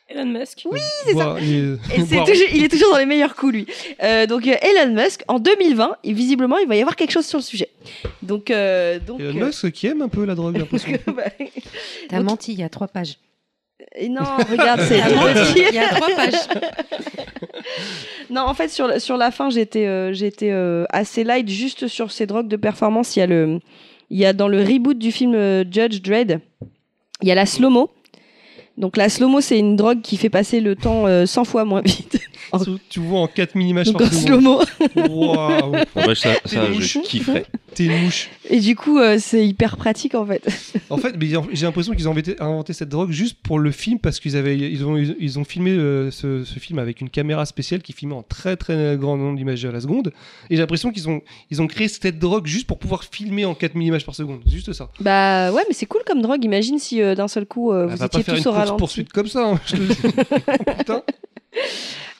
[0.08, 0.64] Elon Musk.
[0.72, 0.80] Oui.
[1.04, 1.38] c'est Et c'est boire.
[2.28, 3.68] toujours- il est toujours dans les meilleurs coups, lui.
[4.04, 7.26] Euh, donc, euh, Elon Musk, en 2020, et visiblement, il va y avoir quelque chose
[7.26, 7.70] sur le sujet.
[8.22, 10.64] Donc, euh, donc Elon euh, Musk qui aime un peu la drogue,
[11.08, 11.24] bah,
[12.08, 13.18] T'as Donc- menti, il y a trois pages.
[13.96, 16.34] et non, regarde, c'est il y a trois pages.
[18.30, 21.88] Non, en fait, sur, la- sur la fin, j'étais euh, j'étais euh, assez light juste
[21.88, 23.16] sur ces drogues de performance.
[23.16, 23.60] Il y a, le,
[24.10, 26.40] il y a dans le reboot du film euh, Judge Dredd,
[27.22, 27.92] il y a la slow-mo.
[28.78, 31.82] Donc la slow-mo, c'est une drogue qui fait passer le temps euh, 100 fois moins
[31.82, 32.20] vite.
[32.90, 34.62] Tu vois en 4000 images Donc par slow-mo.
[34.96, 37.46] Waouh, En vrai, ça, C'est ça une je kifferais.
[37.74, 38.30] t'es une mouche.
[38.50, 40.44] Et du coup, euh, c'est hyper pratique en fait.
[40.90, 44.20] En fait, mais j'ai l'impression qu'ils ont inventé, cette drogue juste pour le film parce
[44.20, 47.82] qu'ils avaient, ils ont, ils ont filmé euh, ce, ce film avec une caméra spéciale
[47.82, 50.14] qui filmait en très très grand nombre d'images à la seconde.
[50.50, 53.56] Et j'ai l'impression qu'ils ont, ils ont créé cette drogue juste pour pouvoir filmer en
[53.56, 54.42] 4000 images par seconde.
[54.46, 54.90] C'est juste ça.
[55.00, 56.44] Bah ouais, mais c'est cool comme drogue.
[56.46, 58.80] Imagine si euh, d'un seul coup, euh, vous étiez tous au course ralenti.
[58.80, 59.46] poursuite comme ça.
[59.46, 59.96] hein, je te le dis.
[60.78, 61.04] Putain.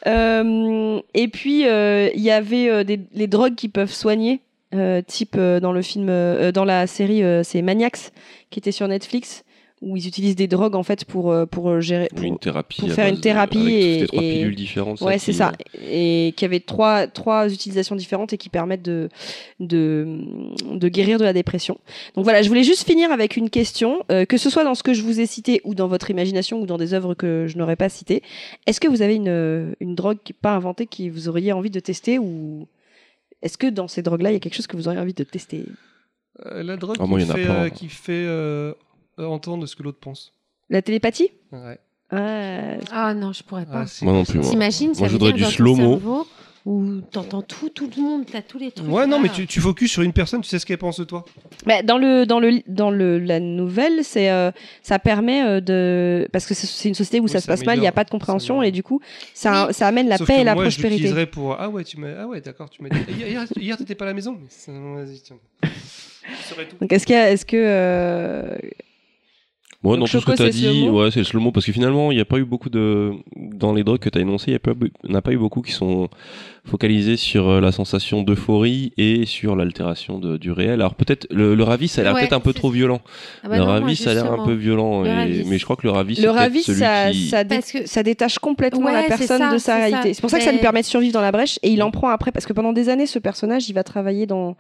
[0.08, 4.42] Euh, et puis euh, il y avait euh, des, les drogues qui peuvent soigner,
[4.74, 8.12] euh, type euh, dans le film, euh, dans la série, euh, c'est Maniacs
[8.52, 9.44] qui était sur Netflix,
[9.86, 12.82] où ils utilisent des drogues en fait pour euh, pour euh, gérer Oui, une thérapie.
[12.82, 15.02] pour faire une de- thérapie avec toutes et- les trois et- pilules différentes.
[15.02, 15.52] Ouais, c'est ça.
[15.90, 19.10] Et qui avait trois, trois utilisations différentes et qui permettent de,
[19.60, 20.20] de,
[20.72, 21.78] de guérir de la dépression.
[22.16, 24.84] Donc voilà, je voulais juste finir avec une question, euh, que ce soit dans ce
[24.84, 27.58] que je vous ai cité ou dans votre imagination ou dans des œuvres que je
[27.58, 28.24] n'aurais pas citées.
[28.66, 31.80] Est-ce que vous avez une, une drogue qui- pas inventée qui vous auriez envie de
[31.80, 32.68] tester ou
[33.42, 35.24] est-ce que dans ces drogues-là, il y a quelque chose que vous auriez envie de
[35.24, 35.66] tester?
[36.46, 37.54] Euh, la drogue Ah, qui moi, fait, plein.
[37.66, 38.74] euh, qui fait euh, euh,
[39.18, 40.34] entendre ce que l'autre pense.
[40.70, 41.30] La télépathie?
[41.52, 41.80] Ouais.
[42.12, 43.84] Ah, Ah non, je pourrais pas.
[43.86, 44.40] Ah, Moi non plus.
[44.40, 44.50] moi.
[44.50, 46.26] T'imagines, ça Moi, je voudrais du slow-mo.
[46.68, 48.90] Où t'entends tout, tout le monde, t'as tous les trucs.
[48.90, 51.04] Ouais, non, mais tu, tu focuses sur une personne, tu sais ce qu'elle pense de
[51.04, 51.24] toi.
[51.68, 54.50] Bah, dans le dans le dans le la nouvelle, c'est euh,
[54.82, 57.78] ça permet euh, de parce que c'est- une société où Oui, ça se passe mal,
[57.78, 59.00] il n'y a pas de compréhension et du coup
[59.36, 60.96] ça ça amène la Sauf paix que et la moi, je prospérité.
[61.04, 63.94] l'utiliserais pour ah ouais, tu m'as ah ouais, d'accord, tu m'as dit hier, hier, t'étais
[63.94, 64.36] pas à la maison.
[64.42, 65.38] Mais ça- Vas-y, tiens.
[65.62, 66.78] Je saurais tout.
[66.82, 68.58] Donc est-ce qu'il y a- est-ce que euh,
[69.86, 71.66] Ouais, Donc, dans tout ce que tu as c'est dit, ouais, c'est le slow-mo parce
[71.66, 73.12] que finalement, il n'y a pas eu beaucoup de.
[73.36, 75.18] Dans les drogues que tu as énoncées, il n'y a, pas eu- il n'y en
[75.18, 76.10] a pas eu beaucoup qui sont
[76.66, 80.74] focalisés sur euh, la sensation d'euphorie et sur l'altération du réel.
[80.82, 83.02] Alors peut-être le, le Ravis, ça a l'air Ouais, peut-être un peu trop violent.
[83.44, 85.06] Ah bah le non, moi, Ravis, ça a l'air un peu violent.
[85.06, 85.44] Et-.
[85.46, 87.28] Mais je crois que le Ravis, le ravis celui ça qui...
[87.28, 90.14] ça, dé- Parce que- ça détache complètement Ouais, la personne ça, de sa réalité.
[90.14, 91.92] C'est pour ça que ça lui permet de survivre dans la brèche et il en
[91.92, 94.56] prend après parce que pendant des années ce personnage il va travailler dans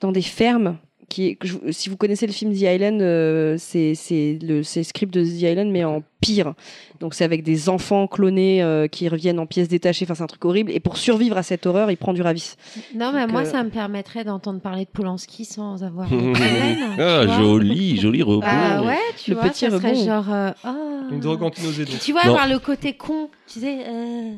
[0.00, 0.76] dans des fermes
[1.08, 4.84] qui est, si vous connaissez le film The Island, euh, c'est c'est le c'est le
[4.84, 6.54] script de The Island mais en pire.
[7.00, 10.04] Donc c'est avec des enfants clonés euh, qui reviennent en pièces détachées.
[10.06, 10.70] Enfin c'est un truc horrible.
[10.72, 12.54] Et pour survivre à cette horreur, il prend du ravis.
[12.94, 16.08] Non, mais Donc, moi, euh, ça me permettrait d'entendre parler de Polanski sans avoir
[16.98, 18.40] ah, joli, joli rebond.
[18.44, 20.04] Ah ouais, tu Le vois, petit ça serait rebond.
[20.04, 20.32] genre.
[20.32, 20.74] euh, ah.
[21.10, 21.84] Une drogue anti-nausée.
[21.84, 22.00] donc.
[22.00, 22.30] Tu vois, Non.
[22.32, 24.32] avoir le côté con, tu sais, euh,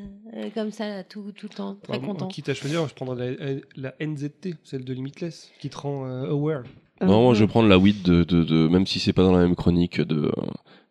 [0.54, 2.26] comme ça, tout, tout le temps, très Ah, content.
[2.28, 3.36] Quitte à choisir, je prendrais
[3.76, 6.64] la, la NZT, celle de Limitless, qui te rend euh, aware.
[7.00, 9.32] Non, moi, je vais prendre la weed de, de, de- même si c'est pas dans
[9.32, 10.30] la même chronique de,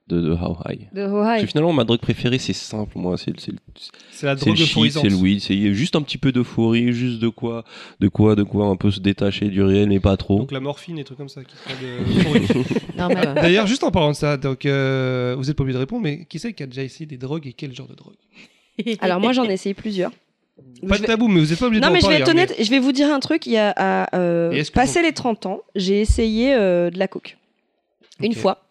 [0.07, 0.87] de, de How High.
[0.93, 1.41] de Parce Hohai.
[1.41, 3.17] que finalement, ma drogue préférée, c'est simple, moi.
[3.17, 3.57] C'est c'est le,
[4.11, 5.03] C'est la c'est drogue le shit, euphorisante.
[5.03, 5.41] c'est le weed.
[5.41, 7.63] C'est juste un petit peu d'euphorie, juste de quoi,
[7.99, 10.39] de quoi, de quoi un peu se détacher du réel, mais pas trop.
[10.39, 12.97] Donc la morphine et trucs comme ça qui rend de-.
[12.97, 16.01] Non, D'ailleurs, juste en parlant de ça, donc euh, vous êtes pas obligé de répondre,
[16.03, 18.15] mais qui c'est qui a déjà essayé des drogues et quel genre de drogue?
[19.01, 20.11] Alors moi j'en ai essayé plusieurs.
[20.87, 22.27] Pas de vais- tabou, mais vous êtes pas obligé Non d'en mais je vais être
[22.29, 23.45] hein, honnête, je vais vous dire un truc.
[23.45, 27.37] Il y a à, euh, vous- les 30 ans, j'ai essayé euh, de la coke
[28.21, 28.63] une fois.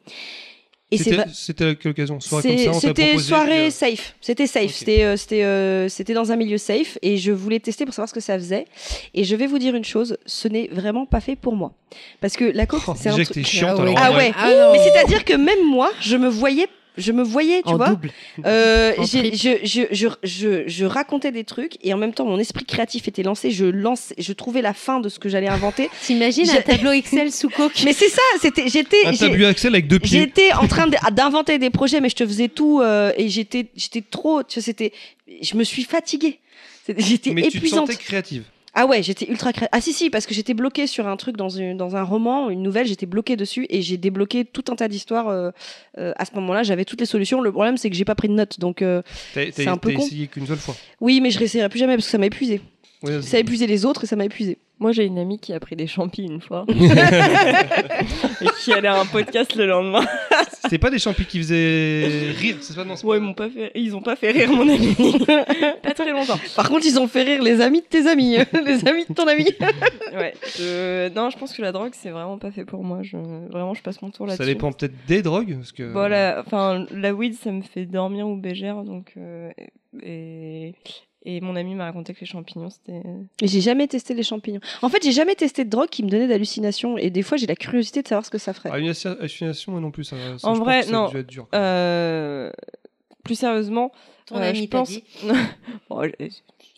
[0.92, 2.20] Et c'est C'était à quelle occasion?
[2.20, 4.14] Soirée comme C'est- ça, on t'a C'était proposé, soirée euh, safe.
[4.20, 4.64] C'était safe.
[4.66, 4.70] Ok.
[4.70, 8.08] C'était euh, c'était euh, c'était dans un milieu safe et je voulais tester pour savoir
[8.08, 8.66] ce que ça faisait.
[9.12, 11.72] Et je vais vous dire une chose, ce n'est vraiment pas fait pour moi.
[12.20, 13.44] Parce que la coke, Oh, c'est un truc.
[13.44, 13.94] chiante, Ah alors.
[13.94, 14.00] ouais.
[14.00, 14.30] Ah ouais.
[14.30, 14.32] vrai.
[14.36, 14.72] Ah non.
[14.74, 17.88] Mais c'est-à-dire que même moi, je me voyais, je me voyais, tu en vois.
[17.90, 18.10] double.
[18.44, 19.36] Euh, En j'ai- triple.
[19.36, 23.06] je, je, je, je, je racontais des trucs et en même temps mon esprit créatif
[23.08, 23.50] était lancé.
[23.50, 25.88] Je lance, je trouvais la fin de ce que j'allais inventer.
[26.02, 29.74] T'imagines un tableau Excel sous coke Mais c'est ça, c'était, j'étais, Un j'ai- tableau Axel
[29.74, 30.20] avec deux pieds.
[30.20, 34.02] J'étais en train d'inventer des projets, mais je te faisais tout euh, et j'étais, j'étais
[34.02, 34.42] trop.
[34.42, 34.92] Tu vois, c'était,
[35.42, 36.38] je me suis fatiguée.
[36.98, 37.88] J'étais Mais tu te épuisante.
[37.90, 38.44] sentais créative.
[38.78, 39.66] Ah ouais, j'étais ultra cré...
[39.72, 42.50] Ah si si, parce que j'étais bloquée sur un truc dans, une, dans un roman,
[42.50, 45.28] une nouvelle, j'étais bloquée dessus et j'ai débloqué tout un tas d'histoires.
[45.28, 45.50] euh,
[45.98, 47.40] euh, à ce moment-là, j'avais toutes les solutions.
[47.40, 49.00] Le problème, c'est que j'ai pas pris de notes, donc euh,
[49.34, 50.02] T'as C'est un peu con.
[50.02, 50.76] essayé qu'une seule fois.
[51.00, 52.60] oui, mais je réessayerai plus jamais parce que ça m'a épuisé.
[53.02, 54.58] Ouais, Ça a épuisé les autres et ça m'a épuisé.
[54.78, 59.00] Moi, j'ai une amie qui a pris des champis une fois et qui allait à
[59.00, 60.04] un podcast le lendemain.
[60.66, 62.96] C'était pas des champis qui faisaient rire, c'est pas non.
[62.96, 64.94] c'est Ouais, ils m'ont pas fait, ils ont pas fait rire mon ami.
[65.82, 66.38] pas très longtemps.
[66.54, 69.26] Par contre, ils ont fait rire les amis de tes amis, les amis de ton
[69.26, 69.46] ami.
[70.14, 70.34] Ouais.
[71.14, 73.00] Non, je pense que la drogue, c'est vraiment pas fait pour moi.
[73.02, 73.16] Je...
[73.50, 74.42] Vraiment, je passe mon tour là-dessus.
[74.42, 75.82] Ça dépend peut-être des drogues, parce que.
[76.08, 76.42] La...
[76.44, 79.12] Enfin, la weed, ça me fait dormir ou bégère, donc.
[79.16, 79.50] euh,
[80.02, 80.74] Et...
[81.26, 83.02] et mon ami m'a raconté que les champignons, c'était.
[83.42, 84.60] Mais j'ai jamais testé les champignons.
[84.80, 87.46] En fait, j'ai jamais testé de drogue qui me donnait d'hallucinations et des fois, j'ai
[87.46, 88.70] la curiosité de savoir ce que ça ferait.
[88.72, 90.04] Ah, une hallucination, moi non plus.
[90.04, 91.06] Ça, ça, En je pense vrai, que ça non.
[91.06, 91.48] a dû être dur.
[91.54, 92.50] Euh...
[93.24, 93.90] Plus sérieusement,
[94.26, 94.88] Ton euh, ami je pense.
[94.88, 95.02] dit.
[95.90, 95.98] Bon,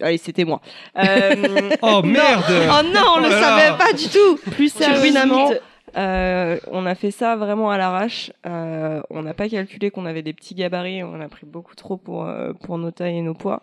[0.00, 0.62] allez, c'était moi.
[0.96, 4.36] Euh, Oh merde Oh non, on le Oh là savait pas du tout.
[4.52, 5.50] Plus sérieusement,
[5.96, 8.32] euh, on a fait ça vraiment à l'arrache.
[8.46, 11.02] Euh, on n'a pas calculé qu'on avait des petits gabarits.
[11.02, 13.62] On a pris beaucoup trop pour, euh, pour nos tailles et nos poids.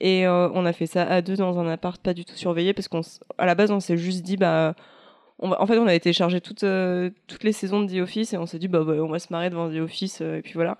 [0.00, 2.72] Et euh, on a fait ça à deux dans un appart pas du tout surveillé
[2.72, 4.74] parce qu'à la base, on s'est juste dit, bah,
[5.42, 8.32] on va, en fait, on avait téléchargé toutes, euh, toutes les saisons de The Office
[8.32, 10.42] et on s'est dit, bah, bah, on va se marrer devant The Office euh, et
[10.42, 10.76] puis voilà.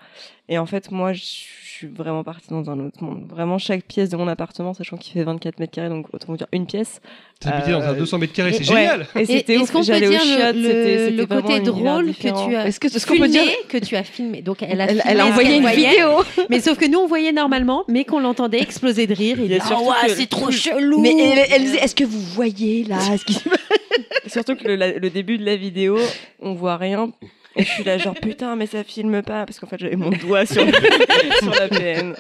[0.49, 3.24] Et en fait, moi, je suis vraiment partie dans un autre monde.
[3.28, 6.37] Vraiment, chaque pièce de mon appartement, sachant qu'il fait 24 mètres carrés, donc autant vous
[6.37, 7.01] dire une pièce.
[7.39, 9.62] T'as habité dans un Euh, 200 mètres carrés, c'est génial Et c'était ouf.
[9.62, 12.66] Est-ce qu'on peut J'allais au dire chiottes, le, c'était- le, côté drôle que tu as
[12.66, 14.43] Est-ce que- est-ce qu'on filmé, peut dire- que tu as filmé?
[14.43, 16.09] Donc elle a Elle, filmé elle a ce envoyé une voyait, vidéo.
[16.51, 19.78] Mais sauf que nous on voyait normalement, mais qu'on l'entendait exploser de rire et Ah
[19.81, 21.01] ouais, c'est trop chelou.
[21.01, 23.59] Mais elle, elle disait, est-ce que vous voyez là ce qui se passe?
[24.27, 25.99] Surtout que le, début de la vidéo,
[26.41, 27.12] on voit rien.
[27.57, 30.11] Et je suis là, genre putain, mais ça filme pas, parce qu'en fait j'avais mon
[30.11, 30.62] doigt sur,
[31.43, 32.15] sur la PN.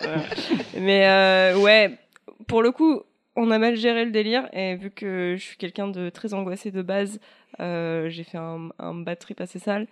[0.78, 1.98] Mais euh, ouais,
[2.48, 3.02] pour le coup,
[3.36, 6.72] on a mal géré le délire, et vu que je suis quelqu'un de très angoissé
[6.72, 7.20] de base,
[7.60, 9.86] euh, j'ai fait un, un bad trip assez sale.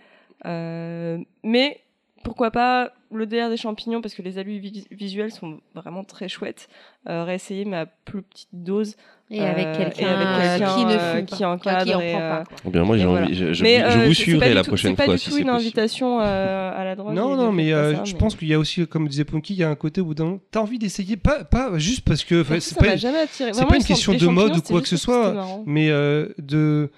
[0.46, 1.80] Euh, mais
[2.22, 6.28] pourquoi pas le délire des champignons, parce que les alus vis- visuels sont vraiment très
[6.28, 6.68] chouettes.
[7.08, 8.96] Euh, réessayer ma plus petite dose.
[9.30, 11.94] Et avec Euh, quelqu'un avec euh, quelqu'un, qui ne euh, fume qui pas, encadre qui
[11.94, 12.44] en et, prend pas.
[12.48, 12.56] quoi.
[12.66, 13.32] Eh bien, moi, j'ai Et envie, voilà.
[13.34, 15.22] je, je- Mais, je vous suivrai pas la du tout- prochaine C'est pas fois du
[15.24, 17.14] tout une invitation euh, à la drogue.
[17.14, 19.58] Non, non, mais euh, je mais- pense qu'il y a aussi, comme disait Punky, il
[19.58, 22.42] y a un côté où, bout d'un t'as envie d'essayer, pas, pas juste parce que.
[22.42, 23.50] C'est ça pas, m'a jamais attiré.
[23.52, 25.34] c'est Vraiment, pas une question de mode ou quoi que ce soit,
[25.66, 26.90] mais euh, de.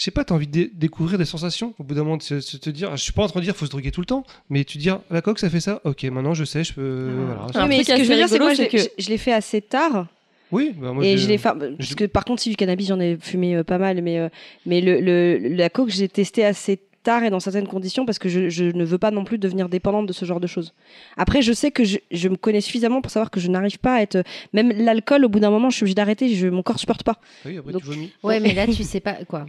[0.00, 1.74] Je sais pas, t'as envie de dé- découvrir des sensations.
[1.78, 3.54] Au bout d'un moment, de se, te dire, je suis pas en train de dire
[3.54, 6.04] faut se droguer tout le temps, mais tu dire la coque ça fait ça, ok,
[6.04, 7.10] maintenant je sais, je peux.
[7.10, 7.44] Ah.
[7.52, 7.66] Voilà.
[7.66, 8.86] Un Oui, mais ce que je veux dire, c'est que moi, je l'ai- que- je
[8.98, 10.06] je l'ai fait assez tard.
[10.52, 12.98] Oui, bah moi et je- l'ai fait parce que par contre si du cannabis j'en
[12.98, 14.28] ai fumé euh, pas mal mais euh,
[14.66, 18.28] mais le, le- la coke j'ai testé assez tard et dans certaines conditions parce que
[18.30, 20.72] je, je ne veux pas non plus devenir dépendante de ce genre de choses.
[21.18, 23.96] Après je sais que je, je me connais suffisamment pour savoir que je n'arrive pas
[23.96, 24.24] à être
[24.54, 27.20] même l'alcool au bout d'un moment je suis obligée d'arrêter, je mon corps supporte pas.
[27.44, 28.10] Oui, après Donc- tu vomis.
[28.24, 29.46] Ouais, mais là, tu sais pas quoi.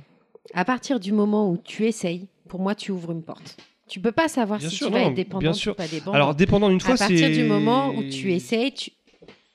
[0.54, 3.58] À partir du moment où tu essayes, pour moi, tu ouvres une porte.
[3.88, 5.88] Tu peux pas savoir Bien si sûr, tu vas non, être dépendant bien ou pas
[5.88, 6.16] dépendant.
[6.16, 7.08] Alors dépendant d'une fois, à c'est.
[7.08, 8.92] partir du moment où tu essayes, tu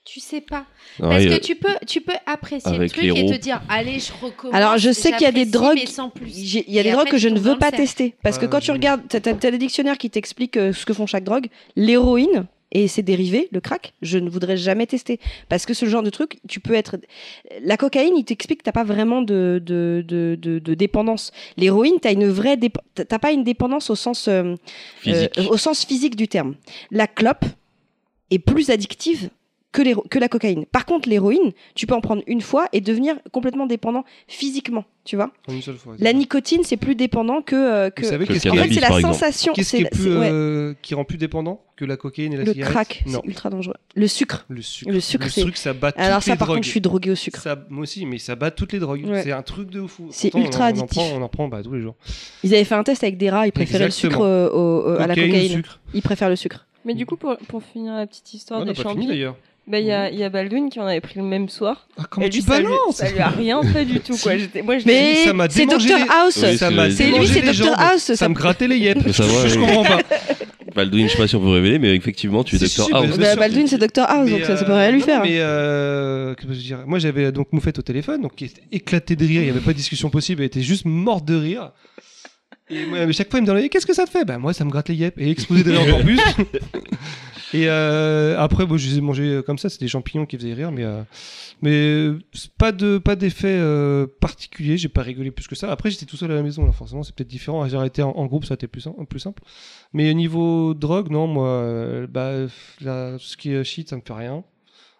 [0.07, 0.67] tu sais pas.
[1.01, 3.99] Ah, Parce que euh, tu peux tu peux apprécier le truc et te dire allez,
[3.99, 4.55] je recommence.
[4.55, 5.83] Alors je sais qu'il y a des drogues
[6.25, 8.47] Il y a des drogues après, que je ne veux le pas tester parce que
[8.47, 11.49] quand tu regardes, t'as as, des dictionnaires qui t'expliquent euh, ce que font chaque drogue.
[11.75, 16.03] L'héroïne et ses dérivés, le crack, je ne voudrais jamais tester parce que ce genre
[16.03, 16.97] de truc, tu peux être.
[17.63, 21.33] La cocaïne, il t'explique que t'as pas vraiment de de, de, de, de dépendance.
[21.57, 22.59] L'héroïne, t'as une vraie
[22.95, 24.55] t'as pas une dépendance au sens euh,
[25.07, 26.55] euh, au sens physique du terme.
[26.91, 27.45] La clope
[28.31, 29.31] est plus addictive
[29.73, 30.65] que, la cocaïne.
[30.67, 35.17] Par contre, l'héroïne, tu peux en prendre une fois et devenir complètement dépendant physiquement, tu
[35.17, 35.31] vois.
[35.49, 35.95] En une seule fois.
[35.99, 37.55] La nicotine, c'est plus dépendant que.
[37.55, 38.03] euh, que...
[38.03, 39.53] Vous savez Que qu'est-ce le En qui, fait, c'est la sensation.
[39.53, 40.31] qu'est-ce c'est qui, la- est plus, ouais.
[40.33, 43.51] euh, qui rend plus dépendant que la cocaïne et la Le cigarette crack, c'est ultra
[43.51, 43.75] dangereux.
[43.95, 44.47] Le sucre.
[44.49, 44.91] Le sucre.
[44.91, 46.57] Le sucre, c'est- ça bat toutes Alors ça, les par drogues.
[46.59, 47.39] contre, je suis droguée au sucre.
[47.43, 49.05] Ça- moi aussi, mais ça bat toutes les drogues.
[49.05, 49.23] Ouais.
[49.25, 50.09] C'est un truc de fou.
[50.11, 50.99] C'est ultra on, en- addictif.
[51.03, 51.97] On en prend, on en prend bah, tous les jours.
[52.45, 54.11] Ils avaient fait un test avec des rats, ils préféraient Exactement.
[54.13, 55.81] le sucre euh, au- au- à la Cocaïne sucre.
[55.93, 56.67] Ils préfèrent le sucre.
[56.87, 59.35] Mais du coup, pour, pour finir la petite histoire des champignons.
[59.69, 61.89] Bah, il y, a, il y a Baldwin qui en avait pris le même soir.
[61.99, 64.17] Ah, comment et lui, tu ça lui, balances ça lui a rien fait du tout.
[64.17, 64.33] Quoi.
[64.37, 64.41] Si.
[64.41, 66.45] J'étais- Moi, je Mais ça m'a c'est démangé Dr les- House.
[66.47, 67.75] Oui, Ça m'a c'est lui, démangé c'est les Dr jambes.
[67.79, 68.95] House, Ça, ça- me grattait les yeux.
[69.13, 69.67] Savoir, je oui.
[69.67, 69.99] comprends pas.
[70.75, 72.93] Baldwin, je suis pas sûr vous révéler, mais effectivement, tu es Si, si, Dr si,
[72.93, 73.07] House.
[73.13, 73.41] mais- Bah, sûr.
[73.41, 75.23] Baldwin, c'est Dr House, donc Mais, ça, ça euh, peut rien lui non, faire.
[75.23, 76.79] Mais euh, qu'est-ce que je veux dire?
[76.87, 79.41] Moi, j'avais donc Moufette au téléphone, donc qui était éclaté de rire.
[79.41, 80.43] Il n'y avait pas de discussion possible.
[80.43, 81.73] Elle était juste morte de rire.
[82.69, 84.25] Et moi, à chaque fois, il me demandait Qu'est-ce que ça te fait?
[84.25, 85.13] Bah, moi, ça me gratte les yeux.
[85.17, 86.19] Et explosé rire encore plus.
[87.55, 89.69] Et euh, après, bon, je les ai mangés comme ça.
[89.69, 91.03] C'est des champignons qui faisaient rire, mais euh,
[91.63, 92.19] mais euh,
[92.59, 94.77] pas de pas d'effet euh, particulier.
[94.77, 95.71] J'ai pas rigolé plus que ça.
[95.71, 96.71] Après, j'étais tout seul à la maison.
[96.73, 97.67] Forcément, c'est peut-être différent.
[97.69, 99.43] J'ai arrêté en, groupe, ça a été plus, sim- plus simple.
[99.93, 102.49] Mais au niveau drogue, non, moi, euh, bah,
[102.81, 104.45] ce qui est shit, ça me fait rien.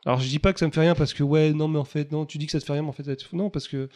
[0.05, 1.85] Alors, je dis pas que ça me fait rien parce que ouais, non, mais en
[1.85, 3.89] fait, non, tu dis que ça te fait rien, mais en fait, non, parce que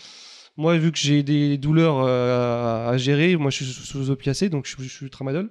[0.56, 4.66] moi, vu que j'ai des douleurs euh, à, gérer, moi, je suis sous, opiacé, donc
[4.66, 5.50] je suis tramadol.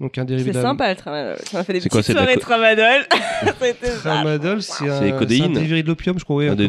[0.00, 1.36] Donc un dérivé C'est sympa le tramadol.
[1.44, 3.06] Ça m'a fait des petites soirées tramadol.
[4.00, 6.36] Tramadol, c'est un, un dérivé de l'opium, je crois.
[6.36, 6.68] ouais, Un un des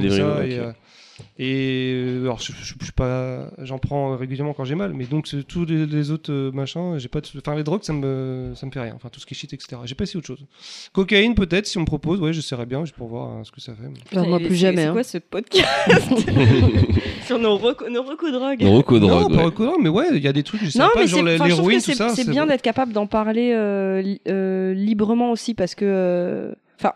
[1.37, 5.05] et, euh, alors, je, je- je suis pas, j'en prends régulièrement quand j'ai mal, mais
[5.05, 8.51] donc tous les, les autres euh, machins, j'ai pas, de- enfin les drogues, ça me,
[8.55, 8.93] ça me fait rien.
[8.95, 9.77] Enfin tout ce qui est shit, etc.
[9.85, 10.45] J'ai pas essayé autre chose.
[10.93, 13.61] Cocaïne peut-être, si on me propose, ouais, j'essaierais bien, juste pour voir hein, ce que
[13.61, 13.87] ça fait.
[13.87, 14.83] mais- Bah, moi, plus jamais.
[14.83, 14.93] C'est hein.
[14.93, 15.67] quoi ce podcast?
[17.25, 18.61] Sur nos recos nos recos drogues.
[18.61, 19.31] Non, Rocco non, drogue.
[19.31, 19.43] pas ouais.
[19.43, 21.43] recours, mais ouais, il y a des trucs, je sais Non, pas, mais genre je
[21.45, 22.09] l'héroïne, tout ça.
[22.09, 25.85] c'est bien d'être capable d'en parler euh, li- euh, librement aussi parce que.
[25.87, 26.51] euh,
[26.83, 26.93] Enfin,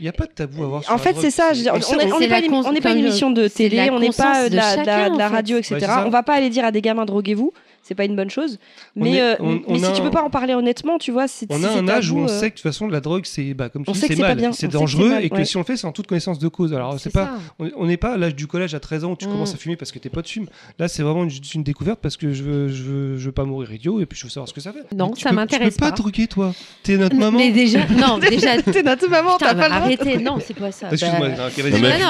[0.00, 0.82] Il y a pas de tabou à avoir.
[0.84, 1.52] sur en fait, c'est ça.
[1.52, 4.48] je veux dire, on n'est pas, une- on pas émission de télé, on n'est pas
[4.48, 5.76] de la, de de radio, etc.
[5.80, 7.52] Ouais, on va pas aller dire à des gamins droguez-vous,
[7.88, 8.58] c'est pas une bonne chose.
[8.94, 10.98] Mais, est- euh, on- mais on si a tu un- peux pas en parler honnêtement,
[10.98, 12.70] tu vois, c'est On si a un âge où on euh, sait que de toute
[12.70, 14.68] façon la drogue c'est bah, comme tu on dis sait que c'est pas mal, c'est
[14.68, 15.44] dangereux mal, et que ouais.
[15.46, 16.74] si on le fait c'est en toute connaissance de cause.
[16.74, 19.26] Alors c'est pas on n'est pas à l'âge du collège à 13 ans où tu
[19.26, 19.30] Mm.
[19.32, 20.46] commences à fumer parce que tes potes fument.
[20.78, 23.44] Là c'est vraiment une, une découverte parce que je veux, je veux je veux pas
[23.44, 24.84] mourir idiot et puis je veux savoir ce que ça fait.
[24.94, 25.96] Non, Tu ça m'intéresse Tu peux pas pas.
[25.96, 26.52] droguer toi.
[26.82, 27.38] T'es notre maman.
[27.38, 28.60] Mais déjà, non, déjà.
[28.62, 30.88] T'es notre maman, t'as pas arrêtez, non, c'est pas ça.
[30.92, 31.28] Excuse-moi.
[31.30, 31.50] Bah,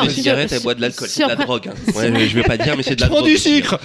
[0.02, 1.68] sur- cigarette, elle boit de l'alcool, c'est de la drogue.
[1.68, 1.74] hein.
[2.28, 3.24] Je vais pas dire, mais c'est de la drogue.
[3.26, 3.56] du aussi.
[3.56, 3.78] sucre.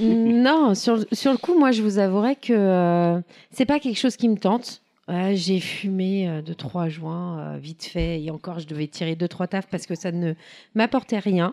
[0.00, 0.98] Non, sur,
[1.30, 3.20] sur le coup, moi, je vous avouerai que euh,
[3.52, 4.82] c'est pas quelque chose qui me tente.
[5.08, 9.16] Ouais, j'ai fumé euh, deux trois joints euh, vite fait et encore je devais tirer
[9.16, 10.34] deux trois tafs parce que ça ne
[10.76, 11.52] m'apportait rien.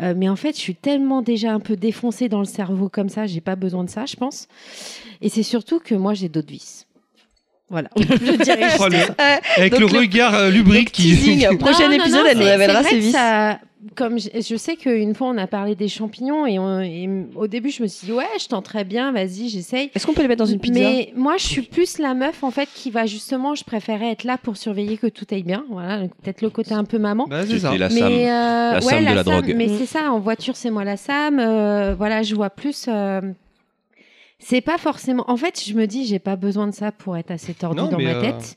[0.00, 3.10] Euh, mais en fait, je suis tellement déjà un peu défoncée dans le cerveau comme
[3.10, 4.48] ça, j'ai pas besoin de ça, je pense.
[5.20, 6.86] Et c'est surtout que moi j'ai d'autres vices.
[7.70, 9.12] Voilà, je dirais juste
[9.58, 11.02] Avec Donc le regard euh, lubrique qui.
[11.02, 13.12] teasing, prochain Non, non, épisode, non, elle nous révélera ses vices.
[13.12, 13.58] ça-
[13.94, 17.46] comme je, je sais qu'une fois on a parlé des champignons et, on- et au
[17.46, 19.90] début je me suis dit ouais, je tenterais bien, vas-y, j'essaye.
[19.94, 20.80] Est-ce qu'on peut les mettre dans une pizza?
[20.80, 24.24] Mais moi, je suis plus la meuf en fait qui va justement, je préférais être
[24.24, 25.64] là pour surveiller que tout aille bien.
[25.70, 27.26] Voilà, peut-être le côté un peu maman.
[27.28, 27.76] Bah, c'est ça.
[27.76, 28.12] La mais Sam.
[28.12, 29.54] euh, La ouais, Sam de la Sam, drogue.
[29.56, 31.38] Mais c'est ça, en voiture, c'est moi la Sam.
[31.38, 32.86] euh, voilà, je vois plus.
[32.88, 33.20] euh,
[34.40, 35.24] c'est pas forcément.
[35.28, 37.88] En fait, je me dis, j'ai pas besoin de ça pour être assez tordu Non,
[37.88, 38.56] dans ma euh, tête.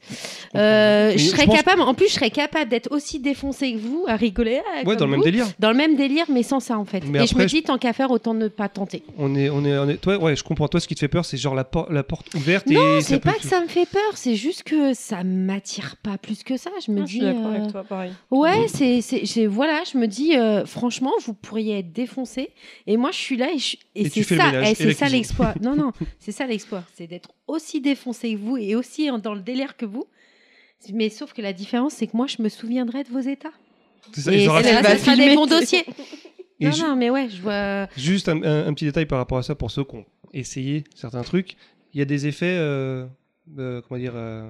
[0.55, 1.81] Euh, je je serais pense- capable.
[1.81, 4.61] En plus, je serais capable d'être aussi défoncée que vous, à rigoler.
[4.75, 5.47] ah, Ouais, dans le même délire.
[5.57, 7.03] Dans le même délire, mais sans ça en fait.
[7.07, 9.01] Mais Et je me dis, tant qu'à faire, autant ne pas tenter.
[9.17, 9.97] On est, on est, on est.
[9.97, 10.67] Toi, ouais, je comprends.
[10.67, 13.19] Toi, ce qui te fait peur, c'est genre la, por- la porte ouverte Non, c'est
[13.19, 16.57] peut pas que ça me fait peur, c'est juste que ça m'attire pas plus que
[16.57, 16.69] ça.
[16.85, 17.25] Je me Ah, je suis dis.
[17.25, 18.11] d'accord euh, avec toi, pareil.
[18.29, 22.51] Ouais, c'est, voilà, je me dis, euh, franchement, vous pourriez être défoncé.
[22.85, 25.55] Et moi, je suis là et, je- et Et tu c'est ça, c'est ça l'exploit.
[25.75, 29.41] Non, non, c'est ça l'exploit, c'est d'être aussi défoncé que vous et aussi dans le
[29.41, 30.05] délire que vous.
[30.93, 33.51] Mais sauf que la différence, c'est que moi, je me souviendrai de vos états.
[34.13, 35.35] C'est ça, et ils auraient c'est fait- ça sera des filmer.
[35.35, 35.85] bons dossiers.
[36.59, 37.87] Et non, non, mais ouais, je vois.
[37.97, 40.83] Juste un, un- un petit détail par rapport à ça pour ceux qui ont essayé
[40.95, 41.55] certains trucs.
[41.93, 43.05] Il y a des effets, euh,
[43.59, 44.49] euh, comment dire, euh,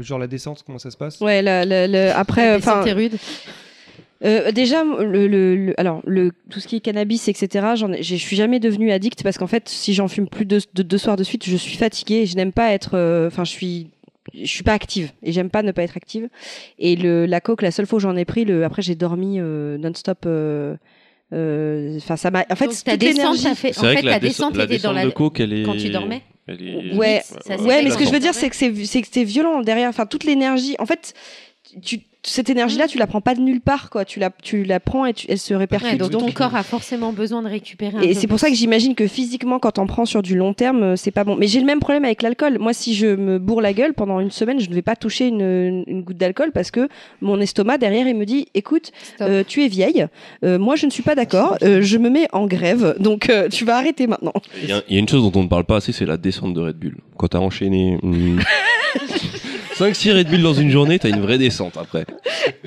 [0.00, 1.20] genre la descente, comment ça se passe?
[1.20, 3.16] Ouais, le- après, la enfin, rude.
[4.24, 7.66] Euh, déjà, le, le- le- alors le, tout ce qui est cannabis, etc.
[8.00, 10.98] Je suis jamais devenue addict parce qu'en fait, si j'en fume plus de, de deux
[10.98, 12.22] soirs de suite, je suis fatiguée.
[12.22, 13.90] Et je n'aime pas être, euh, enfin, je suis,
[14.34, 16.28] je suis pas active et j'aime pas ne pas être active.
[16.80, 19.36] Et le, la coke, la seule fois où j'en ai pris, le, après j'ai dormi
[19.38, 20.24] euh, non-stop.
[20.26, 20.74] euh,
[21.32, 22.44] euh, Enfin, ça m'a.
[22.50, 23.78] En fait, Donc, toute ta descente, l'énergie- ça fait.
[23.78, 25.04] En fait, ta descente- la était dans la.
[25.04, 25.62] de coke, elle est.
[25.62, 27.22] quand tu dormais elle est- Ouais,
[27.60, 29.88] Ouais, mais ce que je veux dire, c'est que c'est c'est que c'est violent derrière.
[29.90, 30.74] Enfin, toute l'énergie.
[30.78, 31.12] En fait,
[31.82, 34.04] tu, cette énergie-là, tu la prends pas de nulle part, quoi.
[34.04, 35.88] Tu la, tu la prends et tu, elle se répercute.
[35.92, 38.48] Ouais, donc ton donc- corps a forcément besoin de récupérer un et c'est pour ça
[38.50, 41.36] que j'imagine que physiquement, quand on prend sur du long terme, euh, c'est pas bon.
[41.36, 42.58] Mais j'ai le même problème avec l'alcool.
[42.58, 45.28] Moi, si je me bourre la gueule pendant une semaine, je ne vais pas toucher
[45.28, 46.88] une, une goutte d'alcool parce que
[47.20, 48.90] mon estomac derrière, il me dit, écoute,
[49.20, 50.06] euh, tu es vieille.
[50.44, 51.56] Euh, moi, je ne suis pas d'accord.
[51.62, 52.96] Euh, je me mets en grève.
[52.98, 54.32] Donc, euh, tu vas arrêter maintenant.
[54.62, 56.04] Il y, a- il y a une chose dont on ne parle pas assez, c'est
[56.06, 56.96] la descente de Red Bull.
[57.16, 57.98] Quand t'as enchaîné
[59.78, 62.04] 5-6 Red Bull dans une journée, t'as une vraie descente après.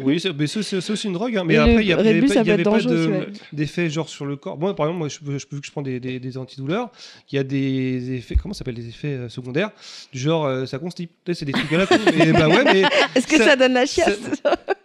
[0.01, 1.35] Oui, c'est mais c'est- c'est c'est aussi une drogue.
[1.37, 1.43] hein.
[1.45, 2.51] Mais Et après, il y a- il y Red avait Bull, pas, ça il y
[2.51, 3.27] avait pas dangereux de- aussi, ouais.
[3.53, 4.57] d'effets genre sur le corps.
[4.57, 6.89] Moi, par exemple, moi, je, je, vu que je prends des, des, des antidouleurs,
[7.31, 9.71] il y a des effets, comment ça s'appelle, des effets euh, secondaires,
[10.13, 11.11] du genre euh, ça constipe.
[11.25, 11.95] Tu sais, C'est des trucs à la con.
[12.33, 12.81] Bah ouais, mais
[13.15, 14.19] Est-ce que Ça- ça, donne la chiasse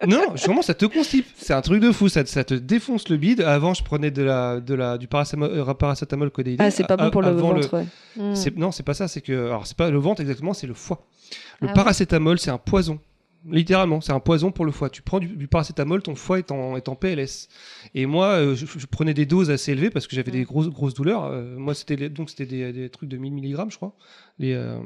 [0.07, 1.27] non, vraiment, ça te constipe.
[1.37, 2.09] C'est un truc de fou.
[2.09, 3.41] Ça, ça te défonce le bide.
[3.41, 6.59] Avant, je prenais de la, de la, du paracétamol, euh, paracétamol codéiné.
[6.61, 7.73] Ah, c'est pas bon A- pour le ventre.
[7.75, 7.87] ouais.
[8.17, 8.35] Mm.
[8.35, 9.09] c'est- Non, c'est pas ça.
[9.09, 11.07] C'est que, alors, c'est pas le ventre exactement, c'est le foie.
[11.61, 11.75] Le Ah ouais.
[11.75, 12.99] paracétamol, c'est un poison.
[13.49, 14.91] Littéralement, c'est un poison pour le foie.
[14.91, 17.49] Tu prends du, du paracétamol, ton foie est en, est en PLS.
[17.95, 20.69] Et moi, euh, je, je prenais des doses assez élevées parce que j'avais des grosses,
[20.69, 21.27] grosses douleurs.
[21.27, 23.93] Euh, moi, c'était les- donc c'était des, des trucs de 1000 mg, je crois,
[24.39, 24.79] les, euh,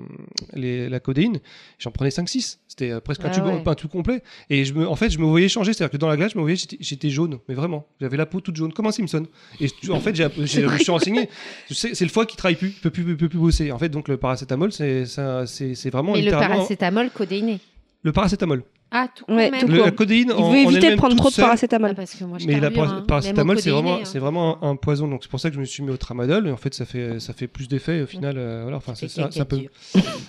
[0.54, 1.40] les, la codéine.
[1.78, 2.58] J'en prenais 5-6.
[2.68, 3.62] C'était euh, presque un, Ah tube, ouais.
[3.66, 4.22] un tube complet.
[4.48, 5.72] Et je me, en fait, je me voyais changer.
[5.72, 7.86] C'est-à-dire que dans la glace, je me voyais, j'étais- jaune, mais vraiment.
[8.00, 9.26] J'avais la peau toute jaune, comme un Simpson.
[9.60, 11.28] Et en fait, j'ai, je me suis renseigné.
[11.70, 13.72] C'est le foie qui travaille plus, peut plus, peut plus bosser.
[13.72, 17.58] En fait, donc le paracétamol, c'est, ça- c'est, c'est vraiment Mais le paracétamol codéiné.
[18.02, 18.62] le paracétamol.
[18.92, 19.60] Ah, tout Ouais, même.
[19.60, 19.84] tout Le- court.
[19.84, 21.94] la codéine, Il en, veut éviter de prendre trop de seule, Ah, paracétamol.
[21.94, 23.04] parce que moi, je mais la para- hein.
[23.06, 24.20] paracétamol, c'est vraiment, codéiné, c'est hein.
[24.20, 25.06] vraiment un, un poison.
[25.06, 26.48] Donc c'est pour ça que je me suis mis au tramadol.
[26.48, 28.02] Et en fait, ça fait, ça fait plus d'effet.
[28.02, 28.78] Au final, euh, voilà.
[28.78, 29.60] Enfin, c'est ça, ça peut.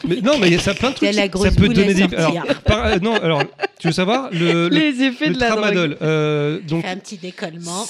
[0.07, 1.11] Mais non, mais il y a ça plein de trucs.
[1.13, 2.03] La ça peut donner des.
[2.15, 3.43] Alors, par- euh, non, alors,
[3.79, 5.97] tu veux savoir le, le, Les effets le de la tramadol.
[6.03, 7.85] euh, donc, un petit décollement.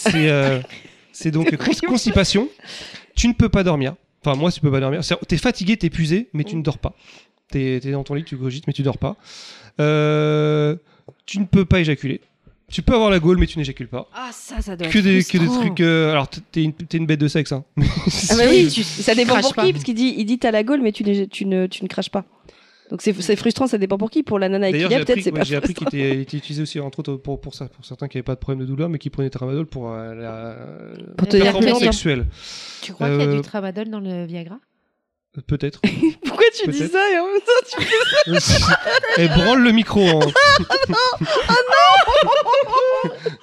[1.12, 2.48] c'est donc cons- constipation.
[3.16, 3.96] Tu ne peux pas dormir.
[4.24, 5.02] Enfin, moi, tu peux pas dormir.
[5.28, 6.94] T'es fatigué, t'es épuisé, mais tu ne dors pas.
[7.50, 9.18] T'es es dans ton lit, tu cogites, mais tu dors pas.
[9.82, 10.76] Euh,
[11.26, 12.22] tu ne peux pas éjaculer.
[12.70, 14.08] Tu peux avoir la gaule, mais tu n'éjacules pas.
[14.16, 15.82] Ah, ça, ça doit Que être des, que des trucs.
[15.82, 17.52] euh, alors, t'es une, t'es une bête de sexe.
[17.52, 17.66] Hein.
[18.30, 19.66] Ah bah oui, tu- ça dépend pour pas.
[19.66, 21.84] qui, parce qu'il dit, il dit t'as la gaule, mais tu, n'es- tu, ne, tu
[21.84, 22.24] ne craches pas.
[22.90, 24.22] Donc c'est c'est frustrant, ça dépend pour qui.
[24.24, 25.88] Pour la nana qui D'ailleurs, l'a, j'ai peut-être appris, c'est ouais, pas j'ai appris qu'il
[25.88, 28.36] était, il était utilisé aussi, entre autres, pour, pour ça, pour certains qui n'avaient pas
[28.36, 30.56] de problème de douleur, mais qui prenaient tramadol pour euh, la
[31.18, 31.92] Pour te dire performance plus longtemps.
[31.92, 32.26] sexuelle.
[32.82, 34.58] Tu crois qu'il y a Euh, du tramadol dans le Viagra?
[35.48, 35.80] Peut-être.
[36.26, 37.86] Pourquoi tu dis ça et en même temps tu
[39.18, 40.02] Elle branle le micro.
[40.02, 40.20] En...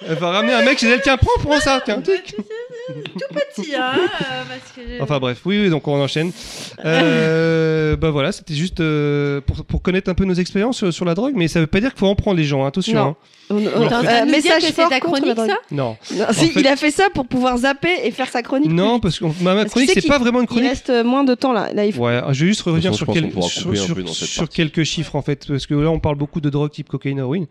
[0.07, 1.01] Elle va ramener un mec chez elle.
[1.01, 1.81] Tiens, prends, prends ça.
[1.83, 1.99] Tiens.
[2.01, 2.35] tic.
[3.31, 5.01] petit, hein euh, parce que...
[5.01, 6.31] Enfin bref, oui, oui, donc on enchaîne.
[6.85, 11.05] Euh, bah voilà, c'était juste euh, pour, pour connaître un peu nos expériences sur, sur
[11.05, 12.93] la drogue, mais ça veut pas dire qu'il faut en prendre les gens, hein, attention.
[12.93, 13.09] Non.
[13.09, 13.15] hein.
[13.49, 15.49] On, on- euh, message que c'est fort ta contre la chronique, drogue.
[15.49, 18.41] ça Non, Non, si, fait- il a fait ça pour pouvoir zapper et faire sa
[18.43, 18.71] chronique.
[18.71, 20.69] non, parce que ma, ma chronique c'est pas vraiment une Il chronique.
[20.69, 21.71] reste euh, moins de temps là.
[21.73, 22.05] Là, il faut...
[22.05, 23.31] Ouais, je vais juste revenir sur, quel-
[24.49, 27.47] quelques chiffres en fait, parce que là on parle beaucoup de drogues type cocaïne, héroïne,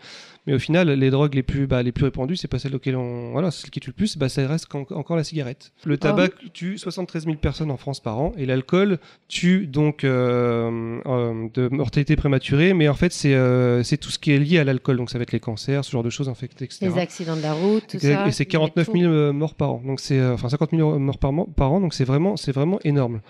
[0.47, 2.97] mais au final les drogues les plus, bah, les plus répandues, c'est pas celles auxquelles
[2.97, 5.73] on, voilà, celles qui tuent le plus, bah, ça reste encore la cigarette.
[5.77, 8.99] Ah Le tabac tue 73 000 personnes en France par an, et l'alcool
[9.29, 14.19] tue donc euh, euh, de mortalité prématurée, mais en fait c'est euh, c'est tout ce
[14.19, 16.28] qui est lié à l'alcool, donc ça va être les cancers, ce genre de choses
[16.28, 16.86] infectées, etc.
[16.86, 18.15] Les accidents de la route, tout Exact.
[18.15, 18.28] ça.
[18.28, 19.82] Et c'est 49 000 euh, morts par an.
[19.85, 21.32] Donc c'est euh, enfin 50 000 morts par,
[21.73, 21.81] an.
[21.81, 23.20] Donc c'est vraiment c'est vraiment énorme.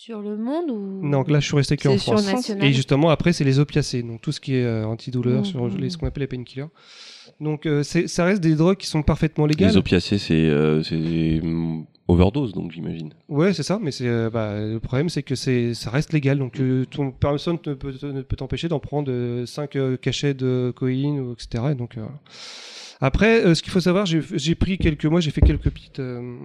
[0.00, 1.06] Sur le monde ou?
[1.06, 2.26] Non, là je suis resté que en France.
[2.26, 2.66] national.
[2.66, 5.90] Et justement après c'est les opiacés, donc tout ce qui est euh, antidouleur, sur les,
[5.90, 6.66] ce qu'on appelle les painkillers.
[7.40, 9.70] Donc euh, ça reste des drogues qui sont parfaitement légales.
[9.70, 10.82] Les opiacés, c'est euh,
[12.12, 13.10] overdose, donc j'imagine.
[13.28, 16.84] Ouais, c'est ça, mais euh, bah, le problème, c'est que ça reste légal, donc euh,
[17.18, 21.64] personne ne peut, t'empêcher d'en prendre 5 cachets de ou etc.
[21.72, 22.06] Et donc, euh,
[23.02, 26.36] après, euh, ce qu'il faut savoir, j'ai pris quelques mois, j'ai fait quelques petites euh,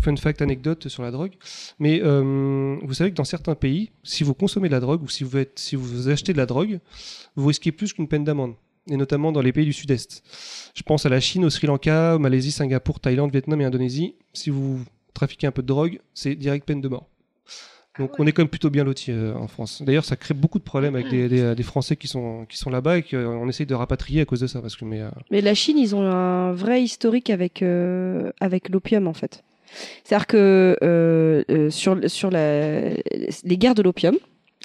[0.00, 1.32] fun fact anecdotes sur la drogue,
[1.78, 5.08] mais euh, vous savez que dans certains pays, si vous consommez de la drogue ou
[5.08, 6.80] si vous achetez de la drogue,
[7.36, 8.54] vous risquez plus qu'une peine d'amende.
[8.90, 10.22] Et notamment dans les pays du Sud-Est.
[10.74, 14.14] Je pense à la Chine, au Sri Lanka, au Malaisie, Singapour, Thaïlande, Vietnam et Indonésie.
[14.32, 14.78] Si vous
[15.14, 17.08] trafiquer un peu de drogue, c'est direct peine de mort.
[17.98, 19.80] Donc on est quand même plutôt bien lotis euh, en France.
[19.82, 22.68] D'ailleurs, ça crée beaucoup de problèmes avec des, des- des Français qui sont, qui sont
[22.68, 24.60] là-bas et qu'on essaye de rapatrier à cause de ça.
[24.60, 28.68] Parce que, mais, euh, Mais la Chine, ils ont un vrai historique avec, euh, avec
[28.68, 29.42] l'opium, en fait.
[30.04, 34.16] C'est-à-dire que euh, euh, sur, sur la- les guerres de l'opium,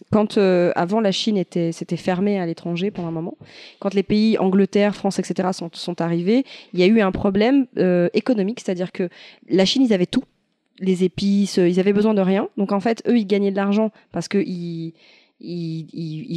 [0.09, 3.37] quand euh, avant la Chine était s'était fermée à l'étranger pendant un moment,
[3.79, 5.49] quand les pays Angleterre, France, etc.
[5.53, 9.09] sont, arrivés, il y a eu un problème euh, économique, c'est-à-dire que
[9.49, 10.23] la Chine, ils avaient tout,
[10.79, 12.49] les épices, euh, ils avaient besoin de rien.
[12.57, 14.93] Donc en fait, eux, ils gagnaient de l'argent parce que ils,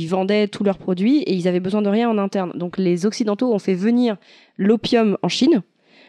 [0.09, 2.53] vendaient tous leurs produits et ils avaient besoin de rien en interne.
[2.55, 4.17] Donc les Occidentaux ont fait venir
[4.59, 5.63] l'opium en Chine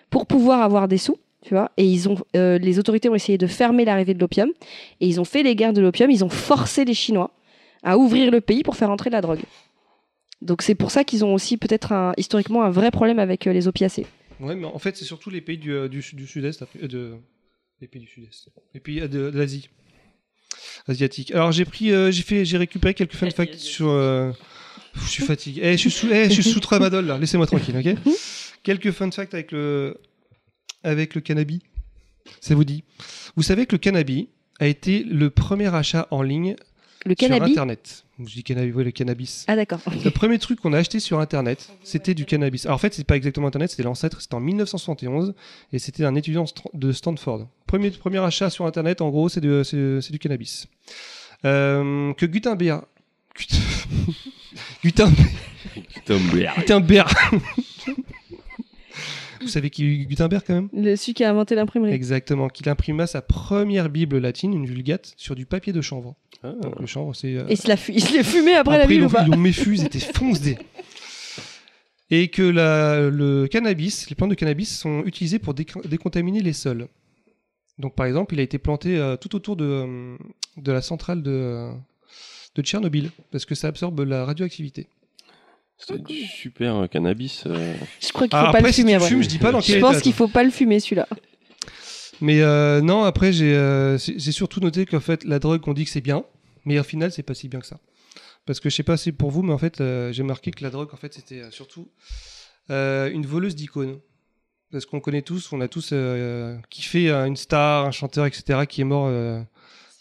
[0.09, 1.17] pour pouvoir avoir des sous.
[1.41, 4.49] Tu vois, et ils ont, les autorités ont essayé de fermer l'arrivée de l'opium
[4.99, 6.09] et ils ont fait les guerres de l'opium.
[6.09, 7.29] Ils ont forcé les Chinois
[7.85, 9.39] à ouvrir le pays pour faire entrer de la drogue.
[10.41, 13.53] Donc c'est pour ça qu'ils ont aussi peut-être un- historiquement un vrai problème avec euh,
[13.53, 14.05] les opiacés.
[14.41, 16.87] ouais, mais en fait, c'est surtout les pays du, euh, du, sud- du Sud-Est, euh,
[16.87, 17.15] de,
[17.79, 19.69] les pays du Sud-Est, les pays euh, de, de l'Asie
[20.87, 21.31] asiatique.
[21.31, 23.87] Alors j'ai pris, euh, j'ai fait, j'ai récupéré quelques fun facts sur.
[23.89, 24.31] euh,
[24.95, 25.61] Je suis fatigué.
[25.63, 27.17] Eh, je suis sous, eh, je suis sous tramadol là.
[27.17, 28.13] Laissez-moi tranquille, ok?
[28.63, 29.97] Quelques fun facts avec le,
[30.83, 31.61] avec le cannabis.
[32.41, 32.83] Ça vous dit
[33.35, 34.27] Vous savez que le cannabis
[34.59, 36.55] a été le premier achat en ligne
[37.05, 37.51] Le sur cannabis.
[37.51, 38.03] Internet.
[38.19, 39.45] Je dis cannabis, oui, le cannabis.
[39.47, 39.79] Ah d'accord.
[40.03, 42.65] Le premier truc qu'on a acheté sur Internet, c'était du cannabis.
[42.65, 45.33] Alors en fait, c'est pas exactement Internet, c'était l'ancêtre, c'était en 1971,
[45.73, 47.47] et c'était un étudiant de Stanford.
[47.67, 50.67] Premier, premier achat sur Internet, en gros, c'est de- c'est c'est du cannabis.
[51.43, 52.83] Euh, que Gutenberg...
[53.37, 53.59] Gut-
[54.83, 55.27] Gutenberg...
[56.57, 57.09] Gutenberg...
[59.41, 60.69] Vous savez qui est Gutenberg quand même?
[60.73, 61.91] Le celui qui a inventé l'imprimerie.
[61.91, 66.15] Exactement, qu'il imprima sa première Bible latine, une vulgate, sur du papier de chanvre.
[66.43, 66.51] Ah.
[66.61, 67.35] Donc le chanvre, c'est...
[67.35, 69.05] euh, Et il se l'a fu- il se l'est fumé après, la après, ville ils
[69.05, 70.57] ou pas ils l'ont méfuse, ils étaient foncés.
[72.11, 76.53] Et que la- le cannabis, les plantes de cannabis sont utilisées pour déc- décontaminer les
[76.53, 76.87] sols.
[77.79, 80.17] Donc par exemple, il a été planté euh, tout autour de, euh,
[80.57, 81.71] de la centrale de, euh,
[82.55, 84.87] de Tchernobyl, parce que ça absorbe la radioactivité.
[85.77, 87.43] C'est du super euh, cannabis.
[87.47, 87.73] euh.
[88.01, 88.93] Je crois qu'il Ah, faut pas après, le si fumer.
[88.93, 89.09] tu le ouais.
[89.09, 91.07] fumes, je dis pas dans quel Je pense qu'il faut pas le fumer celui-là.
[92.21, 95.91] Mais euh, non, après, j'ai euh, surtout noté qu'en fait, la drogue, on dit que
[95.91, 96.23] c'est bien,
[96.65, 97.79] mais au final, c'est pas si bien que ça.
[98.45, 100.51] Parce que je sais pas si c'est pour vous, mais en fait, euh, j'ai marqué
[100.51, 101.89] que la drogue, en fait, c'était euh, surtout
[102.69, 103.99] une voleuse d'icônes.
[104.71, 105.93] Parce qu'on connaît tous, on a tous
[106.69, 109.09] kiffé une star, un chanteur, etc., qui est mort,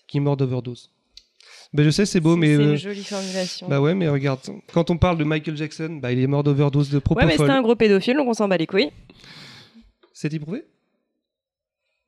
[0.08, 0.90] qui est mort d'overdose.
[1.74, 3.68] Ben, je sais, c'est beau, mais C'est une jolie formulation.
[3.68, 4.40] bah ouais, mais regarde,
[4.72, 7.28] quand on parle de Michael Jackson, bah il est mort d'overdose de ouais, propofol.
[7.28, 8.90] mais c'était un gros pédophile, donc on s'en bat les couilles.
[10.12, 10.64] C'est éprouvé?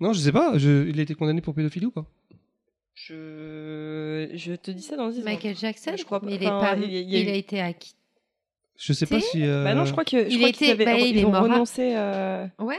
[0.01, 0.59] Non, je sais pas.
[0.59, 2.05] je- Il a été condamné pour pédophilie ou pas?
[2.95, 4.31] Je...
[4.35, 6.27] je te dis ça dans 10 Michael Jackson, Je crois pas.
[6.27, 7.61] mais il, est Enfin, pas- il y a- il y a il eu- a été
[7.61, 7.97] acquitté.
[8.79, 10.71] Je sais pas Si euh, Bah non, je crois que je Il crois était- qu'ils
[10.71, 11.95] avaient- bah, il ils est ont mort à- renoncé.
[11.97, 12.79] euh, Ouais.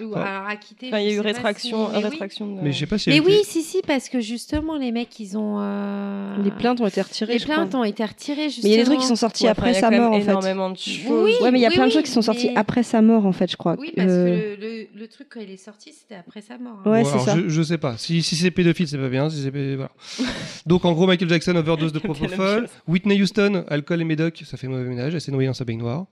[0.00, 0.16] Ou Ouais.
[0.20, 0.88] alors acquitté.
[0.88, 2.04] Enfin, il y a eu rétraction, si- mais oui.
[2.10, 2.46] rétraction.
[2.56, 3.08] de- Mais je sais pas si.
[3.10, 5.56] Mais oui, si, si, parce que justement, les mecs, ils ont.
[5.60, 7.38] euh, Les plaintes ont été retirées.
[7.38, 8.68] Les plaintes ont été retirées, Mais justement.
[8.72, 10.12] il y a des trucs qui sont sortis Ouais, après il y a sa mort
[10.12, 10.30] en fait.
[10.30, 10.98] énormément de choses.
[11.08, 12.82] Oui, Ouais, mais il y a oui, plein de trucs qui sont sortis mais- après
[12.82, 13.76] sa mort en fait, je crois.
[13.78, 16.58] Oui, parce Euh, que le, le, le truc, quand il est sorti, c'était après sa
[16.58, 16.80] mort.
[16.84, 16.90] hein.
[16.90, 17.36] Ouais, Bon, c'est ça.
[17.36, 17.96] Je, je sais pas.
[17.96, 19.30] Si, si c'est pédophile, c'est pas bien.
[19.30, 19.90] Si voilà.
[20.66, 22.68] Donc en gros, Michael Jackson overdose de propofol.
[22.86, 25.14] Whitney Houston, alcool et médoc, ça fait mauvais ménage.
[25.14, 26.06] Elle s'est noyée dans sa baignoire.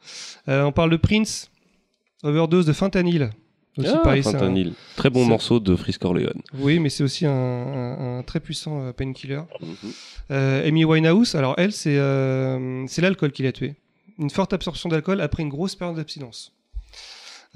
[0.48, 1.50] Euh, on parle de Prince,
[2.22, 3.30] overdose de fentanyl.
[3.76, 4.72] Aussi Ah, pareil, un-.
[4.96, 6.40] Très bon morceau de Frisk Corleone.
[6.58, 9.40] Oui, mais c'est aussi un, un- un très puissant euh, painkiller.
[9.60, 9.92] Mhm.
[10.30, 13.74] Euh, Amy Winehouse, alors elle, c'est euh, l'alcool qui l'a tuée.
[14.18, 16.52] Une forte absorption d'alcool après une grosse période d'abstinence.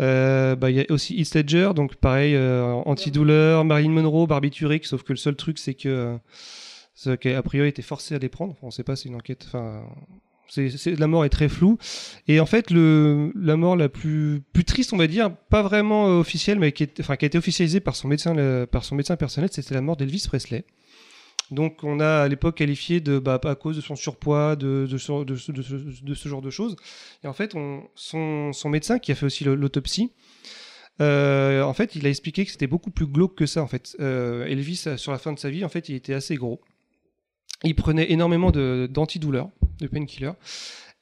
[0.00, 4.86] Euh, bah, Il y a aussi Heath Ledger, donc pareil, euh, antidouleur, Marilyn Monroe, barbiturique,
[4.86, 6.18] sauf que le seul truc, c'est que
[7.20, 8.52] qu'a priori était forcé à les prendre.
[8.54, 9.44] Enfin, on sait pas, c'est une enquête.
[9.46, 9.82] Enfin,
[10.56, 11.78] la mort est très floue.
[12.26, 16.58] Et en fait, la mort la plus, triste, on va dire, pas vraiment euh, officielle,
[16.58, 19.80] mais qui, a été officialisée par son médecin, le- par son médecin personnel, c'était la
[19.80, 20.64] mort d'Elvis Presley.
[21.50, 26.28] Donc on a à l'époque qualifié de bah, à cause de son surpoids, de, ce,
[26.28, 26.76] genre de choses.
[27.24, 30.12] Et en fait, on- son, médecin qui a fait aussi l'autopsie,
[31.00, 33.62] euh, en fait, il a expliqué que c'était beaucoup plus glauque que ça.
[33.62, 36.14] En fait, Euh, Elvis, euh, sur la fin de sa vie, en fait, il était
[36.14, 36.60] assez gros.
[37.64, 40.32] Il prenait énormément de- d'antidouleurs, de, painkillers.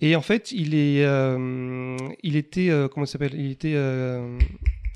[0.01, 3.35] Et en fait, il est, euh, il était, euh, comment ça s'appelle?
[3.35, 4.39] Il était, euh,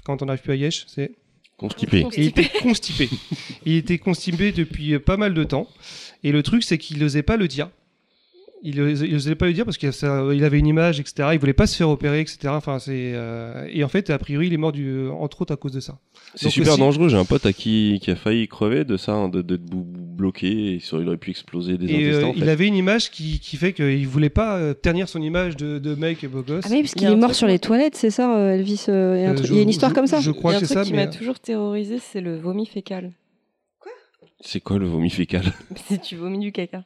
[0.05, 1.13] quand on n'arrive plus à Yesh, c'est
[1.57, 2.07] Constipé.
[2.17, 3.11] il était constipé.
[3.67, 5.69] il était constipé depuis pas mal de temps.
[6.25, 7.69] Et le truc, c'est qu'il n'osait pas le dire.
[8.63, 9.91] Il n'osait pas le dire parce qu'il
[10.35, 11.31] il avait une image, etc.
[11.33, 12.39] Il voulait pas se faire opérer, etc.
[12.49, 15.57] Enfin, c'est euh, et en fait, a priori, il est mort du, entre autres à
[15.57, 15.99] cause de ça.
[16.35, 17.09] C'est Donc super aussi- dangereux.
[17.09, 19.87] J'ai un pote à qui, qui a failli crever de ça, hein, de d'être bou-
[19.87, 20.75] bloqué.
[20.75, 22.33] Et il aurait pu exploser des Et euh, intestins.
[22.37, 25.79] il avait une image qui, qui fait qu'il voulait pas euh, ternir son image de,
[25.79, 26.65] de mec beau gosse.
[26.67, 29.15] Ah oui, parce qu'il a est mort sur les toilettes, c'est ça, euh, Elvis euh,
[29.17, 30.21] il y a un Euh, truc- je- Il y a une histoire je- comme ça
[30.21, 31.99] Je Il y crois a un que c'est truc ça, qui mais m'a toujours terrorisé,
[31.99, 33.11] c'est le vomi fécal.
[34.43, 35.45] C'est quoi le vomi fécal?
[35.89, 36.85] Si tu vomis du caca.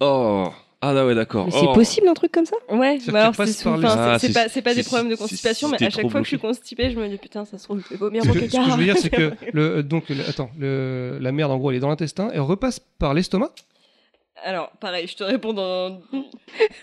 [0.00, 0.48] Oh
[0.80, 1.46] Ah là ouais, d'accord.
[1.46, 1.72] Mais c'est Oh.
[1.72, 4.62] possible un truc comme ça Ouais, bah alors c'est sous- enfin, Ah, c'est- pas, c'est
[4.62, 6.54] pas des problèmes de constipation, mais à chaque fois que je suis bloqué.
[6.56, 8.64] constipée, je me dis putain, ça se trouve, je vais vomir mon que, ce caca.
[8.64, 11.70] que je veux dire, c'est que le, donc, le- attends, le- la merde, en gros,
[11.72, 13.50] elle est dans l'intestin, elle repasse par l'estomac?
[14.44, 15.90] Alors, pareil, je te réponds dans.
[15.90, 16.00] dans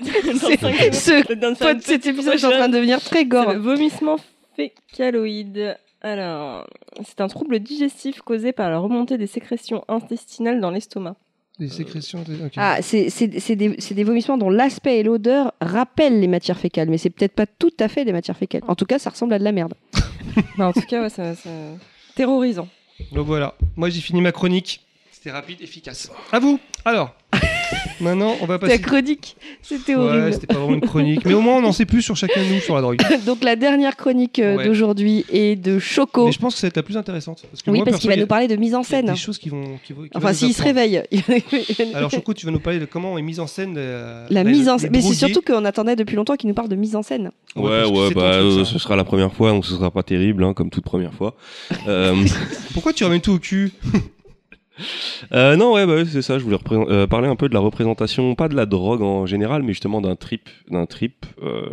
[0.02, 3.54] ce cet épisode est en train de devenir très gore.
[3.54, 4.18] le vomissement
[4.58, 5.78] fécaloïde.
[6.02, 6.68] Alors,
[7.08, 11.16] c'est un trouble digestif causé par la remontée des sécrétions intestinales dans l'estomac.
[11.60, 12.22] Les sécrétions.
[12.24, 12.54] de- ok.
[12.58, 16.60] Ah, c'est c'est- c'est des, c'est des vomissements dont l'aspect et l'odeur rappellent les matières
[16.60, 18.62] fécales, mais c'est peut-être pas tout à fait des matières fécales.
[18.68, 19.74] En tout cas, ça ressemble à de la merde.
[20.58, 21.50] Bah, en tout cas, ouais, ça, ça-
[22.16, 22.68] terrorisant.
[23.14, 24.82] Donc voilà, moi j'ai fini ma chronique.
[25.12, 26.12] C'était rapide, efficace.
[26.32, 27.16] À vous Alors,
[28.00, 28.82] maintenant on va Ta passer.
[28.82, 30.34] chronique, c'était Ouais, horrible.
[30.34, 32.54] c'était pas vraiment une chronique, mais au moins on en sait plus sur chacun de
[32.54, 33.00] nous sur la drogue.
[33.26, 34.66] Donc la dernière chronique euh, Ouais.
[34.66, 36.26] d'aujourd'hui est de Choco.
[36.28, 37.44] Mais je pense que ça va être la plus intéressante.
[37.52, 38.90] Parce que Oui, moi, parce qu'il va nous parler de mise en il y a
[38.90, 39.06] scène.
[39.08, 39.64] Des choses qui vont.
[39.86, 41.02] Qui qui Enfin, s'il se réveille.
[41.94, 43.76] Alors Choco, tu vas nous parler de comment est mise en scène.
[43.78, 44.92] euh, la mise en scène.
[44.94, 47.32] Mais c'est surtout qu'on attendait depuis longtemps qu'il nous parle de mise en scène.
[47.56, 50.04] Ouais, Ouais, ouais, c'est bah, euh, ce sera la première fois, donc ce sera pas
[50.04, 51.36] terrible, hein, comme toute première fois.
[51.88, 52.16] Euh,
[52.74, 53.72] Pourquoi tu ramènes tout au cul?
[55.32, 56.38] Euh, non, ouais, bah, c'est ça.
[56.38, 59.64] Je voulais euh, parler un peu de la représentation, pas de la drogue en général,
[59.64, 61.70] mais justement d'un trip, d'un trip euh,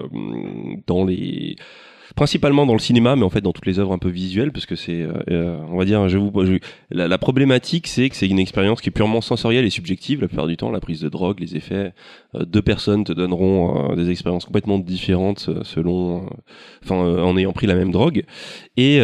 [0.86, 1.56] dans les,
[2.14, 4.66] principalement dans le cinéma, mais en fait dans toutes les œuvres un peu visuelles, parce
[4.66, 6.32] que c'est, on va dire, je vous,
[6.90, 10.46] la, problématique, c'est que c'est une expérience qui est purement sensorielle et subjective la plupart
[10.46, 10.70] du temps.
[10.70, 11.92] La prise de drogue, les effets,
[12.34, 16.26] deux personnes te donneront des expériences complètement différentes selon,
[16.90, 18.24] en ayant pris la même drogue,
[18.76, 19.00] et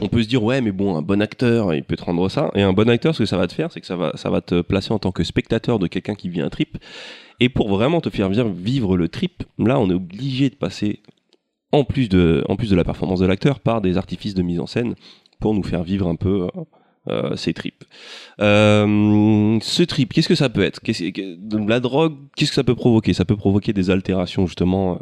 [0.00, 2.50] on peut se dire ouais mais bon un bon acteur il peut te rendre ça.
[2.54, 4.30] Et un bon acteur ce que ça va te faire c'est que ça va ça
[4.30, 6.78] va te placer en tant que spectateur de quelqu'un qui vit un trip.
[7.40, 11.02] Et pour vraiment te faire vivre, le trip là on est obligé de passer
[11.72, 14.60] en plus de en plus de la performance de l'acteur par des artifices de mise
[14.60, 14.94] en scène
[15.40, 16.48] pour nous faire vivre un peu
[17.08, 17.84] euh, ces trips.
[18.40, 20.80] Euh, ce trip, qu'est-ce que ça peut être?
[21.66, 23.12] La drogue, qu'est-ce que ça peut provoquer?
[23.14, 25.00] Ça peut provoquer des altérations justement,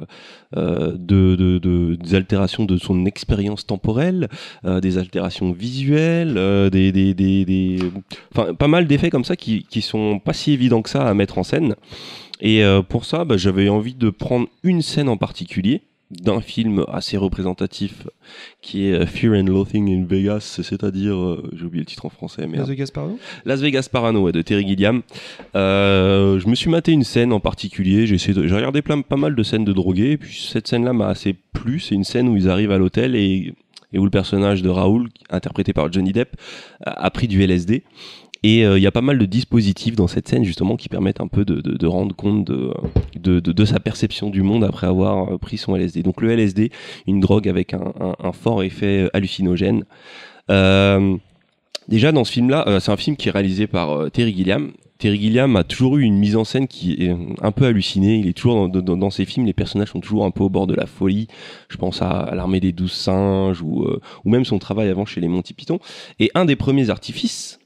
[0.57, 4.29] euh, de, de, de- des altérations de son expérience temporelle,
[4.65, 6.35] euh, des altérations visuelles,
[6.71, 7.79] des,
[8.35, 11.15] enfin pas mal d'effets comme ça qui, qui sont pas si évidents que ça à
[11.15, 11.75] mettre en scène.
[12.41, 15.83] Et pour ça, bah, j'avais envie de prendre une scène en particulier
[16.23, 18.07] d'un film assez représentatif
[18.63, 22.09] qui est euh, Fear and Loathing in Vegas, c'est-à-dire, euh, j'ai oublié le titre en
[22.11, 25.03] français, mais Las Vegas Parano Las Vegas Parano ouais, de Terry Gilliam.
[25.55, 28.07] Euh, je me suis maté une scène en particulier.
[28.07, 30.13] J'ai de- regardé plein, pas mal de scènes de drogués.
[30.13, 31.81] Et puis cette scène-là m'a assez plu.
[31.81, 33.53] C'est une scène où ils arrivent à l'hôtel et,
[33.93, 36.37] et où le personnage de Raoul, interprété par Johnny Depp,
[36.85, 37.83] a, a pris du LSD.
[38.47, 41.23] Et euh, il y a pas mal de dispositifs dans cette scène justement qui permettent
[41.23, 45.39] un peu de, de- rendre compte de, de, sa perception du monde après avoir euh,
[45.39, 46.03] pris son LSD.
[46.03, 46.71] Donc le LSD,
[47.07, 47.93] une drogue avec un,
[48.33, 49.85] fort effet hallucinogène.
[50.51, 51.17] Euh,
[51.89, 54.73] déjà dans ce film-là, euh, c'est un film qui est réalisé par euh, Terry Gilliam.
[54.99, 58.17] Terry Gilliam a toujours eu une mise en scène qui est un peu hallucinée.
[58.19, 60.67] Il est toujours dans, dans- ses films, les personnages sont toujours un peu au bord
[60.67, 61.29] de la folie.
[61.71, 65.07] Je pense à, à l'armée des douze singes ou, euh, ou même son travail avant
[65.07, 65.79] chez les Monty Python.
[66.21, 67.59] Et un des premiers artifices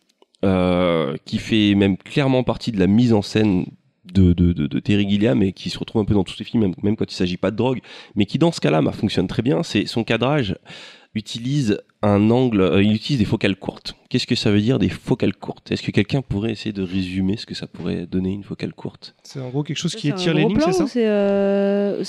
[0.45, 3.67] euh, qui fait même clairement partie de la mise en scène
[4.05, 6.45] de, de, de, de Terry Gilliam et qui se retrouve un peu dans tous ses
[6.45, 7.81] films, même, même quand il s'agit pas de drogue,
[8.15, 10.57] mais qui dans ce cas-là bah, fonctionne très bien, c'est son cadrage
[11.15, 13.95] utilise un angle, euh, il utilise des focales courtes.
[14.09, 15.73] Qu'est-ce que ça veut dire des focales courtes?
[15.73, 19.15] Est-ce que quelqu'un pourrait essayer de résumer ce que ça pourrait donner une focale courte?
[19.23, 20.87] C'est en gros quelque chose qui étire les lignes, c'est ça?
[20.87, 22.05] c'est, euh,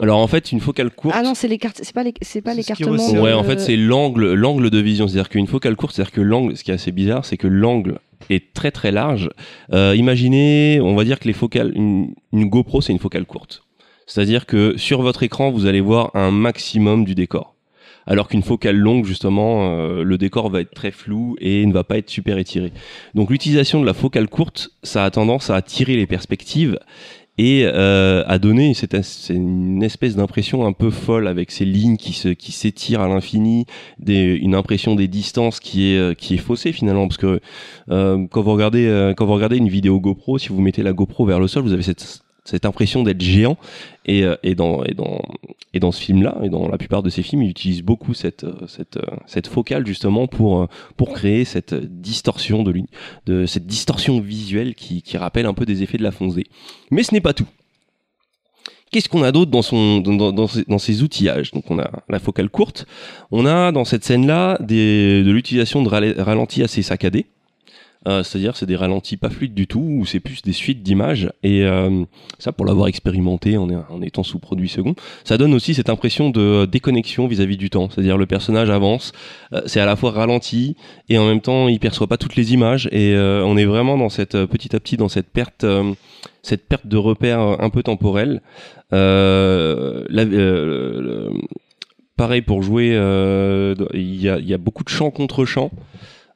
[0.00, 1.14] Alors en fait, une focale courte.
[1.16, 2.96] Ah non, c'est les cartes, c'est pas les, c'est pas l'écartement.
[3.12, 5.06] Ouais, de- en fait, c'est l'angle, l'angle de vision.
[5.06, 7.98] C'est-à-dire qu'une focale courte, c'est-à-dire que l'angle, ce qui est assez bizarre, c'est que l'angle
[8.28, 9.30] est très très large.
[9.72, 13.62] Euh, imaginez, on va dire que les focales, une, une GoPro, c'est une focale courte.
[14.06, 17.54] C'est-à-dire que sur votre écran, vous allez voir un maximum du décor.
[18.06, 21.84] alors qu'une focale longue, justement, euh, le décor va être très flou et ne va
[21.84, 22.70] pas être super étiré.
[23.14, 26.78] Donc l'utilisation de la focale courte, ça a tendance à tirer les perspectives
[27.36, 28.96] et euh, à donner cette,
[29.30, 33.66] une espèce d'impression un peu folle avec ces lignes qui se qui s'étirent à l'infini,
[34.06, 37.40] une impression des distances qui est euh, qui est faussée finalement parce que
[37.90, 40.92] euh, quand vous regardez euh, quand vous regardez une vidéo GoPro, si vous mettez la
[40.92, 43.56] GoPro vers le sol, vous avez cette cette impression d'être géant.
[44.06, 44.82] Et, euh, et dans
[45.92, 48.66] ce film là et dans la plupart de ces films ils utilisent beaucoup cette euh,
[48.96, 50.68] euh, cette focale justement pour
[51.14, 56.10] créer cette distorsion de cette distorsion visuelle qui rappelle un peu des effets de la
[56.10, 56.44] fonce D
[56.90, 57.48] mais ce n'est pas tout.
[58.94, 60.04] Qu'est-ce qu'on a d'autre dans, son,
[61.02, 61.50] outillages?
[61.50, 62.86] Donc on a la focale courte,
[63.32, 67.26] on a dans cette scène-là de l'utilisation de rale- ralentis assez saccadés,
[68.06, 71.30] Euh, c'est-à-dire c'est des ralentis pas fluides du tout, ou c'est plus des suites d'images,
[71.42, 72.04] et euh,
[72.38, 73.68] ça pour l'avoir expérimenté en,
[74.02, 78.18] étant sous produit second, ça donne aussi cette impression de déconnexion vis-à-vis du temps, c'est-à-dire
[78.18, 79.12] le personnage avance,
[79.52, 80.76] euh, c'est à la fois ralenti,
[81.08, 83.96] et en même temps il perçoit pas toutes les images, et euh, on est vraiment
[83.96, 85.64] dans cette, euh, petit à petit dans cette perte...
[85.64, 85.94] euh,
[86.42, 88.42] cette perte de repère un peu temporelle.
[88.92, 91.30] Euh, euh,
[92.16, 95.70] pareil pour jouer, euh, il y, a, il y a beaucoup de chants contre chants.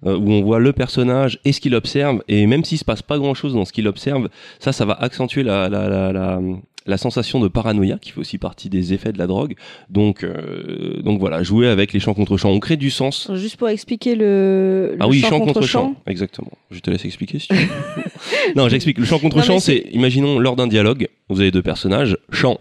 [0.07, 3.02] Euh, où on voit le personnage et ce qu'il observe, et même s'il se passe
[3.02, 4.28] pas grand chose dans ce qu'il observe,
[4.60, 6.41] ça, ça va accentuer la, la, la, la,
[6.86, 9.55] la sensation de paranoïa, qui fait aussi partie des effets de la drogue.
[9.91, 13.31] Donc, euh, donc voilà, jouer avec les chants contre chants, on crée du sens.
[13.35, 15.81] Juste pour expliquer le, le Ah oui, chant, chant contre, contre chant.
[15.89, 16.52] chant, exactement.
[16.70, 17.67] Je te laisse expliquer si tu veux.
[18.57, 18.99] non, j'explique.
[18.99, 22.57] Le chant contre Non, chant, c'est- imaginons, lors d'un dialogue, vous avez deux personnages, chant,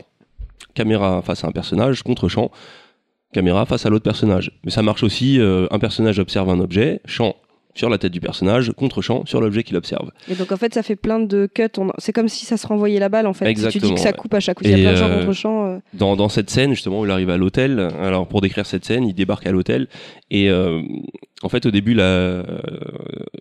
[0.73, 2.51] caméra face à un personnage, contre chant,
[3.33, 4.51] caméra face à l'autre personnage.
[4.63, 7.35] Mais ça marche aussi, euh, un personnage observe un objet, chant
[7.75, 10.09] sur la tête du personnage, contre champ sur l'objet qu'il observe.
[10.31, 11.69] Et donc en fait, ça fait plein de cuts.
[11.77, 13.45] On- C'est comme si ça se renvoyait la balle en fait.
[13.45, 14.95] Si tu dis Exactement, que ça coupe à chaque coup, il y a plein de
[14.95, 15.65] gens euh, contre champ.
[15.67, 18.83] euh, Dans, dans cette scène, justement, où il arrive à l'hôtel, alors pour décrire cette
[18.83, 19.87] scène, il débarque à l'hôtel
[20.31, 20.81] et euh,
[21.43, 22.43] en fait, au début, là,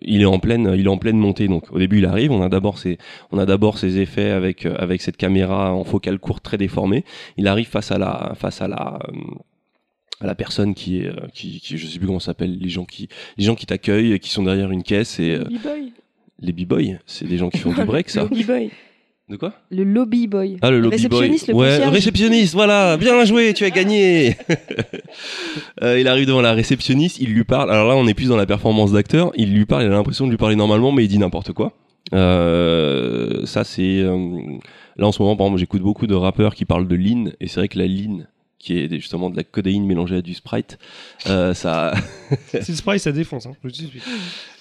[0.03, 1.47] il est en pleine, il est en pleine montée.
[1.47, 2.31] Donc, au début, il arrive.
[2.31, 2.99] On a d'abord ses,
[3.31, 7.05] on a d'abord ses effets avec avec cette caméra en focale courte très déformée.
[7.37, 8.99] Il arrive face à la, face à la
[10.19, 12.69] à la personne qui est, euh, qui, qui, je sais plus comment ça s'appelle, les
[12.69, 15.43] gens qui, les gens qui t'accueillent, et qui sont derrière une caisse et euh,
[16.39, 18.27] les b-boys, c'est des gens qui font du break, ça.
[18.31, 18.69] Le.
[19.29, 19.53] De quoi?
[19.71, 20.57] Le lobby boy.
[20.61, 21.27] Ah, le lobby boy.
[21.27, 24.37] réceptionniste, le ouais, réceptionniste, voilà, bien joué, tu as gagné.
[25.83, 27.71] Euh, il arrive devant la réceptionniste, il lui parle.
[27.71, 29.31] Alors là, on est plus dans la performance d'acteur.
[29.35, 31.73] Il lui parle, il a l'impression de lui parler normalement, mais il dit n'importe quoi.
[32.13, 34.39] Euh, ça, c'est euh,
[34.97, 37.47] là en ce moment, par exemple, j'écoute beaucoup de rappeurs qui parlent de lean, et
[37.47, 38.23] c'est vrai que la lean,
[38.59, 40.77] qui est justement de la codéine mélangée à du sprite,
[41.29, 41.93] euh, ça,
[42.61, 43.45] Si le spray, ça défonce.
[43.45, 43.53] Hein.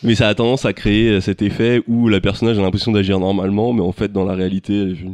[0.02, 3.18] Mais ça a tendance à créer euh, cet effet où la personnage a l'impression d'agir
[3.18, 5.04] normalement, mais en fait, dans la réalité, elle fait,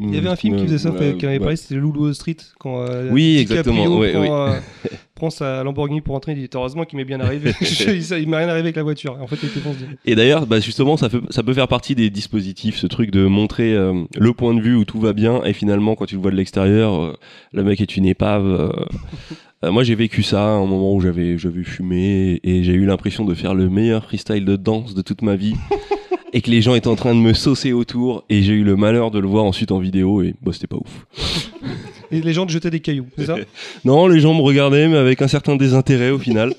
[0.00, 1.38] Il y avait un film qui faisait ça, Ouais, qui avait ouais.
[1.40, 2.36] parlé, c'était Wall Street.
[2.58, 4.28] Quand, euh, Oui, exactement, ouais, prend, oui.
[4.30, 7.52] euh, prend sa Lamborghini pour entrer, il dit Heureusement qu'il m'est bien arrivé.
[7.60, 9.18] il m'est rien arrivé avec la voiture.
[9.20, 9.80] En fait, il était foncé.
[10.06, 13.26] Et d'ailleurs, bah justement, ça, fait, ça peut faire partie des dispositifs, ce truc de
[13.26, 16.30] montrer le point de vue où tout va bien, et finalement, quand tu le vois
[16.30, 17.18] de l'extérieur,
[17.52, 18.46] le mec est une épave.
[18.46, 18.70] euh.
[19.64, 22.84] Euh, moi, j'ai vécu ça à un moment où j'avais j'avais fumé, et j'ai eu
[22.84, 25.54] l'impression de faire le meilleur freestyle de danse de toute ma vie,
[26.34, 28.76] et que les gens étaient en train de me saucer autour, et j'ai eu le
[28.76, 31.06] malheur de le voir ensuite en vidéo, et bah, c'était pas ouf.
[32.12, 33.36] Et les gens te jetaient des cailloux, c'est ça
[33.84, 36.54] Non, les gens me regardaient, mais avec un certain désintérêt au final.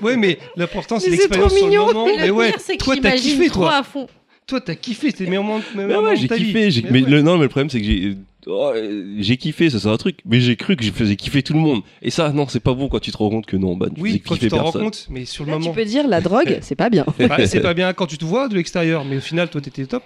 [0.00, 1.86] Ouais, mais l'important, c'est Mais c'est l'expérience trop sur le mignon.
[1.86, 2.06] moment.
[2.06, 3.76] Le Mais ouais, pire, c'est que toi, t'as kiffé, trop toi.
[3.76, 4.08] à fond.
[4.46, 6.46] Toi, t'as kiffé, c'était le meilleur moment, meilleur Mais moment ouais, de j'ai ta vie.
[6.46, 6.70] kiffé.
[6.70, 7.10] j'ai- Mais Mais ouais.
[7.10, 8.16] le, non, mais le problème, c'est que j'ai,
[8.46, 10.18] oh, euh, j'ai kiffé, ça c'est un truc.
[10.24, 11.82] Mais j'ai cru que je faisais kiffer tout le monde.
[12.02, 14.00] Et ça, non, c'est pas bon quand tu te rends compte que non, bah, tu
[14.00, 15.74] Oui, quand tu t'en rends compte, mais sur le Là, tu moment.
[15.74, 17.04] peux dire la drogue, c'est pas bien.
[17.18, 19.86] Bah, c'est pas bien quand tu te vois de l'extérieur, mais au final, toi, t'étais
[19.86, 20.04] top.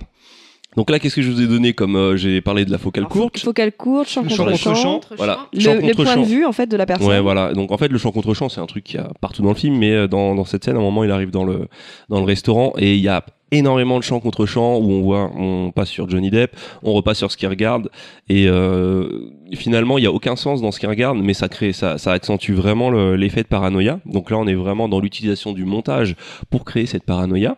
[0.77, 3.05] Donc là, qu'est-ce que je vous ai donné comme euh, j'ai parlé de la focale
[3.07, 3.39] courte.
[3.39, 4.75] Focale courte, champ Le contre champ contre champ.
[4.75, 5.01] champ.
[5.17, 5.47] Voilà.
[5.53, 6.21] Le, Champ point champ.
[6.23, 7.07] de vue en fait de la personne.
[7.07, 7.53] Ouais, voilà.
[7.53, 9.55] Donc en fait, le chant contre chant, c'est un truc qui a partout dans le
[9.55, 11.69] film, mais euh, dans, dans cette scène, à un moment, il arrive dans le
[12.09, 15.31] dans le restaurant et il y a énormément de chants contre chants où on voit,
[15.37, 17.89] on passe sur Johnny Depp, on repasse sur ce qu'il regarde
[18.29, 21.73] et euh, finalement, il y a aucun sens dans ce qu'il regarde, mais ça crée,
[21.73, 24.01] ça, ça accentue vraiment le- l'effet de paranoïa.
[24.07, 26.17] Donc là, on est vraiment dans l'utilisation du montage
[26.51, 27.57] pour créer cette paranoïa.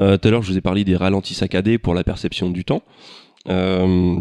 [0.00, 2.64] Euh, tout à l'heure, je vous ai parlé des ralentis saccadés pour la perception du
[2.64, 2.82] temps.
[3.48, 4.16] Euh,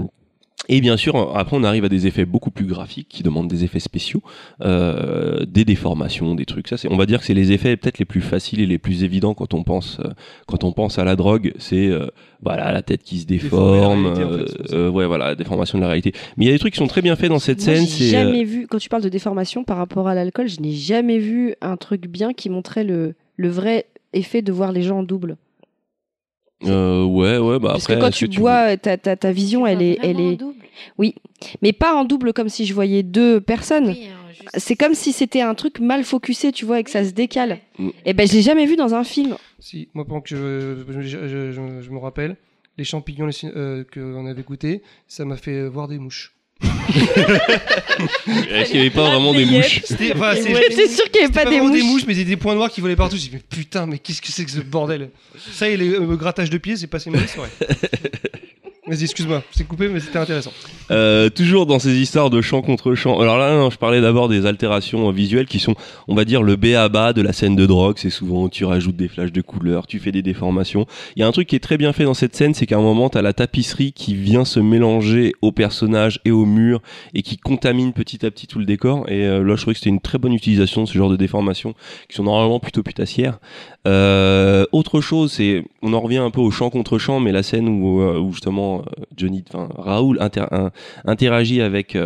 [0.67, 3.63] et bien sûr, après, on arrive à des effets beaucoup plus graphiques qui demandent des
[3.63, 4.21] effets spéciaux,
[4.61, 6.67] euh, des déformations, des trucs.
[6.67, 8.77] Ça, c'est, on va dire que c'est les effets peut-être les plus faciles et les
[8.77, 10.09] plus évidents quand on pense, euh,
[10.45, 11.53] quand on pense à la drogue.
[11.57, 12.07] C'est euh,
[12.41, 14.89] voilà la tête qui se déforme, réalité, en fait, c'est ça.
[14.91, 16.11] ouais, voilà, la déformation de la réalité.
[16.35, 17.85] Mais il y a des trucs qui sont très bien faits dans cette Moi, scène.
[17.87, 20.73] j'ai euh, jamais vu, quand tu parles de déformation par rapport à l'alcool, je n'ai
[20.73, 24.99] jamais vu un truc bien qui montrait le, le vrai effet de voir les gens
[24.99, 25.37] en double.
[26.65, 27.95] Euh, ouais, ouais, bah Parce après.
[27.95, 30.37] que quand est-ce tu bois, ta, ta, ta vision, elle est, elle est,
[31.61, 33.95] mais pas en double comme si je voyais deux personnes.
[34.55, 37.59] C'est comme si c'était un truc mal focusé, tu vois, et que ça se décale.
[37.79, 37.89] Mm.
[38.05, 39.35] Et ben, je l'ai jamais vu dans un film.
[39.59, 42.37] Si, moi, pendant que je, je, je- je- je- je me rappelle,
[42.77, 46.33] les champignons les euh, qu'on avait goûté, ça m'a fait voir des mouches.
[48.49, 51.21] Est-ce qu'il n'y avait pas vraiment des mouches C'était enfin, c'est- Ouais, c'est sûr qu'il
[51.21, 52.03] n'y avait c'était pas, des vraiment mouches.
[52.07, 53.15] mais des, des points noirs qui volaient partout.
[53.17, 55.09] J'ai dit, mais putain, mais qu'est-ce que c'est que ce bordel?
[55.53, 57.49] Ça et les euh, grattages de pieds, c'est passé mal, c'est vrai.
[58.87, 60.53] Vas-y, excuse-moi, c'est coupé, mais c'était intéressant.
[60.91, 63.19] Euh, toujours dans ces histoires de chant contre chant.
[63.19, 65.75] Alors là, non, je parlais d'abord des altérations euh, visuelles qui sont,
[66.07, 67.97] on va dire, le B à bas de la scène de drogue.
[67.97, 70.85] C'est souvent, tu rajoutes des flashs de couleurs, tu fais des déformations.
[71.17, 72.77] Il y a un truc qui est très bien fait dans cette scène, c'est qu'à
[72.77, 76.81] un moment, t'as la tapisserie qui vient se mélanger au personnage et au mur
[77.13, 79.09] et qui contamine petit à petit tout le décor.
[79.09, 81.17] Et euh, là, je trouvais que c'était une très bonne utilisation de ce genre de
[81.17, 81.73] déformations
[82.07, 83.39] qui sont normalement plutôt putassières.
[83.87, 85.39] Euh, autre chose,
[85.81, 88.79] on en revient un peu au chant contre chant, mais la scène où, euh, justement
[88.79, 90.19] euh, Johnny, Raoul
[91.05, 91.97] interagit avec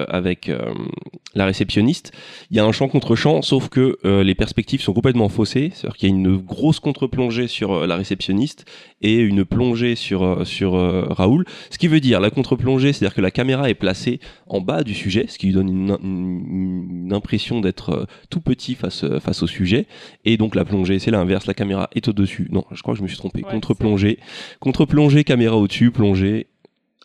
[1.34, 2.12] la réceptionniste.
[2.52, 5.98] Il y a un chant contre chant, sauf que les perspectives sont complètement faussées, c'est-à-dire
[5.98, 8.66] qu'il y a une grosse contre-plongée sur la réceptionniste
[9.02, 11.46] et une plongée sur Raoul.
[11.70, 14.94] Ce qui veut dire la contre-plongée, c'est-à-dire que la caméra est placée en bas du
[14.94, 19.86] sujet, ce qui lui donne une, impression d'être tout petit face face au sujet.
[20.24, 22.48] Et donc la plongée, c'est l'inverse, la caméra est au-dessus.
[22.52, 23.44] Non, je crois que je me suis trompé.
[23.44, 24.20] Ouais, contre-plongée,
[24.60, 26.48] contre-plongée, caméra au-dessus, plongée.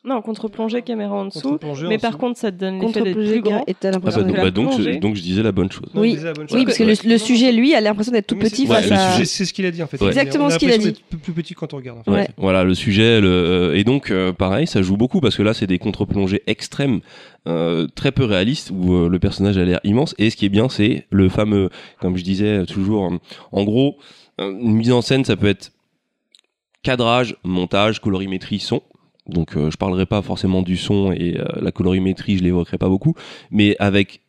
[0.05, 1.59] Non, contre-plongée, caméra en dessous.
[1.65, 2.19] En Mais par dessous.
[2.21, 3.65] contre, ça te donne l'effet d'être plus grand.
[3.67, 5.73] et t'as Ah l'impression bah, que donc, bah, donc, je, donc je disais la bonne
[5.73, 5.91] chose.
[5.97, 6.17] Oui.
[6.53, 6.95] Oui, parce que Ouais.
[7.03, 9.25] le, le sujet, lui, a l'impression d'être tout Mais petit ouais, face à.
[9.25, 10.01] C'est ce qu'il a dit en fait.
[10.01, 10.07] Ouais.
[10.07, 10.93] Exactement ce qu'il a dit.
[11.11, 11.99] Plus, plus petit quand on regarde.
[11.99, 12.11] en fait.
[12.13, 12.17] Ouais.
[12.19, 12.29] Ouais.
[12.37, 15.55] Voilà le sujet le, euh, et donc euh, pareil ça joue beaucoup parce que là
[15.55, 17.01] c'est des contre-plongées extrêmes
[17.49, 20.51] euh, très peu réalistes où euh, le personnage a l'air immense et ce qui est
[20.51, 21.69] bien c'est le fameux
[22.01, 23.11] comme je disais toujours
[23.51, 24.03] en gros euh,
[24.39, 25.73] une mise en scène ça peut être
[26.83, 28.83] cadrage montage colorimétrie son.
[29.27, 32.89] Donc euh, je parlerai pas forcément du son et euh, la colorimétrie je l'évoquerai pas
[32.89, 33.15] beaucoup.
[33.51, 34.21] Mais avec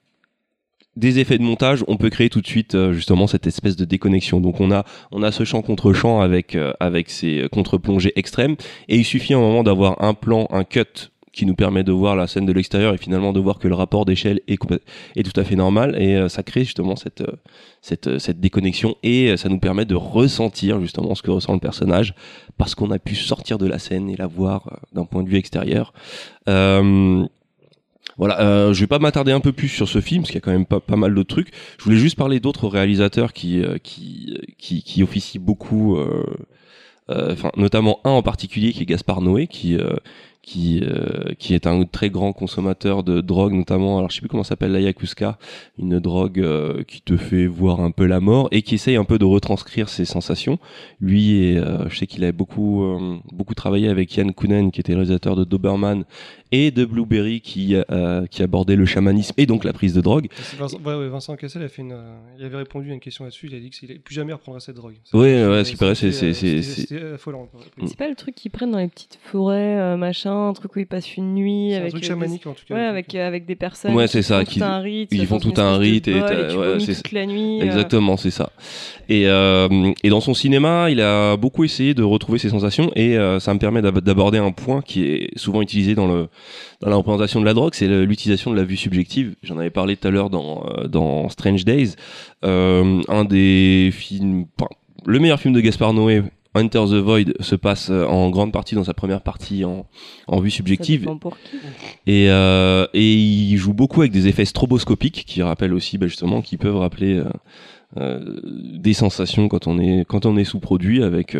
[0.97, 3.85] des effets de montage, on peut créer tout de suite euh, justement cette espèce de
[3.85, 4.41] déconnexion.
[4.41, 8.55] Donc on a ce champ contre champ avec euh, avec ces contre-plongées extrêmes.
[8.89, 11.91] Et il suffit à un moment d'avoir un plan, un cut qui nous permet de
[11.91, 15.39] voir la scène de l'extérieur et finalement de voir que le rapport d'échelle est, tout
[15.39, 19.59] à fait normal et euh, ça crée justement cette, euh, euh, déconnexion et ça nous
[19.59, 22.15] permet de ressentir justement ce que ressent le personnage
[22.57, 25.37] parce qu'on a pu sortir de la scène et la voir d'un point de vue
[25.37, 25.93] extérieur.
[28.17, 30.39] Voilà, euh, je vais pas m'attarder un peu plus sur ce film parce qu'il y
[30.39, 31.51] a quand même pas, mal d'autres trucs.
[31.77, 35.99] Je voulais juste parler d'autres réalisateurs qui, qui, qui, officient beaucoup,
[37.57, 39.77] notamment un en particulier qui est Gaspard Noé, qui
[40.47, 43.97] qui euh, qui est un très grand consommateur de drogue, notamment.
[43.97, 45.37] Alors je sais plus comment s'appelle la yakuza,
[45.77, 49.03] une drogue euh, qui te fait voir un peu la mort et qui essaye un
[49.03, 50.57] peu de retranscrire ses sensations.
[51.01, 54.79] Lui et euh, je sais qu'il a beaucoup euh, beaucoup travaillé avec Yann Kounen, qui
[54.79, 56.05] était réalisateur de Doberman
[56.51, 60.27] et de Blueberry, qui euh, qui abordait le chamanisme et donc la prise de drogue.
[60.57, 63.23] Vincent, ouais, ouais, Vincent Cassel a fait une, euh, il avait répondu à une question
[63.25, 63.47] là-dessus.
[63.51, 64.95] Il a dit qu'il allait plus jamais reprendra cette drogue.
[65.13, 67.47] Ouais, ce qui paraît, c'est- c'est- affolant.
[67.97, 70.85] pas le truc qu'ils prennent dans les petites forêts, euh, machin, un truc où ils
[70.87, 71.91] passent une nuit C'est un avec.
[71.91, 72.75] truc euh, chamanique en tout des- cas.
[72.75, 73.93] Ouais, avec, euh, avec des personnes.
[73.95, 75.09] Ouais, qui c'est ça, font qui- tout un rite.
[75.11, 77.59] ils font tout un rite et toute la nuit.
[77.61, 78.51] Exactement, c'est ça.
[79.09, 83.59] Et, dans son cinéma, il a beaucoup essayé de retrouver ses sensations et ça me
[83.59, 86.27] permet d'ab- d'aborder un point qui est souvent utilisé dans, le,
[86.81, 89.35] dans la représentation de la drogue, c'est l'utilisation de la vue subjective.
[89.43, 91.95] J'en avais parlé tout à l'heure dans, euh, dans Strange Days,
[92.45, 94.69] Euh, un des films, enfin,
[95.05, 96.23] le meilleur film de Gaspard Noé.
[96.55, 99.85] Enter the Void se passe euh, en grande partie dans sa première partie en,
[100.27, 101.57] en vue subjective dépend pour qui.
[102.07, 106.41] et, euh, et il joue beaucoup avec des effets stroboscopiques qui rappellent aussi bah, justement
[106.41, 107.25] qui peuvent rappeler euh,
[107.97, 108.39] euh,
[108.73, 111.37] des sensations quand on est quand on est sous produit avec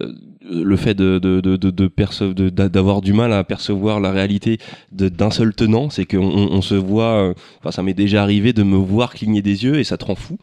[0.00, 4.58] le fait de de de de, de d'avoir du mal à percevoir la réalité
[4.90, 8.52] d'un seul tenant c'est qu'on on, on se voit euh, enfin ça m'est déjà arrivé
[8.52, 10.38] de me voir cligner des yeux et ça te rend fou.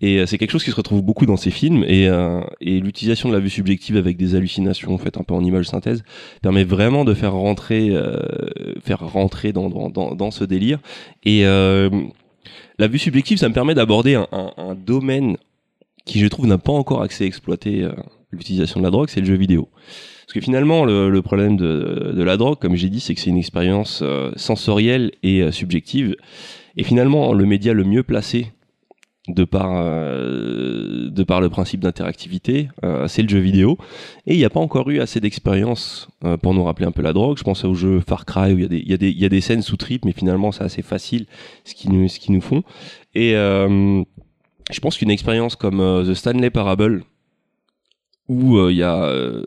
[0.00, 2.80] Et euh, c'est quelque chose qui se retrouve beaucoup dans ces films et, euh, et
[2.80, 6.04] l'utilisation de la vue subjective avec des hallucinations faites un peu en image synthèse
[6.42, 8.20] permet vraiment de faire rentrer euh,
[8.82, 10.80] faire rentrer dans, dans, dans, ce délire.
[11.24, 11.88] Et euh,
[12.78, 15.38] la vue subjective ça me permet d'aborder un, un, domaine
[16.04, 17.92] qui je trouve n'a pas encore accès exploité euh,
[18.36, 19.68] l'utilisation de la drogue c'est le jeu vidéo
[20.26, 23.38] parce que finalement le, problème de, la drogue comme j'ai dit c'est que c'est une
[23.38, 26.16] expérience euh, sensorielle et euh, subjective
[26.76, 28.52] et finalement le média le mieux placé
[29.28, 32.68] de par, euh, de par le principe d'interactivité,
[33.08, 33.76] c'est le jeu vidéo.
[34.28, 36.06] Et il n'y a pas encore eu assez d'expérience
[36.42, 37.36] pour nous rappeler un peu la drogue.
[37.36, 39.76] Je pense au jeu Far Cry où il y, y, y a des scènes sous
[39.76, 41.26] trip, mais finalement c'est assez facile
[41.64, 42.62] ce qu'ils nous, qu'ils nous font.
[43.16, 47.02] Et je pense qu'une expérience comme The Stanley Parable
[48.28, 49.42] où euh, il y a euh,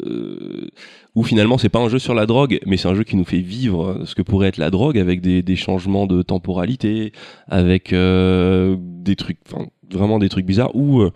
[1.24, 3.40] finalement c'est pas un jeu sur la drogue mais c'est un jeu qui nous fait
[3.40, 7.12] vivre ce que pourrait être la drogue avec des, des changements de temporalité
[7.48, 11.12] avec euh, des trucs enfin vraiment des trucs bizarres où euh,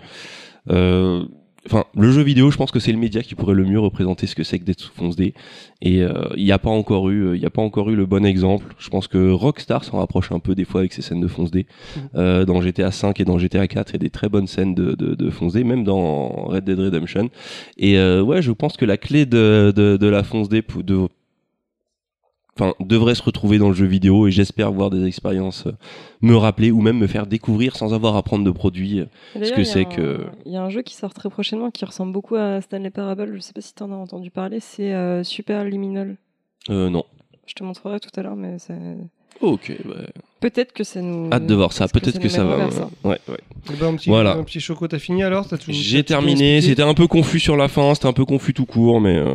[0.69, 1.25] euh,
[1.65, 4.27] Enfin, le jeu vidéo, je pense que c'est le média qui pourrait le mieux représenter
[4.27, 5.33] ce que c'est que d'être sous fonce D.
[5.81, 7.95] Et euh, il n'y a pas encore eu, euh, il y a pas encore eu
[7.95, 8.75] le bon exemple.
[8.79, 11.51] Je pense que Rockstar s'en rapproche un peu des fois avec ses scènes de fonce
[11.51, 11.65] D.
[12.15, 14.75] Euh, dans GTA 5 et dans GTA 4, il y a des très bonnes scènes
[14.75, 17.29] de, de, de fonce D, même dans Red Dead Redemption.
[17.77, 20.83] Et euh, ouais, je pense que la clé de, de, de la fonce D pour-
[20.83, 21.07] de
[22.59, 25.71] Enfin, devrait se retrouver dans le jeu vidéo et j'espère voir des expériences euh,
[26.21, 28.99] me rappeler ou même me faire découvrir sans avoir à prendre de produits.
[28.99, 31.83] euh, D'ailleurs, que c'est que- Il y a un jeu qui sort très prochainement qui
[31.83, 33.31] ressemble beaucoup à Stanley Parable.
[33.33, 34.59] Je sais pas si tu en as entendu parler.
[34.59, 36.15] C'est euh, Super Liminal.
[36.69, 37.05] Euh, non.
[37.47, 38.97] Je te montrerai tout à l'heure, mais c'est-
[39.41, 39.95] Ok, bah,
[40.39, 41.29] peut-être que ça nous.
[41.33, 41.87] hâte de voir ça.
[41.87, 42.69] Que Peut-être ça que ça va.
[42.69, 43.37] ça Ouais, ouais.
[43.71, 44.35] Eh ben, un petit, Voilà.
[44.35, 45.47] un petit choco, t'as fini alors?
[45.69, 46.61] J'ai terminé.
[46.61, 47.95] C'était un peu confus sur la fin.
[47.95, 49.33] C'était un peu confus tout court, mais euh,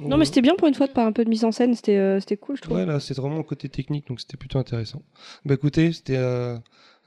[0.00, 1.74] Non, mais c'était bien pour une fois de parler un peu de mise en scène.
[1.74, 2.76] C'était euh, c'était cool, je trouve.
[2.76, 5.02] Ouais, là, c'est vraiment le côté technique, donc c'était plutôt intéressant.
[5.44, 6.56] Bah écoutez, c'était euh,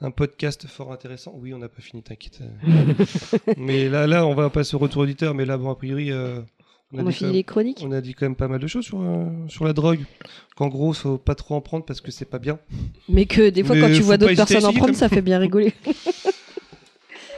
[0.00, 1.34] un podcast fort intéressant.
[1.36, 2.40] Oui, on n'a pas fini, t'inquiète.
[3.56, 6.40] mais là, là, on va passer au retour auditeur, mais là, bon, a priori, euh,
[6.92, 7.82] On a dit fini quand les chroniques.
[7.84, 9.02] on a dit quand même pas mal de choses sur,
[9.48, 10.00] sur la drogue.
[10.56, 12.58] Qu'en gros, faut pas trop en prendre parce que c'est pas bien.
[13.08, 15.22] Mais que des fois, Mais quand tu vois pas d'autres personnes en prendre, ça fait
[15.22, 15.74] bien rigoler.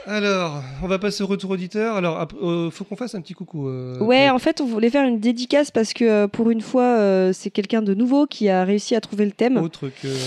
[0.07, 1.95] Alors, on va passer au retour auditeur.
[1.95, 3.67] Alors, euh, faut qu'on fasse un petit coucou.
[3.69, 6.83] euh, Ouais, en fait, on voulait faire une dédicace parce que euh, pour une fois,
[6.83, 9.57] euh, c'est quelqu'un de nouveau qui a réussi à trouver le thème.
[9.57, 10.17] Autre que euh,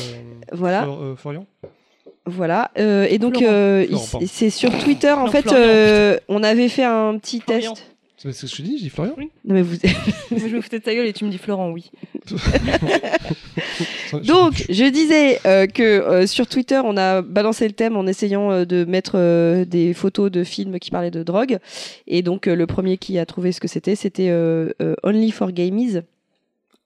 [0.53, 0.83] Voilà.
[0.83, 1.47] Flor- euh, Florian.
[2.27, 2.71] Voilà.
[2.79, 3.85] euh, et donc, euh,
[4.27, 5.11] c'est sur Twitter.
[5.11, 7.73] En Non, fait, Florian, euh, on avait fait un petit Florian.
[7.75, 7.94] test.
[8.33, 9.77] C'est ce que je te dis, j'ai dit Florian Non, mais vous...
[10.31, 11.91] Moi, je me foutais de ta gueule et tu me dis Florent, oui.
[14.25, 18.51] Donc, je disais euh, que euh, sur Twitter, on a balancé le thème en essayant
[18.51, 21.59] euh, de mettre euh, des photos de films qui parlaient de drogue.
[22.07, 25.31] Et donc, euh, le premier qui a trouvé ce que c'était, c'était euh, euh, Only
[25.31, 25.99] for Gamies.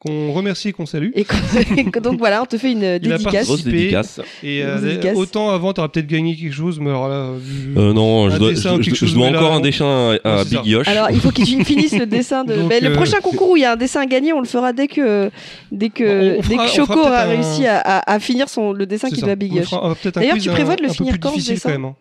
[0.00, 1.10] Qu'on remercie et qu'on salue.
[1.16, 3.46] Et qu'on- donc voilà, on te fait une Il a dédicace.
[3.46, 4.20] grosse dédicace.
[4.44, 5.16] Et euh, dédicace.
[5.16, 7.30] autant avant, t'aurais peut-être gagné quelque chose, mais alors là,
[7.76, 9.60] Euh, non, je Un dois, dessin ou je, quelque je chose, dois là, encore un
[9.60, 10.44] dessin à, à.
[10.44, 10.86] Big Yosh.
[10.86, 12.54] Alors, il faut qu'il finisse le dessin de.
[12.54, 14.40] Donc, Mais le euh, prochain concours où il y a un dessin à gagner, on
[14.40, 15.30] le fera dès que
[15.72, 18.86] dès que dès que Choco aura peut-être un- réussi à, à- à finir son le
[18.86, 19.70] dessin qu'il doit Big On Yosh.
[20.14, 21.94] D'ailleurs, tu prévois de le finir quand, ce dessin hein.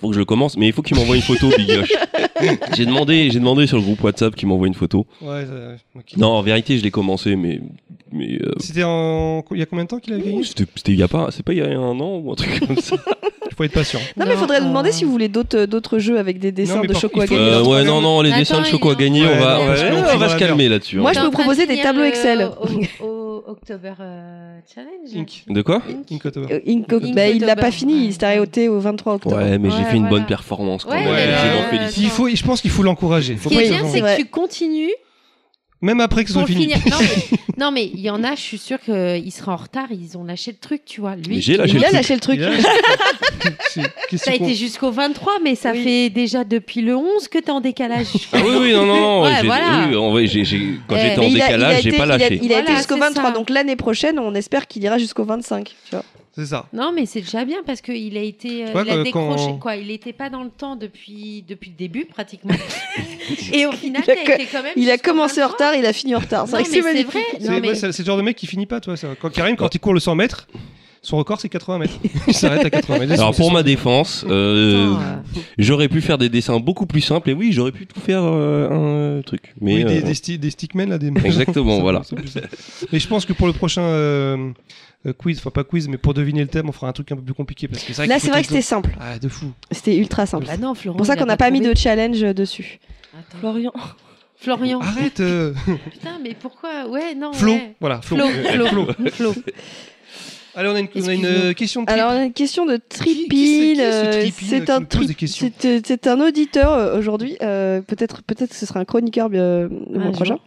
[0.00, 1.92] Faut que je le commence, mais il faut qu'il m'envoie une photo, Big Yosh.
[2.76, 5.06] j'ai demandé, j'ai demandé sur le groupe WhatsApp qu'il m'envoie une photo.
[5.20, 6.16] Ouais, ça- ok.
[6.16, 7.60] Non, en vérité, je l'ai commencé, mais
[8.12, 9.44] mais euh, C'était en...
[9.52, 11.28] il y a combien de temps qu'il a gagné c'était c'était il y a pas,
[11.30, 12.96] c'est pas il y a un an ou un truc comme ça.
[13.50, 14.00] Il faut être patient.
[14.16, 16.80] Non, mais il faudrait demander euh, si vous voulez d'autres d'autres jeux avec des dessins
[16.80, 17.46] mais de par- Choco à il faut- gagner.
[17.50, 19.58] Euh, ouais, non, non, les Attends, dessins de il Choco est en train on va,
[19.66, 20.98] parce on va se calmer là-dessus.
[20.98, 21.02] hein.
[21.02, 22.48] Moi, je peux vous proposer des tableaux le- Excel.
[23.00, 25.16] Au, au October euh, Challenge.
[25.16, 25.44] Inc.
[25.48, 26.24] De quoi Inc.
[26.24, 26.52] October.
[26.54, 27.14] Euh, Inco- Inc.
[27.14, 27.70] bah, il l'a pas October.
[27.72, 29.36] fini, il s'est arrêté au 23 octobre.
[29.36, 30.26] Ouais, mais j'ai Ouais, fait une bonne voilà.
[30.26, 31.14] performance quand Ouais, même.
[31.14, 32.02] mais, je m'en félicite.
[32.02, 33.36] Il faut, je pense qu'il faut l'encourager.
[33.36, 34.90] Faut Ce qui est bien, c'est que tu continues
[35.82, 36.64] Même après que ce soit fini.
[36.74, 36.78] finir.
[36.90, 39.86] Non mais, non, mais il y en a, je suis sûre qu'ils seraient en retard,
[39.90, 41.16] ils ont lâché le truc, tu vois.
[41.16, 41.94] Lui, j'ai lâché Il le a truc.
[41.96, 42.40] lâché le truc.
[44.16, 45.82] Ça a été jusqu'au 23, mais ça Oui.
[45.82, 48.08] fait déjà depuis le 11 que t'es en décalage.
[48.32, 49.22] Ah oui, oui, non, non, non.
[49.22, 49.86] Ouais, j'ai- voilà.
[49.88, 52.40] oui, en vrai, j'ai- j'ai- quand Eh, j'étais en décalage, j'ai pas il a- lâché.
[52.42, 53.30] Il a été jusqu'au c'est 23, ça.
[53.30, 55.66] donc l'année prochaine, on espère qu'il ira jusqu'au 25.
[55.68, 56.04] tu vois.
[56.32, 56.66] C'est ça.
[56.72, 59.58] Non, mais c'est déjà bien parce qu'il a été, euh, vois, il a décroché quand-
[59.58, 59.76] quoi.
[59.76, 62.54] Il n'était pas dans le temps depuis depuis le début pratiquement.
[63.52, 64.72] Et au final, Il a t'as que- été quand même.
[64.76, 65.66] Il a jusqu'au commencé en 23.
[65.66, 66.44] retard, il a fini en retard.
[66.46, 68.80] C'est vrai que mais c'est ouais, mais c'est le genre de mec qui finit pas,
[68.80, 68.96] toi.
[68.96, 69.08] Ça.
[69.20, 70.46] Quand Karim, quand il court le 100 mètres,
[71.02, 71.94] son record c'est 80 mètres.
[72.28, 73.12] Il s'arrête à 80 mètres.
[73.14, 74.96] Alors pour ma défense, euh, euh,
[75.58, 79.18] j'aurais pu faire des dessins beaucoup plus simples et oui, j'aurais pu tout faire euh,
[79.18, 79.54] un truc.
[79.62, 82.02] Mais Oui, des, euh, des, sti- des stickmen là, des Exactement, voilà.
[82.92, 83.82] Mais je pense que pour le prochain
[85.06, 87.16] euh, quiz, enfin pas quiz, mais pour deviner le thème, on fera un truc un
[87.16, 88.90] peu plus compliqué parce que c'est vrai Là, c'est vrai que c'était simple.
[89.00, 89.52] Ah, de fou.
[89.70, 90.46] C'était ultra simple.
[90.46, 90.96] Bah non, Florent.
[90.96, 92.78] C'est pour ça qu'on n'a pas mis de challenge euh, dessus.
[93.12, 93.38] Attends.
[93.38, 93.72] Florian.
[94.36, 94.80] Florian.
[94.80, 95.52] Arrête, euh,
[95.92, 96.86] Putain, mais pourquoi?
[96.88, 97.32] Ouais, non.
[97.32, 97.52] Flo.
[97.52, 97.74] ouais.
[97.80, 98.16] Voilà, Flo.
[98.16, 98.66] Flo.
[98.66, 98.86] Flo.
[99.10, 99.34] Flo.
[100.54, 101.98] Allez, on a une, on a une, question de trip.
[101.98, 103.26] Alors, on a une question de qui
[103.76, 107.36] c'est- ce un c'est, un auditeur aujourd'hui.
[107.40, 110.38] euh, peut-être, peut-être que ce sera un chroniqueur euh, le mois Un prochain.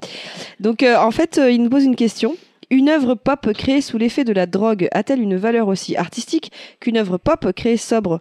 [0.60, 2.36] Donc, euh, en fait, euh, il nous pose une question.
[2.70, 6.98] Une œuvre pop créée sous l'effet de la drogue a-t-elle une valeur aussi artistique qu'une
[6.98, 8.20] œuvre pop créée sobre?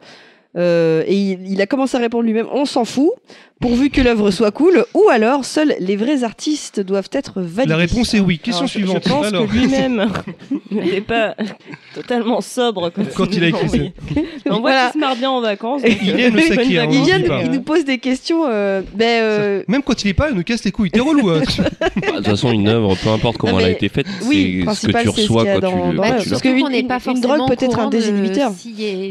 [0.57, 3.13] Euh, et il, il a commencé à répondre lui-même on s'en fout,
[3.63, 7.71] pourvu que l'œuvre soit cool, ou alors seuls les vrais artistes doivent être validés.
[7.71, 8.39] La réponse est oui.
[8.39, 9.03] Question Alors, suivante.
[9.05, 10.11] Je pense Alors, que lui-même
[10.71, 11.35] n'était pas
[11.95, 13.77] totalement sobre quand, Quand il a écrit ça.
[14.51, 15.83] On voit qu'il se marre bien en vacances.
[15.83, 17.19] donc, Il euh, le bonne saké, hein, il, vient
[17.49, 18.45] nous pose des questions.
[18.49, 20.91] euh, ben, euh, Même quand il est pas, il nous casse les couilles.
[20.91, 21.31] T'es relou.
[21.31, 21.41] hein.
[21.81, 24.65] bah, de toute façon, une œuvre, peu importe comment Non, elle a été faite, oui,
[24.75, 26.41] c'est ce que tu reçois a quand dans- tu, dans quand parce l'as.
[26.41, 28.53] que Surtout une- qu'on n'est pas une forcément drogue peut être un désinhibiteur.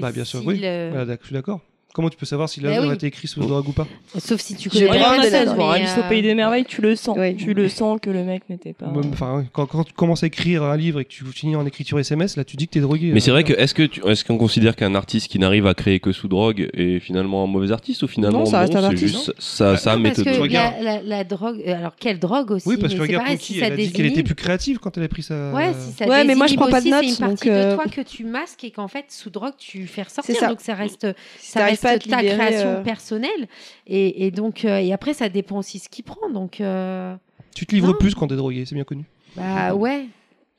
[0.02, 0.60] Bah, bien sûr, oui.
[0.62, 1.62] je suis d'accord.
[1.94, 2.92] Comment tu peux savoir si Bah l'œuvre oui.
[2.92, 3.86] a été écrite sous drogue ou pas
[4.18, 6.64] Sauf si tu J'ai connais le la la- mais, Alice au euh, pays des merveilles,
[6.66, 7.18] tu le sens.
[7.38, 8.86] Tu le sens que le mec n'était pas.
[9.12, 12.00] Enfin, quand, quand tu commences à écrire un livre et que tu finis en écriture
[12.00, 13.12] SMS, là tu dis que t'es drogué.
[13.14, 15.68] Mais c'est euh, vrai que est-ce que tu- est-ce qu'on considère qu'un artiste qui n'arrive
[15.68, 18.76] à créer que sous drogue est finalement un mauvais artiste ou finalement Non, ça reste
[18.76, 20.48] un c'est artiste, juste sa, sa Non, parce méthode.
[20.48, 23.60] que la, la- la drogue, euh, alors quelle drogue aussi Oui, parce que regarde si
[23.60, 25.52] elle a dit qu'elle était plus créative quand elle a pris sa.
[25.52, 27.76] Ouais, si ça Ouais, mais moi, je prends pas de notes, C'est une partie de
[27.76, 30.34] toi que tu masques et qu'en fait, sous drogue, tu fais ressortir.
[30.36, 30.48] C'est ça.
[30.48, 31.08] Donc ça reste,
[31.40, 33.48] ça reste pas ta libérer, création euh, personnelle.
[33.88, 36.30] Et, et donc, euh, et après, ça dépend aussi ce qu'il prend.
[36.30, 37.16] Donc, euh,
[37.56, 37.98] Tu te livres Non.
[38.00, 39.04] plus quand t'es drogué, c'est bien connu.
[39.36, 40.06] bah ouais.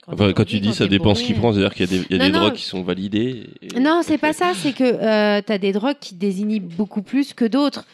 [0.09, 2.07] Enfin, t'es quand tu dis ça dépend ce qu'il prend, c'est-à-dire qu'il y a des,
[2.11, 2.41] il y a Non, des non.
[2.41, 3.47] drogues qui sont validées.
[3.63, 4.53] et- Non, c'est pas ça.
[4.55, 7.87] C'est que euh, tu as des drogues qui désinhibent beaucoup plus que d'autres.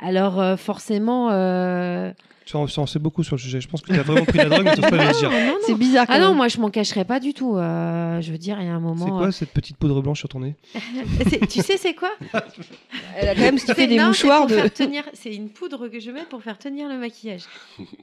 [0.00, 1.30] Alors euh, forcément.
[1.32, 2.12] euh,
[2.46, 3.60] Tu en, tu en sais beaucoup sur le sujet.
[3.60, 5.30] Je pense que tu as vraiment pris la drogue, mais tu pas le dire.
[5.66, 6.06] C'est bizarre.
[6.08, 7.56] Ah non, moi je m'en cacherai pas du tout.
[7.56, 9.04] euh, je veux dire, il y a un moment.
[9.06, 12.10] C'est quoi cette petite poudre blanche sur ton nez euh, tu sais, c'est quoi
[13.16, 14.68] Elle a quand même fait des non, c'est mouchoirs de.
[14.74, 15.04] tenir.
[15.14, 17.42] C'est une poudre que je mets pour faire tenir le maquillage.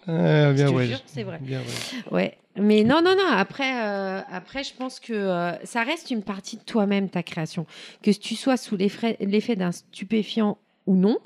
[0.07, 0.87] Ah, bien Je te ouais.
[0.87, 1.39] jure, c'est vrai.
[1.41, 2.11] Bien ouais.
[2.11, 3.27] Ouais, mais non, non, non.
[3.31, 7.65] Après, euh, après, je pense que euh, ça reste une partie de toi-même, ta création.
[8.01, 11.17] Que tu sois sous l'effet d'un stupéfiant ou non,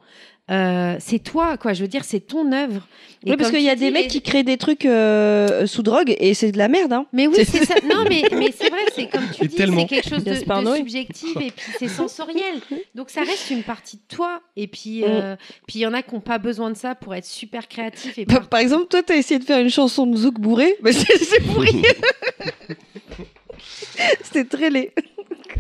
[0.52, 1.74] euh, c'est toi, quoi.
[1.74, 2.88] Je veux dire, c'est ton œuvre.
[3.26, 5.82] Et Oui, parce qu'il y a des mecs les- qui créent des trucs euh, sous
[5.82, 6.94] drogue et c'est de la merde.
[6.94, 7.08] Hein.
[7.14, 7.74] Mais oui, c'est ça.
[7.84, 10.36] Non, mais, mais c'est vrai, c'est comme tu Et dis, c'est quelque chose de,
[10.76, 12.60] subjectif et puis c'est sensoriel.
[12.94, 14.42] Donc ça reste une partie de toi.
[14.56, 15.06] Et puis, Mm.
[15.08, 15.36] euh,
[15.68, 18.16] puis il y en a qui n'ont pas besoin de ça pour être super créatifs.
[18.20, 20.92] Et Par, par- exemple, toi, t'as essayé de faire une chanson de Zouk bourré, mais
[20.92, 21.82] c'est c'est pourri.
[24.22, 24.92] C'était très laid.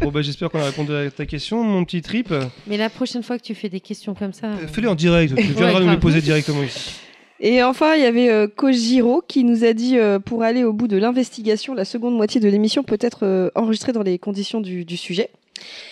[0.01, 2.33] Bon, bah, j'espère qu'on a répondu à ta question, mon petit trip.
[2.67, 4.48] Mais la prochaine fois que tu fais des questions comme ça.
[4.48, 6.91] euh, Fais-les en direct, tu viendras nous les poser directement ici.
[7.40, 10.72] Et enfin, il y avait euh, Kojiro qui nous a dit euh, pour aller au
[10.72, 14.61] bout de l'investigation, la seconde moitié de l'émission peut être euh, enregistrée dans les conditions
[14.61, 15.30] du, du sujet.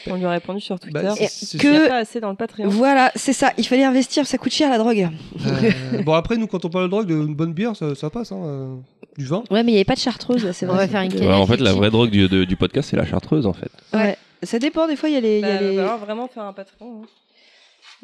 [0.07, 0.99] On lui a répondu sur Twitter.
[1.01, 2.67] Bah, Et c'est- Il que- a pas assez dans le Patreon.
[2.67, 3.53] Voilà, c'est ça.
[3.57, 5.07] Il fallait investir, ça coûte cher la drogue.
[5.45, 8.09] Euh, bon, après, nous, quand on parle de drogue, de- une bonne bière, ça, ça
[8.09, 8.31] passe.
[8.31, 8.75] Hein, euh,
[9.17, 9.43] du vin.
[9.51, 10.87] Ouais, mais il n'y avait pas de chartreuse, c'est On vrai.
[10.87, 11.13] va faire une.
[11.25, 13.71] Ouais, en fait, la vraie drogue du, de- du podcast, c'est la chartreuse, en fait.
[13.93, 14.17] Ouais.
[14.41, 15.39] Ça dépend, des fois, il y a les.
[15.39, 17.03] y a Bah, les- va falloir vraiment faire un Patreon.
[17.03, 17.07] hein.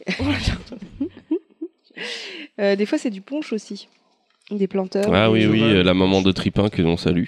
[2.60, 3.88] euh, des fois, c'est du punch aussi.
[4.52, 5.14] Des planteurs.
[5.14, 7.26] Ah oui, oui, la maman de Tripin que l'on salue.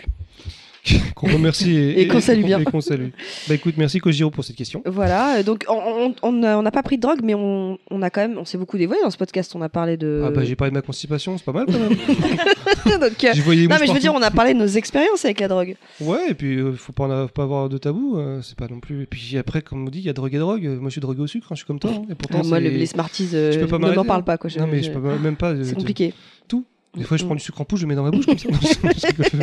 [1.15, 2.59] Qu'on remercie et, Et qu'on salue bien.
[2.59, 3.09] et qu'on salue.
[3.47, 4.81] Bah écoute, merci Kojiro pour cette question.
[4.85, 8.21] Voilà, euh, donc on- n'a on pas pris de drogue, mais on, on a quand
[8.21, 9.53] même, on s'est beaucoup dévoilé dans ce podcast.
[9.55, 10.23] On a parlé de.
[10.25, 11.89] Ah bah j'ai parlé de ma constipation, c'est pas mal quand même.
[12.99, 13.33] Donc, euh,
[13.67, 15.75] non, mais je veux dire, on a parlé de nos expériences avec la drogue.
[15.99, 18.67] Ouais, et puis euh, faut pas, en avoir- pas avoir de tabou, euh, c'est pas
[18.67, 19.03] non plus.
[19.03, 20.65] Et puis après, comme on dit, il y a drogue et drogue.
[20.65, 21.91] Euh, Moi je suis drogué au sucre, hein, je suis comme toi.
[21.93, 24.21] hein, et pourtant, Ah, moi, le- les Smarties, euh, je peux pas ne m'en parle
[24.21, 24.23] hein.
[24.23, 24.37] pas.
[24.37, 24.49] Quoi.
[24.49, 25.51] Je- Non, mais je- je peux pas- même pas.
[25.51, 26.13] euh, C'est compliqué.
[26.95, 28.37] Des fois, je prends du sucre en poudre, je le mets dans ma bouche comme
[28.37, 28.49] ça.
[28.49, 28.67] Non, je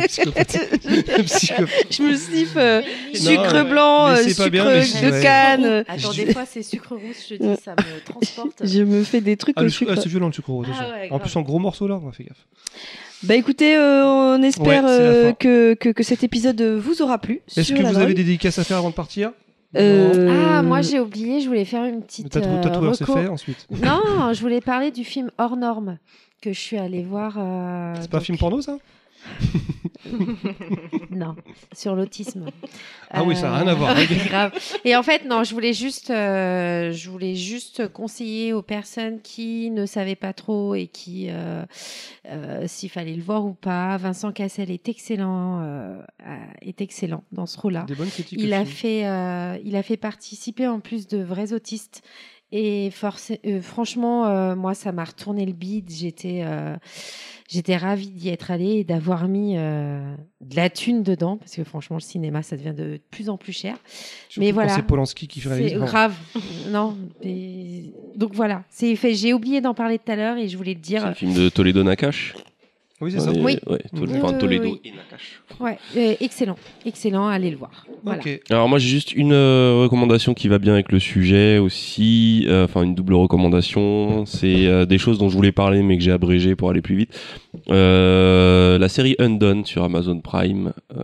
[0.07, 0.59] psychopathe.
[1.25, 1.87] Psychopathe.
[1.89, 2.81] je me sniffe euh,
[3.13, 5.21] sucre blanc, mais euh, c'est sucre bien, mais de ouais.
[5.23, 5.65] canne.
[5.65, 8.61] euh, Attends, Je- des fois, c'est sucre rousse, je dis, ça me transporte.
[8.63, 9.99] Je me fais des trucs Ah, au le sucre, sucre.
[9.99, 10.67] ah, c'est violent le sucre rose.
[10.69, 10.93] Ah attention.
[10.93, 11.21] ouais, en grave.
[11.21, 12.45] plus, en gros morceaux là, on fait gaffe.
[13.23, 15.33] Bah écoutez, euh, on espère Ouais, c'est la euh, fin.
[15.33, 17.41] que, que, que cet épisode vous aura plu.
[17.47, 18.15] Est-ce sur que la vous avez drogue.
[18.17, 19.31] des dédicaces à faire avant de partir?
[19.75, 22.25] Euh, Ah, moi j'ai oublié, je voulais faire une petite.
[22.25, 23.19] Le tatoueur, euh, tatoueur, c'est reco.
[23.19, 23.67] fait ensuite.
[23.71, 25.97] Non, je voulais parler du film Hors Norme
[26.41, 27.35] que je suis allée voir.
[27.37, 28.77] euh, C'est pas un film porno ça?
[31.11, 31.35] Non,
[31.73, 32.45] sur l'autisme.
[33.09, 33.95] Ah oui, ça a rien à voir.
[33.97, 34.53] ouais, grave.
[34.85, 39.69] Et en fait, non, je voulais juste, euh, je voulais juste conseiller aux personnes qui
[39.71, 41.65] ne savaient pas trop et qui, euh,
[42.27, 43.97] euh, s'il fallait le voir ou pas.
[43.97, 46.01] Vincent Cassel est excellent, euh,
[46.61, 47.83] est excellent dans ce rôle-là.
[47.83, 48.39] Des bonnes critiques.
[48.41, 52.03] Il a fait, euh, il a fait participer en plus de vrais autistes.
[52.51, 55.89] Et forcé- euh, franchement, euh, moi, ça m'a retourné le bide.
[55.91, 56.75] J'étais, euh,
[57.47, 61.63] j'étais ravie d'y être allée et d'avoir mis euh, de la thune dedans, parce que
[61.63, 63.77] franchement, le cinéma, ça devient de plus en plus cher.
[64.29, 64.73] Surtout mais voilà.
[64.75, 65.73] C'est Polanski qui C'est réalise.
[65.77, 65.85] Bon.
[65.85, 66.15] grave,
[66.69, 66.97] non.
[67.23, 69.13] mais- Donc voilà, c'est fait.
[69.13, 71.07] J'ai oublié d'en parler tout à l'heure et je voulais te C'est dire.
[71.07, 72.33] le film de Toledo Nakash.
[73.01, 73.31] Oui, c'est ça.
[73.31, 73.57] Oui.
[73.67, 74.81] ouais, Tol- Oui, oui, Toledo oui.
[74.83, 75.41] et Nakash.
[75.59, 77.27] Ouais, euh, excellent, excellent.
[77.27, 77.85] Allez le voir.
[78.03, 78.19] Voilà.
[78.19, 78.41] Ok.
[78.49, 82.65] Alors moi j'ai juste une euh, recommandation qui va bien avec le sujet aussi, euh,
[82.65, 84.25] enfin une double recommandation.
[84.25, 86.95] C'est euh, des choses dont je voulais parler mais que j'ai abrégé pour aller plus
[86.95, 87.17] vite.
[87.69, 91.03] Euh, la série Undone sur Amazon Prime euh,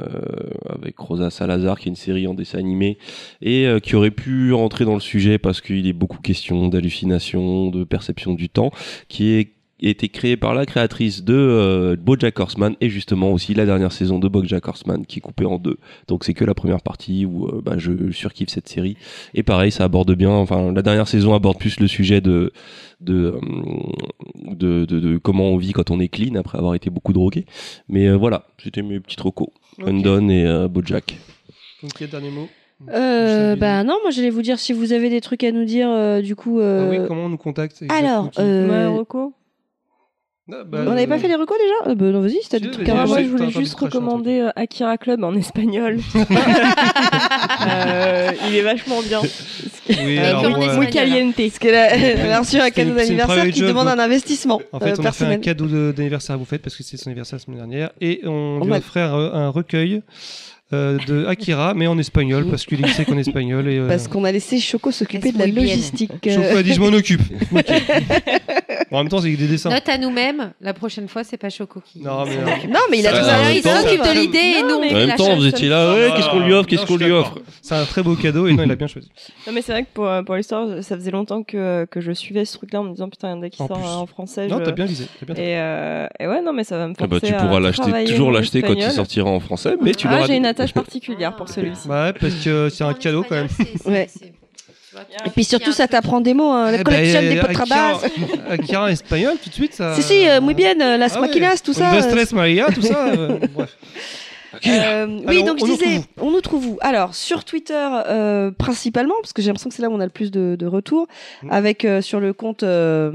[0.70, 2.98] avec Rosa Salazar qui est une série en dessin animé
[3.42, 7.70] et euh, qui aurait pu rentrer dans le sujet parce qu'il est beaucoup question d'hallucination,
[7.70, 8.72] de perception du temps,
[9.08, 13.66] qui est été créé par la créatrice de euh, BoJack Horseman et justement aussi la
[13.66, 15.78] dernière saison de BoJack Horseman qui est coupée en deux.
[16.08, 18.96] Donc c'est que la première partie où euh, bah, je surkiffe cette série.
[19.34, 20.30] Et pareil, ça aborde bien.
[20.32, 22.52] Enfin, la dernière saison aborde plus le sujet de
[23.02, 23.40] de, euh,
[24.56, 27.46] de, de, de comment on vit quand on est clean après avoir été beaucoup drogué.
[27.90, 29.50] Mais euh, voilà, c'était mes petites recos.
[29.80, 29.88] Ok.
[29.88, 31.18] Undone et euh, BoJack.
[31.84, 32.48] Donc, quel dernier mot
[32.90, 35.90] Euh, bah non, moi j'allais vous dire si vous avez des trucs à nous dire,
[35.90, 36.60] euh, du coup.
[36.62, 39.04] Ah oui, comment on nous contacte alors, euh,
[40.52, 42.58] Ah, bah, on n'avait pas fait les recos déjà euh, bah, Non, vas-y, si t'as
[42.58, 43.92] Si, des trucs vas-y, à Alors, je moi, je voulais juste truc.
[43.92, 46.00] recommander euh, Akira Club en espagnol.
[47.68, 49.22] Euh, il est vachement bien.
[49.90, 50.78] Oui, alors, euh, espagnol.
[50.80, 51.36] Muy caliente.
[51.36, 51.76] Parce qu'elle
[52.32, 55.12] a, reçu un cadeau d'anniversaire qui demande donc- un investissement En fait, euh, on a
[55.12, 57.58] fait un cadeau de- d'anniversaire à vous faites parce que c'est son anniversaire la semaine
[57.58, 58.76] dernière et on lui Ouais.
[58.76, 60.02] a offert un, un recueil
[60.74, 63.68] euh, de Akira, mais en espagnol parce qu'il sait qu'en espagnol.
[63.68, 66.12] Et, euh, Parce qu'on a laissé Choco s'occuper de la logistique.
[66.24, 67.22] Choco euh, a dit je m'en occupe.
[68.92, 69.70] En même temps, c'est des dessins.
[69.70, 72.02] Note à nous-mêmes, la prochaine fois, c'est pas Choco qui.
[72.02, 72.68] Non, mais, euh.
[72.70, 74.38] Non, il a tout ça, à il s'occupe de l'idée.
[74.60, 76.86] et nous, on En même temps, vous étiez là, ouais, qu'est-ce qu'on lui offre, qu'est-ce
[76.86, 77.38] qu'on lui offre.
[77.62, 79.10] C'est un très beau cadeau et non, il a bien choisi.
[79.48, 82.12] Non, mais c'est vrai que pour, euh, pour l'histoire, ça faisait longtemps que, que je
[82.12, 83.86] suivais ce truc-là en me disant putain, il y en a qui En sort plus.
[83.88, 84.48] euh, en français.
[84.48, 85.06] Non, je- t'as bien visé.
[85.36, 88.32] Et, euh, et ouais, non, mais ça va me Ah bah, tu pourras l'acheter, toujours
[88.32, 90.28] l'acheter quand il sortira en français, mais tu Ah, l'auras.
[90.28, 91.88] j'ai une attache particulière pour celui-ci.
[91.88, 93.48] Ouais, parce que c'est un cadeau quand même.
[95.26, 96.52] Et puis surtout, ça t'apprend des mots.
[96.52, 98.00] hein, La Eh collection ben, des potrabas.
[98.50, 99.94] Akira en espagnol, tout de suite, ça.
[99.96, 101.94] Si, si, euh, muy bien, euh, las Ah maquinas, tout ça.
[101.94, 103.08] Euh, tres, Maria, tout ça.
[103.08, 103.76] euh, bref.
[104.66, 106.78] Euh, oui, Alors, donc je disais, on nous trouve où?
[106.82, 110.06] Alors, sur Twitter euh, principalement, parce que j'ai l'impression que c'est là où on a
[110.06, 111.08] le plus de, de retours,
[111.44, 111.52] Mm.
[111.52, 112.64] avec euh, sur le compte.
[112.64, 113.12] euh,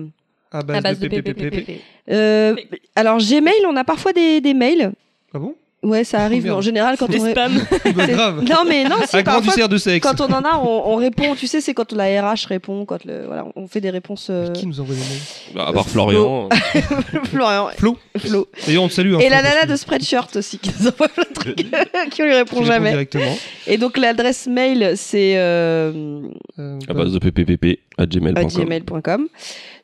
[0.53, 1.09] À base, À base de.
[1.09, 1.81] PPPP.
[2.11, 2.57] euh,
[2.95, 4.93] alors, Gmail, on a parfois des, des mails.
[5.33, 5.55] Ah bon?
[5.83, 6.59] Ouais, ça arrive merde.
[6.59, 7.31] en général quand on.
[7.31, 7.55] spams.
[7.95, 8.43] Bah, c'est- Grave.
[8.45, 10.07] Non, mais non, du parfois, cerf de sexe.
[10.07, 11.35] quand on en a, on, on répond.
[11.35, 14.29] Tu sais, c'est quand la RH répond, quand le, voilà, on fait des réponses.
[14.31, 16.51] euh, Qui nous envoie des mails Bah, à part Florian.
[17.33, 17.69] Florian.
[17.79, 17.97] Flo.
[18.19, 18.49] Flo.
[18.67, 19.15] D'ailleurs, on te salue.
[19.15, 21.57] hein, Et Flo, la nana que de Spreadshirt aussi, qui nous envoie plein de trucs,
[22.11, 22.91] qui on lui répond jamais.
[22.91, 23.37] directement.
[23.67, 25.39] Et donc, l'adresse mail, c'est.
[25.39, 26.21] euh,
[26.59, 29.29] Euh, À base de ppp à à gmail.com.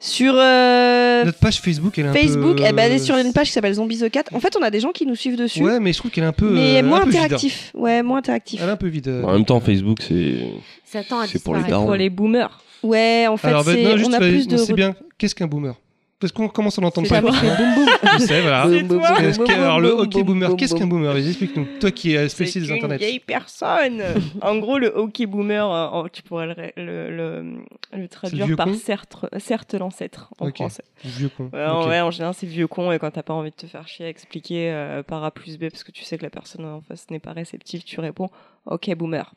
[0.00, 2.64] Sur euh, Notre page Facebook, elle est un Facebook, peu.
[2.66, 4.24] eh ben, elle est sur une page qui s'appelle Zombies the Cat.
[4.34, 6.24] En fait, on a des gens qui nous suivent dessus, Ouais, mais je trouve qu'elle
[6.24, 6.50] est un peu.
[6.50, 7.20] mais euh, moins un peu vide.
[7.20, 7.70] interactif.
[7.74, 8.60] Ouais, moins interactif.
[8.62, 9.08] Elle est un peu vide.
[9.08, 9.22] euh.
[9.24, 10.36] En même temps, Facebook, c'est.
[10.84, 11.86] Ça tend à C'est pour les darons.
[11.86, 12.62] Pour les boomers.
[12.82, 14.56] Ouais, en fait, Alors, bah, c'est- non, juste, on a plus de.
[14.58, 14.94] C'est bien.
[15.18, 15.74] Qu'est-ce qu'un boomer?
[16.18, 17.20] Parce qu'on commence à l'entendre C'est pas.
[17.20, 17.30] toi.
[17.30, 17.86] boum boum.
[18.14, 18.66] Je sais, voilà.
[18.70, 19.20] C'est toi.
[19.22, 21.12] Est-ce que- Alors, le hockey boomer, qu'est-ce qu'un boomer?
[21.12, 21.66] Vas-y, Explique-nous.
[21.78, 22.96] Toi qui es C'est spécialiste des une internets.
[22.96, 24.02] vieille personne.
[24.40, 27.56] en gros, le hockey boomer, euh, tu pourrais le, ré- le, le,
[27.92, 30.56] le traduire par certes, certes l'ancêtre en Ok.
[30.56, 30.84] français.
[31.04, 31.50] Vieux con.
[31.52, 33.86] Ouais, ouais, en général, c'est vieux con et quand t'as pas envie de te faire
[33.86, 36.64] chier à expliquer euh, par A plus B parce que tu sais que la personne
[36.64, 38.30] en face n'est pas réceptive, tu réponds
[38.64, 39.34] OK, boomer.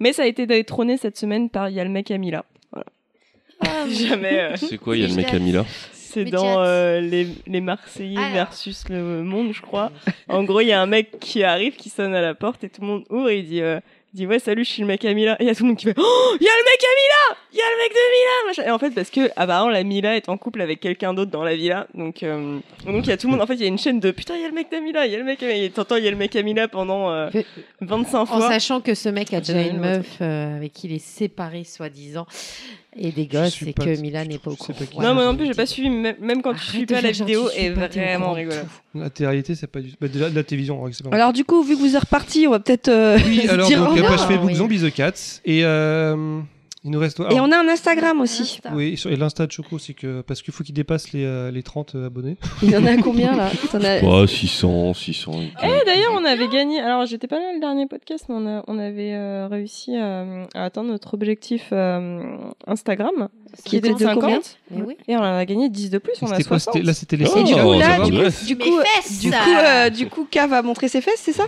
[0.00, 2.44] Mais ça a été détrôné cette semaine par Y'a le mec Amila.
[2.72, 2.86] Voilà.
[3.88, 4.40] Jamais.
[4.40, 5.64] euh, C'est quoi, il y a le mec Amila?
[6.10, 8.32] C'est dans euh, les, les Marseillais Alors.
[8.32, 9.90] versus le monde, je crois.
[10.28, 12.68] En gros, il y a un mec qui arrive, qui sonne à la porte et
[12.68, 13.60] tout le monde ouvre et il dit.
[13.62, 13.80] euh,
[14.12, 15.62] il dit ouais salut je suis le mec à Mila et il y a tout
[15.62, 17.64] le monde qui fait oh il y a le mec à Mila il y a
[17.64, 18.62] le mec de Mila machin.
[18.68, 21.44] et en fait parce que apparemment la Mila est en couple avec quelqu'un d'autre dans
[21.44, 23.64] la villa donc euh, donc il y a tout le monde en fait il y
[23.66, 25.22] a une chaîne de putain il y a le mec d'Amila il y a le
[25.22, 27.46] mec à Mila et t'entends il y a le mec à Mila pendant euh, Mais-
[27.82, 30.94] 25 En fois sachant que ce mec a déjà une meuf euh, avec qui il
[30.94, 32.26] est séparé, soi-disant,
[32.96, 35.02] et des gosses, et que Milan n'est pas au courant.
[35.02, 37.10] non moi non plus j'ai pas suivi même, même quand tu Arrête suis pas la
[37.12, 39.92] vidéo est vraiment rigolote La télé-réalité, c'est pas du.
[40.00, 40.84] Bah, déjà, de la télévision.
[41.12, 42.88] Alors, du coup, vu que vous êtes reparti, on va peut-être.
[42.88, 44.16] euh, Oui, alors, donc, revoir.
[44.16, 44.50] page Facebook.
[44.52, 45.40] Zombies the Cats.
[45.44, 46.40] Et euh,
[46.82, 47.20] il nous reste.
[47.20, 48.58] Et alors, on a un Instagram aussi.
[48.72, 50.22] Oui, sur- et l'insta de Choco, c'est que.
[50.22, 52.36] Parce qu'il faut qu'il dépasse les, euh, les 30 abonnés.
[52.62, 55.32] Il y en a combien là as- Ouais, 600, 600.
[55.62, 56.80] Eh, d'ailleurs, on avait gagné.
[56.80, 60.24] Alors, j'étais pas là le dernier podcast, mais on, a- on avait euh, réussi à,
[60.54, 62.36] à atteindre notre objectif euh,
[62.66, 63.28] Instagram,
[63.64, 64.22] qui était de 50.
[64.30, 64.58] 50.
[64.70, 64.96] Mais oui.
[65.08, 66.14] Et on en a gagné 10 de plus.
[66.22, 66.74] On a C'était quoi 60.
[66.74, 68.64] c'était- Là, c'était les Oh, Et du coup, ça là, du coup, du coup,
[69.20, 71.46] du coup, euh, du coup, K va montrer ses fesses, c'est ça?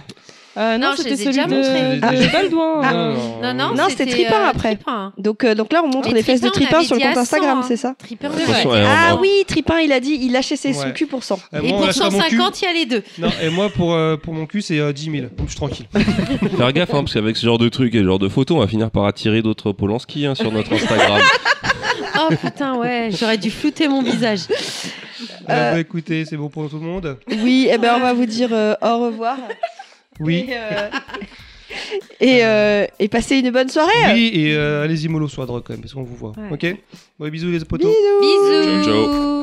[0.56, 1.96] Euh, non, Non, je c'était celui déjà de, montrés.
[1.96, 2.32] de Ah.
[2.32, 2.80] Baldouin.
[2.82, 2.94] Ah.
[2.94, 3.14] euh.
[3.42, 4.74] Non, non, Non, c'était Tripin euh, après.
[4.76, 5.12] Tripin.
[5.16, 7.62] donc, euh, donc là, on montre Mais les fesses de Tripin, sur le compte Instagram,
[7.62, 10.72] 100, c'est ça Tripin, De elle- Ah oui, Tripin, il a dit, il lâchait ses
[10.74, 10.92] son Ouais.
[10.92, 11.38] cul pour 100.
[11.54, 12.36] Euh, Et moi, on pour lâche pas mon cul.
[12.36, 13.02] 150, il y a les deux.
[13.18, 15.16] Non, et moi, pour, euh, pour mon cul, c'est euh, 10 000.
[15.22, 15.86] Donc, je suis tranquille.
[16.56, 18.60] Faire gaffe, hein, parce qu'avec ce genre de trucs et ce genre de photos, on
[18.60, 21.20] va finir par attirer d'autres Polanski hein, sur notre Instagram.
[22.18, 24.40] Oh putain, ouais, j'aurais dû flouter mon visage.
[25.48, 28.26] Euh, bah, écoutez, c'est bon pour tout le monde Oui, et ben on va vous
[28.26, 29.36] dire au revoir.
[30.20, 30.46] Oui.
[30.48, 30.90] Et, euh,
[32.20, 34.12] et, euh, et passez une bonne soirée.
[34.12, 36.32] Oui, et euh, allez-y mollo sur la drogue quand même, parce qu'on vous voit.
[36.36, 36.52] Ouais.
[36.52, 36.76] Ok
[37.18, 37.90] Bon, bisous les potos.
[38.20, 38.84] Bisous.
[38.84, 39.42] Ciao,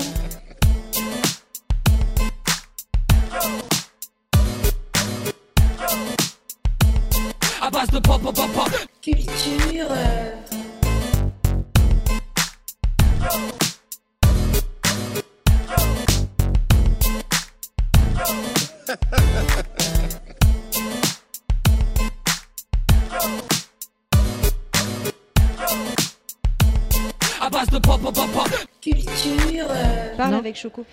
[30.18, 30.38] Parle Non.
[30.40, 30.86] avec Choco.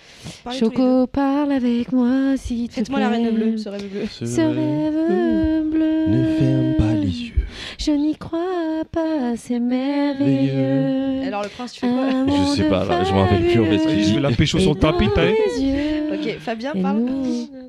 [0.43, 0.59] Parlez.
[0.59, 4.05] Choco, parle avec moi si tu Faites-moi la reine bleue, ce rêve bleu.
[4.09, 6.07] Ce rêve bleu.
[6.07, 7.33] Ne ferme pas les yeux.
[7.79, 11.23] Je n'y crois pas, c'est merveilleux.
[11.25, 13.65] Alors le prince, tu fais quoi Je sais pas, là, je me rappelle plus, en
[13.65, 15.29] je vais la pécho sur le tapis, t'as.
[16.13, 17.03] Ok, Fabien, Et parle.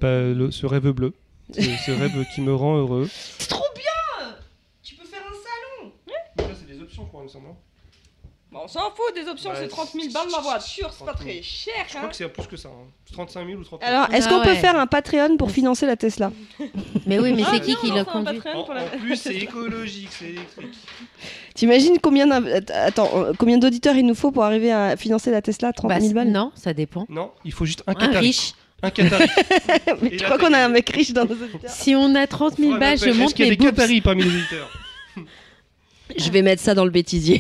[0.00, 1.12] Bah, le- ce rêve bleu.
[1.52, 3.08] Ce, ce rêve qui me rend heureux.
[3.38, 4.28] C'est trop bien
[4.82, 5.92] Tu peux faire un salon
[6.38, 7.46] Là, c'est des options, quoi, il me semble.
[8.50, 9.56] Bon, on s'en fout des options, Ouais.
[9.60, 11.30] c'est 30 000 balles ma voiture, c'est pas 30 000.
[11.34, 11.74] très cher.
[11.86, 11.98] Je Hein.
[11.98, 12.68] crois que c'est plus que ça.
[12.70, 12.86] hein.
[13.12, 13.92] 35 000 ou 30 000.
[13.94, 14.56] Alors, est-ce Ah qu'on peut ouais.
[14.56, 16.32] faire un Patreon pour financer la Tesla
[17.06, 18.72] Mais oui, mais Ah, c'est qui qui on le lance un conduit Patreon En, pour
[18.74, 20.74] la- en plus, c'est écologique, c'est électrique.
[21.54, 22.30] T'imagines combien,
[22.72, 26.00] attends, euh, combien d'auditeurs il nous faut pour arriver à financer la Tesla 30 Bah,
[26.00, 27.04] 000 balles Non, ça dépend.
[27.10, 28.26] Non, il faut juste un Un Qatari.
[28.28, 28.52] riche.
[28.82, 29.26] Un Qatari.
[30.00, 32.14] Mais Et tu la crois qu'on a un mec riche dans nos auditeurs Si on
[32.14, 33.74] a 30 000 On balles, je monte Est-ce qu'il y a mes des boobs.
[33.74, 34.70] Qataris parmi les auditeurs
[36.16, 37.36] Je vais mettre ça dans le bêtisier.